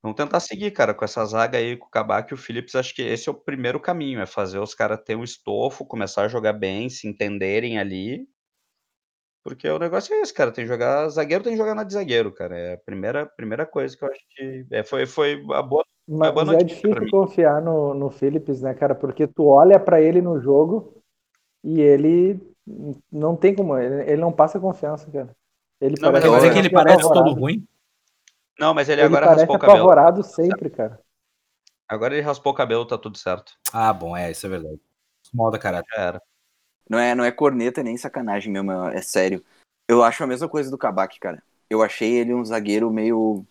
Vamos 0.02 0.16
tentar 0.16 0.40
seguir, 0.40 0.72
cara, 0.72 0.94
com 0.94 1.04
essa 1.04 1.26
zaga 1.26 1.58
aí, 1.58 1.76
com 1.76 1.88
o 1.88 1.90
Kabak 1.90 2.32
e 2.32 2.34
o 2.34 2.38
Phillips. 2.38 2.76
Acho 2.76 2.94
que 2.96 3.02
esse 3.02 3.28
é 3.28 3.32
o 3.32 3.36
primeiro 3.36 3.80
caminho, 3.80 4.22
é 4.22 4.26
fazer 4.26 4.60
os 4.60 4.74
caras 4.74 5.02
ter 5.04 5.18
um 5.18 5.24
estofo, 5.24 5.86
começar 5.86 6.24
a 6.24 6.28
jogar 6.28 6.54
bem, 6.54 6.88
se 6.90 7.08
entenderem 7.08 7.80
ali. 7.80 8.28
Porque 9.44 9.68
o 9.70 9.80
negócio 9.80 10.14
é 10.14 10.22
esse, 10.22 10.34
cara. 10.34 10.52
Tem 10.52 10.66
que 10.66 10.68
jogar. 10.70 11.10
Zagueiro 11.10 11.44
tem 11.44 11.54
que 11.54 11.58
jogar 11.58 11.74
na 11.76 11.84
de 11.84 11.94
zagueiro, 11.94 12.34
cara. 12.34 12.58
É 12.58 12.74
a 12.74 12.78
primeira, 12.78 13.26
primeira 13.26 13.66
coisa 13.66 13.98
que 13.98 14.04
eu 14.04 14.10
acho 14.10 14.22
que. 14.30 14.66
É, 14.72 14.84
foi, 14.84 15.06
foi 15.06 15.42
a 15.54 15.62
boa. 15.62 15.86
Mas 16.08 16.50
é 16.54 16.64
difícil 16.64 17.10
confiar 17.12 17.62
no, 17.62 17.94
no 17.94 18.10
Phillips, 18.10 18.62
né, 18.62 18.74
cara? 18.74 18.96
Porque 18.96 19.28
tu 19.28 19.46
olha 19.46 19.78
pra 19.78 20.02
ele 20.02 20.22
no 20.22 20.40
jogo 20.40 20.94
e 21.64 21.82
ele 21.82 22.40
não 23.12 23.36
tem 23.36 23.54
como. 23.54 23.78
Ele, 23.78 24.10
ele 24.10 24.22
não 24.22 24.32
passa 24.32 24.60
confiança, 24.60 25.12
cara. 25.12 25.36
Ele 25.82 25.96
Não, 26.00 26.12
mas 26.12 26.24
Quer 26.24 26.30
eu 26.30 26.54
que 26.54 26.60
ele 26.60 26.70
parece 26.70 27.02
todo 27.02 27.12
apavorado. 27.12 27.40
ruim? 27.40 27.68
Não, 28.58 28.74
mas 28.74 28.88
ele, 28.88 29.02
Ele 29.02 29.08
agora 29.08 29.26
parece 29.26 29.42
raspou 29.42 29.56
o 29.58 29.60
cabelo. 29.60 29.78
apavorado 29.80 30.24
sempre, 30.24 30.70
cara. 30.70 31.00
Agora 31.88 32.16
ele 32.16 32.24
raspou 32.24 32.52
o 32.52 32.56
cabelo, 32.56 32.86
tá 32.86 32.98
tudo 32.98 33.18
certo. 33.18 33.54
Ah, 33.72 33.94
bom, 33.94 34.16
é, 34.16 34.32
isso 34.32 34.46
é 34.46 34.50
verdade. 34.50 34.80
Moda 35.34 35.60
caráter. 35.60 35.88
Já 35.94 36.02
era. 36.02 36.22
Não 36.90 36.98
é, 36.98 37.14
não 37.14 37.24
é 37.24 37.32
corneta 37.32 37.84
nem 37.84 37.98
sacanagem 37.98 38.52
mesmo, 38.52 38.72
é 38.72 39.02
sério. 39.02 39.44
Eu 39.88 40.04
acho 40.04 40.24
a 40.24 40.28
mesma 40.28 40.48
coisa 40.50 40.72
do 40.72 40.78
Kabak, 40.78 41.20
cara. 41.20 41.44
Eu 41.70 41.82
achei 41.82 42.14
ele 42.14 42.34
um 42.34 42.44
zagueiro 42.44 42.90
meio 42.90 43.46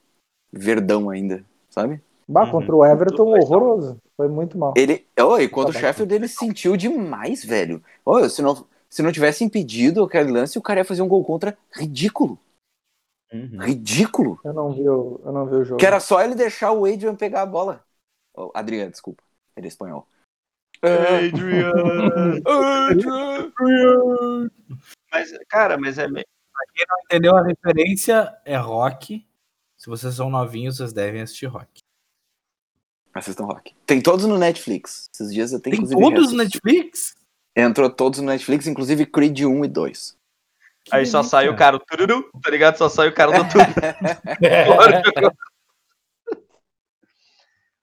verdão 0.51 1.11
ainda, 1.11 1.45
sabe? 1.69 2.01
Bah, 2.29 2.45
Uhum. 2.45 2.51
contra 2.51 2.75
o 2.77 2.85
Everton, 2.85 3.29
horroroso. 3.29 4.01
Foi 4.17 4.29
muito 4.29 4.59
mal. 4.59 4.75
Ele. 4.77 5.07
Oi, 5.19 5.49
quando 5.49 5.69
o 5.69 5.73
Kabak. 5.73 5.87
Sheffield 5.87 6.15
ele 6.15 6.29
sentiu 6.29 6.77
demais, 6.77 7.45
velho. 7.45 7.83
Oi, 8.05 8.29
se 8.29 8.43
não, 8.43 8.67
se 8.89 9.03
não 9.03 9.13
tivesse 9.13 9.45
impedido 9.45 10.03
aquele 10.03 10.33
lance, 10.33 10.59
o 10.59 10.63
cara 10.63 10.81
ia 10.81 10.85
fazer 10.85 11.03
um 11.03 11.09
gol 11.09 11.25
contra 11.25 11.57
ridículo. 11.73 12.39
Uhum. 13.33 13.61
Ridículo. 13.61 14.41
Eu 14.45 14.53
não 14.53 14.73
vi 14.73 14.89
o, 14.89 15.21
eu 15.25 15.33
não 15.33 15.47
vi 15.47 15.57
o 15.57 15.65
jogo. 15.65 15.79
Que 15.79 15.87
era 15.87 16.01
só 16.01 16.23
ele 16.23 16.35
deixar 16.35 16.73
o 16.73 16.85
Adrian 16.85 17.15
pegar 17.15 17.43
a 17.43 17.47
bola. 17.47 17.85
Oh, 18.35 18.51
Adriano, 18.55 18.91
desculpa. 18.91 19.23
Ele 19.57 19.67
é 19.67 19.69
espanhol. 19.69 20.07
É, 20.83 21.27
Adrian. 21.29 21.73
Adrian. 22.91 24.51
Mas, 25.13 25.33
cara, 25.49 25.79
mas 25.79 25.99
é 25.99 26.09
meio. 26.09 26.27
Entendeu? 27.05 27.37
A 27.37 27.43
referência 27.43 28.37
é 28.45 28.57
rock. 28.57 29.27
Se 29.77 29.89
vocês 29.89 30.15
são 30.15 30.29
novinhos, 30.31 30.77
vocês 30.77 30.93
devem 30.93 31.23
assistir 31.23 31.47
rock. 31.47 31.81
Assistam 33.19 33.45
rock. 33.45 33.75
Tem 33.87 34.01
todos 34.01 34.25
no 34.27 34.39
Netflix. 34.39 35.09
Esses 35.13 35.33
dias 35.33 35.53
eu 35.53 35.61
tenho 35.61 35.77
Tem 35.77 35.85
inclusive. 35.85 36.15
todos 36.15 36.33
no. 36.33 36.39
Netflix? 36.39 37.15
Entrou 37.57 37.89
todos 37.91 38.21
no 38.21 38.27
Netflix, 38.27 38.67
inclusive 38.67 39.07
Creed 39.07 39.41
1 39.41 39.65
e 39.65 39.69
2. 39.69 40.17
Aí 40.93 41.05
só 41.07 41.23
sai 41.23 41.49
o 41.49 41.57
cara, 41.57 41.79
tururu, 41.81 42.31
tá 42.43 42.51
ligado? 42.51 42.77
Só 42.77 42.89
sai 42.89 43.09
o 43.09 43.15
cara 43.15 43.33
do 43.43 43.49
tururu. 43.49 43.67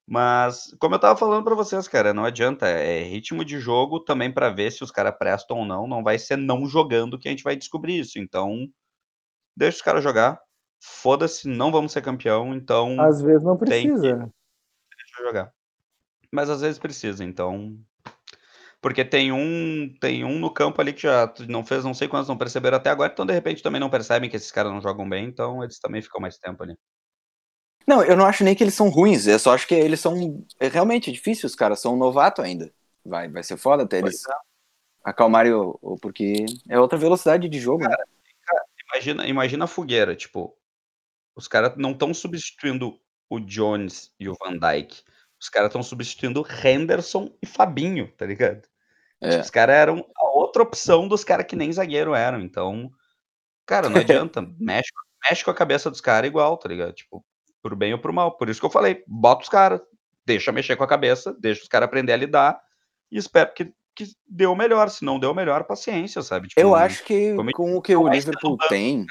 Mas, 0.08 0.76
como 0.80 0.96
eu 0.96 1.00
tava 1.00 1.18
falando 1.18 1.44
pra 1.44 1.56
vocês, 1.56 1.88
cara, 1.88 2.14
não 2.14 2.26
adianta. 2.26 2.68
É 2.68 3.02
ritmo 3.04 3.44
de 3.44 3.58
jogo 3.60 4.00
também 4.00 4.32
pra 4.32 4.50
ver 4.50 4.72
se 4.72 4.84
os 4.84 4.92
caras 4.92 5.16
prestam 5.18 5.58
ou 5.60 5.66
não. 5.66 5.88
Não 5.88 6.04
vai 6.04 6.20
ser 6.20 6.38
não 6.38 6.66
jogando 6.68 7.18
que 7.18 7.28
a 7.28 7.32
gente 7.32 7.44
vai 7.44 7.56
descobrir 7.56 8.00
isso. 8.00 8.20
Então, 8.20 8.68
deixa 9.56 9.78
os 9.78 9.82
caras 9.82 10.04
jogar. 10.04 10.40
Foda-se, 10.82 11.48
não 11.48 11.72
vamos 11.72 11.94
ser 11.94 12.02
campeão, 12.02 12.54
então 12.54 13.00
Às 13.00 13.22
vezes 13.22 13.42
não 13.44 13.56
Tem 13.58 13.84
que- 13.88 13.94
precisa. 13.94 14.30
Deixa 15.16 15.24
jogar. 15.28 15.54
Mas 16.32 16.50
às 16.50 16.62
vezes 16.62 16.80
precisa, 16.80 17.24
então. 17.24 17.78
Porque 18.82 19.06
tem 19.06 19.32
um, 19.32 19.94
tem 20.00 20.26
um 20.26 20.40
no 20.40 20.52
campo 20.54 20.82
ali 20.82 20.92
que 20.92 21.04
já 21.04 21.34
não 21.48 21.66
fez, 21.66 21.84
não 21.86 21.94
sei 21.94 22.08
quantos 22.08 22.28
não 22.28 22.38
perceberam 22.38 22.78
até 22.78 22.90
agora, 22.90 23.12
então 23.14 23.26
de 23.26 23.32
repente 23.34 23.64
também 23.64 23.80
não 23.80 23.90
percebem 23.90 24.30
que 24.30 24.36
esses 24.36 24.52
caras 24.52 24.72
não 24.74 24.82
jogam 24.82 25.08
bem, 25.08 25.26
então 25.26 25.64
eles 25.64 25.80
também 25.80 26.02
ficam 26.02 26.20
mais 26.20 26.38
tempo 26.38 26.64
ali. 26.64 26.76
Não, 27.88 28.04
eu 28.04 28.16
não 28.16 28.26
acho 28.26 28.44
nem 28.44 28.56
que 28.56 28.64
eles 28.64 28.74
são 28.74 28.90
ruins. 28.90 29.28
Eu 29.28 29.40
só 29.40 29.54
acho 29.54 29.68
que 29.68 29.76
eles 29.76 30.00
são. 30.00 30.46
É 30.60 30.68
realmente 30.68 31.12
difícil, 31.12 31.48
os 31.48 31.56
caras 31.56 31.80
são 31.82 31.98
novato 31.98 32.42
ainda. 32.42 32.74
Vai, 33.06 33.30
vai 33.30 33.44
ser 33.44 33.58
foda 33.58 33.84
até 33.84 34.00
eles 34.00 34.24
acalmarem 35.04 35.54
o, 35.54 35.78
o- 35.82 35.98
Porque 35.98 36.46
é 36.70 36.80
outra 36.80 36.98
velocidade 36.98 37.50
de 37.50 37.60
jogo. 37.60 37.84
né? 37.88 37.96
Imagina, 38.94 39.28
imagina 39.28 39.66
a 39.66 39.68
fogueira, 39.68 40.16
tipo, 40.16 40.56
os 41.36 41.48
caras 41.48 41.76
não 41.78 41.92
estão 41.92 42.14
substituindo 42.14 42.98
o 43.30 43.40
Jones 43.40 44.12
e 44.20 44.28
o 44.30 44.36
Van 44.40 44.58
Dyke. 44.58 45.02
Os 45.40 45.50
caras 45.50 45.70
estão 45.70 45.84
substituindo 45.84 46.46
Henderson 46.64 47.34
e 47.42 47.46
Fabinho, 47.46 48.12
tá 48.18 48.26
ligado? 48.26 48.62
É. 49.22 49.40
Os 49.40 49.50
caras 49.50 49.76
eram 49.76 50.06
a 50.18 50.26
outra 50.38 50.64
opção 50.64 51.08
dos 51.08 51.24
caras 51.24 51.46
que 51.46 51.56
nem 51.56 51.72
zagueiro 51.72 52.14
eram. 52.14 52.40
Então, 52.42 52.90
cara, 53.66 53.90
não 53.90 53.98
adianta. 54.30 54.42
mexe, 54.60 54.92
mexe 55.30 55.44
com 55.44 55.52
a 55.52 55.56
cabeça 55.56 55.90
dos 55.90 56.02
caras 56.02 56.28
igual, 56.30 56.58
tá 56.58 56.70
ligado? 56.70 56.94
Tipo, 56.94 57.24
pro 57.62 57.76
bem 57.76 57.94
ou 57.94 58.00
pro 58.00 58.14
mal. 58.14 58.38
Por 58.38 58.50
isso 58.50 58.60
que 58.60 58.66
eu 58.66 58.70
falei, 58.70 59.04
bota 59.08 59.44
os 59.44 59.50
caras, 59.50 59.82
deixa 60.26 60.52
mexer 60.52 60.76
com 60.76 60.84
a 60.84 60.88
cabeça, 60.88 61.34
deixa 61.40 61.62
os 61.64 61.68
caras 61.68 61.88
aprender 61.88 62.14
a 62.14 62.18
lidar 62.18 62.62
e 63.12 63.18
espero 63.18 63.54
que, 63.54 63.74
que 63.96 64.06
dê 64.28 64.46
o 64.46 64.56
melhor. 64.56 64.90
Se 64.90 65.04
não 65.06 65.20
deu 65.20 65.32
o 65.32 65.36
melhor, 65.36 65.64
paciência, 65.66 66.22
sabe? 66.22 66.48
Tipo, 66.50 66.60
Eu 66.62 66.74
acho 66.76 67.04
que 67.04 67.36
como- 67.36 67.52
com 67.52 67.76
o 67.78 67.82
que 67.82 67.96
o 67.96 68.08
Liverpool 68.08 68.58
tem. 68.70 69.06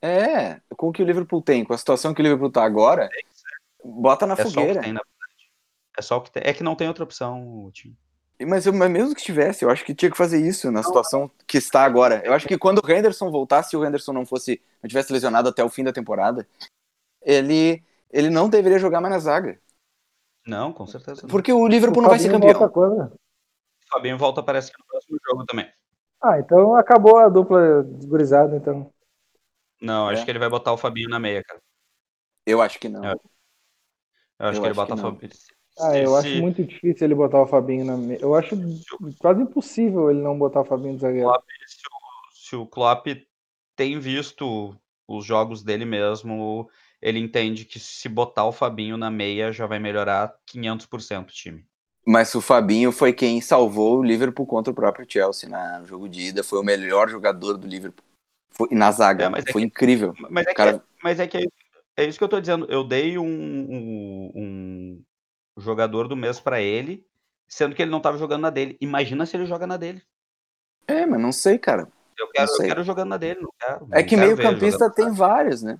É, 0.00 0.60
com 0.76 0.88
o 0.88 0.92
que 0.92 1.02
o 1.02 1.06
Liverpool 1.06 1.42
tem, 1.42 1.64
com 1.64 1.72
a 1.72 1.78
situação 1.78 2.14
que 2.14 2.20
o 2.20 2.24
Liverpool 2.24 2.50
tá 2.50 2.64
agora, 2.64 3.08
bota 3.84 4.26
na 4.26 4.34
É 4.34 4.36
só 4.36 4.42
o 4.42 4.52
que 4.52 4.58
fogueira. 4.58 4.80
tem, 4.82 4.92
na. 4.92 5.00
É 5.98 6.02
só 6.02 6.18
o 6.18 6.20
que 6.20 6.30
tem. 6.30 6.42
É 6.46 6.52
que 6.54 6.62
não 6.62 6.76
tem 6.76 6.86
outra 6.88 7.04
opção, 7.04 7.64
o 7.64 7.70
time. 7.72 7.96
Mas, 8.46 8.66
eu- 8.66 8.72
mas 8.72 8.88
mesmo 8.88 9.14
que 9.16 9.22
tivesse, 9.22 9.64
eu 9.64 9.70
acho 9.70 9.84
que 9.84 9.92
tinha 9.92 10.10
que 10.10 10.16
fazer 10.16 10.40
isso 10.40 10.70
na 10.70 10.82
situação 10.84 11.28
que 11.44 11.58
está 11.58 11.82
agora. 11.82 12.22
Eu 12.24 12.32
acho 12.32 12.46
que 12.46 12.56
quando 12.56 12.78
o 12.78 12.90
Henderson 12.90 13.32
voltasse, 13.32 13.70
se 13.70 13.76
o 13.76 13.84
Henderson 13.84 14.12
não 14.12 14.24
fosse, 14.24 14.62
não 14.80 14.88
tivesse 14.88 15.12
lesionado 15.12 15.48
até 15.48 15.64
o 15.64 15.68
fim 15.68 15.82
da 15.82 15.92
temporada, 15.92 16.46
ele, 17.20 17.82
ele 18.12 18.30
não 18.30 18.48
deveria 18.48 18.78
jogar 18.78 19.00
mais 19.00 19.12
na 19.12 19.18
zaga. 19.18 19.60
Não, 20.46 20.72
com 20.72 20.86
certeza. 20.86 21.22
Não. 21.22 21.28
Porque 21.28 21.52
o 21.52 21.66
Liverpool 21.66 22.00
não 22.00 22.10
vai 22.10 22.20
ser 22.20 22.30
campeão. 22.30 22.52
volta 22.60 22.72
quando? 22.72 23.00
O 23.06 23.18
Fabinho 23.90 24.16
volta, 24.16 24.40
parece 24.40 24.70
que 24.70 24.78
no 24.78 24.86
próximo 24.86 25.18
jogo 25.28 25.44
também. 25.44 25.68
Ah, 26.22 26.38
então 26.38 26.76
acabou 26.76 27.18
a 27.18 27.28
dupla 27.28 27.82
desgurizada, 27.82 28.56
então. 28.56 28.92
Não, 29.80 30.08
acho 30.08 30.22
É. 30.22 30.24
que 30.24 30.30
ele 30.30 30.38
vai 30.38 30.48
botar 30.48 30.72
o 30.72 30.76
Fabinho 30.76 31.08
na 31.08 31.18
meia, 31.18 31.42
cara. 31.44 31.60
Eu 32.46 32.60
acho 32.62 32.78
que 32.78 32.88
não. 32.88 33.04
É. 33.04 33.12
Eu 33.12 34.46
acho 34.46 34.58
Eu 34.58 34.62
que 34.62 34.66
ele 34.66 34.66
acho 34.68 34.74
bota 34.74 34.86
que 34.86 34.92
o 34.92 34.96
não. 35.02 35.12
Fabinho. 35.14 35.32
Ah, 35.80 35.96
eu 35.96 36.16
acho 36.16 36.28
se- 36.28 36.40
muito 36.40 36.64
difícil 36.64 37.06
ele 37.06 37.14
botar 37.14 37.40
o 37.40 37.46
Fabinho 37.46 37.84
na. 37.84 37.96
me- 37.96 38.18
Eu 38.20 38.34
acho 38.34 38.56
quase 39.18 39.42
impossível 39.42 40.10
ele 40.10 40.20
não 40.20 40.36
botar 40.36 40.62
o 40.62 40.64
Fabinho 40.64 40.94
de 40.96 41.00
zagueiro. 41.02 41.28
Klopp, 41.28 41.44
se 41.66 41.76
o, 41.86 42.34
se 42.48 42.56
o 42.56 42.66
Klopp 42.66 43.06
tem 43.76 43.98
visto 44.00 44.74
os 45.06 45.24
jogos 45.24 45.62
dele 45.62 45.84
mesmo, 45.84 46.68
ele 47.00 47.18
entende 47.20 47.64
que 47.64 47.78
se 47.78 48.08
botar 48.08 48.44
o 48.44 48.52
Fabinho 48.52 48.96
na 48.96 49.10
meia 49.10 49.52
já 49.52 49.66
vai 49.66 49.78
melhorar 49.78 50.34
500% 50.46 51.30
o 51.30 51.32
time. 51.32 51.64
Mas 52.04 52.34
o 52.34 52.40
Fabinho 52.40 52.90
foi 52.90 53.12
quem 53.12 53.40
salvou 53.40 53.98
o 53.98 54.02
Liverpool 54.02 54.46
contra 54.46 54.72
o 54.72 54.74
próprio 54.74 55.06
Chelsea 55.08 55.48
na- 55.48 55.78
no 55.78 55.86
jogo 55.86 56.08
de 56.08 56.22
ida. 56.22 56.42
Foi 56.42 56.58
o 56.58 56.64
melhor 56.64 57.08
jogador 57.08 57.56
do 57.56 57.68
Liverpool. 57.68 58.04
Foi, 58.50 58.68
na 58.72 58.90
zaga. 58.90 59.24
É, 59.26 59.28
mas 59.28 59.44
é 59.46 59.52
foi 59.52 59.62
que- 59.62 59.66
incrível. 59.68 60.14
Mas 60.30 60.46
é 60.46 60.54
que, 60.54 60.80
mas 61.02 61.20
é, 61.20 61.26
que 61.26 61.36
é, 61.38 61.46
é 61.96 62.04
isso 62.04 62.18
que 62.18 62.24
eu 62.24 62.28
tô 62.28 62.40
dizendo. 62.40 62.66
Eu 62.70 62.82
dei 62.84 63.18
um, 63.18 63.24
um, 63.24 64.32
um 64.36 65.04
jogador 65.60 66.08
do 66.08 66.16
mês 66.16 66.40
pra 66.40 66.60
ele, 66.60 67.04
sendo 67.48 67.74
que 67.74 67.82
ele 67.82 67.90
não 67.90 68.00
tava 68.00 68.18
jogando 68.18 68.42
na 68.42 68.50
dele. 68.50 68.76
Imagina 68.80 69.26
se 69.26 69.36
ele 69.36 69.46
joga 69.46 69.66
na 69.66 69.76
dele. 69.76 70.02
É, 70.86 71.04
mas 71.06 71.20
não 71.20 71.32
sei, 71.32 71.58
cara. 71.58 71.88
Eu 72.18 72.28
quero, 72.30 72.50
eu 72.50 72.58
quero 72.66 72.82
jogando 72.84 73.10
na 73.10 73.16
dele, 73.16 73.40
não 73.40 73.52
quero. 73.60 73.84
É 73.92 73.96
não 74.00 74.02
que 74.02 74.08
quero 74.10 74.20
meio 74.22 74.36
ver 74.36 74.42
ele 74.44 74.52
campista 74.54 74.78
jogando. 74.86 74.94
tem 74.94 75.12
vários, 75.12 75.62
né? 75.62 75.78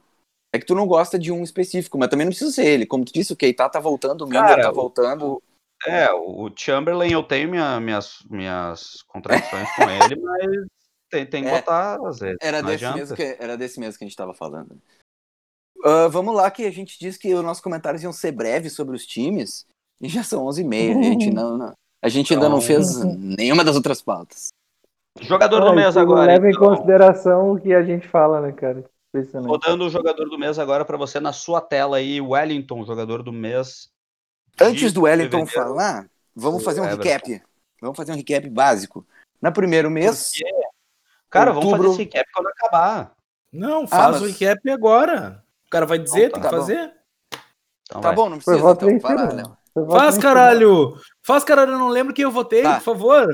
É 0.52 0.58
que 0.58 0.64
tu 0.66 0.74
não 0.74 0.86
gosta 0.86 1.18
de 1.18 1.32
um 1.32 1.42
específico, 1.42 1.98
mas 1.98 2.08
também 2.08 2.24
não 2.26 2.30
precisa 2.30 2.52
ser 2.52 2.64
ele. 2.64 2.86
Como 2.86 3.04
tu 3.04 3.12
disse, 3.12 3.32
o 3.32 3.36
Keita 3.36 3.68
tá 3.68 3.80
voltando, 3.80 4.22
o 4.22 4.26
Milner 4.26 4.48
Cara, 4.48 4.62
tá 4.62 4.70
o- 4.70 4.74
voltando. 4.74 5.42
É, 5.86 6.10
o 6.12 6.50
Chamberlain 6.56 7.12
eu 7.12 7.22
tenho 7.22 7.48
minha- 7.50 7.78
minhas, 7.80 8.18
minhas 8.30 9.02
contradições 9.06 9.68
com 9.76 9.82
ele, 9.90 10.16
mas 10.20 10.66
tem, 11.10 11.26
tem 11.26 11.42
que 11.42 11.48
É. 11.48 11.56
botar 11.56 11.98
às 12.06 12.18
vezes. 12.18 12.36
Era 12.40 12.62
desse, 12.62 12.84
adianta. 12.84 12.98
mesmo 12.98 13.16
que, 13.16 13.36
era 13.40 13.56
desse 13.56 13.80
mesmo 13.80 13.98
que 13.98 14.04
a 14.04 14.08
gente 14.08 14.16
tava 14.16 14.34
falando. 14.34 14.76
Ah, 15.84 16.08
vamos 16.08 16.34
lá, 16.34 16.50
que 16.50 16.64
a 16.64 16.70
gente 16.70 16.98
disse 16.98 17.18
que 17.18 17.32
os 17.34 17.42
nossos 17.44 17.62
comentários 17.62 18.02
iam 18.02 18.12
ser 18.12 18.32
breves 18.32 18.74
sobre 18.74 18.96
os 18.96 19.06
times. 19.06 19.64
E 20.00 20.08
já 20.08 20.22
são 20.22 20.44
11h30. 20.46 20.98
A 20.98 21.02
gente, 21.02 21.30
não, 21.34 21.56
não- 21.58 21.72
a 22.02 22.08
gente 22.08 22.32
ainda 22.32 22.48
não 22.48 22.58
Então- 22.58 22.66
fez 22.66 23.04
nenhuma 23.04 23.64
das 23.64 23.76
outras 23.76 24.00
pautas. 24.02 24.48
Jogador 25.20 25.60
do 25.64 25.74
mês 25.74 25.88
isso 25.90 25.98
agora. 25.98 26.26
Leva 26.32 26.46
em 26.46 26.50
então. 26.50 26.68
consideração 26.68 27.52
o 27.52 27.60
que 27.60 27.74
a 27.74 27.82
gente 27.82 28.06
fala, 28.06 28.40
né, 28.40 28.52
cara? 28.52 28.84
Rodando 29.44 29.86
o 29.86 29.90
jogador 29.90 30.28
do 30.28 30.38
mês 30.38 30.58
agora 30.58 30.84
pra 30.84 30.96
você 30.96 31.18
na 31.18 31.32
sua 31.32 31.60
tela 31.60 31.96
aí, 31.96 32.20
Wellington, 32.20 32.84
jogador 32.84 33.22
do 33.22 33.32
mês. 33.32 33.88
Antes 34.60 34.92
do 34.92 35.02
Wellington 35.02 35.44
fevereiro. 35.46 35.68
falar, 35.74 36.08
vamos 36.36 36.62
O 36.62 36.64
fazer 36.64 36.80
um 36.80 36.84
Everton. 36.84 37.02
recap. 37.02 37.42
Vamos 37.80 37.96
fazer 37.96 38.12
um 38.12 38.16
recap 38.16 38.48
básico. 38.50 39.04
No 39.42 39.52
primeiro 39.52 39.90
mês, 39.90 40.30
Por 40.30 40.67
Cara, 41.30 41.52
vamos 41.52 41.66
Outubro- 41.66 41.90
fazer 41.90 42.02
esse 42.02 42.10
recap 42.16 42.30
quando 42.34 42.46
acabar. 42.48 43.12
Não, 43.52 43.86
faz 43.86 44.20
mas- 44.20 44.22
o 44.22 44.26
recap 44.38 44.70
agora. 44.70 45.42
O 45.66 45.70
cara 45.70 45.86
vai 45.86 45.98
dizer, 45.98 46.28
Então 46.28 46.40
tem 46.40 46.42
tá. 46.42 46.48
que 46.48 46.56
fazer. 46.56 46.92
Então 47.86 48.00
tá 48.00 48.08
vai. 48.08 48.16
bom, 48.16 48.28
não 48.28 48.38
precisa 48.38 48.56
então. 48.70 48.88
Léo. 49.36 49.58
Faz, 49.90 50.18
caralho! 50.18 50.94
Faz, 51.22 51.44
caralho, 51.44 51.72
eu 51.72 51.78
não 51.78 51.88
lembro 51.88 52.12
quem 52.12 52.24
eu 52.24 52.30
votei, 52.30 52.62
Tá. 52.62 52.74
por 52.76 52.82
favor. 52.82 53.28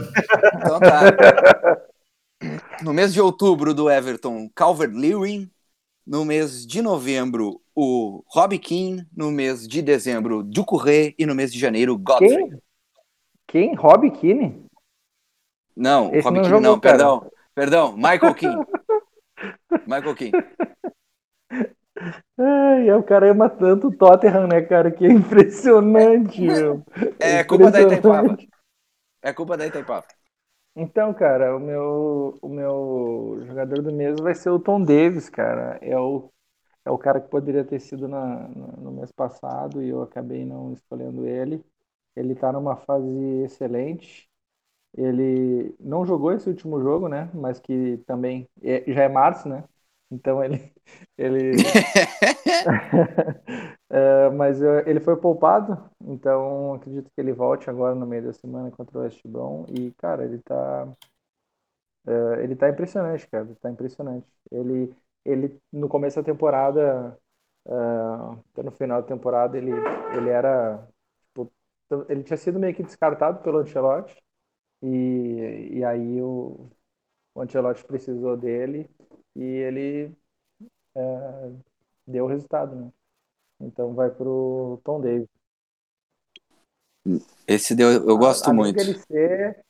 Então 0.56 0.78
tá. 0.80 1.04
No 2.82 2.92
mês 2.92 3.12
de 3.14 3.20
outubro 3.20 3.72
do 3.72 3.90
Everton, 3.90 4.48
Calvert-Lewin. 4.54 5.50
No 6.06 6.22
mês 6.24 6.66
de 6.66 6.82
novembro, 6.82 7.62
o 7.74 8.22
Rob 8.26 8.58
Keane. 8.58 9.06
No 9.16 9.30
mês 9.30 9.66
de 9.66 9.80
dezembro, 9.80 10.42
Ducouré. 10.42 11.14
E 11.18 11.24
no 11.24 11.34
mês 11.34 11.50
de 11.50 11.58
janeiro, 11.58 11.96
Godfrey. 11.96 12.36
Quem? 12.36 12.58
Quem? 13.48 13.74
Rob 13.74 14.10
Keane? 14.10 14.66
Não, 15.74 16.08
Esse 16.14 16.20
Rob 16.24 16.34
não 16.36 16.42
Keane 16.42 16.48
jogou, 16.48 16.60
não, 16.60 16.80
cara. 16.80 16.96
perdão. 16.98 17.30
Perdão, 17.54 17.96
Michael 17.96 18.34
Keane. 18.34 18.66
Michael 19.86 20.14
Keane. 20.16 20.38
Ai, 22.38 22.90
o 22.92 23.02
cara 23.02 23.30
ama 23.30 23.48
tanto 23.48 23.88
o 23.88 23.96
Tottenham, 23.96 24.46
né, 24.48 24.60
cara? 24.62 24.90
Que 24.90 25.06
é 25.06 25.12
impressionante, 25.12 26.40
meu. 26.42 26.82
É 27.18 27.44
culpa 27.44 27.70
da. 27.70 27.80
Itaipava. 27.82 28.36
É 29.22 29.32
culpa 29.32 29.56
da 29.56 29.66
Itaipava. 29.66 30.06
Então, 30.76 31.14
cara, 31.14 31.56
o 31.56 31.60
meu, 31.60 32.38
o 32.42 32.48
meu 32.48 33.38
jogador 33.46 33.80
do 33.82 33.92
mês 33.92 34.18
vai 34.20 34.34
ser 34.34 34.50
o 34.50 34.58
Tom 34.58 34.82
Davis, 34.82 35.28
cara. 35.28 35.78
É 35.80 35.96
o, 35.98 36.30
é 36.84 36.90
o 36.90 36.98
cara 36.98 37.20
que 37.20 37.28
poderia 37.30 37.64
ter 37.64 37.80
sido 37.80 38.08
na- 38.08 38.48
no 38.48 38.92
mês 38.92 39.12
passado 39.12 39.82
e 39.82 39.88
eu 39.90 40.02
acabei 40.02 40.44
não 40.46 40.72
escolhendo 40.72 41.26
ele. 41.26 41.64
Ele 42.16 42.34
tá 42.34 42.52
numa 42.52 42.76
fase 42.76 43.08
excelente. 43.44 44.28
Ele 44.96 45.74
não 45.80 46.06
jogou 46.06 46.32
esse 46.32 46.48
último 46.48 46.80
jogo, 46.82 47.08
né? 47.08 47.30
Mas 47.34 47.58
que 47.60 47.98
também 48.06 48.48
é- 48.62 48.84
já 48.92 49.04
é 49.04 49.08
março, 49.08 49.48
né? 49.48 49.64
Então 50.10 50.42
ele 50.44 50.72
ele 51.18 51.74
É, 53.90 54.30
mas 54.30 54.60
ele 54.86 55.00
foi 55.00 55.16
poupado, 55.16 55.88
então 56.00 56.74
acredito 56.74 57.06
que 57.14 57.20
ele 57.20 57.32
volte 57.32 57.70
agora 57.70 57.94
no 57.94 58.06
meio 58.06 58.24
da 58.24 58.32
semana 58.32 58.70
contra 58.70 58.98
o 58.98 59.02
West 59.02 59.20
Brom 59.26 59.66
e 59.68 59.92
cara, 59.92 60.24
ele 60.24 60.38
tá 60.42 60.88
é, 62.06 62.44
ele 62.44 62.56
tá 62.56 62.68
impressionante, 62.68 63.26
cara, 63.28 63.44
ele 63.46 63.54
tá 63.56 63.70
impressionante. 63.70 64.26
Ele 64.50 64.94
ele 65.24 65.58
no 65.72 65.88
começo 65.88 66.16
da 66.16 66.22
temporada, 66.24 67.18
é, 67.66 67.72
até 68.50 68.62
no 68.62 68.70
final 68.72 69.00
da 69.02 69.08
temporada 69.08 69.56
ele 69.58 69.70
ele 70.16 70.30
era 70.30 70.86
tipo, 71.26 71.52
ele 72.08 72.22
tinha 72.24 72.36
sido 72.36 72.58
meio 72.60 72.74
que 72.74 72.82
descartado 72.82 73.42
pelo 73.42 73.58
Ancelotti 73.58 74.16
e, 74.84 75.78
e 75.78 75.84
aí 75.84 76.20
o, 76.20 76.68
o 77.34 77.40
Ancelotti 77.40 77.82
precisou 77.84 78.36
dele 78.36 78.86
e 79.34 79.42
ele 79.42 80.12
é, 80.94 81.50
deu 82.06 82.26
o 82.26 82.28
resultado, 82.28 82.76
né? 82.76 82.92
Então 83.60 83.94
vai 83.94 84.10
pro 84.10 84.78
Tom 84.84 85.00
Davis. 85.00 85.28
Esse 87.46 87.74
deu, 87.74 87.90
eu 87.90 88.18
gosto 88.18 88.44
além 88.44 88.56
muito. 88.56 88.76
Dele 88.76 88.98
ser, 88.98 89.64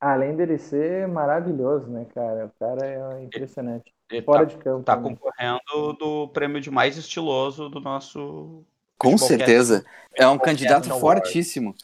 além 0.00 0.36
dele 0.36 0.58
ser 0.58 1.08
maravilhoso, 1.08 1.88
né, 1.88 2.06
cara? 2.14 2.46
O 2.46 2.50
cara 2.60 2.86
é 2.86 3.24
impressionante. 3.24 3.92
Ele 4.08 4.22
Fora 4.22 4.46
tá, 4.46 4.54
de 4.54 4.56
campo. 4.58 4.84
tá 4.84 4.96
também. 4.96 5.16
concorrendo 5.16 5.92
do 5.94 6.28
prêmio 6.28 6.60
de 6.60 6.70
mais 6.70 6.96
estiloso 6.96 7.68
do 7.68 7.80
nosso. 7.80 8.64
Com 8.96 9.16
Futebol 9.16 9.28
certeza. 9.28 9.84
É 10.14 10.26
um 10.26 10.32
Futebol 10.32 10.44
candidato 10.46 10.88
fortíssimo. 11.00 11.74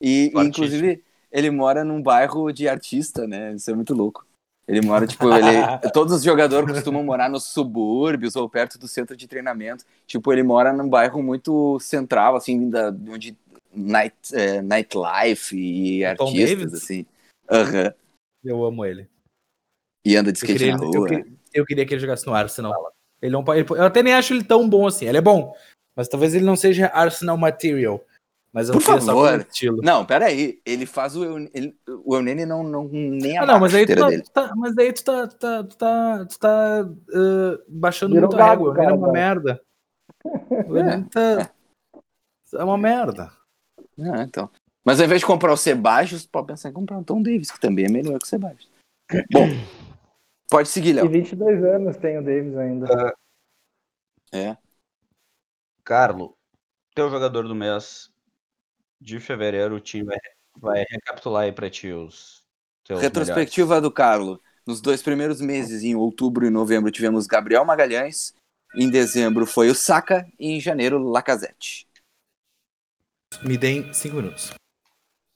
E, 0.00 0.26
e, 0.26 0.30
Fortíssimo. 0.32 0.48
inclusive, 0.48 1.04
ele 1.32 1.50
mora 1.50 1.82
num 1.82 2.02
bairro 2.02 2.52
de 2.52 2.68
artista, 2.68 3.26
né? 3.26 3.54
Isso 3.54 3.70
é 3.70 3.74
muito 3.74 3.94
louco. 3.94 4.26
Ele 4.68 4.80
mora, 4.80 5.06
tipo, 5.06 5.28
ele. 5.32 5.46
Todos 5.92 6.12
os 6.14 6.22
jogadores 6.22 6.70
costumam 6.72 7.02
morar 7.02 7.28
nos 7.28 7.44
subúrbios 7.46 8.36
ou 8.36 8.48
perto 8.48 8.78
do 8.78 8.86
centro 8.86 9.16
de 9.16 9.26
treinamento. 9.26 9.84
Tipo, 10.06 10.32
ele 10.32 10.42
mora 10.42 10.72
num 10.72 10.88
bairro 10.88 11.20
muito 11.22 11.80
central, 11.80 12.36
assim, 12.36 12.70
da, 12.70 12.90
onde 13.08 13.36
night, 13.74 14.14
é, 14.32 14.62
nightlife 14.62 15.56
e 15.56 16.02
Tom 16.16 16.26
artistas, 16.26 16.58
Davis? 16.58 16.74
assim. 16.74 17.06
Aham. 17.50 17.92
Eu 18.44 18.64
amo 18.64 18.84
ele. 18.84 19.08
E 20.04 20.16
anda 20.16 20.30
de 20.32 20.38
Eu 20.38 20.42
skate 20.42 20.58
queria, 20.58 20.76
na 20.76 20.84
ele- 20.84 20.96
eu, 20.96 21.00
rua. 21.00 21.08
queria, 21.08 21.32
eu 21.54 21.64
queria 21.66 21.86
que 21.86 21.94
ele 21.94 22.00
jogasse 22.00 22.26
no 22.26 22.34
Arsenal. 22.34 22.92
Ele 23.20 23.32
não, 23.32 23.44
ele- 23.54 23.66
eu 23.70 23.84
até 23.84 24.02
nem 24.02 24.14
acho 24.14 24.32
ele 24.32 24.44
tão 24.44 24.68
bom 24.68 24.86
assim. 24.86 25.06
Ele 25.06 25.18
é 25.18 25.20
bom, 25.20 25.54
mas 25.96 26.08
talvez 26.08 26.34
ele 26.34 26.44
não 26.44 26.56
seja 26.56 26.86
Arsenal 26.86 27.36
material. 27.36 28.04
Mas 28.52 28.68
eu 28.68 28.74
Por 28.74 28.82
só 28.82 29.00
favor. 29.00 29.40
estilo. 29.40 29.80
Não, 29.82 30.04
peraí. 30.04 30.60
Ele 30.66 30.84
faz 30.84 31.16
o. 31.16 31.24
Ele, 31.54 31.74
o 32.04 32.14
Eunene 32.14 32.44
não, 32.44 32.62
não 32.62 32.86
nem 32.86 33.38
Ah, 33.38 33.42
abaixa 33.44 33.52
não, 33.52 33.60
mas 33.60 33.74
a 33.74 33.78
aí 33.78 33.86
tu 33.86 33.94
tá, 34.30 34.46
tá- 34.48 34.54
mas 34.56 34.78
aí 34.78 34.92
tu 34.92 35.04
tá, 35.04 35.26
tu 35.26 35.36
tá, 35.38 35.64
tu 35.64 35.76
tá, 35.78 36.24
tu 36.26 36.38
tá, 36.38 36.82
uh, 36.84 37.64
baixando 37.66 38.14
Virou 38.14 38.28
muito 38.28 38.42
a 38.42 38.50
régua. 38.50 38.74
cara, 38.74 38.90
é 38.90 38.92
uma 38.94 39.10
merda. 39.12 39.62
O 40.68 40.76
Enem 40.76 41.02
tá... 41.04 41.50
É 42.54 42.62
uma 42.62 42.76
merda. 42.76 43.32
Ah, 43.98 44.22
então. 44.22 44.50
Mas 44.84 45.00
ao 45.00 45.06
invés 45.06 45.20
de 45.22 45.26
comprar 45.26 45.52
o 45.52 45.56
Sebastião, 45.56 46.20
pode 46.30 46.48
pensar 46.48 46.68
em 46.68 46.72
comprar 46.72 46.98
o 46.98 47.04
Tom 47.04 47.22
Davis, 47.22 47.50
que 47.50 47.58
também 47.58 47.86
é 47.86 47.88
melhor 47.88 48.18
que 48.18 48.26
o 48.26 48.28
Sebastião. 48.28 48.70
Bom, 49.32 49.46
pode 50.50 50.68
seguir, 50.68 50.90
E 50.90 50.92
Léo. 50.92 51.08
22 51.08 51.64
anos 51.64 51.96
tem 51.96 52.18
o 52.18 52.22
Davis 52.24 52.54
ainda. 52.56 53.14
É. 54.32 54.56
Carlo, 55.84 56.36
teu 56.94 57.08
jogador 57.10 57.48
do 57.48 57.54
mês 57.54 58.11
de 59.02 59.18
fevereiro, 59.18 59.74
o 59.74 59.80
time 59.80 60.04
vai, 60.04 60.18
vai 60.56 60.84
recapitular 60.88 61.44
aí 61.44 61.52
pra 61.52 61.68
ti 61.68 61.88
os 61.88 62.42
teus 62.84 63.00
Retrospectiva 63.00 63.80
do 63.80 63.90
Carlo. 63.90 64.40
Nos 64.66 64.80
dois 64.80 65.02
primeiros 65.02 65.40
meses, 65.40 65.82
em 65.82 65.96
outubro 65.96 66.46
e 66.46 66.50
novembro, 66.50 66.90
tivemos 66.90 67.26
Gabriel 67.26 67.64
Magalhães. 67.64 68.32
Em 68.74 68.88
dezembro 68.88 69.44
foi 69.44 69.68
o 69.68 69.74
Saka. 69.74 70.26
E 70.38 70.52
em 70.52 70.60
janeiro, 70.60 70.98
Lacazette. 70.98 71.86
Me 73.42 73.58
deem 73.58 73.92
cinco 73.92 74.16
minutos. 74.16 74.52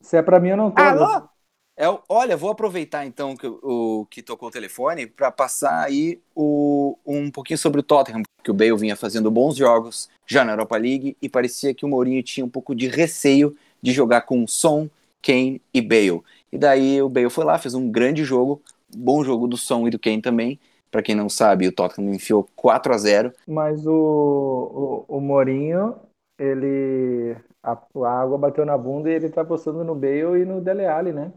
Se 0.00 0.16
é 0.16 0.22
pra 0.22 0.38
mim, 0.38 0.50
eu 0.50 0.56
não 0.56 0.70
tô. 0.70 0.80
Alô? 0.80 1.28
É, 1.78 1.84
olha, 2.08 2.38
vou 2.38 2.50
aproveitar 2.50 3.04
então 3.04 3.36
que, 3.36 3.46
o 3.46 4.06
que 4.10 4.22
tocou 4.22 4.48
o 4.48 4.52
telefone 4.52 5.06
para 5.06 5.30
passar 5.30 5.84
aí 5.84 6.18
o, 6.34 6.96
um 7.04 7.30
pouquinho 7.30 7.58
sobre 7.58 7.80
o 7.80 7.82
Tottenham, 7.82 8.22
que 8.42 8.50
o 8.50 8.54
Bale 8.54 8.76
vinha 8.78 8.96
fazendo 8.96 9.30
bons 9.30 9.56
jogos 9.56 10.08
já 10.26 10.42
na 10.42 10.52
Europa 10.52 10.78
League 10.78 11.16
e 11.20 11.28
parecia 11.28 11.74
que 11.74 11.84
o 11.84 11.88
Mourinho 11.88 12.22
tinha 12.22 12.46
um 12.46 12.48
pouco 12.48 12.74
de 12.74 12.88
receio 12.88 13.54
de 13.82 13.92
jogar 13.92 14.22
com 14.22 14.46
Son, 14.46 14.88
Kane 15.22 15.60
e 15.74 15.82
Bale. 15.82 16.22
E 16.50 16.56
daí 16.56 17.02
o 17.02 17.10
Bale 17.10 17.28
foi 17.28 17.44
lá, 17.44 17.58
fez 17.58 17.74
um 17.74 17.90
grande 17.90 18.24
jogo, 18.24 18.62
bom 18.96 19.22
jogo 19.22 19.46
do 19.46 19.58
Son 19.58 19.86
e 19.86 19.90
do 19.90 19.98
Kane 19.98 20.22
também. 20.22 20.58
Para 20.90 21.02
quem 21.02 21.14
não 21.14 21.28
sabe, 21.28 21.68
o 21.68 21.72
Tottenham 21.72 22.14
enfiou 22.14 22.48
4 22.56 22.94
a 22.94 22.96
0 22.96 23.32
Mas 23.46 23.86
o, 23.86 25.04
o, 25.08 25.16
o 25.18 25.20
Mourinho, 25.20 25.94
ele. 26.38 27.36
A, 27.62 27.72
a 27.72 28.20
água 28.22 28.38
bateu 28.38 28.64
na 28.64 28.78
bunda 28.78 29.10
e 29.10 29.14
ele 29.14 29.28
tá 29.28 29.42
apostando 29.42 29.84
no 29.84 29.94
Bale 29.94 30.40
e 30.40 30.44
no 30.46 30.60
Dele 30.60 30.86
Alli, 30.86 31.12
né? 31.12 31.32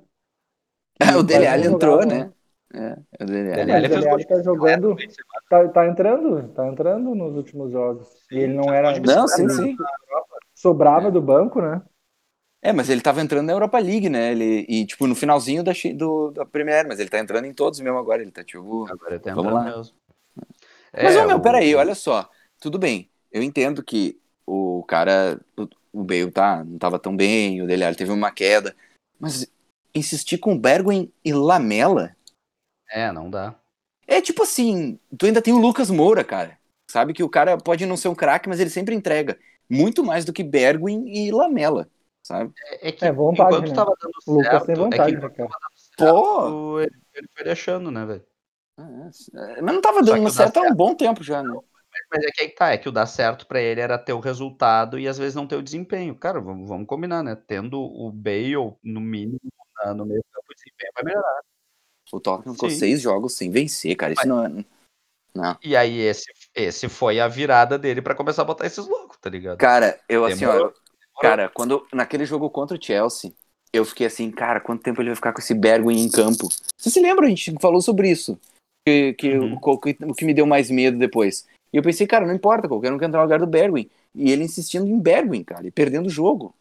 É, 0.99 1.15
o 1.15 1.23
Dele 1.23 1.47
Alli 1.47 1.67
entrou, 1.67 2.05
né? 2.05 2.31
É, 2.73 2.97
o 3.21 3.25
Dele 3.25 3.53
Alli. 3.53 3.71
Alli 3.71 3.87
gol 4.05 4.25
tá 4.25 4.43
jogando. 4.43 4.95
Tá, 5.49 5.67
tá 5.69 5.87
entrando, 5.87 6.47
tá 6.49 6.67
entrando 6.67 7.15
nos 7.15 7.35
últimos 7.35 7.71
jogos. 7.71 8.07
E 8.31 8.37
ele 8.37 8.53
não 8.53 8.73
era. 8.73 8.99
Não, 8.99 9.27
sim, 9.27 9.43
ele 9.43 9.53
sim. 9.53 9.77
Sobrava 10.53 11.09
do 11.09 11.21
banco, 11.21 11.61
né? 11.61 11.81
É, 12.61 12.73
mas 12.73 12.89
ele 12.89 12.99
tava 12.99 13.21
entrando 13.21 13.45
na 13.45 13.53
Europa 13.53 13.79
League, 13.79 14.09
né? 14.09 14.33
Ele, 14.33 14.65
e, 14.67 14.85
tipo, 14.85 15.07
no 15.07 15.15
finalzinho 15.15 15.63
da, 15.63 15.71
do, 15.95 16.31
da 16.31 16.45
Premier, 16.45 16.85
mas 16.85 16.99
ele 16.99 17.09
tá 17.09 17.17
entrando 17.17 17.45
em 17.45 17.53
todos 17.53 17.79
mesmo 17.79 17.97
agora. 17.97 18.21
Ele 18.21 18.31
tá, 18.31 18.43
tipo. 18.43 18.85
Agora 18.91 19.17
tá 19.19 19.33
Vamos 19.33 19.53
lá. 19.53 19.63
mesmo. 19.63 19.93
Mas, 20.93 21.15
É, 21.15 21.23
ô, 21.23 21.27
meu, 21.27 21.37
o- 21.37 21.41
peraí, 21.41 21.73
olha 21.75 21.95
só. 21.95 22.29
Tudo 22.59 22.77
bem. 22.77 23.09
Eu 23.31 23.41
entendo 23.41 23.81
que 23.81 24.19
o 24.45 24.83
cara. 24.83 25.39
O, 25.57 25.67
o 26.01 26.03
Bale 26.03 26.29
tá, 26.31 26.63
não 26.63 26.77
tava 26.77 26.99
tão 26.99 27.15
bem, 27.15 27.61
o 27.61 27.67
Dele 27.67 27.85
Alli 27.85 27.95
teve 27.95 28.11
uma 28.11 28.29
queda. 28.31 28.75
Mas 29.19 29.49
insistir 29.93 30.37
com 30.37 30.57
Bergwijn 30.57 31.11
e 31.23 31.33
Lamela 31.33 32.15
É, 32.91 33.11
não 33.11 33.29
dá. 33.29 33.55
é 34.07 34.21
tipo 34.21 34.43
assim: 34.43 34.99
tu 35.17 35.25
ainda 35.25 35.41
tem 35.41 35.53
o 35.53 35.57
Lucas 35.59 35.89
Moura, 35.89 36.23
cara. 36.23 36.57
Sabe 36.89 37.13
que 37.13 37.23
o 37.23 37.29
cara 37.29 37.57
pode 37.57 37.85
não 37.85 37.95
ser 37.95 38.07
um 38.07 38.15
craque, 38.15 38.49
mas 38.49 38.59
ele 38.59 38.69
sempre 38.69 38.95
entrega. 38.95 39.37
Muito 39.69 40.03
mais 40.03 40.25
do 40.25 40.33
que 40.33 40.43
Bergwijn 40.43 41.07
e 41.07 41.31
Lamela, 41.31 41.87
sabe? 42.23 42.51
É, 42.65 42.89
é 42.89 42.91
que 42.91 43.05
É 43.05 43.11
vontade, 43.11 43.49
enquanto 43.55 43.69
né? 43.69 43.75
tava 43.75 43.93
dando 44.01 44.13
O 44.25 44.33
Lucas 44.33 44.51
certo, 44.51 44.65
tem 44.65 44.75
é 44.75 44.77
vontade, 44.77 45.15
que 45.15 45.21
né? 45.21 45.47
Pô! 45.97 46.79
ele, 46.79 46.91
ele 47.13 47.27
foi 47.35 47.43
deixando, 47.43 47.91
né, 47.91 48.05
velho? 48.05 48.25
É, 48.79 49.61
Mas 49.61 49.75
não 49.75 49.81
tava 49.81 50.01
dando 50.01 50.21
o 50.21 50.23
dá 50.23 50.29
certo 50.31 50.57
há 50.57 50.61
um 50.61 50.63
certo. 50.63 50.77
bom 50.77 50.95
tempo 50.95 51.23
já, 51.23 51.43
né? 51.43 51.53
Mas 52.11 52.23
é 52.23 52.31
que 52.31 52.41
aí 52.41 52.49
tá, 52.49 52.71
é 52.71 52.77
que 52.77 52.87
o 52.87 52.91
dar 52.91 53.05
certo 53.05 53.45
pra 53.45 53.59
ele 53.61 53.81
era 53.81 53.97
ter 53.97 54.13
o 54.13 54.19
resultado 54.19 54.97
e 54.97 55.07
às 55.07 55.17
vezes 55.17 55.35
não 55.35 55.45
ter 55.47 55.55
o 55.57 55.61
desempenho. 55.63 56.15
Cara, 56.15 56.39
vamos, 56.39 56.67
vamos 56.67 56.87
combinar, 56.87 57.21
né? 57.23 57.35
Tendo 57.35 57.79
o 57.79 58.11
Bale, 58.11 58.55
no 58.83 59.01
mínimo, 59.01 59.39
na- 59.83 59.93
no 59.93 60.05
meio 60.05 60.23
campo, 60.31 60.47
o 60.51 60.55
desempenho 60.55 60.91
vai 60.95 61.03
melhorar. 61.03 61.41
O 62.11 62.19
Tottenham 62.19 62.53
ficou 62.53 62.69
seis 62.69 63.01
jogos 63.01 63.33
sem 63.35 63.51
vencer, 63.51 63.95
cara. 63.95 64.13
Isso 64.13 64.27
não 64.27 64.45
é. 64.45 64.65
Não. 65.35 65.57
E 65.63 65.75
aí 65.75 65.99
esse, 65.99 66.25
esse 66.55 66.89
foi 66.89 67.19
a 67.19 67.27
virada 67.27 67.77
dele 67.77 68.01
pra 68.01 68.15
começar 68.15 68.41
a 68.41 68.45
botar 68.45 68.65
esses 68.65 68.85
loucos, 68.87 69.17
tá 69.17 69.29
ligado? 69.29 69.57
Cara, 69.59 69.99
eu 70.09 70.25
assim, 70.25 70.45
ó. 70.45 70.51
Demorou. 70.51 70.73
Cara, 71.21 71.49
quando 71.49 71.85
naquele 71.93 72.25
jogo 72.25 72.49
contra 72.49 72.77
o 72.77 72.81
Chelsea, 72.83 73.31
eu 73.71 73.85
fiquei 73.85 74.07
assim, 74.07 74.31
cara, 74.31 74.59
quanto 74.59 74.81
tempo 74.81 75.01
ele 75.01 75.09
vai 75.09 75.15
ficar 75.15 75.33
com 75.33 75.39
esse 75.39 75.53
Bergwijn 75.53 75.99
em 75.99 76.09
campo? 76.09 76.47
Você 76.77 76.89
se 76.89 76.99
lembra? 76.99 77.25
A 77.25 77.29
gente 77.29 77.53
falou 77.61 77.81
sobre 77.81 78.09
isso. 78.09 78.39
Que, 78.87 79.13
que 79.13 79.37
Uhum. 79.37 79.59
o, 79.61 79.71
o 79.71 79.77
que- 79.79 79.97
o 80.03 80.15
que 80.15 80.25
me 80.25 80.33
deu 80.33 80.47
mais 80.47 80.71
medo 80.71 80.97
depois. 80.97 81.45
E 81.71 81.77
eu 81.77 81.83
pensei, 81.83 82.07
cara, 82.07 82.25
não 82.25 82.33
importa, 82.33 82.67
qualquer 82.67 82.91
um 82.91 82.97
quer 82.97 83.05
entrar 83.05 83.19
no 83.19 83.25
lugar 83.25 83.39
do 83.39 83.45
Bergwijn. 83.45 83.89
E 84.15 84.31
ele 84.31 84.43
insistindo 84.43 84.87
em 84.87 84.99
Bergwijn, 84.99 85.43
cara, 85.43 85.67
e 85.67 85.71
perdendo 85.71 86.07
o 86.07 86.09
jogo. 86.09 86.55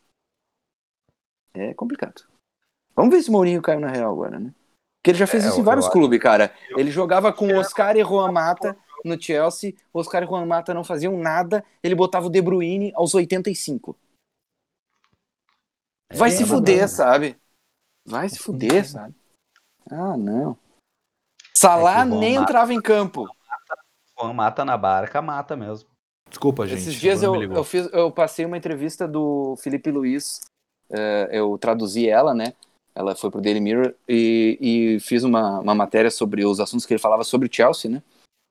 É 1.54 1.72
complicado. 1.74 2.26
Vamos 2.98 3.14
ver 3.14 3.22
se 3.22 3.28
o 3.28 3.32
Mourinho 3.32 3.62
caiu 3.62 3.78
na 3.78 3.86
real 3.88 4.10
agora, 4.12 4.40
né? 4.40 4.52
Porque 4.98 5.12
ele 5.12 5.18
já 5.18 5.26
fez 5.28 5.44
É, 5.44 5.48
isso 5.48 5.60
em 5.60 5.62
vários 5.62 5.86
eu 5.86 5.92
clubes, 5.92 6.18
cara. 6.20 6.52
Ele 6.70 6.90
jogava 6.90 7.32
com 7.32 7.54
Oscar 7.56 7.96
e 7.96 8.02
Juan 8.02 8.32
Mata 8.32 8.76
no 9.04 9.20
Chelsea. 9.22 9.72
Oscar 9.94 10.24
e 10.24 10.26
Juan 10.26 10.44
Mata 10.46 10.74
não 10.74 10.82
faziam 10.82 11.16
nada. 11.16 11.64
Ele 11.80 11.94
botava 11.94 12.26
o 12.26 12.30
De 12.30 12.42
Bruyne 12.42 12.90
aos 12.96 13.14
85. 13.14 13.96
Vai 16.12 16.30
É, 16.30 16.32
se 16.32 16.40
mas 16.40 16.50
fuder, 16.50 16.80
não. 16.80 16.88
sabe? 16.88 17.36
Vai 18.04 18.28
se 18.28 18.40
fuder, 18.40 18.84
sabe? 18.84 19.14
Ah, 19.88 20.16
não. 20.16 20.58
Salah 21.54 22.00
É 22.00 22.04
nem 22.04 22.34
Mata- 22.34 22.42
entrava 22.50 22.74
em 22.74 22.82
campo. 22.82 23.28
Juan 24.18 24.32
mata 24.32 24.64
na 24.64 24.76
barca, 24.76 25.22
mata 25.22 25.56
mesmo. 25.56 25.88
Desculpa, 26.28 26.66
gente. 26.66 26.80
Esses 26.80 26.94
dias 26.94 27.22
eu, 27.22 27.40
eu, 27.42 27.62
fiz, 27.62 27.88
eu 27.92 28.10
passei 28.10 28.44
uma 28.44 28.58
entrevista 28.58 29.06
do 29.06 29.54
Felipe 29.58 29.90
Luiz. 29.92 30.40
eh, 30.90 31.28
eu 31.32 31.56
traduzi 31.58 32.08
ela, 32.08 32.34
né? 32.34 32.54
Ela 32.98 33.14
foi 33.14 33.30
pro 33.30 33.40
Daily 33.40 33.60
Mirror 33.60 33.94
e, 34.08 34.58
e 34.60 35.00
fiz 35.00 35.22
uma, 35.22 35.60
uma 35.60 35.72
matéria 35.72 36.10
sobre 36.10 36.44
os 36.44 36.58
assuntos 36.58 36.84
que 36.84 36.92
ele 36.92 37.00
falava 37.00 37.22
sobre 37.22 37.46
o 37.46 37.52
Chelsea, 37.52 37.88
né? 37.88 38.02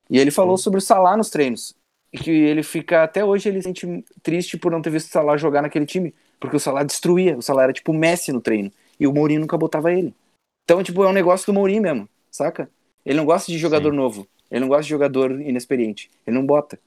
E 0.08 0.18
ele 0.18 0.30
falou 0.30 0.56
sobre 0.56 0.78
o 0.78 0.80
Salah 0.80 1.18
nos 1.18 1.28
treinos. 1.28 1.74
E 2.10 2.16
que 2.16 2.30
ele 2.30 2.62
fica, 2.62 3.02
até 3.02 3.22
hoje, 3.22 3.46
ele 3.46 3.60
se 3.60 3.64
sente 3.64 4.04
triste 4.22 4.56
por 4.56 4.72
não 4.72 4.80
ter 4.80 4.88
visto 4.88 5.08
o 5.08 5.10
Salah 5.10 5.36
jogar 5.36 5.60
naquele 5.60 5.84
time. 5.84 6.14
Porque 6.40 6.56
o 6.56 6.60
Salah 6.60 6.82
destruía. 6.82 7.36
O 7.36 7.42
Salah 7.42 7.64
era 7.64 7.74
tipo 7.74 7.92
o 7.92 7.94
Messi 7.94 8.32
no 8.32 8.40
treino. 8.40 8.72
E 8.98 9.06
o 9.06 9.12
Mourinho 9.12 9.42
nunca 9.42 9.58
botava 9.58 9.92
ele. 9.92 10.14
Então, 10.64 10.82
tipo, 10.82 11.04
é 11.04 11.08
um 11.08 11.12
negócio 11.12 11.44
do 11.44 11.52
Mourinho 11.52 11.82
mesmo, 11.82 12.08
saca? 12.30 12.70
Ele 13.04 13.18
não 13.18 13.26
gosta 13.26 13.52
de 13.52 13.58
jogador 13.58 13.90
Sim. 13.90 13.96
novo. 13.96 14.26
Ele 14.50 14.60
não 14.60 14.68
gosta 14.68 14.84
de 14.84 14.88
jogador 14.88 15.30
inexperiente. 15.42 16.10
Ele 16.26 16.36
não 16.36 16.46
bota. 16.46 16.80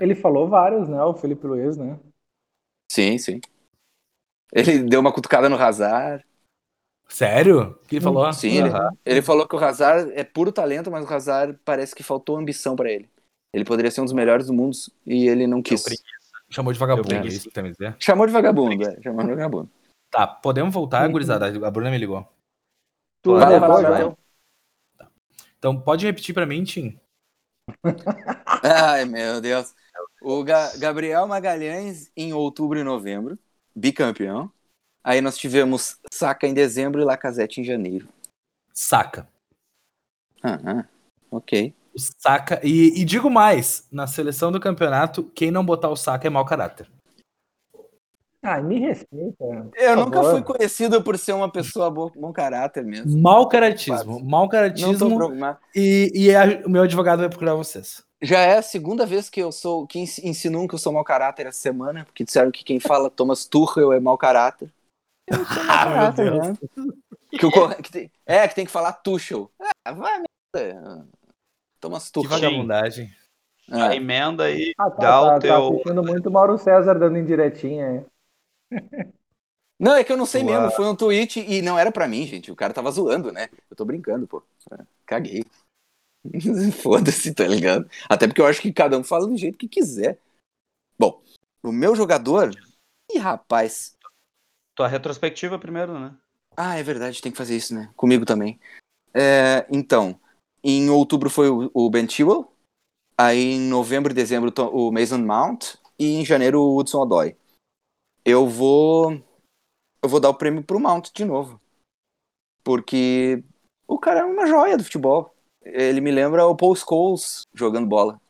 Ele 0.00 0.16
falou 0.16 0.48
vários, 0.48 0.88
né? 0.88 1.00
O 1.04 1.14
Felipe 1.14 1.46
Luiz, 1.46 1.76
né? 1.76 1.96
Sim, 2.90 3.18
sim. 3.18 3.40
Ele 4.52 4.80
deu 4.80 5.00
uma 5.00 5.12
cutucada 5.12 5.48
no 5.48 5.56
Hazard. 5.56 6.24
Sério? 7.08 7.72
O 7.82 7.86
que 7.86 7.96
ele 7.96 8.04
falou? 8.04 8.32
Sim, 8.32 8.58
ele, 8.58 8.70
ele 9.04 9.22
falou 9.22 9.46
que 9.46 9.54
o 9.56 9.58
Hazard 9.58 10.12
é 10.14 10.22
puro 10.22 10.52
talento, 10.52 10.90
mas 10.90 11.04
o 11.04 11.12
Hazard 11.12 11.58
parece 11.64 11.94
que 11.94 12.02
faltou 12.02 12.36
ambição 12.36 12.76
pra 12.76 12.90
ele. 12.90 13.10
Ele 13.52 13.64
poderia 13.64 13.90
ser 13.90 14.00
um 14.00 14.04
dos 14.04 14.12
melhores 14.12 14.46
do 14.46 14.52
mundo 14.52 14.76
e 15.04 15.26
ele 15.28 15.46
não 15.46 15.60
quis. 15.60 15.84
Chamou 16.48 16.72
de 16.72 16.78
vagabundo, 16.78 17.14
é 17.14 17.26
isso 17.26 17.48
que 17.48 17.54
tá 17.54 17.62
me 17.62 17.70
dizer? 17.70 17.96
Chamou 17.98 18.26
de 18.26 18.32
vagabundo, 18.32 18.88
é. 18.88 19.00
Chamou 19.02 19.22
de 19.22 19.30
vagabundo. 19.30 19.70
Tá, 20.10 20.26
podemos 20.26 20.72
voltar, 20.74 21.06
Uhum. 21.06 21.12
gurizada? 21.12 21.46
A 21.46 21.70
Bruna 21.70 21.90
me 21.90 21.98
ligou. 21.98 22.26
Tu 23.22 23.32
Vai 23.32 23.58
vai 23.60 23.82
já? 23.82 23.90
vai 23.90 24.04
lá. 24.04 24.16
Então, 25.58 25.78
pode 25.80 26.06
repetir 26.06 26.34
pra 26.34 26.46
mim, 26.46 26.64
Tim? 26.64 26.98
Ai, 28.62 29.04
meu 29.04 29.40
Deus. 29.40 29.74
O 30.22 30.42
Ga- 30.42 30.76
Gabriel 30.76 31.26
Magalhães 31.26 32.10
em 32.16 32.32
outubro 32.32 32.78
e 32.78 32.84
novembro, 32.84 33.38
bicampeão. 33.80 34.50
Aí 35.02 35.20
nós 35.20 35.38
tivemos 35.38 35.96
Saka 36.12 36.46
em 36.46 36.52
dezembro 36.52 37.00
e 37.00 37.04
Lacazette 37.04 37.60
em 37.60 37.64
janeiro. 37.64 38.06
Saca. 38.74 39.26
Ah, 40.42 40.58
ah, 40.64 40.84
ok. 41.30 41.74
O 41.94 41.98
Saca. 41.98 42.60
E, 42.62 43.00
e 43.00 43.04
digo 43.04 43.30
mais: 43.30 43.86
na 43.90 44.06
seleção 44.06 44.52
do 44.52 44.60
campeonato, 44.60 45.24
quem 45.34 45.50
não 45.50 45.64
botar 45.64 45.88
o 45.88 45.96
Saca 45.96 46.26
é 46.26 46.30
mau 46.30 46.44
caráter. 46.44 46.86
Ah, 48.42 48.60
me 48.62 48.78
respeita. 48.78 49.44
Eu 49.74 49.96
nunca 49.96 50.22
favor. 50.22 50.30
fui 50.30 50.42
conhecido 50.42 51.02
por 51.02 51.18
ser 51.18 51.32
uma 51.34 51.50
pessoa 51.50 51.90
bo- 51.90 52.10
bom 52.16 52.32
caráter 52.32 52.82
mesmo. 52.82 53.20
Mau 53.20 53.46
caratismo. 53.48 54.20
Tô 54.20 54.48
caratismo. 54.48 55.18
E, 55.74 56.10
e 56.14 56.34
a- 56.34 56.62
o 56.66 56.70
meu 56.70 56.82
advogado 56.82 57.18
vai 57.20 57.28
procurar 57.28 57.54
vocês. 57.54 58.02
Já 58.22 58.40
é 58.40 58.58
a 58.58 58.62
segunda 58.62 59.06
vez 59.06 59.30
que 59.30 59.40
eu 59.40 59.50
sou 59.50 59.86
que 59.86 59.98
insinuam 59.98 60.68
que 60.68 60.74
eu 60.74 60.78
sou 60.78 60.92
mau 60.92 61.02
caráter 61.04 61.46
essa 61.46 61.58
semana, 61.60 62.04
porque 62.04 62.22
disseram 62.24 62.50
que 62.50 62.62
quem 62.62 62.78
fala 62.78 63.10
Thomas 63.10 63.46
Tuchel 63.46 63.92
é 63.92 64.00
mau 64.00 64.18
caráter. 64.18 64.70
Eu 65.26 65.38
sou 65.46 65.46
mau 65.64 65.70
Ah, 65.70 65.86
meu 65.86 65.94
caráter, 65.94 66.30
Deus. 66.32 66.46
né? 66.48 66.54
Que 67.38 67.46
o 67.46 67.82
que 67.82 67.90
tem- 67.92 68.10
é, 68.26 68.46
que 68.48 68.54
tem 68.54 68.66
que 68.66 68.70
falar 68.72 68.92
Tuchel. 68.92 69.50
Ah, 69.84 69.92
vai 69.92 70.22
merda. 70.54 71.06
Thomas 71.80 72.06
Que 72.06 72.12
Tuchel. 72.12 72.30
vagabundagem. 72.30 73.10
A 73.70 73.86
Ah, 73.86 73.96
emenda 73.96 74.44
aí, 74.44 74.74
Ah, 74.76 74.90
tá, 74.90 74.96
dá 74.96 75.10
tá, 75.10 75.22
o 75.22 75.26
tá 75.26 75.38
teu. 75.40 75.68
assistindo 75.72 76.02
muito 76.02 76.30
Mauro 76.30 76.58
César 76.58 76.98
dando 76.98 77.16
indiretinha 77.18 77.86
aí. 77.88 78.04
Não, 79.80 79.94
é 79.94 80.04
que 80.04 80.12
eu 80.12 80.16
não 80.18 80.26
sei 80.26 80.42
Tua- 80.44 80.60
mesmo. 80.60 80.70
Foi 80.76 80.84
um 80.86 80.94
tweet 80.94 81.40
e 81.40 81.62
não 81.62 81.78
era 81.78 81.90
pra 81.90 82.06
mim, 82.06 82.26
gente. 82.26 82.52
O 82.52 82.54
cara 82.56 82.74
tava 82.74 82.90
zoando, 82.90 83.32
né? 83.32 83.48
Eu 83.70 83.74
tô 83.74 83.82
brincando, 83.82 84.26
pô. 84.26 84.42
É, 84.72 84.76
Caguei. 85.06 85.42
Foda-se, 86.82 87.34
tá 87.34 87.46
ligado? 87.46 87.88
Até 88.08 88.26
porque 88.26 88.40
eu 88.40 88.46
acho 88.46 88.60
que 88.60 88.72
cada 88.72 88.98
um 88.98 89.04
fala 89.04 89.26
do 89.26 89.36
jeito 89.36 89.58
que 89.58 89.68
quiser. 89.68 90.18
Bom, 90.98 91.22
o 91.62 91.72
meu 91.72 91.96
jogador. 91.96 92.50
Ih, 93.10 93.18
rapaz. 93.18 93.96
Tua 94.74 94.88
retrospectiva 94.88 95.58
primeiro, 95.58 95.98
né? 95.98 96.16
Ah, 96.56 96.76
é 96.76 96.82
verdade, 96.82 97.22
tem 97.22 97.32
que 97.32 97.38
fazer 97.38 97.56
isso, 97.56 97.74
né? 97.74 97.92
Comigo 97.96 98.24
também. 98.24 98.60
É, 99.14 99.66
então, 99.70 100.20
em 100.62 100.90
outubro 100.90 101.30
foi 101.30 101.48
o, 101.48 101.70
o 101.72 101.90
Ben 101.90 102.08
Chilwell. 102.08 102.52
Aí 103.18 103.52
em 103.52 103.60
novembro 103.60 104.12
e 104.12 104.14
dezembro 104.14 104.52
o 104.72 104.90
Mason 104.90 105.18
Mount. 105.18 105.76
E 105.98 106.14
em 106.14 106.24
janeiro 106.24 106.60
o 106.60 106.78
Hudson 106.78 107.02
Odoi. 107.02 107.36
Eu 108.24 108.46
vou. 108.46 109.12
Eu 110.02 110.08
vou 110.08 110.20
dar 110.20 110.30
o 110.30 110.34
prêmio 110.34 110.62
pro 110.62 110.80
Mount 110.80 111.10
de 111.12 111.24
novo. 111.24 111.60
Porque 112.62 113.42
o 113.86 113.98
cara 113.98 114.20
é 114.20 114.24
uma 114.24 114.46
joia 114.46 114.76
do 114.76 114.84
futebol. 114.84 115.34
Ele 115.62 116.00
me 116.00 116.10
lembra 116.10 116.46
o 116.46 116.56
Paul 116.56 116.74
Scholes 116.74 117.46
jogando 117.54 117.86
bola. 117.86 118.20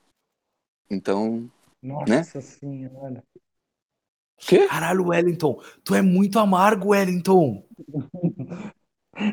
Então. 0.90 1.50
Nossa 1.82 2.10
Né? 2.10 2.24
senhora. 2.24 3.22
Quê? 4.38 4.66
Caralho, 4.66 5.08
Wellington. 5.08 5.60
Tu 5.84 5.94
é 5.94 6.02
muito 6.02 6.38
amargo, 6.38 6.90
Wellington. 6.90 7.62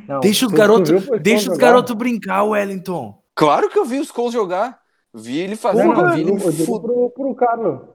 Não, 0.08 0.20
Deixa 0.20 0.46
os 0.46 0.52
garotos 0.52 1.06
deixa 1.22 1.52
os 1.52 1.58
garotos 1.58 1.96
brincar, 1.96 2.44
Wellington. 2.44 3.24
Claro 3.34 3.70
que 3.70 3.78
eu 3.78 3.86
vi 3.86 4.00
o 4.00 4.04
Scholes 4.04 4.34
jogar. 4.34 4.82
Vi 5.14 5.38
ele 5.38 5.56
fazer. 5.56 5.84
Não, 5.86 5.94
não, 5.94 6.14
vi 6.14 6.22
ele 6.22 6.32
eu 6.32 6.82
pro, 6.82 7.10
pro 7.12 7.36
Carlos. 7.36 7.88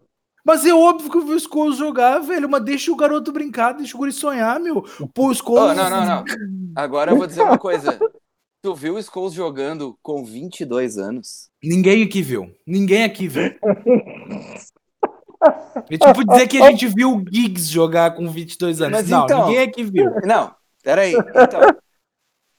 Mas 0.45 0.65
é 0.65 0.73
óbvio 0.73 1.11
que 1.11 1.16
eu 1.19 1.27
vi 1.27 1.35
o 1.35 1.41
Scholes 1.41 1.77
jogar, 1.77 2.20
velho. 2.20 2.49
Mas 2.49 2.65
deixa 2.65 2.91
o 2.91 2.97
garoto 2.97 3.33
brincar, 3.33 3.73
deixa 3.73 3.95
o 3.95 3.99
guri 3.99 4.12
sonhar, 4.12 4.59
meu. 4.59 4.83
Pô, 5.12 5.29
o 5.29 5.35
Scholes... 5.35 5.73
Oh, 5.73 5.74
não, 5.74 5.91
não, 5.91 6.07
não. 6.07 6.24
Agora 6.74 7.11
eu 7.12 7.16
vou 7.19 7.27
dizer 7.27 7.43
uma 7.43 7.59
coisa. 7.59 7.99
Tu 8.62 8.74
viu 8.76 8.94
o 8.94 9.02
Scholes 9.02 9.34
jogando 9.34 9.98
com 10.01 10.24
22 10.24 10.97
anos? 10.97 11.51
Ninguém 11.60 12.05
aqui 12.05 12.22
viu. 12.22 12.55
Ninguém 12.64 13.02
aqui 13.02 13.26
viu. 13.26 13.43
É 13.43 13.59
tipo 15.98 16.24
dizer 16.24 16.47
que 16.47 16.62
a 16.62 16.70
gente 16.70 16.86
viu 16.86 17.16
o 17.16 17.18
Giggs 17.18 17.68
jogar 17.68 18.14
com 18.14 18.30
22 18.30 18.80
anos. 18.80 19.01
Mas 19.01 19.10
não, 19.10 19.24
então- 19.24 19.47
ninguém 19.48 19.62
aqui 19.64 19.82
viu. 19.82 20.09
Não, 20.24 20.55
peraí. 20.80 21.12
Então, 21.12 21.60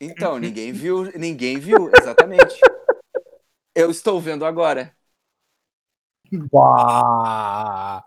então 0.01 0.37
ninguém 0.37 0.73
viu, 0.73 1.09
ninguém 1.17 1.57
viu, 1.57 1.89
exatamente. 1.97 2.59
Eu 3.73 3.89
estou 3.89 4.19
vendo 4.19 4.45
agora. 4.45 4.93
Pau. 6.51 8.03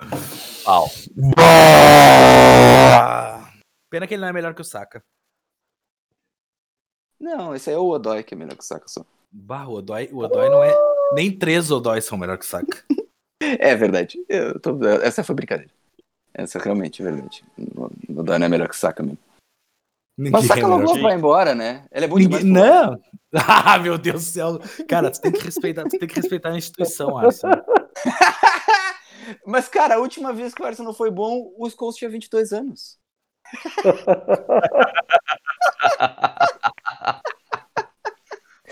Bah. 1.35 3.51
Pena 3.89 4.07
que 4.07 4.13
ele 4.13 4.21
não 4.21 4.29
é 4.29 4.33
melhor 4.35 4.55
que 4.55 4.61
o 4.61 4.65
Saka. 4.65 5.03
Não, 7.21 7.55
esse 7.55 7.71
aí 7.71 7.77
é 7.77 7.79
o 7.79 7.87
Odoi 7.89 8.23
que 8.23 8.35
é 8.35 8.37
melhor 8.37 8.57
que 8.57 8.63
o 8.63 8.67
Saka 8.67 8.87
só. 8.89 9.05
Bah, 9.33 9.67
o 9.67 9.75
Odoi, 9.75 10.09
o 10.13 10.19
Odoi 10.19 10.49
não 10.49 10.63
é. 10.63 10.75
Nem 11.15 11.31
três 11.37 11.71
Odóis 11.71 12.05
são 12.05 12.19
melhor 12.19 12.39
que 12.39 12.45
o 12.45 12.49
Saka. 12.49 12.83
É 13.43 13.77
verdade. 13.77 14.19
Tô- 14.63 14.83
Essa 15.03 15.23
foi 15.23 15.35
brincadeira. 15.35 15.71
Essa 16.33 16.59
realmente 16.59 17.03
é 17.03 17.05
verdade. 17.05 17.45
O 17.77 18.21
Odoi 18.21 18.39
não 18.39 18.47
é 18.47 18.49
melhor 18.49 18.67
que 18.69 18.75
o 18.75 18.79
Saka 18.79 19.03
mesmo. 19.03 19.19
Mas 20.19 20.31
o 20.31 20.37
Ninguém 20.37 20.49
Saka 20.49 20.61
é 20.61 20.67
logo 20.67 21.03
vai 21.03 21.15
embora, 21.15 21.55
né? 21.55 21.85
Ele 21.93 22.07
é 22.07 22.09
bom 22.09 22.17
Ninguém- 22.17 22.43
Não! 22.45 22.99
Ah, 23.47 23.79
meu 23.79 23.99
Deus 23.99 24.25
do 24.25 24.31
céu. 24.31 24.59
Cara, 24.89 25.11
tu 25.11 25.21
tem 25.21 25.31
que 25.31 25.45
respeitar, 25.45 25.85
tu 25.85 25.99
tem 25.99 26.09
que 26.09 26.15
respeitar 26.17 26.49
a 26.51 26.57
instituição, 26.57 27.19
Arsenal. 27.19 27.63
Mas, 29.45 29.69
cara, 29.69 29.97
a 29.97 29.99
última 29.99 30.33
vez 30.33 30.55
que 30.55 30.63
o 30.63 30.65
Arsenal 30.65 30.95
foi 30.95 31.11
bom, 31.11 31.53
o 31.59 31.69
Scholes 31.69 31.97
tinha 31.97 32.09
22 32.11 32.53
anos. 32.55 32.99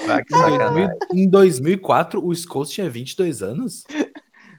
Ah, 0.09 0.22
que 0.22 0.35
Em, 0.35 0.39
sacanagem. 0.39 0.86
2000 0.86 1.24
em 1.24 1.28
2004, 1.28 2.26
o 2.26 2.35
Scholes 2.35 2.70
tinha 2.70 2.89
22 2.89 3.43
anos? 3.43 3.85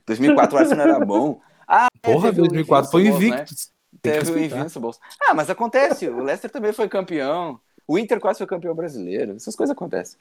2004 0.06 0.56
o 0.56 0.60
Arsenal 0.60 0.88
era 0.88 1.06
bom. 1.06 1.40
Ah, 1.68 1.88
Porra, 2.02 2.30
teve 2.30 2.42
o 2.42 2.46
2004 2.46 2.92
foi 2.92 3.04
né? 3.04 3.10
invicto. 3.10 3.54
Que 3.56 3.76
Teve 4.02 4.32
o. 4.32 4.38
Invincibles. 4.38 5.00
Ah, 5.22 5.34
mas 5.34 5.50
acontece. 5.50 6.08
O 6.08 6.22
Leicester 6.24 6.52
também 6.52 6.72
foi 6.72 6.88
campeão. 6.88 7.60
O 7.88 7.98
Inter 7.98 8.20
quase 8.20 8.38
foi 8.38 8.48
campeão 8.48 8.76
brasileiro. 8.76 9.36
Essas 9.36 9.56
coisas 9.56 9.76
acontecem. 9.76 10.18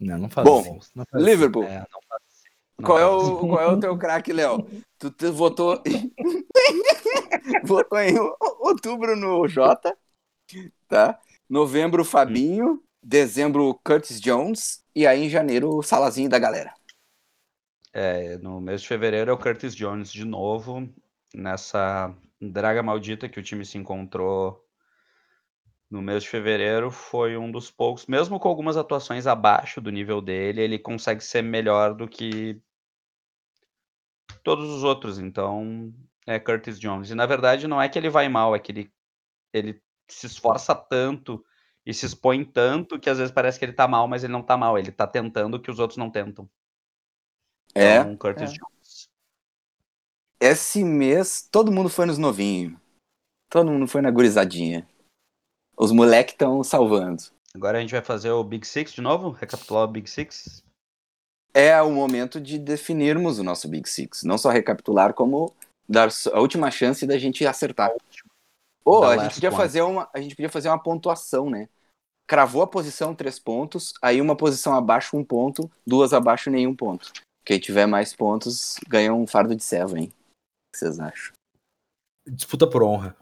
Não, 0.00 0.18
não 0.18 0.28
faz 0.28 0.46
Bom, 0.46 0.60
assim. 0.60 0.90
Não 0.94 1.04
faz 1.10 1.22
assim. 1.22 1.32
Liverpool. 1.32 1.64
É, 1.64 1.78
não 1.78 2.00
faz 2.08 2.22
assim. 2.28 2.48
Não 2.78 2.86
Qual 2.86 2.98
é, 2.98 3.02
faz 3.02 3.28
o, 3.28 3.38
qual 3.48 3.60
é 3.60 3.66
o 3.66 3.80
teu 3.80 3.98
craque, 3.98 4.32
Léo? 4.32 4.66
Tu, 4.98 5.10
tu 5.10 5.32
votou. 5.32 5.82
votou 7.64 7.98
em 7.98 8.14
outubro 8.60 9.16
no 9.16 9.46
Jota. 9.48 9.96
Tá? 10.88 11.18
Novembro, 11.48 12.04
Fabinho. 12.04 12.82
Dezembro, 13.08 13.72
Curtis 13.84 14.20
Jones. 14.20 14.84
E 14.92 15.06
aí, 15.06 15.26
em 15.26 15.28
janeiro, 15.28 15.76
o 15.76 15.82
Salazinho 15.82 16.28
da 16.28 16.40
galera. 16.40 16.74
É, 17.92 18.36
no 18.38 18.60
mês 18.60 18.82
de 18.82 18.88
fevereiro 18.88 19.30
é 19.30 19.32
o 19.32 19.38
Curtis 19.38 19.76
Jones 19.76 20.10
de 20.10 20.24
novo, 20.24 20.92
nessa 21.32 22.12
draga 22.40 22.82
maldita 22.82 23.28
que 23.28 23.38
o 23.38 23.42
time 23.44 23.64
se 23.64 23.78
encontrou 23.78 24.60
no 25.88 26.02
mês 26.02 26.24
de 26.24 26.28
fevereiro. 26.28 26.90
Foi 26.90 27.36
um 27.36 27.48
dos 27.48 27.70
poucos, 27.70 28.06
mesmo 28.06 28.40
com 28.40 28.48
algumas 28.48 28.76
atuações 28.76 29.28
abaixo 29.28 29.80
do 29.80 29.92
nível 29.92 30.20
dele, 30.20 30.62
ele 30.62 30.76
consegue 30.76 31.22
ser 31.22 31.42
melhor 31.42 31.94
do 31.94 32.08
que 32.08 32.60
todos 34.42 34.68
os 34.68 34.82
outros. 34.82 35.20
Então, 35.20 35.94
é 36.26 36.40
Curtis 36.40 36.76
Jones. 36.76 37.10
E 37.10 37.14
na 37.14 37.24
verdade, 37.24 37.68
não 37.68 37.80
é 37.80 37.88
que 37.88 37.96
ele 37.96 38.10
vai 38.10 38.28
mal, 38.28 38.52
é 38.52 38.58
que 38.58 38.72
ele, 38.72 38.92
ele 39.52 39.80
se 40.08 40.26
esforça 40.26 40.74
tanto 40.74 41.44
e 41.86 41.94
se 41.94 42.04
expõe 42.04 42.44
tanto 42.44 42.98
que 42.98 43.08
às 43.08 43.18
vezes 43.18 43.32
parece 43.32 43.58
que 43.58 43.64
ele 43.64 43.72
tá 43.72 43.86
mal, 43.86 44.08
mas 44.08 44.24
ele 44.24 44.32
não 44.32 44.42
tá 44.42 44.56
mal. 44.56 44.76
Ele 44.76 44.90
tá 44.90 45.06
tentando 45.06 45.54
o 45.54 45.60
que 45.60 45.70
os 45.70 45.78
outros 45.78 45.96
não 45.96 46.10
tentam. 46.10 46.50
É. 47.72 47.98
Então, 47.98 48.16
Curtis 48.16 48.50
é. 48.50 48.54
Jones. 48.54 49.08
Esse 50.40 50.82
mês, 50.82 51.48
todo 51.50 51.70
mundo 51.70 51.88
foi 51.88 52.04
nos 52.04 52.18
novinhos. 52.18 52.76
Todo 53.48 53.70
mundo 53.70 53.86
foi 53.86 54.02
na 54.02 54.10
gurizadinha. 54.10 54.86
Os 55.78 55.92
moleques 55.92 56.34
estão 56.34 56.64
salvando. 56.64 57.22
Agora 57.54 57.78
a 57.78 57.80
gente 57.80 57.92
vai 57.92 58.02
fazer 58.02 58.30
o 58.32 58.42
Big 58.42 58.66
Six 58.66 58.92
de 58.92 59.00
novo? 59.00 59.30
Recapitular 59.30 59.84
o 59.84 59.88
Big 59.88 60.10
Six? 60.10 60.64
É 61.54 61.80
o 61.80 61.90
momento 61.90 62.40
de 62.40 62.58
definirmos 62.58 63.38
o 63.38 63.44
nosso 63.44 63.68
Big 63.68 63.88
Six. 63.88 64.24
Não 64.24 64.36
só 64.36 64.50
recapitular, 64.50 65.14
como 65.14 65.54
dar 65.88 66.08
a 66.32 66.40
última 66.40 66.70
chance 66.70 67.06
da 67.06 67.16
gente 67.16 67.46
acertar. 67.46 67.94
Ô, 68.84 69.00
The 69.00 69.06
a 69.06 69.18
gente 69.22 69.34
podia 69.34 69.52
fazer 69.52 69.82
uma, 69.82 70.10
a 70.12 70.20
gente 70.20 70.34
podia 70.34 70.50
fazer 70.50 70.68
uma 70.68 70.82
pontuação, 70.82 71.48
né? 71.48 71.68
Cravou 72.26 72.62
a 72.62 72.66
posição 72.66 73.14
três 73.14 73.38
pontos, 73.38 73.94
aí 74.02 74.20
uma 74.20 74.36
posição 74.36 74.74
abaixo 74.74 75.16
um 75.16 75.24
ponto, 75.24 75.70
duas 75.86 76.12
abaixo 76.12 76.50
nenhum 76.50 76.74
ponto. 76.74 77.12
Quem 77.44 77.60
tiver 77.60 77.86
mais 77.86 78.14
pontos 78.14 78.76
ganha 78.88 79.14
um 79.14 79.26
fardo 79.26 79.54
de 79.54 79.62
serva, 79.62 79.98
hein? 79.98 80.06
O 80.06 80.72
que 80.72 80.78
vocês 80.78 80.98
acham? 80.98 81.32
Disputa 82.26 82.68
por 82.68 82.82
honra. 82.82 83.16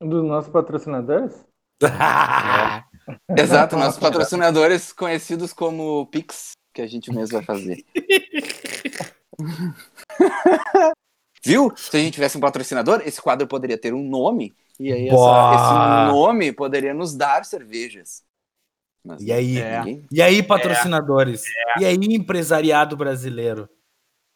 Dos 0.00 0.24
nossos 0.24 0.52
patrocinadores? 0.52 1.44
Exato, 3.36 3.76
nossos 3.76 3.98
patrocinadores 3.98 4.92
conhecidos 4.92 5.52
como 5.52 6.06
Pix, 6.06 6.52
que 6.72 6.80
a 6.80 6.86
gente 6.86 7.12
mesmo 7.12 7.38
vai 7.38 7.44
fazer. 7.44 7.84
Viu? 11.44 11.72
Se 11.76 11.96
a 11.96 12.00
gente 12.00 12.14
tivesse 12.14 12.36
um 12.36 12.40
patrocinador, 12.40 13.02
esse 13.04 13.20
quadro 13.20 13.46
poderia 13.46 13.76
ter 13.78 13.92
um 13.92 14.02
nome, 14.02 14.54
e 14.80 14.92
aí 14.92 15.08
essa- 15.08 15.54
esse 15.54 16.12
nome 16.12 16.52
poderia 16.52 16.94
nos 16.94 17.14
dar 17.14 17.44
cervejas. 17.44 18.22
Mas 19.04 19.20
E 19.22 19.30
aí? 19.32 19.58
É. 19.60 19.82
E 20.10 20.22
aí, 20.22 20.42
patrocinadores? 20.42 21.42
E 21.78 21.84
aí, 21.84 21.94
empresariado 21.96 22.96
brasileiro? 22.96 23.68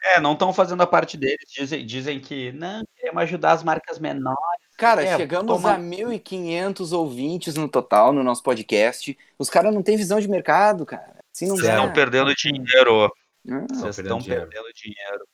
É, 0.04 0.20
não 0.20 0.34
estão 0.34 0.52
fazendo 0.52 0.82
a 0.82 0.86
parte 0.86 1.16
deles. 1.16 1.38
Dizem, 1.50 1.84
dizem 1.84 2.20
que 2.20 2.52
não, 2.52 2.84
queremos 2.96 3.22
ajudar 3.22 3.52
as 3.52 3.62
marcas 3.64 3.98
menores. 3.98 4.38
Cara, 4.76 5.02
É, 5.02 5.16
chegamos 5.16 5.46
toma- 5.56 5.72
a 5.74 5.78
1.500 5.78 6.92
ouvintes 6.92 7.56
no 7.56 7.68
total 7.68 8.12
no 8.12 8.22
nosso 8.22 8.42
podcast. 8.42 9.16
Os 9.36 9.50
caras 9.50 9.74
não 9.74 9.82
têm 9.82 9.96
visão 9.96 10.20
de 10.20 10.28
mercado, 10.28 10.86
cara. 10.86 11.16
Assim 11.34 11.48
não 11.48 11.56
Vocês 11.56 11.68
estão 11.68 11.92
perdendo 11.92 12.32
dinheiro. 12.34 13.06
Ah, 13.06 13.66
Vocês 13.70 13.96
perdendo 13.96 13.98
estão 14.04 14.18
dinheiro. 14.18 14.46
perdendo 14.48 14.72
dinheiro. 14.74 15.26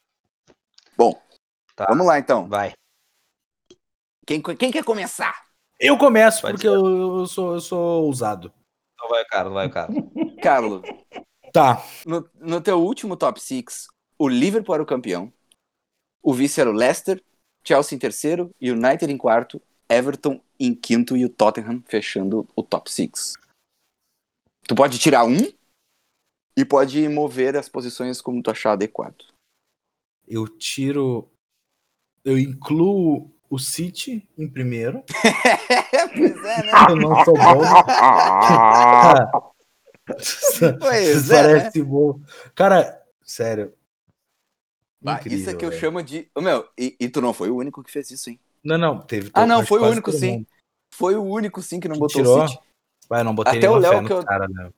Bom, 0.97 1.21
Tá. 1.77 1.87
vamos 1.89 2.07
lá 2.07 2.19
então. 2.19 2.49
Vai. 2.49 2.73
Quem, 4.27 4.41
quem 4.43 4.71
quer 4.71 4.85
começar? 4.85 5.45
Eu 5.79 5.99
começo 5.99 6.41
Pode 6.41 6.55
porque 6.55 6.69
eu, 6.69 7.19
eu 7.19 7.27
sou, 7.27 7.55
eu 7.55 7.61
sou 7.61 8.05
ousado. 8.05 8.53
Então 8.95 9.09
vai 9.09 9.23
o 9.23 9.27
Carlos, 9.27 9.53
vai 9.53 9.67
o 9.67 9.71
Carlos. 9.71 10.05
Carlos, 10.43 10.83
Tá. 11.53 11.85
no, 12.05 12.29
no 12.35 12.61
teu 12.61 12.83
último 12.83 13.17
top 13.17 13.41
6, 13.41 13.87
o 14.19 14.29
Liverpool 14.29 14.75
era 14.75 14.83
o 14.83 14.87
campeão. 14.87 15.33
O 16.21 16.35
vice 16.35 16.61
era 16.61 16.69
o 16.69 16.73
Leicester, 16.73 17.23
Chelsea 17.65 17.95
em 17.95 17.99
terceiro, 17.99 18.51
United 18.61 19.13
em 19.13 19.17
quarto, 19.17 19.63
Everton 19.89 20.41
em 20.59 20.75
quinto 20.75 21.17
e 21.17 21.25
o 21.25 21.29
Tottenham 21.29 21.81
fechando 21.87 22.49
o 22.57 22.63
top 22.63 22.91
6. 22.91 23.35
Tu 24.67 24.75
pode 24.75 24.99
tirar 24.99 25.25
um 25.25 25.37
e 26.57 26.65
pode 26.65 27.09
mover 27.09 27.57
as 27.57 27.69
posições 27.69 28.21
como 28.21 28.43
tu 28.43 28.51
achar 28.51 28.73
adequado. 28.73 29.25
Eu 30.27 30.49
tiro. 30.49 31.31
Eu 32.25 32.39
incluo 32.39 33.31
o 33.51 33.59
City 33.59 34.27
em 34.39 34.49
primeiro. 34.49 35.05
pois 36.17 36.45
é, 36.45 36.63
né? 36.65 36.73
Eu 36.89 36.97
não 36.97 37.25
sou 37.25 37.35
bom. 37.35 37.61
Pois 40.81 41.31
é, 41.31 41.43
né? 41.43 41.55
Parece 41.59 41.83
bom. 41.83 42.21
Cara, 42.55 43.03
sério. 43.23 43.73
Ah, 45.07 45.15
Incrível, 45.15 45.39
isso 45.39 45.51
é 45.51 45.55
que 45.55 45.65
eu 45.65 45.73
chamo 45.73 46.03
de. 46.03 46.29
Ô, 46.35 46.41
meu, 46.41 46.67
e, 46.79 46.97
e 47.01 47.09
tu 47.09 47.21
não 47.21 47.33
foi 47.33 47.51
o 47.51 47.57
único 47.57 47.83
que 47.83 47.91
fez 47.91 48.11
isso, 48.11 48.31
hein? 48.31 48.39
Não, 48.63 48.79
não, 48.79 49.01
teve. 49.01 49.31
Ah, 49.35 49.47
não, 49.47 49.65
foi 49.65 49.81
o 49.81 49.87
único 49.87 50.13
sim. 50.13 50.31
mundo 50.39 50.47
Foi 50.95 51.15
o 51.15 51.23
único 51.23 51.63
sim 51.63 51.81
que 51.81 51.89
não 51.89 51.95
que 51.95 52.01
botou 52.01 52.23
tirou. 52.23 52.43
o 52.45 52.49
City. 52.49 52.61
Vai, 53.09 53.23
não 53.23 53.35
botei 53.35 53.59
Até 53.59 53.69
o 53.69 53.77
Léo 53.77 54.05
que 54.05 54.13
eu- 54.13 54.25
cara, 54.25 54.49
né? 54.49 54.71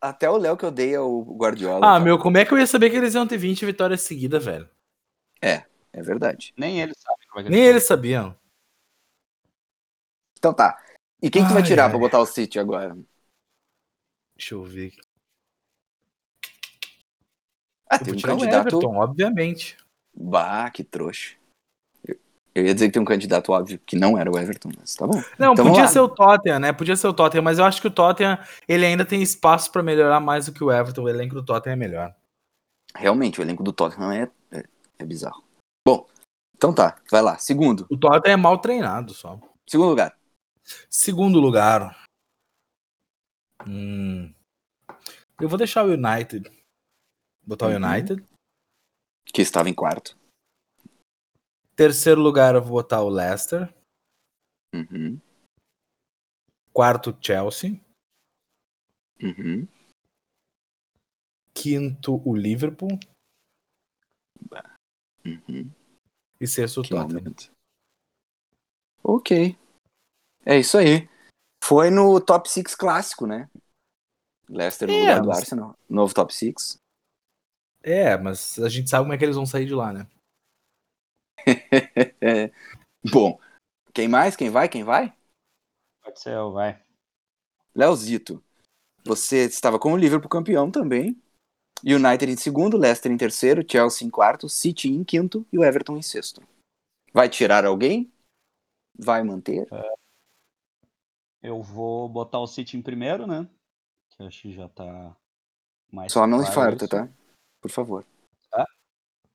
Até 0.00 0.28
o 0.30 0.36
Léo 0.36 0.56
que 0.56 0.66
odeia 0.66 1.02
o 1.02 1.36
Guardiola. 1.36 1.78
Ah, 1.78 1.92
cara. 1.92 2.00
meu, 2.00 2.18
como 2.18 2.36
é 2.38 2.44
que 2.44 2.52
eu 2.52 2.58
ia 2.58 2.66
saber 2.66 2.90
que 2.90 2.96
eles 2.96 3.14
iam 3.14 3.26
ter 3.26 3.36
20 3.36 3.64
vitórias 3.64 4.02
seguidas, 4.02 4.44
velho? 4.44 4.68
É 5.40 5.64
verdade. 6.00 6.54
Nem 6.56 6.80
eles 6.80 6.96
sabem 6.98 7.26
como 7.28 7.40
é 7.40 7.44
que 7.44 7.50
Nem 7.50 7.64
eles 7.64 7.84
sabiam. 7.84 8.34
Então 10.38 10.54
tá. 10.54 10.82
E 11.20 11.28
quem 11.30 11.42
que 11.42 11.48
tu 11.48 11.54
vai 11.54 11.62
Ai, 11.62 11.68
tirar 11.68 11.84
ai. 11.84 11.90
pra 11.90 11.98
botar 11.98 12.18
o 12.20 12.26
City 12.26 12.58
agora? 12.58 12.96
Deixa 14.36 14.54
eu 14.54 14.64
ver. 14.64 14.94
Ah, 17.88 17.96
Eu 17.96 18.04
tem 18.04 18.14
um 18.14 18.20
candidato. 18.20 18.68
Everton, 18.68 18.96
obviamente. 18.96 19.76
Bah, 20.14 20.70
que 20.70 20.82
trouxa. 20.82 21.36
Eu, 22.54 22.66
ia 22.66 22.74
dizer 22.74 22.86
que 22.86 22.92
tem 22.92 23.00
um 23.00 23.06
candidato 23.06 23.52
óbvio 23.52 23.78
que 23.78 23.96
não 23.96 24.18
era 24.18 24.30
o 24.30 24.38
Everton, 24.38 24.70
mas 24.78 24.94
tá 24.94 25.06
bom. 25.06 25.22
Não, 25.38 25.52
Então, 25.52 25.66
podia 25.66 25.86
ser 25.88 26.00
o 26.00 26.08
Tottenham, 26.08 26.58
né? 26.58 26.72
Podia 26.72 26.96
ser 26.96 27.06
o 27.06 27.14
Tottenham, 27.14 27.42
mas 27.44 27.58
eu 27.58 27.64
acho 27.64 27.80
que 27.80 27.86
o 27.86 27.90
Tottenham, 27.90 28.38
ele 28.68 28.84
ainda 28.84 29.04
tem 29.04 29.22
espaço 29.22 29.70
pra 29.70 29.82
melhorar 29.82 30.20
mais 30.20 30.46
do 30.46 30.52
que 30.52 30.62
o 30.62 30.70
Everton. 30.72 31.02
O 31.02 31.08
elenco 31.08 31.34
do 31.34 31.44
Tottenham 31.44 31.74
é 31.74 31.76
melhor. 31.76 32.14
Realmente, 32.94 33.40
o 33.40 33.42
elenco 33.42 33.62
do 33.62 33.72
Tottenham 33.72 34.12
é, 34.12 34.30
é, 34.50 34.64
é 34.98 35.04
bizarro. 35.04 35.42
Bom, 35.86 36.08
então 36.54 36.74
tá, 36.74 37.00
vai 37.10 37.22
lá. 37.22 37.38
Segundo. 37.38 37.86
O 37.90 37.96
Tottenham 37.98 38.34
é 38.34 38.36
mal 38.36 38.60
treinado 38.60 39.12
só. 39.14 39.38
Segundo 39.68 39.88
lugar. 39.90 40.18
Segundo 40.88 41.40
lugar. 41.40 42.04
Hum, 43.66 44.32
eu 45.40 45.48
vou 45.48 45.58
deixar 45.58 45.84
o 45.84 45.92
United. 45.92 46.48
Botar 47.44 47.66
Uhum. 47.66 47.72
o 47.72 47.76
United. 47.76 48.24
Que 49.24 49.42
estava 49.42 49.68
em 49.68 49.74
quarto. 49.74 50.16
Terceiro 51.74 52.20
lugar, 52.20 52.54
eu 52.54 52.62
vou 52.62 52.72
botar 52.72 53.02
o 53.02 53.08
Leicester. 53.08 53.72
Uhum, 54.74 55.20
Quarto, 56.72 57.16
Chelsea. 57.20 57.78
uhum. 59.22 59.68
Quinto, 61.54 62.22
o 62.26 62.34
Liverpool. 62.34 62.98
Uhum. 65.24 65.70
E 66.40 66.46
sexto, 66.46 66.80
o 66.80 66.82
Que 66.82 66.90
Tottenham. 66.90 67.20
momento. 67.22 67.52
Ok. 69.02 69.56
É 70.44 70.58
isso 70.58 70.76
aí. 70.78 71.08
Foi 71.62 71.90
no 71.90 72.20
top 72.20 72.48
6 72.48 72.74
clássico, 72.74 73.26
né? 73.26 73.48
Leicester 74.48 74.88
no 74.88 74.94
É, 74.94 75.00
lugar 75.00 75.20
do 75.22 75.28
mas- 75.28 75.38
Arsenal. 75.38 75.76
Novo 75.88 76.12
top 76.14 76.34
6. 76.34 76.76
É, 77.82 78.16
mas 78.16 78.58
a 78.58 78.68
gente 78.68 78.88
sabe 78.90 79.04
como 79.04 79.12
é 79.12 79.18
que 79.18 79.24
eles 79.24 79.36
vão 79.36 79.46
sair 79.46 79.66
de 79.66 79.74
lá, 79.74 79.92
né? 79.92 80.06
Bom, 83.12 83.38
quem 83.92 84.08
mais? 84.08 84.36
Quem 84.36 84.50
vai? 84.50 84.68
Quem 84.68 84.84
vai? 84.84 85.12
Pode 86.02 86.20
ser, 86.20 86.34
eu, 86.34 86.52
vai. 86.52 86.80
Leozito. 87.74 88.42
Você 89.04 89.46
estava 89.46 89.78
com 89.78 89.92
o 89.92 89.96
Liverpool 89.96 90.28
campeão 90.28 90.70
também. 90.70 91.20
United 91.84 92.30
em 92.32 92.36
segundo, 92.36 92.76
Leicester 92.76 93.10
em 93.10 93.16
terceiro, 93.16 93.64
Chelsea 93.68 94.06
em 94.06 94.10
quarto, 94.10 94.48
City 94.48 94.88
em 94.88 95.02
quinto 95.02 95.44
e 95.52 95.58
o 95.58 95.64
Everton 95.64 95.96
em 95.96 96.02
sexto. 96.02 96.40
Vai 97.12 97.28
tirar 97.28 97.64
alguém? 97.64 98.10
Vai 98.98 99.22
manter? 99.22 99.66
Eu 101.42 101.60
vou 101.62 102.08
botar 102.08 102.38
o 102.38 102.46
City 102.46 102.76
em 102.76 102.82
primeiro, 102.82 103.26
né? 103.26 103.48
Que 104.16 104.22
acho 104.22 104.42
que 104.42 104.52
já 104.52 104.68
tá 104.68 105.16
mais. 105.90 106.12
Só 106.12 106.26
não 106.26 106.38
claro 106.38 106.52
infarta, 106.52 106.84
isso. 106.84 106.88
tá? 106.88 107.08
Por 107.60 107.70
favor. 107.70 108.06
Tá? 108.50 108.64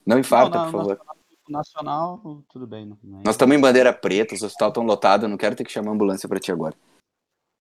Não 0.05 0.17
infarta, 0.17 0.57
Não, 0.57 0.71
por 0.71 0.77
não, 0.77 0.87
favor. 0.95 1.17
Nacional, 1.49 2.43
tudo 2.49 2.67
bem. 2.67 2.85
Não, 2.85 2.97
não 3.03 3.19
é- 3.19 3.23
Nós 3.23 3.35
estamos 3.35 3.55
em 3.55 3.59
bandeira 3.59 3.93
preta, 3.93 4.35
os 4.35 4.41
hospitais 4.41 4.69
estão 4.69 4.83
lotados, 4.83 5.23
eu 5.23 5.29
não 5.29 5.37
quero 5.37 5.55
ter 5.55 5.63
que 5.65 5.71
chamar 5.71 5.91
a 5.91 5.93
ambulância 5.93 6.27
pra 6.27 6.39
ti 6.39 6.51
agora. 6.51 6.75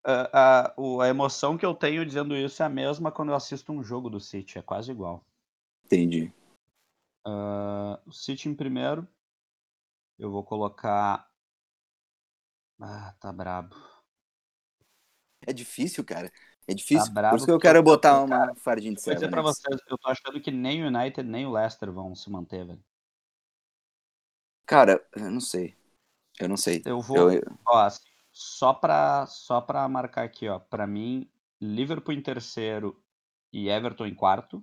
A, 0.05 0.67
a, 0.67 1.03
a 1.03 1.07
emoção 1.09 1.57
que 1.57 1.65
eu 1.65 1.73
tenho 1.73 2.05
dizendo 2.05 2.35
isso 2.35 2.61
é 2.61 2.65
a 2.65 2.69
mesma 2.69 3.11
quando 3.11 3.29
eu 3.29 3.35
assisto 3.35 3.71
um 3.71 3.83
jogo 3.83 4.09
do 4.09 4.19
City, 4.19 4.59
é 4.59 4.61
quase 4.61 4.91
igual. 4.91 5.25
Entendi. 5.85 6.31
Ah, 7.25 7.99
o 8.05 8.11
City 8.11 8.47
em 8.47 8.55
primeiro. 8.55 9.07
Eu 10.17 10.31
vou 10.31 10.43
colocar. 10.43 11.27
Ah, 12.79 13.15
tá 13.19 13.33
brabo. 13.33 13.75
É 15.45 15.51
difícil, 15.51 16.03
cara. 16.05 16.31
É 16.67 16.73
difícil. 16.73 17.11
bravo 17.11 17.31
Por 17.31 17.37
isso 17.37 17.45
que 17.45 17.51
eu 17.51 17.59
quero 17.59 17.81
botar 17.83 18.23
uma 18.23 18.55
fardinha 18.55 18.93
de 18.93 19.01
Vou 19.01 19.13
dizer 19.13 19.29
pra 19.29 19.41
vocês, 19.41 19.79
eu 19.87 19.97
tô 19.97 20.09
achando 20.09 20.39
que 20.39 20.51
nem 20.51 20.83
o 20.83 20.87
United 20.87 21.27
nem 21.27 21.45
o 21.45 21.51
Leicester 21.51 21.91
vão 21.91 22.15
se 22.15 22.29
manter, 22.29 22.65
velho. 22.65 22.83
Cara, 24.65 25.05
eu 25.15 25.29
não 25.29 25.39
sei. 25.39 25.77
Eu 26.39 26.49
não 26.49 26.57
sei. 26.57 26.81
Eu 26.85 27.01
vou, 27.01 27.31
Eu, 27.31 27.41
ó, 27.67 27.81
assim, 27.81 28.01
só 28.37 28.73
pra, 28.73 29.25
só 29.27 29.61
pra 29.61 29.87
marcar 29.87 30.25
aqui, 30.25 30.49
ó, 30.49 30.59
pra 30.59 30.85
mim, 30.85 31.31
Liverpool 31.61 32.13
em 32.13 32.21
terceiro 32.21 33.01
e 33.51 33.69
Everton 33.69 34.05
em 34.05 34.13
quarto. 34.13 34.61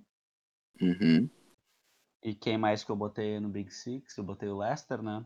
Uhum. 0.79 1.27
E 2.21 2.35
quem 2.35 2.55
mais 2.55 2.83
que 2.83 2.91
eu 2.91 2.95
botei 2.95 3.39
no 3.39 3.49
Big 3.49 3.71
Six? 3.73 4.15
Eu 4.15 4.23
botei 4.23 4.47
o 4.47 4.57
Leicester, 4.59 5.01
né? 5.01 5.25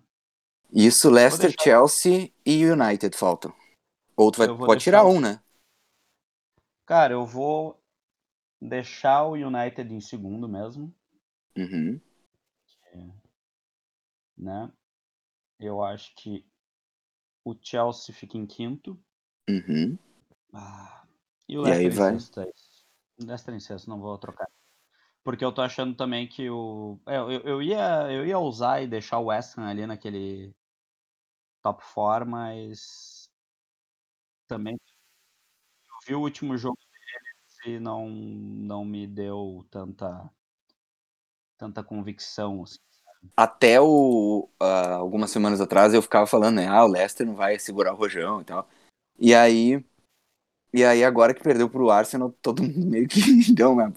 Isso, 0.74 1.10
Leicester, 1.10 1.50
deixar- 1.50 1.64
Chelsea 1.64 2.32
e 2.46 2.66
United 2.66 3.16
faltam. 3.18 3.54
Ou 4.16 4.32
tu 4.32 4.38
vai, 4.38 4.48
pode 4.48 4.68
deixar 4.68 4.84
tirar 4.84 5.06
um, 5.06 5.20
né? 5.20 5.42
Cara, 6.86 7.14
eu 7.14 7.26
vou 7.26 7.78
deixar 8.62 9.24
o 9.26 9.34
United 9.34 9.94
em 9.94 10.00
segundo 10.00 10.48
mesmo, 10.48 10.96
Uhum. 11.58 12.00
né? 14.38 14.72
Eu 15.60 15.84
acho 15.84 16.14
que 16.16 16.46
o 17.50 17.58
Chelsea 17.62 18.14
fica 18.14 18.38
em 18.38 18.46
quinto. 18.46 19.00
Uhum. 19.50 19.98
Ah, 20.54 21.08
e 21.48 21.58
o 21.58 21.66
E 21.66 21.72
aí 21.72 21.90
Leicester 21.90 21.94
vai? 21.94 22.16
em 22.16 22.20
sexto. 22.20 22.42
é. 22.42 22.52
Leicester 23.20 23.56
em 23.56 23.60
sexto, 23.60 23.90
não 23.90 24.00
vou 24.02 24.18
trocar. 24.18 24.48
Porque 25.24 25.44
eu 25.44 25.52
tô 25.54 25.62
achando 25.62 25.96
também 25.96 26.28
que 26.28 26.50
o. 26.50 27.00
é, 27.06 27.18
eu, 27.18 27.32
eu, 27.32 27.62
ia, 27.62 28.12
eu 28.12 28.26
ia 28.26 28.40
usar 28.40 28.82
e 28.82 28.88
deixar 28.88 29.20
o 29.20 29.26
West 29.26 29.58
Ham 29.58 29.68
ali 29.70 29.86
naquele 29.86 30.54
top 31.62 31.84
4, 31.94 32.30
mas 32.30 33.30
também 34.48 34.76
eu 34.76 35.98
vi 36.08 36.16
o 36.16 36.22
último 36.22 36.58
jogo 36.58 36.78
deles 36.78 37.66
e 37.66 37.80
não, 37.80 38.10
não 38.10 38.86
me 38.86 39.06
deu 39.06 39.66
tanta, 39.70 40.30
tanta 41.58 41.84
convicção. 41.84 42.64
Assim. 42.64 42.78
Até 43.36 43.80
o, 43.82 44.50
ah, 44.60 44.96
algumas 44.96 45.32
semanas 45.32 45.62
atrás 45.62 45.94
eu 45.94 46.02
ficava 46.02 46.26
falando, 46.26 46.56
né? 46.56 46.68
Ah, 46.68 46.84
o 46.84 46.88
Leicester 46.88 47.26
não 47.26 47.36
vai 47.36 47.60
segurar 47.60 47.94
o 47.94 47.98
rojão 47.98 48.42
e 48.42 48.44
tal. 48.46 48.68
E 49.20 49.34
aí, 49.34 49.84
e 50.74 50.84
aí 50.84 51.04
agora 51.04 51.34
que 51.34 51.44
perdeu 51.44 51.70
pro 51.70 51.90
Arsenal, 51.90 52.32
todo 52.42 52.64
mundo 52.64 52.86
meio 52.86 53.08
que 53.08 53.20
deu 53.54 53.72
uma, 53.72 53.94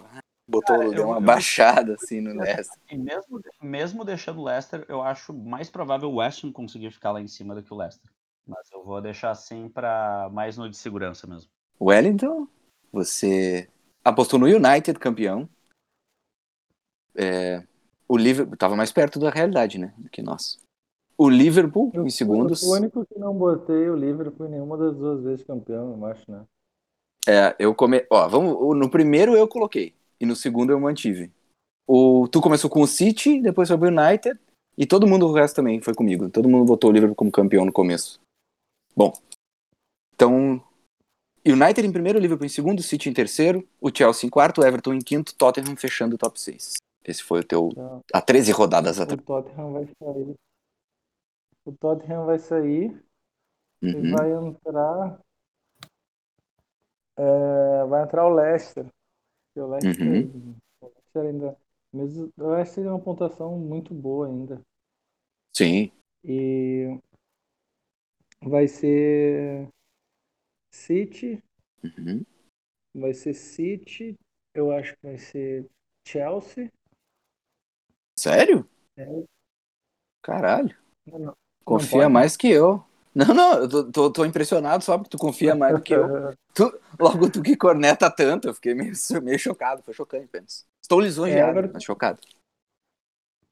botou, 0.48 0.77
Cara, 0.77 0.90
deu 0.90 1.02
eu- 1.02 1.07
uma 1.09 1.16
eu- 1.16 1.20
baixada 1.20 1.94
assim 1.94 2.20
no 2.20 2.39
Leicester. 2.40 2.78
E 2.90 2.97
mesmo, 2.98 3.40
mesmo 3.62 4.05
deixando 4.05 4.40
o 4.40 4.44
Leicester, 4.44 4.85
eu 4.89 5.02
acho 5.02 5.32
mais 5.32 5.70
provável 5.70 6.11
o 6.11 6.16
West 6.16 6.44
Ham 6.44 6.52
conseguir 6.52 6.90
ficar 6.90 7.12
lá 7.12 7.20
em 7.20 7.28
cima 7.28 7.55
do 7.55 7.62
que 7.62 7.73
o 7.73 7.77
Leicester. 7.77 8.11
Mas 8.47 8.70
eu 8.73 8.82
vou 8.82 9.01
deixar 9.01 9.31
assim 9.31 9.69
para 9.69 10.28
mais 10.32 10.57
no 10.57 10.69
de 10.69 10.77
segurança 10.77 11.27
mesmo. 11.27 11.48
Wellington, 11.81 12.48
você 12.93 13.69
apostou 14.05 14.39
no 14.39 14.47
United 14.47 14.98
campeão. 14.98 15.48
É, 17.15 17.62
o 18.11 18.16
Liverpool 18.16 18.57
tava 18.57 18.74
mais 18.74 18.91
perto 18.91 19.20
da 19.20 19.31
realidade, 19.31 19.78
né, 19.78 19.95
do 19.97 20.11
que 20.11 20.20
nós. 20.20 20.59
O 21.16 21.28
Liverpool 21.28 21.93
Eu 21.95 22.05
em 22.05 22.11
segundos. 22.11 22.61
O 22.65 22.73
único 22.73 23.07
que 23.07 23.16
não 23.16 23.32
botei 23.32 23.89
o 23.89 23.95
Liverpool 23.95 24.47
em 24.47 24.51
nenhuma 24.51 24.77
das 24.77 24.97
duas 24.97 25.23
vezes 25.23 25.45
campeão, 25.45 25.97
eu 25.97 26.07
acho, 26.07 26.28
né? 26.28 26.45
É, 27.28 27.55
eu 27.57 27.73
come... 27.73 28.05
Ó, 28.11 28.28
vamos, 28.28 28.57
o- 28.59 28.74
no 28.74 28.91
primeiro 28.91 29.37
eu 29.37 29.47
coloquei 29.47 29.95
e 30.19 30.27
no 30.27 30.35
segundo 30.35 30.73
eu 30.73 30.81
mantive. 30.81 31.31
O 31.87 32.27
tu 32.27 32.41
começou 32.41 32.69
com 32.69 32.81
o 32.81 32.87
City, 32.87 33.41
depois 33.41 33.69
foi 33.69 33.78
pro 33.78 33.89
United 33.89 34.37
e 34.77 34.87
todo 34.87 35.07
mundo 35.07 35.27
o 35.27 35.32
resto 35.32 35.57
também 35.57 35.81
foi 35.81 35.95
comigo. 35.95 36.28
Todo 36.31 36.49
mundo 36.49 36.65
botou 36.65 36.91
o 36.91 36.93
Liverpool 36.93 37.15
como 37.15 37.31
campeão 37.31 37.65
no 37.65 37.73
começo. 37.73 38.19
Bom, 38.97 39.12
então 40.15 40.61
United 41.47 41.87
em 41.87 41.93
primeiro, 41.93 42.19
Liverpool 42.19 42.47
em 42.47 42.51
segundo, 42.51 42.82
City 42.82 43.09
em 43.09 43.12
terceiro, 43.15 43.69
o 43.81 43.95
Chelsea 43.95 44.27
em 44.27 44.31
quarto, 44.31 44.62
o 44.62 44.65
Everton 44.65 44.95
em 44.95 45.01
quinto, 45.01 45.35
Tottenham 45.37 45.77
fechando 45.77 46.16
o 46.16 46.19
top 46.19 46.41
6. 46.41 46.74
Esse 47.05 47.22
foi 47.22 47.40
o 47.40 47.44
teu 47.44 47.68
Então, 47.72 48.02
há 48.12 48.20
13 48.20 48.52
rodadas 48.52 48.98
o 48.98 49.02
atrás. 49.02 49.22
Tottenham 49.22 49.72
vai 49.72 49.86
sair. 49.86 50.35
O 51.64 51.72
Tottenham 51.72 52.27
vai 52.27 52.39
sair 52.39 53.05
e 53.82 53.86
Uhum. 53.86 54.12
vai 54.12 54.32
entrar. 54.32 55.20
é, 57.16 57.85
vai 57.86 58.02
entrar 58.05 58.27
o 58.27 58.35
Leicester. 58.35 58.86
O 59.56 59.66
Leicester, 59.66 60.06
Uhum. 60.06 60.56
o 60.81 60.86
Leicester 60.86 61.22
ainda. 61.22 61.56
Mesmo, 61.93 62.31
o 62.39 62.51
Leicester 62.52 62.85
tem 62.85 62.93
uma 62.93 63.01
pontuação 63.01 63.59
muito 63.59 63.93
boa 63.93 64.27
ainda. 64.28 64.60
Sim. 65.55 65.90
E 66.24 66.98
vai 68.43 68.68
ser 68.68 69.68
City, 70.72 71.43
Uhum. 71.82 72.24
vai 72.94 73.12
ser 73.12 73.35
City, 73.35 74.14
eu 74.55 74.70
acho 74.70 74.94
que 74.97 75.02
vai 75.02 75.18
ser 75.18 75.66
Chelsea. 76.06 76.70
Sério? 78.21 78.69
É. 78.99 79.07
Caralho. 80.23 80.77
Não, 81.07 81.19
não. 81.19 81.37
Confia 81.65 82.03
pode? 82.03 82.13
mais 82.13 82.37
que 82.37 82.51
eu. 82.51 82.85
Não, 83.15 83.35
não, 83.35 83.55
eu 83.61 83.69
tô, 83.69 83.91
tô- 83.91 84.13
tô 84.13 84.25
impressionado 84.27 84.85
só 84.85 84.99
porque 84.99 85.09
tu 85.09 85.17
confia 85.17 85.55
mais 85.55 85.75
do 85.75 85.83
que 85.83 85.95
eu. 85.95 86.07
Logo 87.01 87.31
tu 87.31 87.41
que 87.43 87.57
corneta 87.57 88.11
tanto, 88.15 88.49
eu 88.49 88.55
fiquei 88.55 88.75
meio, 88.75 88.93
meio 89.23 89.39
chocado, 89.39 89.83
foi 89.83 89.95
chocante 89.95 90.27
apenas. 90.27 90.67
Estou 90.83 91.01
lisonjeado, 91.01 91.53
Everton. 91.53 91.73
mas 91.73 91.83
chocado. 91.83 92.21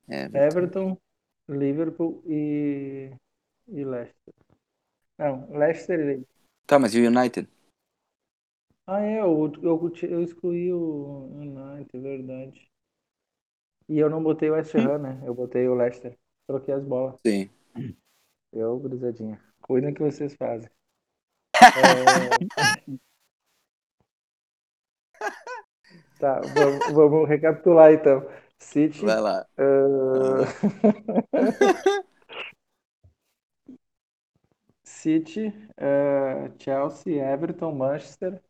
É, 0.06 0.24
Everton, 0.34 0.98
Liverpool 1.48 2.22
e, 2.26 3.10
e 3.68 3.84
Leicester. 3.86 4.34
Não, 5.18 5.50
Leicester 5.50 5.98
e 5.98 6.02
Liverpool. 6.02 6.28
Tá, 6.66 6.78
mas 6.78 6.94
e 6.94 7.00
o 7.00 7.06
United? 7.08 7.48
Ah, 8.86 9.00
é, 9.00 9.20
eu, 9.20 9.50
eu, 9.62 9.92
eu 10.02 10.22
excluí 10.22 10.70
o 10.74 11.30
United, 11.36 11.96
é 11.96 12.00
verdade. 12.00 12.67
E 13.88 13.98
eu 13.98 14.10
não 14.10 14.22
botei 14.22 14.50
o 14.50 14.54
West 14.54 14.74
Ham, 14.74 14.98
né? 14.98 15.22
Eu 15.24 15.34
botei 15.34 15.66
o 15.68 15.74
Leicester. 15.74 16.16
Troquei 16.46 16.74
as 16.74 16.84
bolas. 16.84 17.18
Sim. 17.26 17.48
Eu, 18.52 18.78
gurizadinha. 18.78 19.40
Cuidem 19.62 19.94
que 19.94 20.02
vocês 20.02 20.34
fazem. 20.34 20.70
É... 21.54 21.58
Tá, 26.18 26.40
vamos, 26.40 26.92
vamos 26.92 27.28
recapitular 27.28 27.92
então. 27.92 28.28
City, 28.58 29.04
Vai 29.04 29.20
lá. 29.20 29.46
ah, 29.56 30.44
City, 34.84 35.52
ah, 35.76 36.50
Chelsea, 36.58 37.20
Everton, 37.20 37.72
Manchester, 37.72 38.42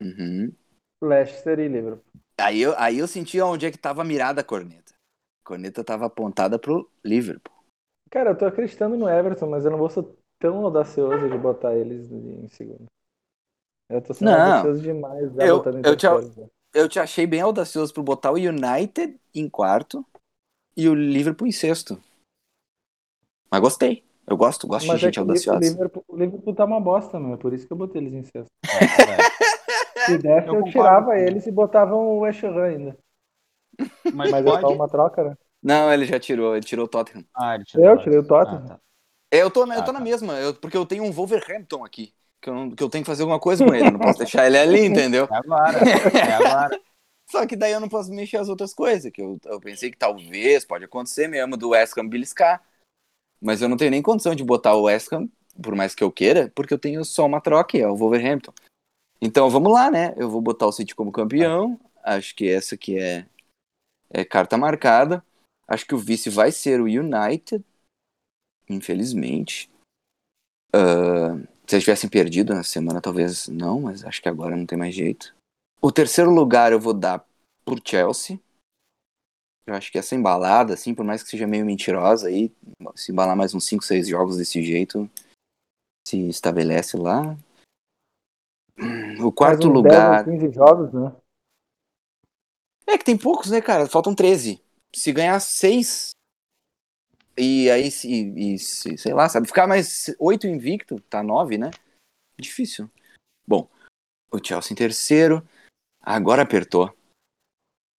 Uhum. 0.00 0.54
Leicester 1.02 1.58
e 1.58 1.68
Liverpool. 1.68 2.04
Aí, 2.40 2.60
eu, 2.60 2.74
aí 2.78 2.98
eu 2.98 3.08
senti 3.08 3.40
onde 3.40 3.66
é 3.66 3.70
que 3.70 3.78
tava 3.78 4.04
mirada 4.04 4.40
a 4.40 4.44
corneta. 4.44 4.92
A 5.42 5.48
corneta 5.48 5.82
tava 5.84 6.06
apontada 6.06 6.58
pro 6.58 6.88
Liverpool. 7.04 7.54
Cara, 8.10 8.30
eu 8.30 8.38
tô 8.38 8.46
acreditando 8.46 8.96
no 8.96 9.08
Everton, 9.08 9.48
mas 9.48 9.64
eu 9.64 9.70
não 9.70 9.78
vou 9.78 9.90
ser 9.90 10.06
tão 10.40 10.64
audacioso 10.64 11.28
de 11.28 11.36
botar 11.38 11.74
eles 11.74 12.10
em 12.10 12.48
segundo. 12.48 12.86
Eu 13.90 14.00
tô 14.02 14.14
sendo 14.14 14.30
Não. 14.30 14.40
audacioso 14.40 14.82
demais 14.82 15.36
Eu- 15.36 15.56
botando 15.58 15.78
em 15.78 15.82
eu 15.88 15.96
te-? 15.96 16.06
Eu 16.74 16.88
te 16.88 16.98
achei 17.00 17.26
bem 17.26 17.40
audacioso 17.40 17.92
por 17.94 18.02
botar 18.02 18.30
o 18.30 18.34
United 18.36 19.18
em 19.34 19.48
quarto 19.48 20.04
e 20.76 20.88
o 20.88 20.94
Liverpool 20.94 21.48
em 21.48 21.52
sexto. 21.52 21.98
Mas 23.50 23.60
gostei. 23.60 24.04
Eu 24.26 24.36
gosto, 24.36 24.66
gosto 24.66 24.86
Mas 24.86 25.00
de 25.00 25.06
é 25.06 25.08
gente 25.08 25.14
que 25.14 25.20
o 25.20 25.22
audaciosa. 25.22 25.58
Liverpool, 25.58 26.04
o 26.06 26.16
Liverpool 26.16 26.54
tá 26.54 26.66
uma 26.66 26.78
bosta, 26.80 27.18
meu. 27.18 27.32
É 27.32 27.36
por 27.38 27.54
isso 27.54 27.66
que 27.66 27.72
eu 27.72 27.76
botei 27.78 28.02
eles 28.02 28.12
em 28.12 28.22
sexto. 28.22 28.48
É, 28.70 28.86
verdade. 29.06 29.27
Se 30.08 30.18
desse, 30.18 30.48
Eu 30.48 30.54
eu, 30.56 30.64
tirava 30.64 31.06
com 31.06 31.12
eles 31.12 31.46
e 31.46 31.50
botava 31.52 31.94
o 31.94 32.20
West 32.20 32.42
Ham 32.44 32.62
ainda. 32.62 32.98
Mas, 34.12 34.30
Mas 34.30 34.34
é 34.34 34.42
pode. 34.50 34.60
só 34.62 34.72
uma 34.72 34.88
troca, 34.88 35.22
né? 35.24 35.36
Não, 35.62 35.92
ele 35.92 36.04
já 36.06 36.18
tirou, 36.18 36.54
ele 36.56 36.64
tirou 36.64 36.84
o 36.86 36.88
Tottenham. 36.88 37.24
Ah, 37.34 37.54
ele 37.54 37.64
tirou 37.64 37.84
Eu 37.86 37.92
o 37.94 37.98
tirei 37.98 38.18
o 38.18 38.26
Tottenham. 38.26 38.64
Ah, 38.64 38.68
tá. 38.68 38.80
É, 39.32 39.42
Eu 39.42 39.50
tô, 39.50 39.66
na- 39.66 39.74
eu 39.76 39.80
Ah, 39.80 39.84
tô 39.84 39.92
na 39.92 39.98
tá. 39.98 40.04
mesma, 40.04 40.34
eu- 40.34 40.54
porque 40.54 40.76
eu 40.76 40.86
tenho 40.86 41.04
um 41.04 41.12
Wolverhampton 41.12 41.84
aqui. 41.84 42.12
Que 42.40 42.50
eu, 42.50 42.54
não- 42.54 42.70
que 42.70 42.82
eu 42.82 42.88
tenho 42.88 43.02
que 43.04 43.10
fazer 43.10 43.22
alguma 43.22 43.40
coisa 43.40 43.64
com 43.64 43.74
ele. 43.74 43.90
Não 43.90 43.98
posso 43.98 44.18
deixar 44.18 44.46
ele 44.46 44.56
ali, 44.58 44.84
entendeu? 44.86 45.28
É 45.30 45.36
agora. 45.36 45.78
É 45.78 46.32
agora. 46.32 46.80
Só 47.30 47.46
que 47.46 47.56
daí 47.56 47.72
eu 47.72 47.80
não 47.80 47.88
posso 47.88 48.10
mexer 48.10 48.38
as 48.38 48.48
outras 48.48 48.72
coisas. 48.72 49.10
Que 49.12 49.20
eu, 49.20 49.38
eu 49.44 49.60
pensei 49.60 49.90
que 49.90 49.98
talvez 49.98 50.64
pode 50.64 50.84
acontecer 50.84 51.28
mesmo 51.28 51.56
do 51.56 51.70
West 51.70 51.96
Ham 51.98 52.08
beliscar. 52.08 52.62
Mas 53.40 53.60
eu 53.60 53.68
não 53.68 53.76
tenho 53.76 53.90
nem 53.90 54.00
condição 54.02 54.34
de 54.34 54.42
botar 54.42 54.74
o 54.74 54.84
West 54.84 55.12
Ham, 55.12 55.28
por 55.62 55.74
mais 55.76 55.94
que 55.94 56.02
eu 56.02 56.10
queira, 56.10 56.50
porque 56.54 56.72
eu 56.72 56.78
tenho 56.78 57.04
só 57.04 57.26
uma 57.26 57.40
troca, 57.40 57.76
é 57.76 57.86
o 57.86 57.94
Wolverhampton. 57.96 58.52
Então 59.20 59.50
vamos 59.50 59.72
lá, 59.72 59.90
né? 59.90 60.14
Eu 60.16 60.30
vou 60.30 60.40
botar 60.40 60.66
o 60.66 60.72
City 60.72 60.94
como 60.94 61.12
campeão. 61.12 61.78
Acho 62.04 62.34
que 62.34 62.48
essa 62.48 62.74
aqui 62.74 62.98
é, 62.98 63.26
é 64.10 64.24
carta 64.24 64.56
marcada. 64.56 65.24
Acho 65.66 65.86
que 65.86 65.94
o 65.94 65.98
vice 65.98 66.30
vai 66.30 66.52
ser 66.52 66.80
o 66.80 66.84
United. 66.84 67.64
Infelizmente. 68.68 69.70
Ah, 70.74 71.36
se 71.66 71.74
eles 71.74 71.84
tivessem 71.84 72.08
perdido 72.08 72.54
na 72.54 72.62
semana, 72.62 73.00
talvez 73.00 73.48
não, 73.48 73.82
mas 73.82 74.04
acho 74.04 74.22
que 74.22 74.28
agora 74.28 74.56
não 74.56 74.64
tem 74.64 74.78
mais 74.78 74.94
jeito. 74.94 75.34
O 75.82 75.92
terceiro 75.92 76.30
lugar 76.30 76.72
eu 76.72 76.80
vou 76.80 76.94
dar 76.94 77.24
por 77.64 77.80
Chelsea. 77.84 78.40
Eu 79.66 79.74
acho 79.74 79.92
que 79.92 79.98
essa 79.98 80.14
embalada, 80.14 80.72
assim, 80.72 80.94
por 80.94 81.04
mais 81.04 81.22
que 81.22 81.28
seja 81.28 81.46
meio 81.46 81.66
mentirosa 81.66 82.28
aí, 82.28 82.50
se 82.94 83.12
embalar 83.12 83.36
mais 83.36 83.54
uns 83.54 83.66
5, 83.66 83.84
6 83.84 84.08
jogos 84.08 84.38
desse 84.38 84.62
jeito, 84.62 85.10
se 86.06 86.26
estabelece 86.28 86.96
lá. 86.96 87.36
O 89.20 89.32
quarto 89.32 89.68
uns 89.68 89.72
lugar. 89.72 90.24
10 90.24 90.40
ou 90.40 90.46
15 90.48 90.54
jogos, 90.54 90.92
né? 90.92 91.14
É 92.86 92.96
que 92.96 93.04
tem 93.04 93.18
poucos, 93.18 93.50
né, 93.50 93.60
cara? 93.60 93.86
Faltam 93.86 94.14
13. 94.14 94.62
Se 94.94 95.12
ganhar 95.12 95.38
6. 95.40 96.10
E 97.36 97.70
aí, 97.70 97.90
se, 97.90 98.08
e, 98.08 98.58
se- 98.58 98.96
sei 98.96 99.12
lá, 99.12 99.28
sabe? 99.28 99.46
Ficar 99.46 99.66
mais 99.66 100.14
8 100.18 100.46
invicto, 100.46 101.00
tá 101.02 101.22
9, 101.22 101.58
né? 101.58 101.70
Difícil. 102.38 102.90
Bom, 103.46 103.68
o 104.32 104.38
Chelsea 104.42 104.72
em 104.72 104.76
terceiro. 104.76 105.46
Agora 106.00 106.42
apertou. 106.42 106.92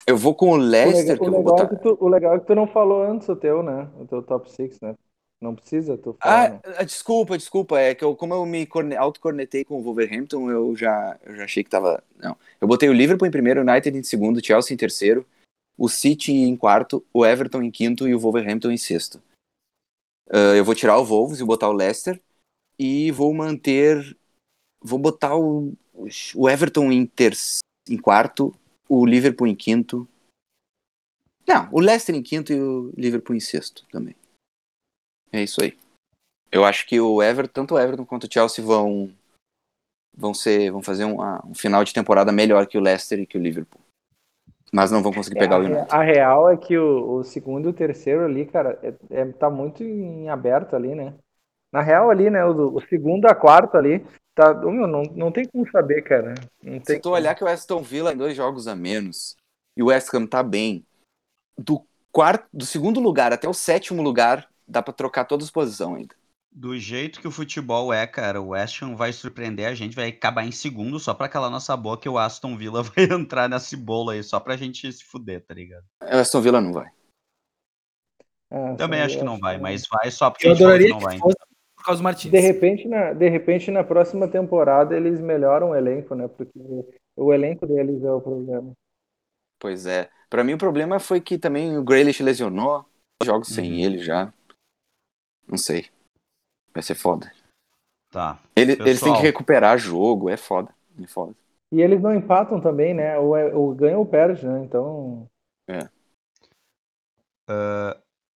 Eu 0.06 0.16
vou 0.16 0.34
com 0.34 0.50
o 0.50 0.52
O 0.54 0.56
Leicester, 0.56 1.04
legal, 1.04 1.16
que 1.18 1.22
o, 1.22 1.26
eu 1.26 1.32
vou 1.32 1.40
legal 1.40 1.58
é 1.58 1.62
botar. 1.66 1.76
que 1.76 1.82
tu, 1.82 1.98
o 2.00 2.08
legal 2.08 2.34
é 2.34 2.40
que 2.40 2.46
tu 2.46 2.54
não 2.54 2.66
falou 2.66 3.02
antes 3.02 3.28
o 3.28 3.36
teu, 3.36 3.62
né? 3.62 3.90
O 4.00 4.06
teu 4.06 4.22
top 4.22 4.50
6, 4.50 4.80
né? 4.80 4.94
Não 5.40 5.54
precisa 5.54 5.96
tu 5.96 6.16
falar, 6.20 6.50
né? 6.50 6.60
Ah, 6.76 6.82
desculpa, 6.82 7.38
desculpa. 7.38 7.78
É 7.78 7.94
que 7.94 8.04
eu, 8.04 8.16
como 8.16 8.34
eu 8.34 8.44
me 8.44 8.66
corne, 8.66 8.96
autocornetei 8.96 9.64
com 9.64 9.78
o 9.78 9.82
Wolverhampton, 9.82 10.50
eu 10.50 10.74
já, 10.74 11.18
eu 11.24 11.36
já 11.36 11.44
achei 11.44 11.62
que 11.62 11.70
tava. 11.70 12.02
Não. 12.16 12.36
Eu 12.60 12.66
botei 12.66 12.88
o 12.88 12.92
Liverpool 12.92 13.26
em 13.26 13.30
primeiro, 13.30 13.60
o 13.60 13.62
United 13.62 13.96
em 13.96 14.02
segundo, 14.02 14.38
o 14.38 14.44
Chelsea 14.44 14.74
em 14.74 14.76
terceiro, 14.76 15.24
o 15.76 15.88
City 15.88 16.32
em 16.32 16.56
quarto, 16.56 17.04
o 17.12 17.24
Everton 17.24 17.62
em 17.62 17.70
quinto 17.70 18.08
e 18.08 18.14
o 18.14 18.18
Wolverhampton 18.18 18.72
em 18.72 18.76
sexto. 18.76 19.22
Ah, 20.28 20.56
eu 20.56 20.64
vou 20.64 20.74
tirar 20.74 20.98
o 20.98 21.04
Wolves 21.04 21.40
e 21.40 21.44
botar 21.44 21.68
o 21.68 21.72
Leicester. 21.72 22.20
E 22.78 23.10
vou 23.10 23.32
manter. 23.32 24.16
Vou 24.80 24.98
botar 24.98 25.36
o, 25.36 25.72
o 26.34 26.48
Everton 26.48 26.92
em, 26.92 27.04
ter, 27.04 27.36
em 27.88 27.96
quarto, 27.96 28.54
o 28.88 29.04
Liverpool 29.04 29.46
em 29.46 29.54
quinto. 29.54 30.08
Não, 31.46 31.68
o 31.72 31.80
Leicester 31.80 32.14
em 32.14 32.22
quinto 32.22 32.52
e 32.52 32.60
o 32.60 32.92
Liverpool 32.96 33.34
em 33.34 33.40
sexto 33.40 33.86
também. 33.90 34.14
É 35.32 35.42
isso 35.42 35.62
aí. 35.62 35.76
Eu 36.50 36.64
acho 36.64 36.86
que 36.86 37.00
o 37.00 37.22
Everton, 37.22 37.52
tanto 37.52 37.74
o 37.74 37.78
Everton 37.78 38.04
quanto 38.04 38.24
o 38.24 38.32
Chelsea 38.32 38.64
vão 38.64 39.10
vão 40.16 40.34
ser 40.34 40.70
vão 40.70 40.82
fazer 40.82 41.04
um, 41.04 41.18
um 41.46 41.54
final 41.54 41.84
de 41.84 41.94
temporada 41.94 42.32
melhor 42.32 42.66
que 42.66 42.76
o 42.76 42.80
Leicester 42.80 43.20
e 43.20 43.26
que 43.26 43.38
o 43.38 43.40
Liverpool. 43.40 43.80
Mas 44.72 44.90
não 44.90 45.02
vão 45.02 45.12
conseguir 45.12 45.38
pegar 45.38 45.56
a, 45.56 45.58
o 45.60 45.64
United. 45.64 45.86
a 45.90 46.02
real 46.02 46.50
é 46.50 46.56
que 46.56 46.76
o, 46.76 47.18
o 47.18 47.24
segundo 47.24 47.68
e 47.68 47.70
o 47.70 47.74
terceiro 47.74 48.24
ali, 48.24 48.44
cara, 48.44 48.78
é, 48.82 48.94
é- 49.10 49.32
tá 49.32 49.48
muito 49.48 49.82
em 49.82 50.28
aberto 50.28 50.76
ali, 50.76 50.94
né? 50.94 51.14
Na 51.72 51.82
real 51.82 52.10
ali, 52.10 52.30
né, 52.30 52.44
o, 52.44 52.74
o 52.76 52.80
segundo 52.80 53.26
a 53.26 53.34
quarto 53.34 53.76
ali, 53.76 54.04
tá, 54.34 54.54
meu, 54.54 54.86
não, 54.86 55.02
não 55.02 55.30
tem 55.32 55.44
como 55.46 55.70
saber, 55.70 56.02
cara. 56.02 56.34
Não 56.62 56.78
Se 56.80 56.84
tem 56.84 57.00
tu 57.00 57.04
como. 57.04 57.14
olhar 57.14 57.34
que 57.34 57.44
o 57.44 57.48
Aston 57.48 57.82
Villa 57.82 58.10
tem 58.10 58.18
dois 58.18 58.36
jogos 58.36 58.66
a 58.66 58.74
menos 58.74 59.36
e 59.76 59.82
o 59.82 59.86
West 59.86 60.12
Ham 60.14 60.26
tá 60.26 60.42
bem, 60.42 60.84
do 61.56 61.82
quarto, 62.10 62.46
do 62.52 62.64
segundo 62.66 63.00
lugar 63.00 63.32
até 63.32 63.48
o 63.48 63.54
sétimo 63.54 64.02
lugar, 64.02 64.48
dá 64.68 64.82
pra 64.82 64.92
trocar 64.92 65.24
todas 65.24 65.46
as 65.46 65.50
posições 65.50 65.96
ainda. 66.00 66.14
Do 66.50 66.76
jeito 66.78 67.20
que 67.20 67.28
o 67.28 67.30
futebol 67.30 67.92
é, 67.92 68.06
cara, 68.06 68.40
o 68.40 68.48
West 68.48 68.82
Ham 68.82 68.96
vai 68.96 69.12
surpreender 69.12 69.66
a 69.68 69.74
gente, 69.74 69.94
vai 69.94 70.08
acabar 70.08 70.44
em 70.44 70.50
segundo 70.50 70.98
só 70.98 71.14
pra 71.14 71.28
calar 71.28 71.50
nossa 71.50 71.76
boca 71.76 72.08
e 72.08 72.10
o 72.10 72.18
Aston 72.18 72.56
Villa 72.56 72.82
vai 72.96 73.04
entrar 73.04 73.48
nesse 73.48 73.76
bolo 73.76 74.10
aí, 74.10 74.22
só 74.22 74.40
pra 74.40 74.56
gente 74.56 74.90
se 74.92 75.04
fuder, 75.04 75.44
tá 75.44 75.54
ligado? 75.54 75.84
O 76.02 76.16
Aston 76.16 76.40
Villa 76.40 76.60
não 76.60 76.72
vai. 76.72 76.90
Ah, 78.50 78.74
Também 78.76 79.02
acho 79.02 79.18
que 79.18 79.24
não 79.24 79.38
vai, 79.38 79.56
que 79.56 79.62
mas 79.62 79.82
vai 79.88 80.10
só 80.10 80.30
porque 80.30 80.46
Eu 80.46 80.52
a 80.52 80.54
gente 80.54 80.62
falou 80.62 80.78
adoraria 80.78 80.86
que 80.86 80.92
não 80.92 80.98
que 80.98 81.04
vai. 81.04 81.18
fosse 81.18 81.36
por 81.76 81.84
causa 81.84 82.00
do 82.00 82.04
Martins. 82.04 82.32
De 82.32 82.40
repente, 82.40 82.88
na, 82.88 83.12
de 83.12 83.28
repente, 83.28 83.70
na 83.70 83.84
próxima 83.84 84.26
temporada, 84.26 84.96
eles 84.96 85.20
melhoram 85.20 85.70
o 85.70 85.76
elenco, 85.76 86.14
né? 86.14 86.26
Porque 86.28 86.58
o 87.16 87.32
elenco 87.32 87.66
deles 87.66 88.02
é 88.02 88.10
o 88.10 88.20
problema. 88.20 88.72
Pois 89.60 89.86
é. 89.86 90.10
Pra 90.30 90.42
mim 90.44 90.54
o 90.54 90.58
problema 90.58 90.98
foi 90.98 91.20
que 91.20 91.38
também 91.38 91.76
o 91.76 91.84
Grealish 91.84 92.22
lesionou, 92.22 92.84
jogos 93.24 93.48
sem 93.48 93.70
Uhum. 93.72 93.78
ele 93.84 93.98
já. 93.98 94.32
Não 95.48 95.58
sei. 95.58 95.90
Vai 96.72 96.82
ser 96.82 96.94
foda. 96.94 97.32
Tá. 98.10 98.40
Ele- 98.54 98.72
Eles 98.72 99.00
têm 99.00 99.14
que 99.14 99.20
recuperar 99.22 99.78
jogo, 99.78 100.28
é 100.28 100.36
foda. 100.36 100.74
É 101.02 101.06
foda. 101.06 101.34
E 101.70 101.80
eles 101.80 102.00
não 102.00 102.14
empatam 102.14 102.60
também, 102.60 102.94
né? 102.94 103.18
Ou, 103.18 103.36
é, 103.36 103.54
ou 103.54 103.74
ganha 103.74 103.98
ou 103.98 104.06
perde, 104.06 104.46
né? 104.46 104.64
Então, 104.64 105.28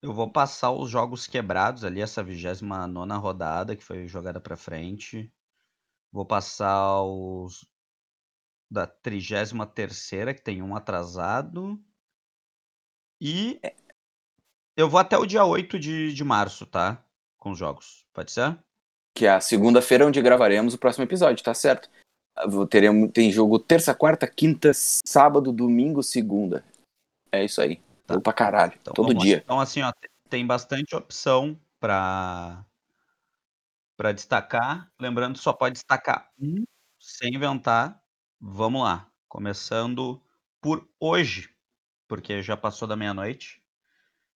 Eu 0.03 0.13
vou 0.13 0.29
passar 0.29 0.73
os 0.73 0.91
jogos 0.91 1.29
quebrados 1.29 1.85
ali, 1.85 2.01
essa 2.01 2.25
29 2.25 3.17
rodada 3.19 3.77
que 3.77 3.85
foi 3.85 4.09
jogada 4.09 4.41
pra 4.41 4.57
frente. 4.57 5.33
Vou 6.11 6.27
passar 6.27 7.03
os 7.03 7.65
da 8.69 8.87
33 8.87 10.35
que 10.35 10.43
tem 10.43 10.61
um 10.61 10.75
atrasado. 10.75 11.81
E 13.21 13.61
eu 14.77 14.89
vou 14.89 14.99
até 15.01 15.17
o 15.19 15.27
dia 15.27 15.45
8 15.45 15.79
de, 15.79 16.13
de 16.13 16.25
março, 16.25 16.67
tá? 16.67 17.05
Com 17.39 17.51
os 17.53 17.59
jogos. 17.59 18.05
Pode 18.13 18.33
ser? 18.33 18.59
Que 19.15 19.27
é 19.27 19.31
a 19.31 19.41
segunda-feira 19.41 20.07
onde 20.07 20.21
gravaremos 20.23 20.75
o 20.75 20.79
próximo 20.79 21.05
episódio, 21.05 21.45
tá 21.45 21.53
certo? 21.55 21.91
Ah, 22.37 22.45
Teremos, 22.69 23.11
tem 23.13 23.31
jogo 23.31 23.59
terça, 23.59 23.95
quarta, 23.95 24.27
quinta, 24.27 24.71
sábado, 24.75 25.53
domingo, 25.53 26.03
segunda. 26.03 26.65
É 27.31 27.45
isso 27.45 27.61
aí. 27.61 27.77
Tá. 28.07 28.15
Jogo 28.15 28.23
pra 28.23 28.33
caralho. 28.33 28.73
Então, 28.81 28.95
todo 28.95 29.15
dia. 29.15 29.43
Então, 29.45 29.61
assim, 29.61 29.83
ó, 29.83 29.93
te- 29.93 30.09
tem 30.29 30.47
bastante 30.47 30.95
opção 30.97 31.59
para 31.79 32.65
para 33.97 34.13
destacar. 34.13 34.91
Lembrando, 35.01 35.39
só 35.39 35.53
pode 35.53 35.75
destacar 35.75 36.31
um 36.41 36.65
sem 36.99 37.35
inventar. 37.35 38.01
Vamos 38.41 38.83
lá. 38.83 39.09
Começando 39.29 40.21
por 40.61 40.89
hoje, 40.99 41.55
porque 42.09 42.43
já 42.43 42.57
passou 42.57 42.89
da 42.89 42.97
meia-noite. 42.97 43.62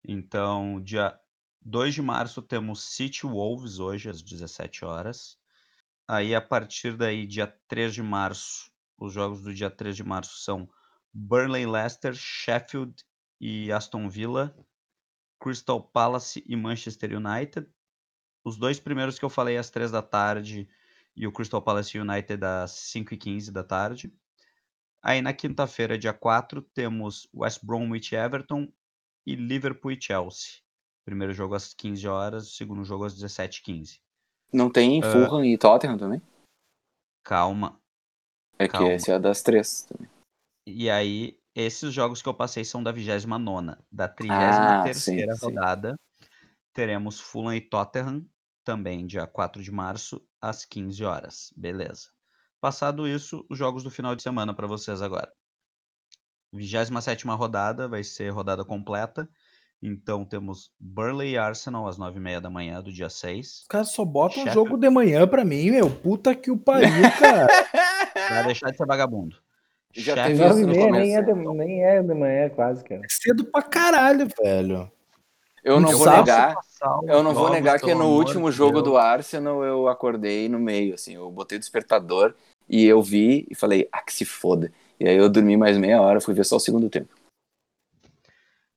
Então, 0.08 0.80
dia 0.82 1.20
2 1.62 1.96
de 1.96 2.02
março 2.02 2.42
temos 2.42 2.84
City 2.84 3.26
Wolves 3.26 3.80
hoje 3.80 4.10
às 4.10 4.22
17 4.22 4.86
horas. 4.86 5.38
Aí 6.08 6.36
a 6.36 6.42
partir 6.42 6.96
daí, 6.96 7.26
dia 7.26 7.48
3 7.68 7.94
de 7.94 8.04
março, 8.04 8.72
os 8.98 9.12
jogos 9.12 9.42
do 9.42 9.54
dia 9.54 9.72
3 9.72 9.96
de 9.96 10.04
março 10.04 10.38
são 10.38 10.70
Burnley 11.12 11.66
Leicester, 11.66 12.14
Sheffield 12.14 12.94
e 13.42 13.72
Aston 13.72 14.08
Villa, 14.08 14.56
Crystal 15.40 15.82
Palace 15.82 16.44
e 16.46 16.56
Manchester 16.56 17.18
United. 17.18 17.68
Os 18.44 18.58
dois 18.58 18.80
primeiros 18.80 19.18
que 19.18 19.26
eu 19.26 19.30
falei 19.30 19.58
às 19.58 19.72
3 19.72 19.90
da 19.90 20.04
tarde 20.04 20.70
e 21.16 21.26
o 21.26 21.32
Crystal 21.32 21.62
Palace 21.62 21.98
United 21.98 22.46
às 22.46 22.72
5 22.72 23.14
e 23.16 23.18
15 23.18 23.52
da 23.52 23.64
tarde. 23.64 24.14
Aí 25.02 25.22
na 25.22 25.34
quinta-feira, 25.34 25.98
dia 25.98 26.14
4, 26.14 26.62
temos 26.62 27.28
West 27.34 27.64
Bromwich 27.64 28.14
Everton 28.14 28.72
e 29.26 29.36
Liverpool 29.36 29.92
e 29.92 30.02
Chelsea. 30.02 30.62
Primeiro 31.06 31.34
jogo 31.34 31.56
às 31.56 31.74
15 31.74 32.08
horas, 32.08 32.56
segundo 32.56 32.84
jogo 32.84 33.06
às 33.06 33.14
17h15. 33.16 34.00
Não 34.54 34.72
tem 34.72 35.02
Ah. 35.04 35.12
Fulham 35.12 35.44
e 35.46 35.58
Tottenham 35.58 35.98
também? 35.98 36.22
Calma. 37.24 37.80
É 38.58 38.68
que 38.68 38.72
calma. 38.74 38.94
esse 38.94 39.12
é 39.12 39.20
das 39.20 39.42
três 39.42 39.84
também. 39.86 40.10
E 40.68 40.90
aí, 40.90 41.38
esses 41.54 41.94
jogos 41.94 42.22
que 42.22 42.30
eu 42.30 42.34
passei 42.34 42.64
são 42.64 42.82
da 42.82 42.92
29 42.92 43.78
Da 43.92 44.08
33 44.08 44.56
Ah, 44.58 44.94
sim, 44.94 45.18
sim. 45.20 45.46
rodada, 45.46 45.96
teremos 46.74 47.20
Fulham 47.20 47.54
e 47.54 47.62
Tottenham, 47.62 48.26
também 48.64 49.06
dia 49.06 49.28
4 49.28 49.62
de 49.62 49.72
março, 49.72 50.26
às 50.42 50.66
15 50.66 51.04
horas. 51.04 51.54
Beleza. 51.56 52.10
Passado 52.60 53.08
isso, 53.08 53.46
os 53.50 53.58
jogos 53.58 53.84
do 53.84 53.92
final 53.92 54.16
de 54.16 54.24
semana 54.24 54.54
para 54.54 54.66
vocês 54.66 55.02
agora. 55.02 55.32
27 56.56 57.28
rodada, 57.28 57.88
vai 57.88 58.04
ser 58.04 58.30
rodada 58.30 58.64
completa. 58.64 59.28
Então 59.82 60.26
temos 60.26 60.72
Burnley 60.80 61.34
e 61.34 61.38
Arsenal 61.38 61.88
às 61.88 61.98
9h30 61.98 62.40
da 62.40 62.50
manhã 62.50 62.82
do 62.82 62.92
dia 62.92 63.10
6. 63.10 63.62
Os 63.62 63.68
caras 63.68 63.92
só 63.92 64.04
botam 64.04 64.44
um 64.44 64.52
jogo 64.52 64.78
de 64.78 64.90
manhã 64.90 65.28
pra 65.28 65.46
mim, 65.46 65.70
meu. 65.72 65.90
Puta 65.90 66.34
que 66.34 66.50
o 66.50 66.58
pariu, 66.58 66.90
cara. 67.20 67.48
Pra 68.14 68.42
deixar 68.44 68.72
de 68.72 68.78
ser 68.78 68.86
vagabundo. 68.86 69.36
Já 69.92 70.16
Sheffield- 70.16 70.38
teve 70.38 70.50
nove 70.50 70.62
e 70.62 70.78
isso 70.78 70.88
no 70.88 70.92
meia 70.92 71.02
nem 71.02 71.16
é, 71.16 71.22
de, 71.22 71.34
nem 71.34 71.84
é 71.84 72.02
de 72.04 72.14
manhã 72.14 72.50
quase, 72.50 72.84
cara. 72.84 73.02
Cedo 73.10 73.46
pra 73.46 73.62
caralho, 73.62 74.28
velho. 74.42 74.92
Eu 75.64 75.80
não 75.80 75.92
vou 75.98 76.10
negar. 76.12 76.56
Eu 77.08 77.24
não 77.24 77.34
vou 77.34 77.50
negar 77.50 77.80
que 77.80 77.94
no 77.94 78.10
último 78.10 78.52
jogo 78.52 78.74
Deus. 78.82 78.84
do 78.84 78.98
Arsenal 78.98 79.64
eu 79.64 79.88
acordei 79.88 80.48
no 80.48 80.60
meio, 80.60 80.94
assim, 80.94 81.16
eu 81.16 81.32
botei 81.32 81.58
o 81.58 81.60
despertador 81.60 82.36
e 82.70 82.86
eu 82.86 83.02
vi 83.02 83.48
e 83.50 83.56
falei, 83.56 83.88
ah, 83.92 84.02
que 84.02 84.14
se 84.14 84.26
foda. 84.26 84.72
E 85.00 85.08
aí 85.08 85.18
eu 85.18 85.30
dormi 85.30 85.58
mais 85.58 85.78
meia 85.78 86.02
hora, 86.02 86.22
fui 86.22 86.34
ver 86.34 86.46
só 86.46 86.56
o 86.56 86.60
segundo 86.60 86.90
tempo. 86.90 87.14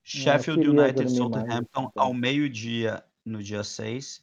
Sheffield 0.03 0.67
United 0.67 1.05
e 1.05 1.11
Southampton 1.11 1.91
então. 1.91 1.93
ao 1.95 2.15
meio-dia 2.15 3.05
no 3.25 3.43
dia 3.43 3.63
6. 3.63 4.23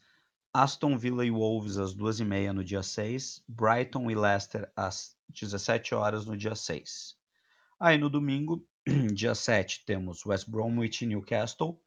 Aston 0.52 0.98
Villa 0.98 1.26
e 1.26 1.30
Wolves 1.30 1.78
às 1.78 1.96
2h30 1.96 2.52
no 2.52 2.64
dia 2.64 2.82
6. 2.82 3.44
Brighton 3.48 4.10
e 4.10 4.16
Leicester 4.16 4.72
às 4.76 5.16
17 5.30 5.94
horas 5.94 6.26
no 6.26 6.36
dia 6.36 6.56
6. 6.56 7.16
Aí 7.80 7.98
no 7.98 8.10
domingo, 8.10 8.66
dia 9.14 9.36
7, 9.36 9.84
temos 9.86 10.26
West 10.26 10.50
Bromwich 10.50 11.04
e 11.04 11.08
Newcastle. 11.08 11.80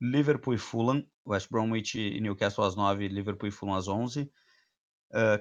Liverpool 0.00 0.54
e 0.54 0.58
Fulham. 0.58 1.06
West 1.24 1.48
Bromwich 1.50 1.98
e 1.98 2.20
Newcastle 2.20 2.64
às 2.64 2.74
9 2.74 3.08
Liverpool 3.08 3.48
e 3.48 3.52
Fulham 3.52 3.74
às 3.74 3.88
11. 3.88 4.30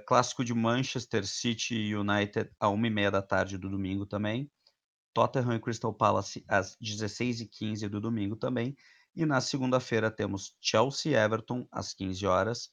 Clássico 0.06 0.44
de 0.44 0.54
Manchester 0.54 1.26
City 1.26 1.76
e 1.76 1.96
United 1.96 2.50
à 2.60 2.68
1h30 2.68 3.10
da 3.12 3.22
tarde 3.22 3.58
do 3.58 3.70
domingo 3.70 4.06
também. 4.06 4.50
Tottenham 5.14 5.56
e 5.56 5.60
Crystal 5.60 5.94
Palace 5.94 6.44
às 6.48 6.78
16h15 6.82 7.88
do 7.90 8.00
domingo 8.00 8.36
também. 8.36 8.76
E 9.16 9.26
na 9.26 9.42
segunda-feira 9.42 10.10
temos 10.10 10.56
Chelsea 10.62 11.12
e 11.12 11.16
Everton 11.16 11.68
às 11.72 11.94
15 11.94 12.26
horas 12.26 12.72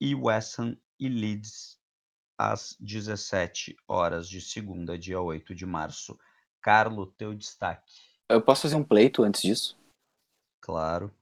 e 0.00 0.14
West 0.14 0.58
Ham 0.58 0.76
e 0.98 1.08
Leeds 1.08 1.78
às 2.38 2.76
17 2.80 3.76
horas 3.86 4.28
de 4.28 4.40
segunda, 4.40 4.98
dia 4.98 5.20
8 5.20 5.54
de 5.54 5.66
março. 5.66 6.18
Carlo, 6.62 7.06
teu 7.06 7.34
destaque. 7.34 7.92
Eu 8.28 8.42
posso 8.42 8.62
fazer 8.62 8.76
um 8.76 8.84
pleito 8.84 9.22
antes 9.22 9.42
disso? 9.42 9.78
Claro. 10.60 11.14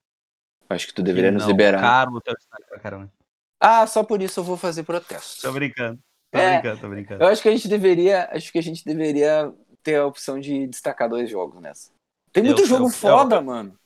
Acho 0.68 0.86
que 0.86 0.94
tu 0.94 1.02
deveria 1.02 1.30
Que 1.30 1.34
nos 1.34 1.42
não. 1.42 1.50
liberar. 1.50 1.80
Carlo, 1.80 2.20
teu 2.20 2.34
destaque 2.34 2.64
pra 2.68 2.80
caramba. 2.80 3.12
Ah, 3.60 3.86
só 3.86 4.02
por 4.04 4.20
isso 4.20 4.40
eu 4.40 4.44
vou 4.44 4.56
fazer 4.56 4.82
protesto. 4.82 5.42
Tô 5.42 5.52
brincando. 5.52 5.98
Tô 6.30 6.38
É, 6.38 6.54
brincando, 6.60 6.80
tô 6.80 6.88
brincando. 6.88 7.22
Eu 7.24 7.28
acho 7.28 7.40
que 7.42 7.48
a 7.48 7.52
gente 7.52 7.68
deveria, 7.68 8.28
acho 8.32 8.50
que 8.52 8.58
a 8.58 8.62
gente 8.62 8.84
deveria 8.84 9.52
ter 9.82 9.96
a 9.96 10.06
opção 10.06 10.38
de 10.40 10.66
destacar 10.66 11.08
dois 11.08 11.30
jogos 11.30 11.60
nessa. 11.62 11.90
Tem 12.32 12.42
muito 12.42 12.62
Eu- 12.62 12.66
jogo 12.66 12.86
eu- 12.86 12.90
foda, 12.90 13.36
eu- 13.36 13.42
mano. 13.42 13.78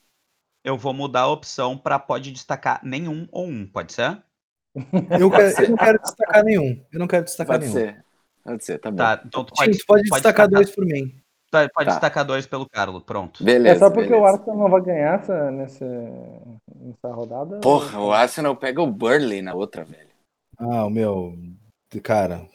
Eu 0.64 0.76
vou 0.76 0.92
mudar 0.92 1.22
a 1.22 1.28
opção 1.30 1.78
pra 1.78 1.98
pode 1.98 2.32
destacar 2.32 2.80
nenhum 2.84 3.28
ou 3.30 3.46
um, 3.46 3.66
pode 3.66 3.92
ser? 3.92 4.22
Eu, 5.18 5.30
quero- 5.30 5.62
eu 5.64 5.70
não 5.70 5.76
quero 5.76 5.98
destacar 6.02 6.44
nenhum. 6.44 6.86
Eu 6.92 6.98
não 6.98 7.06
quero 7.06 7.24
destacar 7.24 7.58
Pode 7.58 7.72
nenhum. 7.72 7.78
ser. 7.78 8.04
Pode 8.44 8.64
ser, 8.64 8.78
tá 8.78 8.90
bom. 8.90 8.96
Tá, 8.96 9.22
então 9.24 9.44
tu 9.44 9.50
Sim, 9.50 9.64
pode, 9.66 9.78
tu 9.78 9.86
pode 9.86 10.02
destacar 10.02 10.48
dois 10.48 10.70
por 10.70 10.84
mim. 10.84 11.20
Tá, 11.50 11.68
pode 11.68 11.86
Tá. 11.88 11.92
destacar 11.92 12.24
dois 12.24 12.46
pelo 12.46 12.68
Carlo, 12.68 13.00
pronto. 13.00 13.42
Beleza. 13.42 13.76
é 13.76 13.78
só 13.78 13.90
porque 13.90 14.08
beleza. 14.10 14.22
o 14.22 14.26
Arsenal 14.26 14.56
não 14.58 14.70
vai 14.70 14.80
ganhar 14.82 15.20
essa, 15.20 15.50
nessa, 15.50 15.86
nessa 16.74 17.08
rodada. 17.12 17.60
Porra, 17.60 18.00
o 18.00 18.12
Arsenal 18.12 18.56
pega 18.56 18.82
o 18.82 18.86
Burley 18.86 19.42
na 19.42 19.54
outra, 19.54 19.84
velho. 19.84 20.08
Ah, 20.58 20.84
o 20.86 20.90
meu. 20.90 21.34
Cara. 22.02 22.48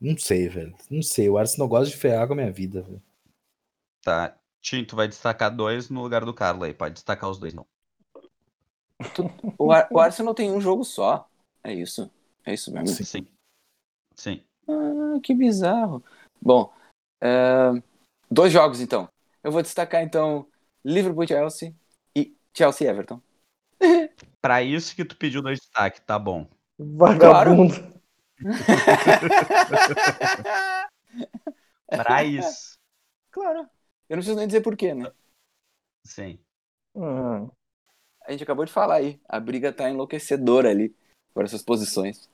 Não 0.00 0.16
sei, 0.16 0.48
velho. 0.48 0.74
Não 0.90 1.02
sei. 1.02 1.28
O 1.28 1.36
Arsenal 1.38 1.68
gosta 1.68 1.90
de 1.90 1.96
ferrar 1.96 2.26
com 2.26 2.32
a 2.32 2.36
minha 2.36 2.50
vida, 2.50 2.82
velho. 2.82 3.02
Tá. 4.02 4.34
Tim, 4.62 4.84
tu 4.84 4.96
vai 4.96 5.06
destacar 5.08 5.54
dois 5.54 5.88
no 5.90 6.02
lugar 6.02 6.24
do 6.24 6.34
Carlo 6.34 6.64
aí. 6.64 6.72
Pode 6.74 6.94
destacar 6.94 7.28
os 7.30 7.38
dois, 7.38 7.52
não. 7.54 7.66
O, 9.58 9.72
Ar- 9.72 9.88
o 9.90 9.98
Arsenal 9.98 10.34
tem 10.34 10.50
um 10.50 10.60
jogo 10.60 10.84
só. 10.84 11.28
É 11.62 11.72
isso. 11.72 12.10
É 12.44 12.54
isso 12.54 12.72
mesmo. 12.72 12.88
Sim. 12.88 13.04
Sim. 13.04 13.26
Sim. 14.14 14.42
Ah, 14.68 15.18
que 15.22 15.34
bizarro. 15.34 16.02
Bom, 16.40 16.72
é, 17.20 17.82
dois 18.30 18.52
jogos 18.52 18.80
então. 18.80 19.08
Eu 19.42 19.52
vou 19.52 19.62
destacar 19.62 20.02
então 20.02 20.46
Liverpool 20.84 21.26
Chelsea 21.26 21.74
e 22.14 22.36
Chelsea 22.54 22.88
Everton. 22.88 23.20
Pra 24.40 24.62
isso 24.62 24.94
que 24.96 25.04
tu 25.04 25.16
pediu 25.16 25.42
no 25.42 25.52
destaque, 25.52 26.00
tá 26.00 26.18
bom. 26.18 26.48
Vagabundo. 26.78 27.74
Pra 31.86 32.24
isso. 32.24 32.78
claro. 33.30 33.68
Eu 34.08 34.16
não 34.16 34.22
preciso 34.22 34.36
nem 34.36 34.46
dizer 34.46 34.62
porquê, 34.62 34.94
né? 34.94 35.12
Sim. 36.04 36.38
Hum. 36.94 37.50
A 38.26 38.32
gente 38.32 38.42
acabou 38.42 38.64
de 38.64 38.72
falar 38.72 38.96
aí. 38.96 39.20
A 39.28 39.38
briga 39.38 39.70
tá 39.72 39.90
enlouquecedora 39.90 40.70
ali 40.70 40.96
por 41.32 41.44
essas 41.44 41.62
posições. 41.62 42.28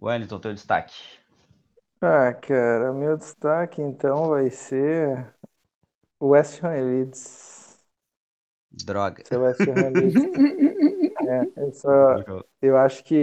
Wellington, 0.00 0.38
teu 0.40 0.54
destaque. 0.54 1.21
Ah, 2.04 2.34
cara, 2.34 2.92
meu 2.92 3.16
destaque 3.16 3.80
então 3.80 4.28
vai 4.30 4.50
ser 4.50 5.32
o 6.20 6.28
West 6.30 6.62
Ham 6.64 6.70
Leeds. 6.70 7.78
Droga. 8.72 9.22
Ser 9.24 9.38
West 9.38 9.60
Ham 9.68 9.90
Leeds. 9.90 10.22
É, 11.24 11.62
eu 11.62 11.72
só, 11.72 12.18
eu 12.60 12.76
acho 12.76 13.04
que 13.04 13.14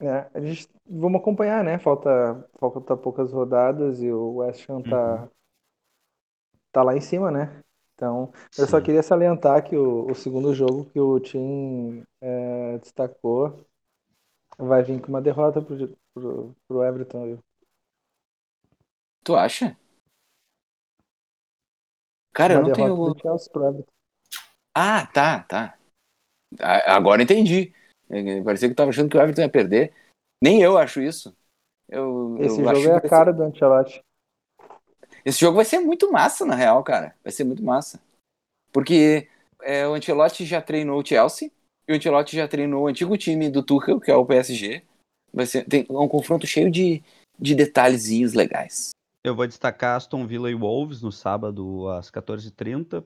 né, 0.00 0.28
a 0.34 0.40
gente 0.40 0.68
vamos 0.84 1.20
acompanhar, 1.20 1.62
né? 1.62 1.78
Falta, 1.78 2.10
falta 2.58 2.96
poucas 2.96 3.32
rodadas 3.32 4.02
e 4.02 4.10
o 4.10 4.36
West 4.36 4.68
Ham 4.68 4.82
tá, 4.82 5.28
tá 6.72 6.82
lá 6.82 6.96
em 6.96 7.00
cima, 7.00 7.30
né? 7.30 7.62
Então, 7.94 8.32
eu 8.56 8.66
só 8.66 8.78
Sim. 8.78 8.84
queria 8.84 9.02
salientar 9.02 9.62
que 9.62 9.76
o, 9.76 10.10
o 10.10 10.14
segundo 10.14 10.54
jogo 10.54 10.86
que 10.86 10.98
o 10.98 11.20
Tim 11.20 12.02
é, 12.20 12.78
destacou 12.78 13.64
vai 14.58 14.82
vir 14.82 15.00
com 15.00 15.08
uma 15.08 15.20
derrota 15.22 15.60
pro, 16.14 16.54
pro, 16.66 16.82
Everton. 16.84 17.24
viu? 17.24 17.38
Tu 19.24 19.36
acha? 19.36 19.76
Cara, 22.32 22.54
eu 22.54 22.62
não 22.62 22.72
tenho. 22.72 23.14
Ah, 24.74 25.06
tá, 25.06 25.42
tá. 25.42 25.78
Agora 26.86 27.22
entendi. 27.22 27.72
É, 28.08 28.42
Parecia 28.42 28.68
que 28.68 28.72
eu 28.72 28.76
tava 28.76 28.90
achando 28.90 29.08
que 29.08 29.16
o 29.16 29.20
Everton 29.20 29.42
ia 29.42 29.48
perder. 29.48 29.92
Nem 30.42 30.62
eu 30.62 30.78
acho 30.78 31.00
isso. 31.00 31.36
Eu, 31.88 32.36
Esse 32.40 32.60
eu 32.60 32.66
jogo 32.66 32.88
é 32.88 32.96
a 32.96 33.00
cara 33.00 33.32
do 33.32 33.42
Ancelotti. 33.42 33.94
ser- 33.94 34.02
Esse 35.24 35.40
jogo 35.40 35.56
vai 35.56 35.64
ser 35.64 35.80
muito 35.80 36.10
massa, 36.10 36.44
na 36.46 36.54
real, 36.54 36.82
cara. 36.82 37.14
Vai 37.22 37.32
ser 37.32 37.44
muito 37.44 37.62
massa. 37.62 38.00
Porque 38.72 39.28
é, 39.62 39.86
o 39.86 39.94
Ancelotti 39.94 40.44
já 40.44 40.62
treinou 40.62 41.00
o 41.00 41.06
Chelsea 41.06 41.50
e 41.86 41.92
o 41.92 41.96
Ancelotti 41.96 42.36
já 42.36 42.46
treinou 42.48 42.84
o 42.84 42.86
antigo 42.86 43.16
time 43.18 43.50
do 43.50 43.62
Tuchel, 43.62 44.00
que 44.00 44.10
é 44.10 44.14
o 44.14 44.24
PSG. 44.24 44.82
Vai 45.32 45.46
ser 45.46 45.64
tem 45.64 45.86
um 45.88 46.08
confronto 46.08 46.46
cheio 46.46 46.70
de, 46.70 47.02
de 47.38 47.54
detalhezinhos 47.54 48.34
legais. 48.34 48.90
Eu 49.22 49.34
vou 49.34 49.46
destacar 49.46 49.96
Aston 49.96 50.26
Villa 50.26 50.50
e 50.50 50.54
Wolves 50.54 51.02
no 51.02 51.12
sábado 51.12 51.88
às 51.88 52.10
14h30. 52.10 53.04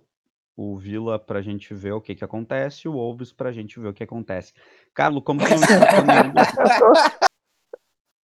O 0.56 0.76
Villa 0.78 1.18
pra 1.18 1.42
gente 1.42 1.74
ver 1.74 1.92
o 1.92 2.00
que 2.00 2.14
que 2.14 2.24
acontece, 2.24 2.86
o 2.86 2.92
Wolves 2.92 3.32
pra 3.32 3.50
gente 3.50 3.80
ver 3.80 3.88
o 3.88 3.92
que 3.92 4.04
acontece. 4.04 4.52
Carlo, 4.94 5.20
como 5.20 5.40
tu 5.40 5.50
não 5.50 5.58
destacou 5.58 6.04
nenhum, 6.04 6.34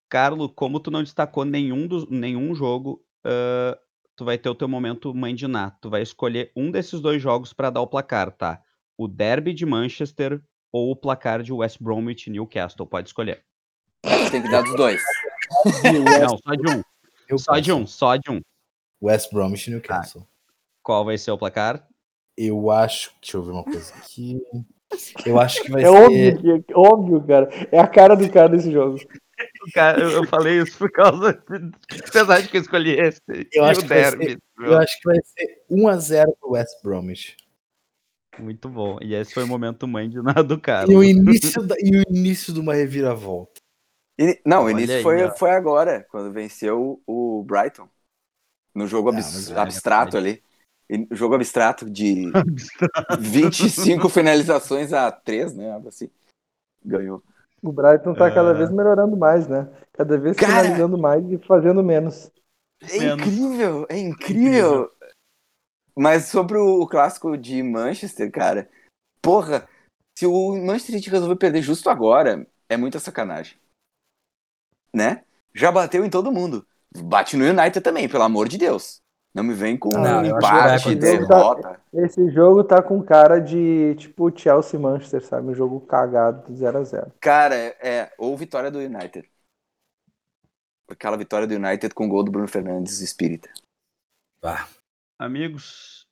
Carlo, 0.08 0.48
como 0.48 0.78
tu 0.78 0.90
não 0.92 1.02
destacou 1.02 1.44
nenhum, 1.44 1.88
dos, 1.88 2.08
nenhum 2.08 2.54
jogo, 2.54 3.04
ah, 3.24 3.78
tu 4.16 4.24
vai 4.24 4.36
ter 4.36 4.48
o 4.48 4.54
teu 4.54 4.68
momento 4.68 5.14
mãe 5.14 5.34
de 5.34 5.48
Ná. 5.48 5.70
Tu 5.70 5.88
vai 5.88 6.02
escolher 6.02 6.52
um 6.54 6.70
desses 6.70 7.00
dois 7.00 7.22
jogos 7.22 7.52
pra 7.52 7.70
dar 7.70 7.80
o 7.80 7.86
placar, 7.86 8.30
tá? 8.30 8.62
O 8.96 9.08
Derby 9.08 9.54
de 9.54 9.64
Manchester 9.64 10.42
ou 10.72 10.90
o 10.90 10.96
placar 10.96 11.42
de 11.42 11.52
West 11.52 11.78
Bromwich 11.80 12.28
e 12.28 12.32
Newcastle. 12.32 12.86
Pode 12.86 13.08
escolher. 13.08 13.44
Tem 14.30 14.42
que 14.42 14.50
dar 14.50 14.62
dos 14.62 14.74
dois. 14.76 15.00
Não, 16.20 16.38
só 16.38 16.54
de 16.54 16.70
um. 16.70 17.38
Só 17.38 17.58
de 17.58 17.72
um, 17.72 17.86
só 17.86 18.16
de 18.16 18.30
um. 18.30 18.40
West 19.02 19.32
Bromwich 19.32 19.68
e 19.68 19.72
Newcastle. 19.74 20.26
Qual 20.82 21.04
vai 21.04 21.16
ser 21.18 21.30
o 21.30 21.38
placar? 21.38 21.86
Eu 22.36 22.70
acho. 22.70 23.12
Deixa 23.20 23.36
eu 23.36 23.42
ver 23.42 23.52
uma 23.52 23.64
coisa 23.64 23.92
aqui. 23.94 24.40
Eu 25.24 25.38
acho 25.38 25.62
que 25.62 25.70
vai 25.70 25.82
É 25.82 25.86
ser. 25.86 25.90
óbvio, 25.92 26.62
que, 26.64 26.74
óbvio, 26.74 27.20
cara. 27.26 27.48
É 27.70 27.78
a 27.78 27.86
cara 27.86 28.14
do 28.16 28.28
cara 28.30 28.48
desse 28.48 28.70
jogo. 28.72 28.98
Cara, 29.72 30.02
eu, 30.02 30.26
falei 30.26 30.60
isso 30.60 30.76
por 30.76 30.90
causa 30.90 31.30
apesar 32.06 32.42
de 32.42 32.48
que 32.48 32.58
eu 32.58 32.60
escolhi 32.60 32.90
esse. 32.98 33.20
Eu 33.52 33.64
acho 33.64 33.80
que 33.80 33.86
derby. 33.88 34.24
ser- 34.32 34.38
Eu 34.58 34.76
acho 34.78 34.98
que 35.00 35.04
vai 35.08 35.16
ser 35.24 35.62
1x0 35.70 36.26
pro 36.38 36.50
West 36.52 36.82
Bromwich. 36.82 37.36
Muito 38.38 38.68
bom. 38.68 38.98
E 39.00 39.14
esse 39.14 39.32
foi 39.32 39.44
o 39.44 39.46
momento 39.46 39.86
mãe 39.88 40.10
de 40.10 40.20
nada 40.20 40.42
do 40.44 40.58
cara. 40.60 40.90
E 40.90 40.94
o 40.94 41.02
início, 41.02 41.62
da- 41.62 41.76
e 41.78 41.90
o 41.96 42.02
início 42.10 42.52
de 42.52 42.60
uma 42.60 42.74
reviravolta. 42.74 43.49
E- 44.20 44.38
não, 44.44 44.64
o 44.64 44.70
início 44.70 44.96
aí, 44.96 45.02
foi, 45.02 45.24
ó. 45.24 45.30
foi 45.34 45.50
agora, 45.50 46.06
quando 46.10 46.30
venceu 46.32 47.00
o 47.06 47.42
Brighton. 47.44 47.88
No 48.74 48.86
jogo 48.86 49.08
Ah, 49.08 49.12
abs- 49.14 49.48
mas 49.48 49.56
abstrato 49.56 50.16
ali. 50.16 50.42
Jogo 51.12 51.34
abstrato 51.36 51.88
de 51.88 52.30
25 53.18 54.08
finalizações 54.08 54.92
a 54.92 55.10
3, 55.10 55.54
né? 55.56 55.72
Algo 55.72 55.88
assim. 55.88 56.10
Ganhou. 56.84 57.22
O 57.62 57.72
Brighton 57.72 58.14
tá 58.14 58.30
cada 58.30 58.50
É. 58.50 58.54
vez 58.54 58.70
melhorando 58.70 59.16
mais, 59.16 59.46
né? 59.48 59.68
Cada 59.92 60.18
vez 60.18 60.36
Cara! 60.36 60.62
finalizando 60.64 60.98
mais 60.98 61.24
e 61.30 61.38
fazendo 61.38 61.82
menos. 61.82 62.30
É 62.82 62.98
Menos. 62.98 63.26
incrível, 63.26 63.86
é 63.88 63.98
incrível. 63.98 64.90
Mas 65.96 66.26
sobre 66.26 66.56
o 66.56 66.86
clássico 66.86 67.36
de 67.36 67.62
Manchester, 67.62 68.30
cara, 68.30 68.68
porra, 69.20 69.68
se 70.18 70.26
o 70.26 70.56
Manchester 70.56 70.96
City 70.96 71.10
resolver 71.10 71.36
perder 71.36 71.60
justo 71.62 71.90
agora, 71.90 72.46
é 72.68 72.76
muita 72.76 72.98
sacanagem. 72.98 73.58
Né? 74.92 75.22
Já 75.54 75.70
bateu 75.70 76.04
em 76.04 76.10
todo 76.10 76.32
mundo. 76.32 76.66
Bate 76.96 77.36
no 77.36 77.44
United 77.44 77.80
também, 77.80 78.08
pelo 78.08 78.24
amor 78.24 78.48
de 78.48 78.58
Deus. 78.58 79.00
Não 79.32 79.44
me 79.44 79.54
vem 79.54 79.76
com 79.76 79.90
Não, 79.90 80.22
um 80.22 80.24
empate, 80.24 80.94
derrota. 80.96 81.80
Esse 81.92 82.28
jogo 82.30 82.64
tá 82.64 82.82
com 82.82 83.00
cara 83.02 83.38
de 83.38 83.94
tipo 83.96 84.36
Chelsea 84.36 84.78
Manchester, 84.78 85.24
sabe? 85.24 85.48
Um 85.48 85.54
jogo 85.54 85.80
cagado, 85.80 86.52
0x0. 86.52 87.12
Cara, 87.20 87.54
é, 87.54 88.12
ou 88.18 88.36
vitória 88.36 88.70
do 88.70 88.80
United. 88.80 89.30
Aquela 90.90 91.16
vitória 91.16 91.46
do 91.46 91.54
United 91.54 91.94
com 91.94 92.06
o 92.06 92.08
gol 92.08 92.24
do 92.24 92.32
Bruno 92.32 92.48
Fernandes 92.48 93.00
espírita. 93.00 93.48
Ah, 94.42 94.66
Amigos, 95.20 96.06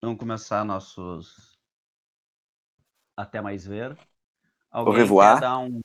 vamos 0.00 0.20
começar 0.20 0.64
nossos 0.64 1.58
até 3.16 3.40
mais 3.40 3.66
ver. 3.66 3.98
Alguém 4.70 4.98
revoar. 4.98 5.34
quer 5.34 5.40
dar 5.40 5.58
um, 5.58 5.80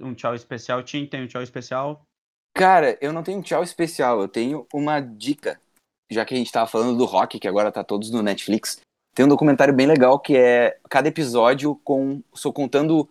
um 0.00 0.14
tchau 0.14 0.34
especial? 0.34 0.82
Tim, 0.82 1.06
tem 1.06 1.22
um 1.22 1.26
tchau 1.26 1.42
especial? 1.42 2.02
Cara, 2.54 2.96
eu 3.00 3.12
não 3.12 3.22
tenho 3.22 3.38
um 3.38 3.42
tchau 3.42 3.62
especial, 3.62 4.20
eu 4.20 4.28
tenho 4.28 4.66
uma 4.72 5.00
dica. 5.00 5.60
Já 6.10 6.24
que 6.24 6.34
a 6.34 6.36
gente 6.36 6.52
tava 6.52 6.66
falando 6.66 6.96
do 6.96 7.04
rock, 7.04 7.38
que 7.38 7.48
agora 7.48 7.72
tá 7.72 7.82
todos 7.82 8.10
no 8.10 8.22
Netflix, 8.22 8.80
tem 9.14 9.24
um 9.24 9.28
documentário 9.28 9.74
bem 9.74 9.86
legal 9.86 10.18
que 10.18 10.36
é 10.36 10.78
cada 10.88 11.08
episódio 11.08 11.74
com. 11.82 12.22
Só 12.34 12.52
contando 12.52 13.08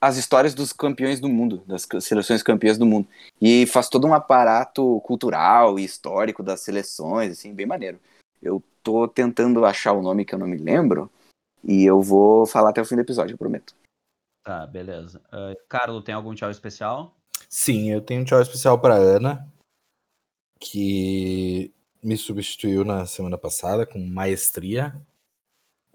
as 0.00 0.16
histórias 0.16 0.54
dos 0.54 0.72
campeões 0.72 1.20
do 1.20 1.28
mundo, 1.28 1.62
das 1.66 1.86
seleções 2.00 2.42
campeãs 2.42 2.76
do 2.76 2.84
mundo. 2.84 3.08
E 3.40 3.66
faz 3.66 3.88
todo 3.88 4.06
um 4.06 4.14
aparato 4.14 5.00
cultural 5.00 5.78
e 5.78 5.84
histórico 5.84 6.42
das 6.42 6.60
seleções, 6.60 7.32
assim, 7.32 7.54
bem 7.54 7.66
maneiro. 7.66 7.98
Eu 8.42 8.62
tô 8.82 9.08
tentando 9.08 9.64
achar 9.64 9.92
o 9.92 10.02
nome 10.02 10.24
que 10.24 10.34
eu 10.34 10.38
não 10.38 10.46
me 10.46 10.58
lembro. 10.58 11.10
E 11.64 11.84
eu 11.84 12.00
vou 12.00 12.46
falar 12.46 12.70
até 12.70 12.80
o 12.80 12.84
fim 12.84 12.94
do 12.94 13.00
episódio, 13.00 13.34
eu 13.34 13.38
prometo. 13.38 13.74
Tá, 14.46 14.64
beleza. 14.64 15.20
Ah, 15.32 15.52
Carlo, 15.68 16.00
tem 16.00 16.14
algum 16.14 16.32
tchau 16.32 16.48
especial? 16.52 17.16
Sim, 17.48 17.90
eu 17.90 18.00
tenho 18.00 18.22
um 18.22 18.24
tchau 18.24 18.40
especial 18.40 18.78
pra 18.80 18.94
Ana, 18.94 19.52
que 20.60 21.74
me 22.00 22.16
substituiu 22.16 22.84
na 22.84 23.06
semana 23.06 23.36
passada 23.36 23.84
com 23.84 23.98
maestria. 23.98 24.94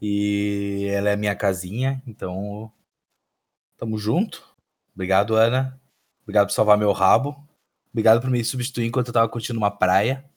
E 0.01 0.85
ela 0.91 1.11
é 1.11 1.15
minha 1.15 1.33
casinha, 1.33 2.03
então 2.05 2.69
tamo 3.77 3.97
junto. 3.97 4.43
Obrigado, 4.93 5.33
Ana. 5.35 5.79
Obrigado 6.23 6.47
por 6.47 6.53
salvar 6.53 6.77
meu 6.77 6.91
rabo. 6.91 7.41
Obrigado 7.93 8.19
por 8.19 8.29
me 8.29 8.43
substituir 8.43 8.85
enquanto 8.85 9.07
eu 9.07 9.13
tava 9.13 9.29
curtindo 9.29 9.59
uma 9.59 9.71
praia. 9.71 10.29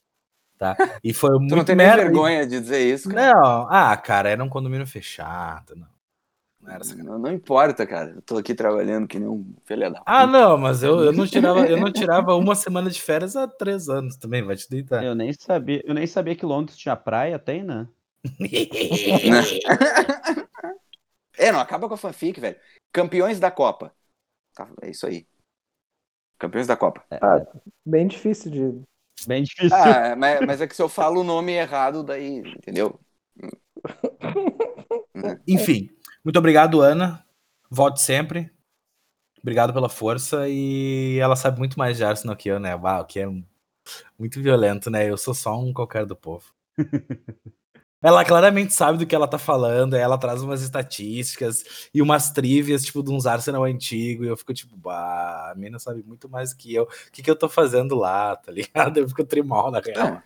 Tá? 0.57 0.77
E 1.03 1.13
foi 1.13 1.31
Tu 1.35 1.39
muito 1.39 1.55
não 1.57 1.65
tem 1.65 1.75
merda. 1.75 2.03
vergonha 2.03 2.47
de 2.47 2.61
dizer 2.61 2.79
isso, 2.93 3.09
cara? 3.09 3.33
Não, 3.33 3.67
ah, 3.69 3.97
cara, 3.97 4.29
era 4.29 4.41
um 4.41 4.47
condomínio 4.47 4.87
fechado. 4.87 5.75
Não, 5.75 5.87
não 6.65 6.73
era 6.73 6.83
sacanagem. 6.83 7.11
Não, 7.11 7.19
não 7.19 7.31
importa, 7.31 7.85
cara. 7.85 8.13
Eu 8.15 8.21
tô 8.21 8.37
aqui 8.37 8.55
trabalhando 8.55 9.07
que 9.07 9.19
nem 9.19 9.29
um 9.29 9.55
filho 9.65 9.91
da 9.91 10.01
Ah, 10.05 10.25
não, 10.25 10.57
mas 10.57 10.83
eu, 10.83 11.03
eu, 11.03 11.13
não 11.13 11.27
tirava, 11.27 11.67
eu 11.67 11.77
não 11.77 11.91
tirava 11.91 12.35
uma 12.35 12.55
semana 12.55 12.89
de 12.89 13.01
férias 13.01 13.35
há 13.35 13.47
três 13.47 13.87
anos 13.87 14.17
também, 14.17 14.43
vai 14.43 14.55
te 14.55 14.69
deitar. 14.69 15.03
Eu 15.03 15.15
nem 15.15 15.31
sabia, 15.33 15.81
eu 15.85 15.93
nem 15.93 16.07
sabia 16.07 16.35
que 16.35 16.45
Londres 16.45 16.77
tinha 16.77 16.95
praia, 16.95 17.39
tem, 17.39 17.63
né? 17.63 17.87
É, 21.37 21.51
não, 21.51 21.59
acaba 21.59 21.87
com 21.87 21.93
a 21.93 21.97
fanfic, 21.97 22.39
velho. 22.39 22.57
Campeões 22.93 23.41
da 23.41 23.51
Copa. 23.51 23.93
Tá, 24.55 24.69
é 24.81 24.89
isso 24.89 25.05
aí. 25.05 25.27
Campeões 26.39 26.67
da 26.67 26.77
Copa. 26.77 27.03
Ah, 27.11 27.45
bem 27.85 28.07
difícil 28.07 28.51
de. 28.51 28.81
Bem 29.27 29.43
difícil. 29.43 29.75
Ah, 29.75 30.15
mas, 30.15 30.45
mas 30.45 30.61
é 30.61 30.67
que 30.67 30.75
se 30.75 30.81
eu 30.81 30.87
falo 30.87 31.21
o 31.21 31.25
nome 31.25 31.51
errado, 31.51 32.03
daí, 32.03 32.37
entendeu? 32.37 32.97
Enfim, 35.47 35.89
muito 36.25 36.39
obrigado, 36.39 36.81
Ana. 36.81 37.23
Volte 37.69 38.01
sempre. 38.01 38.51
Obrigado 39.39 39.71
pela 39.71 39.87
força. 39.87 40.49
E 40.49 41.19
ela 41.19 41.35
sabe 41.35 41.59
muito 41.59 41.77
mais 41.77 41.97
de 41.97 42.03
Arsenal 42.03 42.35
que 42.35 42.49
eu, 42.49 42.59
né? 42.59 42.75
Uau, 42.75 43.05
que 43.05 43.19
é 43.19 43.27
muito 44.17 44.41
violento, 44.41 44.89
né? 44.89 45.07
Eu 45.07 45.17
sou 45.17 45.35
só 45.35 45.55
um 45.59 45.71
qualquer 45.71 46.03
do 46.03 46.15
povo. 46.15 46.45
ela 48.01 48.25
claramente 48.25 48.73
sabe 48.73 48.97
do 48.97 49.05
que 49.05 49.13
ela 49.13 49.27
tá 49.27 49.37
falando. 49.37 49.95
Ela 49.95 50.17
traz 50.17 50.41
umas 50.41 50.63
estatísticas 50.63 51.89
e 51.93 52.01
umas 52.01 52.31
trivias, 52.31 52.83
tipo, 52.83 53.03
de 53.03 53.11
uns 53.11 53.27
Arsenal 53.27 53.63
antigo. 53.63 54.25
E 54.25 54.27
eu 54.27 54.35
fico 54.35 54.51
tipo, 54.51 54.75
bah, 54.75 55.51
a 55.51 55.55
mina 55.55 55.77
sabe 55.77 56.01
muito 56.01 56.27
mais 56.27 56.49
do 56.49 56.57
que 56.57 56.73
eu. 56.73 56.85
O 56.85 57.11
que, 57.11 57.21
que 57.21 57.29
eu 57.29 57.35
tô 57.35 57.47
fazendo 57.47 57.95
lá, 57.95 58.35
tá 58.43 58.51
ligado? 58.51 58.97
Eu 58.97 59.07
fico 59.07 59.23
trimal, 59.23 59.69
na 59.69 59.79
real. 59.79 60.23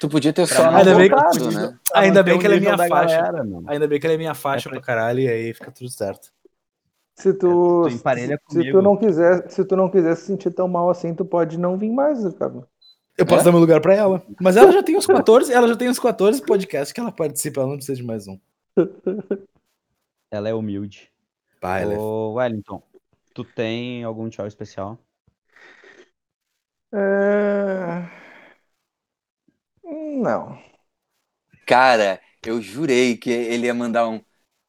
Tu 0.00 0.08
podia 0.08 0.32
ter 0.32 0.46
só 0.46 0.68
Ainda 0.70 0.94
bem 0.94 1.08
que- 1.08 1.54
né? 1.54 1.78
Ainda 1.94 2.22
bem 2.22 2.38
que 2.38 2.46
ela 2.46 2.54
é 2.56 2.60
minha 2.60 2.76
da 2.76 2.86
faixa. 2.88 3.16
galera. 3.22 3.44
Ainda 3.66 3.86
bem 3.88 4.00
que 4.00 4.06
ela 4.06 4.14
é 4.14 4.18
minha 4.18 4.34
faixa 4.34 4.68
É 4.68 4.72
pra- 4.72 4.80
caralho 4.80 5.20
e 5.20 5.28
aí 5.28 5.54
fica 5.54 5.70
tudo 5.70 5.88
certo. 5.90 6.32
Se 7.16 7.32
tu, 7.32 7.86
É, 7.86 7.90
se 7.90 8.38
comigo. 8.46 8.78
tu 8.78 8.82
não 8.82 8.96
quiser, 8.96 9.48
se 9.48 9.64
tu 9.64 9.76
não 9.76 9.88
quiser 9.88 10.16
se 10.16 10.26
sentir 10.26 10.50
tão 10.52 10.66
mal 10.66 10.90
assim, 10.90 11.14
tu 11.14 11.24
pode 11.24 11.56
não 11.58 11.78
vir 11.78 11.90
mais, 11.92 12.24
Ricardo. 12.24 12.66
Eu 13.16 13.24
posso 13.24 13.42
É? 13.42 13.44
dar 13.44 13.52
meu 13.52 13.60
lugar 13.60 13.80
pra 13.80 13.94
ela. 13.94 14.20
Mas 14.40 14.56
ela 14.56 14.72
já 14.72 14.82
tem 14.82 14.96
uns 14.96 15.06
14, 15.06 15.52
ela 15.52 15.68
já 15.68 15.76
tem 15.76 15.88
uns 15.88 16.00
14 16.00 16.42
podcasts 16.44 16.92
que 16.92 16.98
ela 16.98 17.12
participa, 17.12 17.60
ela 17.60 17.68
não 17.70 17.76
precisa 17.76 17.96
de 17.96 18.02
mais 18.02 18.26
um. 18.26 18.38
Ela 20.32 20.48
é 20.48 20.54
humilde. 20.54 21.12
É 21.62 21.86
Ô, 21.96 22.32
Wellington, 22.34 22.82
tu 23.32 23.44
tem 23.44 24.02
algum 24.02 24.28
tchau 24.28 24.48
especial? 24.48 24.98
É... 26.92 28.04
Não. 29.84 30.58
Cara, 31.66 32.20
eu 32.46 32.60
jurei 32.60 33.16
que 33.16 33.30
ele 33.30 33.66
ia 33.66 33.74
mandar 33.74 34.08
um. 34.08 34.20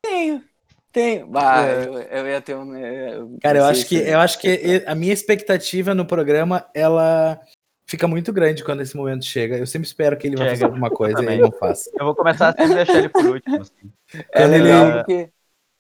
Tenho, 0.02 0.44
tenho. 0.92 1.28
Bah, 1.28 1.66
É. 1.66 1.86
eu, 1.88 1.94
eu 2.00 2.28
ia 2.28 2.42
ter 2.42 2.56
um. 2.56 2.76
eu 2.76 3.38
Cara, 3.42 3.60
eu 3.60 3.66
acho 3.66 3.86
que 3.88 3.96
eu 3.98 4.20
acho 4.20 4.40
que 4.40 4.84
a 4.86 4.96
minha 4.96 5.14
expectativa 5.14 5.94
no 5.94 6.06
programa 6.06 6.66
ela 6.74 7.40
fica 7.88 8.08
muito 8.08 8.32
grande 8.34 8.64
quando 8.64 8.82
esse 8.82 8.96
momento 8.96 9.26
chega. 9.26 9.58
Eu 9.58 9.68
sempre 9.68 9.88
espero 9.88 10.18
que 10.18 10.28
ele 10.28 10.36
vai 10.38 10.46
Chega. 10.48 10.56
fazer 10.58 10.66
alguma 10.66 10.90
coisa 10.90 11.22
e 11.24 11.26
ele 11.26 11.42
não 11.42 11.52
faz. 11.52 11.84
Eu 12.00 12.06
vou 12.06 12.16
começar 12.16 12.50
a 12.50 12.52
sempre 12.54 12.76
deixar 12.76 12.98
ele 13.00 13.10
por 13.10 13.26
último. 13.26 13.62
assim. 13.62 13.92
É 14.32 14.42
Quando 14.42 14.54
ele- 14.54 14.64
legal 14.64 14.92
porque 15.04 15.30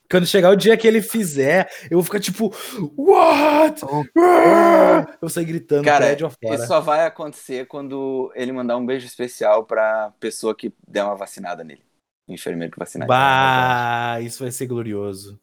Quando 0.09 0.25
chegar 0.27 0.51
o 0.51 0.55
dia 0.55 0.77
que 0.77 0.87
ele 0.87 1.01
fizer, 1.01 1.67
eu 1.89 1.97
vou 1.97 2.03
ficar 2.03 2.19
tipo, 2.19 2.53
what? 2.97 3.81
Ah! 4.17 5.05
Eu 5.13 5.17
vou 5.21 5.29
sair 5.29 5.45
gritando 5.45 5.83
Cara, 5.85 6.05
prédio 6.05 6.27
afora. 6.27 6.55
isso 6.55 6.67
só 6.67 6.79
vai 6.79 7.05
acontecer 7.05 7.65
quando 7.67 8.31
ele 8.35 8.51
mandar 8.51 8.77
um 8.77 8.85
beijo 8.85 9.05
especial 9.05 9.65
pra 9.65 10.13
pessoa 10.19 10.55
que 10.55 10.73
der 10.87 11.03
uma 11.03 11.15
vacinada 11.15 11.63
nele. 11.63 11.83
O 12.27 12.33
enfermeiro 12.33 12.71
que 12.73 12.79
vacinar. 12.79 13.07
Bah, 13.07 14.19
isso 14.21 14.41
vai 14.43 14.51
ser 14.51 14.65
glorioso. 14.67 15.39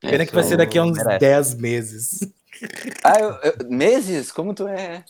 Pena 0.00 0.26
que 0.26 0.32
vai 0.32 0.40
Isso 0.42 0.50
ser 0.50 0.56
daqui 0.56 0.78
a 0.78 0.82
uns 0.84 0.96
merece. 0.98 1.18
10 1.20 1.54
meses. 1.54 2.18
Ah, 3.02 3.18
eu- 3.20 3.30
eu- 3.42 3.68
meses? 3.70 4.30
Como 4.30 4.54
tu 4.54 4.66
é? 4.68 5.04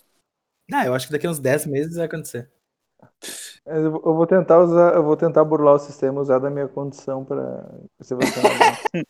Ah, 0.73 0.87
eu 0.87 0.95
acho 0.95 1.07
que 1.07 1.13
daqui 1.13 1.27
a 1.27 1.31
uns 1.31 1.39
10 1.39 1.67
meses 1.67 1.97
vai 1.97 2.07
acontecer. 2.07 2.49
Eu 3.67 3.91
vou- 3.93 4.03
eu 4.05 4.15
vou 4.15 4.27
tentar 4.27 4.59
usar, 4.59 4.95
eu 4.95 5.03
vou 5.03 5.17
tentar 5.17 5.43
burlar 5.45 5.75
o 5.75 5.79
sistema, 5.79 6.21
usar 6.21 6.39
da 6.39 6.51
minha 6.51 6.69
condição 6.69 7.25
para 7.25 7.65
vacinado. 8.15 8.55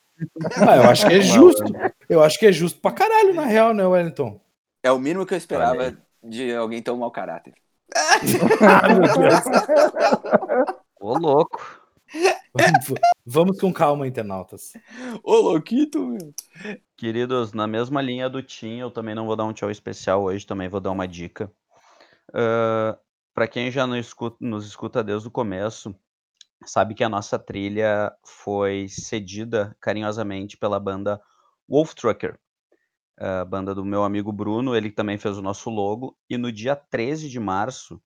Ah, 0.69 0.77
eu 0.77 0.85
acho 0.85 1.09
que 1.09 1.15
é 1.15 1.21
justo. 1.21 1.65
Eu 2.09 2.23
acho 2.23 2.39
que 2.39 2.47
é 2.47 2.53
justo 2.53 2.81
pra 2.81 2.93
caralho, 2.93 3.35
na 3.35 3.43
real, 3.47 3.75
né, 3.75 3.85
Wellington? 3.85 4.41
É 4.81 4.93
o 4.93 4.99
mínimo 4.99 5.27
que 5.27 5.35
eu 5.35 5.37
Olha 5.37 5.41
esperava 5.41 5.97
de 6.23 6.55
alguém 6.55 6.81
um 6.93 6.99
mau 6.99 7.11
caráter. 7.11 7.53
Ah, 7.97 8.89
meu 8.89 9.03
Deus. 9.03 10.77
Ô, 11.01 11.19
louco. 11.19 11.81
Vamos, 12.55 12.95
vamos 13.27 13.61
com 13.61 13.73
calma, 13.73 14.07
internautas. 14.07 14.73
Ô, 15.25 15.35
louquito, 15.35 15.99
meu. 16.07 16.33
Queridos, 16.97 17.53
na 17.53 17.66
mesma 17.66 18.01
linha 18.01 18.29
do 18.31 18.41
Tim, 18.41 18.79
eu 18.79 18.91
também 18.93 19.16
não 19.16 19.27
vou 19.27 19.35
dar 19.35 19.45
um 19.45 19.53
tchau 19.53 19.71
especial 19.71 20.23
hoje, 20.23 20.47
também 20.47 20.69
vou 20.69 20.81
dar 20.81 20.93
uma 20.93 21.09
dica. 21.09 21.51
Para 23.35 23.48
quem 23.48 23.70
já 23.70 23.86
não 23.86 23.97
escuta- 23.97 24.36
nos 24.40 24.66
escuta 24.66 25.02
desde 25.02 25.28
o 25.28 25.31
começo, 25.31 25.94
sabe 26.65 26.94
que 26.94 27.05
a 27.05 27.09
nossa 27.09 27.39
trilha 27.39 28.12
foi 28.24 28.89
cedida 28.89 29.77
carinhosamente 29.81 30.56
pela 30.56 30.81
banda 30.81 31.20
Wolf 31.69 31.94
Trucker, 31.94 32.39
a 33.19 33.44
banda 33.44 33.74
do 33.74 33.85
meu 33.85 34.05
amigo 34.05 34.32
Bruno, 34.32 34.74
ele 34.74 34.90
também 34.90 35.19
fez 35.19 35.36
o 35.39 35.43
nosso 35.43 35.70
logo, 35.70 36.16
e 36.28 36.39
no 36.39 36.51
dia 36.52 36.77
13 36.77 37.28
de 37.28 37.40
março, 37.40 38.01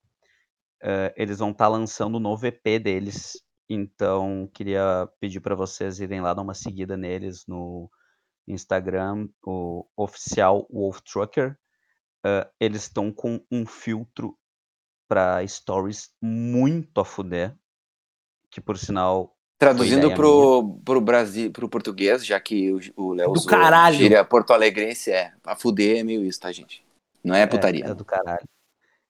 eh, 0.81 1.13
eles 1.17 1.39
vão 1.39 1.51
estar 1.51 1.67
lançando 1.67 2.15
o 2.15 2.19
novo 2.19 2.45
EP 2.45 2.79
deles. 2.79 3.41
Então, 3.69 4.49
queria 4.53 5.07
pedir 5.19 5.39
para 5.41 5.55
vocês 5.55 5.99
irem 5.99 6.21
lá 6.21 6.33
dar 6.33 6.41
uma 6.41 6.53
seguida 6.53 6.97
neles 6.97 7.45
no 7.47 7.89
Instagram, 8.47 9.29
o 9.45 9.85
oficial 9.95 10.67
Wolf 10.71 11.01
Trucker. 11.01 11.57
Ah, 12.23 12.49
eles 12.59 12.83
estão 12.83 13.11
com 13.11 13.39
um 13.51 13.65
filtro 13.65 14.37
para 15.09 15.45
stories 15.47 16.11
muito 16.21 17.01
a 17.01 17.05
fuder, 17.05 17.53
que 18.51 18.61
por 18.61 18.77
sinal 18.77 19.35
Traduzindo 19.57 20.13
pro, 20.13 20.79
pro 20.85 21.01
Brasil, 21.01 21.51
pro 21.51 21.67
português, 21.67 22.25
já 22.25 22.39
que 22.39 22.71
o- 22.95 23.11
Léo 23.11 23.33
Do 23.33 23.43
caralho. 23.45 23.97
gíria 23.97 24.23
porto 24.23 24.53
alegrense, 24.53 25.11
é. 25.11 25.33
A 25.43 25.53
fuder 25.53 25.97
é 25.97 26.03
meio 26.03 26.23
isso, 26.23 26.39
tá, 26.39 26.49
gente? 26.49 26.85
Não 27.21 27.35
é 27.35 27.45
putaria. 27.45 27.83
É, 27.85 27.89
é 27.89 27.93
do 27.93 28.05
caralho. 28.05 28.47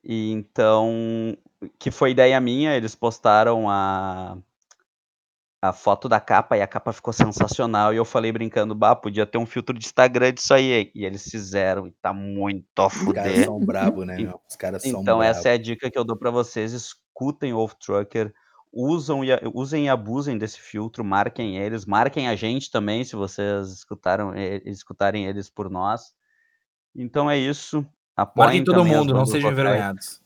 E 0.04 0.32
então, 0.32 1.38
que 1.78 1.92
foi 1.92 2.12
ideia 2.12 2.40
minha, 2.42 2.76
eles 2.76 2.96
postaram 2.96 3.70
a, 3.70 4.38
a 5.62 5.74
foto 5.74 6.08
da 6.08 6.20
capa 6.22 6.56
e 6.58 6.62
a 6.62 6.68
capa 6.68 6.94
ficou 6.94 7.12
sensacional. 7.12 7.94
E 7.94 7.98
eu 7.98 8.06
falei 8.06 8.32
brincando, 8.32 8.74
bah, 8.74 8.96
podia 8.96 9.26
ter 9.26 9.38
um 9.38 9.46
filtro 9.46 9.78
de 9.78 9.86
Instagram 9.86 10.34
disso 10.34 10.54
aí. 10.54 10.92
E 10.96 11.06
eles 11.06 11.24
fizeram 11.30 11.86
e 11.88 11.92
tá 12.02 12.14
muito 12.14 12.66
a 12.78 12.88
Os 12.88 12.94
caras 12.94 13.04
fuder. 13.32 13.46
são 13.46 13.60
brabo, 13.60 14.06
né? 14.06 14.16
meu? 14.18 14.40
Os 14.50 14.56
caras 14.56 14.82
são 14.84 15.02
Então, 15.02 15.22
essa 15.22 15.50
é 15.50 15.54
a 15.54 15.58
dica 15.58 15.92
que 15.92 15.98
eu 15.98 16.04
dou 16.06 16.16
pra 16.16 16.32
vocês. 16.32 16.72
Escutem 16.72 17.52
o 17.54 17.58
Wolf 17.58 17.74
Trucker, 17.74 18.34
usam 18.72 19.24
e, 19.26 19.30
usem 19.54 19.86
e 19.86 19.90
abusem 19.90 20.38
desse 20.38 20.60
filtro, 20.62 21.04
marquem 21.04 21.58
eles, 21.58 21.86
marquem 21.86 22.28
a 22.30 22.36
gente 22.36 22.72
também, 22.72 23.04
se 23.04 23.16
vocês 23.16 23.70
escutaram, 23.72 24.34
escutarem 24.66 25.26
eles 25.26 25.50
por 25.50 25.70
nós. 25.70 26.14
Então 26.96 27.30
é 27.30 27.38
isso. 27.38 27.86
Apoiem 28.16 28.46
Marquem 28.48 28.64
todo 28.64 28.86
mundo, 28.86 29.14
não 29.14 29.26
sejam 29.26 29.52
envergonhados. 29.52 30.22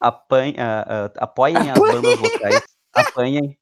Apanhe- 0.00 0.56
ah, 0.58 0.84
ah, 1.14 1.24
apoiem 1.24 1.54
as 1.70 1.78
bandas 1.78 2.18
locais. 2.18 2.62
Apanhem. 2.94 3.56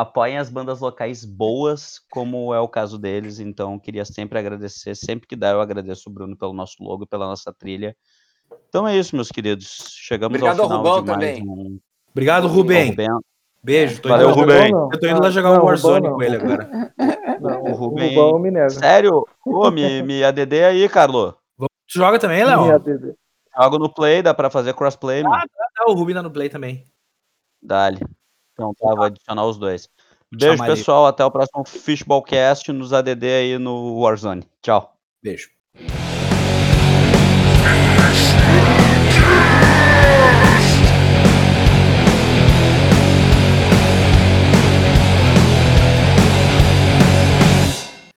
Apoiem 0.00 0.38
as 0.38 0.48
bandas 0.48 0.78
locais 0.78 1.24
boas, 1.24 1.98
como 2.10 2.54
é 2.54 2.60
o 2.60 2.68
caso 2.68 2.96
deles. 2.98 3.40
Então, 3.40 3.80
queria 3.80 4.04
sempre 4.04 4.38
agradecer. 4.38 4.94
Sempre 4.94 5.26
que 5.26 5.34
dá, 5.34 5.50
eu 5.50 5.60
agradeço 5.60 6.08
o 6.08 6.12
Bruno 6.12 6.36
pelo 6.36 6.52
nosso 6.52 6.76
logo, 6.80 7.04
pela 7.04 7.26
nossa 7.26 7.52
trilha. 7.52 7.96
Então 8.68 8.86
é 8.86 8.96
isso, 8.96 9.16
meus 9.16 9.28
queridos. 9.28 9.96
Chegamos 9.96 10.36
Obrigado 10.36 10.60
ao 10.60 10.64
ao 10.64 10.68
final 10.78 10.82
Rubão 10.98 11.02
de 11.02 11.10
mais 11.10 11.38
também. 11.38 11.48
um. 11.48 11.80
Obrado, 12.12 12.46
Ao 12.46 12.52
Rubem. 12.52 12.90
Rubem. 12.90 13.08
Beijo. 13.60 14.00
Tô 14.00 14.08
Valeu, 14.08 14.30
indo 14.30 14.40
Rubem. 14.40 14.70
Eu 14.70 15.00
tô 15.00 15.06
indo 15.08 15.20
lá 15.20 15.30
jogar 15.30 15.48
Não, 15.48 15.56
um 15.56 15.58
Rubão 15.58 15.68
Warzone 15.70 16.06
não. 16.08 16.14
com 16.14 16.22
ele 16.22 16.36
agora. 16.36 16.94
Não, 17.40 17.62
O 17.62 17.70
o 17.70 17.74
Rubem- 17.74 18.14
Rubão 18.16 18.38
nego. 18.40 18.70
Sério? 18.70 19.26
Ô, 19.44 19.70
me, 19.70 20.02
me 20.02 20.22
ADD 20.24 20.64
aí, 20.64 20.88
Carlos. 20.88 21.34
Tu 21.58 21.66
joga 21.98 22.18
também, 22.20 22.44
Léo? 22.44 22.66
Jogo 23.60 23.78
no 23.78 23.92
Play, 23.92 24.22
dá 24.22 24.32
pra 24.34 24.48
fazer 24.50 24.74
crossplay. 24.74 25.22
Ah, 25.24 25.44
o 25.88 25.92
Rubem 25.94 26.14
tá 26.14 26.22
no 26.22 26.30
play 26.30 26.48
também. 26.48 26.86
Dali. 27.62 27.98
Então 28.58 28.74
tá, 28.74 28.92
vou 28.92 29.04
adicionar 29.04 29.46
os 29.46 29.56
dois. 29.56 29.88
Beijo, 30.32 30.64
pessoal. 30.64 31.06
Até 31.06 31.24
o 31.24 31.30
próximo 31.30 31.64
Fishballcast 31.64 32.72
nos 32.72 32.92
ADD 32.92 33.24
aí 33.24 33.56
no 33.56 34.00
Warzone. 34.00 34.42
Tchau. 34.60 34.96
Beijo. 35.22 35.48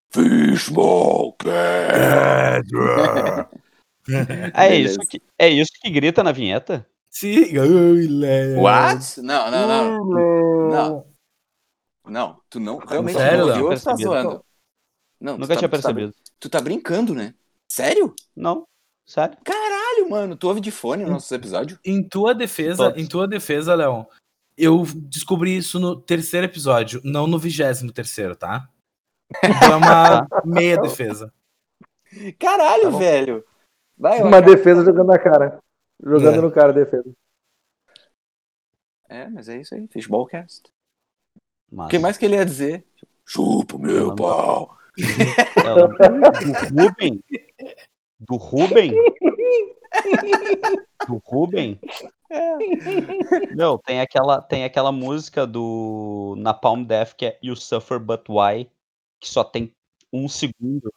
Fishball 0.09 1.35
É 4.55 4.75
isso, 4.75 4.99
que, 5.01 5.21
é 5.37 5.49
isso 5.49 5.71
que 5.81 5.89
grita 5.89 6.23
na 6.23 6.31
vinheta? 6.31 6.87
Léo. 7.23 8.61
What? 8.61 9.21
Não, 9.21 9.51
não, 9.51 9.67
não. 9.67 10.05
Não. 10.05 10.69
Não. 10.69 11.05
Não, 12.07 12.41
tu 12.49 12.59
não. 12.59 12.77
Realmente 12.79 13.17
Sério, 13.17 13.39
não 13.39 13.47
ouviu 13.49 13.63
tá 13.63 13.69
Percebido. 13.69 14.01
zoando? 14.09 14.45
Não, 15.21 15.33
tu 15.35 15.41
Nunca 15.41 15.53
tá- 15.53 15.59
tinha 15.59 15.69
tu 15.69 15.71
tá- 15.71 15.77
percebido. 15.77 16.13
Tu 16.39 16.49
tá 16.49 16.61
brincando, 16.61 17.13
né? 17.13 17.33
Sério? 17.71 18.15
Não, 18.35 18.63
sério. 19.05 19.37
Caralho, 19.43 20.09
mano. 20.09 20.35
Tu 20.35 20.47
ouve 20.47 20.59
de 20.61 20.71
fone 20.71 21.03
o 21.03 21.09
nosso 21.09 21.33
episódio? 21.35 21.77
Em 21.85 22.01
tua 22.07 22.33
defesa, 22.33 22.93
em 22.95 23.05
tua 23.05 23.27
defesa, 23.27 23.75
Léo, 23.75 24.07
eu 24.57 24.83
descobri 24.95 25.55
isso 25.55 25.79
no 25.79 25.95
terceiro 25.99 26.45
episódio, 26.47 26.99
não 27.03 27.27
no 27.27 27.37
vigésimo 27.37 27.91
terceiro, 27.91 28.35
tá? 28.35 28.67
Então 29.43 29.73
é 29.73 29.75
uma 29.75 30.27
meia 30.45 30.77
defesa. 30.77 31.31
Caralho, 32.39 32.91
Tá 32.91 32.97
velho. 32.97 33.45
Vai, 33.95 34.19
Uma 34.23 34.37
acabo- 34.37 34.55
defesa 34.55 34.83
jogando 34.85 35.07
na 35.07 35.19
cara. 35.19 35.59
Jogando 36.01 36.37
É. 36.39 36.41
no 36.41 36.51
cara, 36.51 36.71
defesa. 36.73 37.11
É, 39.09 39.27
mas 39.27 39.49
é 39.49 39.59
isso 39.59 39.73
aí. 39.75 39.87
Fishballcast. 39.87 40.63
O 41.71 41.87
que 41.87 41.99
mais 41.99 42.17
que 42.17 42.25
ele 42.25 42.35
ia 42.35 42.45
dizer? 42.45 42.85
Chupa 43.25 43.75
o 43.75 43.79
meu 43.79 44.15
pau. 44.15 44.77
Ela- 45.65 45.87
do 45.87 46.83
Ruben? 46.83 47.23
Do 48.19 48.35
Ruben? 48.37 48.93
Do 51.07 51.21
Ruben? 51.25 51.79
Não, 53.55 53.77
tem 53.77 54.01
aquela, 54.01 54.41
tem 54.41 54.63
aquela 54.63 54.91
música 54.91 55.45
do 55.47 56.35
Napalm 56.37 56.83
Death 56.83 57.13
que 57.15 57.25
é 57.25 57.39
You 57.41 57.55
Suffer 57.55 57.99
But 57.99 58.27
Why, 58.29 58.69
que 59.19 59.27
só 59.29 59.43
tem 59.43 59.73
um 60.11 60.27
segundo. 60.27 60.91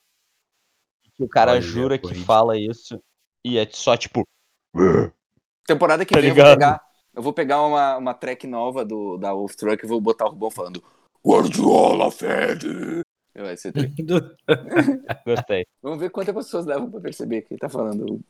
Que 1.14 1.24
o 1.24 1.28
cara 1.28 1.52
Olha, 1.52 1.60
jura 1.60 1.98
que 1.98 2.14
fala 2.14 2.58
isso. 2.58 3.02
E 3.44 3.58
é 3.58 3.68
só 3.70 3.96
tipo. 3.96 4.26
Temporada 5.66 6.04
que 6.04 6.14
Tá 6.14 6.20
vem 6.20 6.30
eu 6.30 6.34
vou 6.34 6.44
ligado? 6.44 6.58
pegar, 6.58 6.80
eu 7.14 7.22
vou 7.22 7.32
pegar 7.32 7.62
uma, 7.62 7.96
uma 7.96 8.14
track 8.14 8.46
nova 8.46 8.84
do, 8.84 9.16
da 9.18 9.32
Wolf 9.32 9.54
Truck 9.54 9.84
e 9.84 9.88
vou 9.88 10.00
botar 10.00 10.26
o 10.26 10.30
Rubão 10.30 10.50
falando. 10.50 10.82
Guardiola 11.24 12.10
fede. 12.10 13.02
Vai 13.34 13.56
ser. 13.56 13.72
Gostei. 15.26 15.66
Vamos 15.82 15.98
ver 16.00 16.10
quantas 16.10 16.34
pessoas 16.34 16.66
levam 16.66 16.90
pra 16.90 17.00
perceber 17.00 17.42
que 17.42 17.54
ele 17.54 17.60
tá 17.60 17.68
falando 17.68 18.18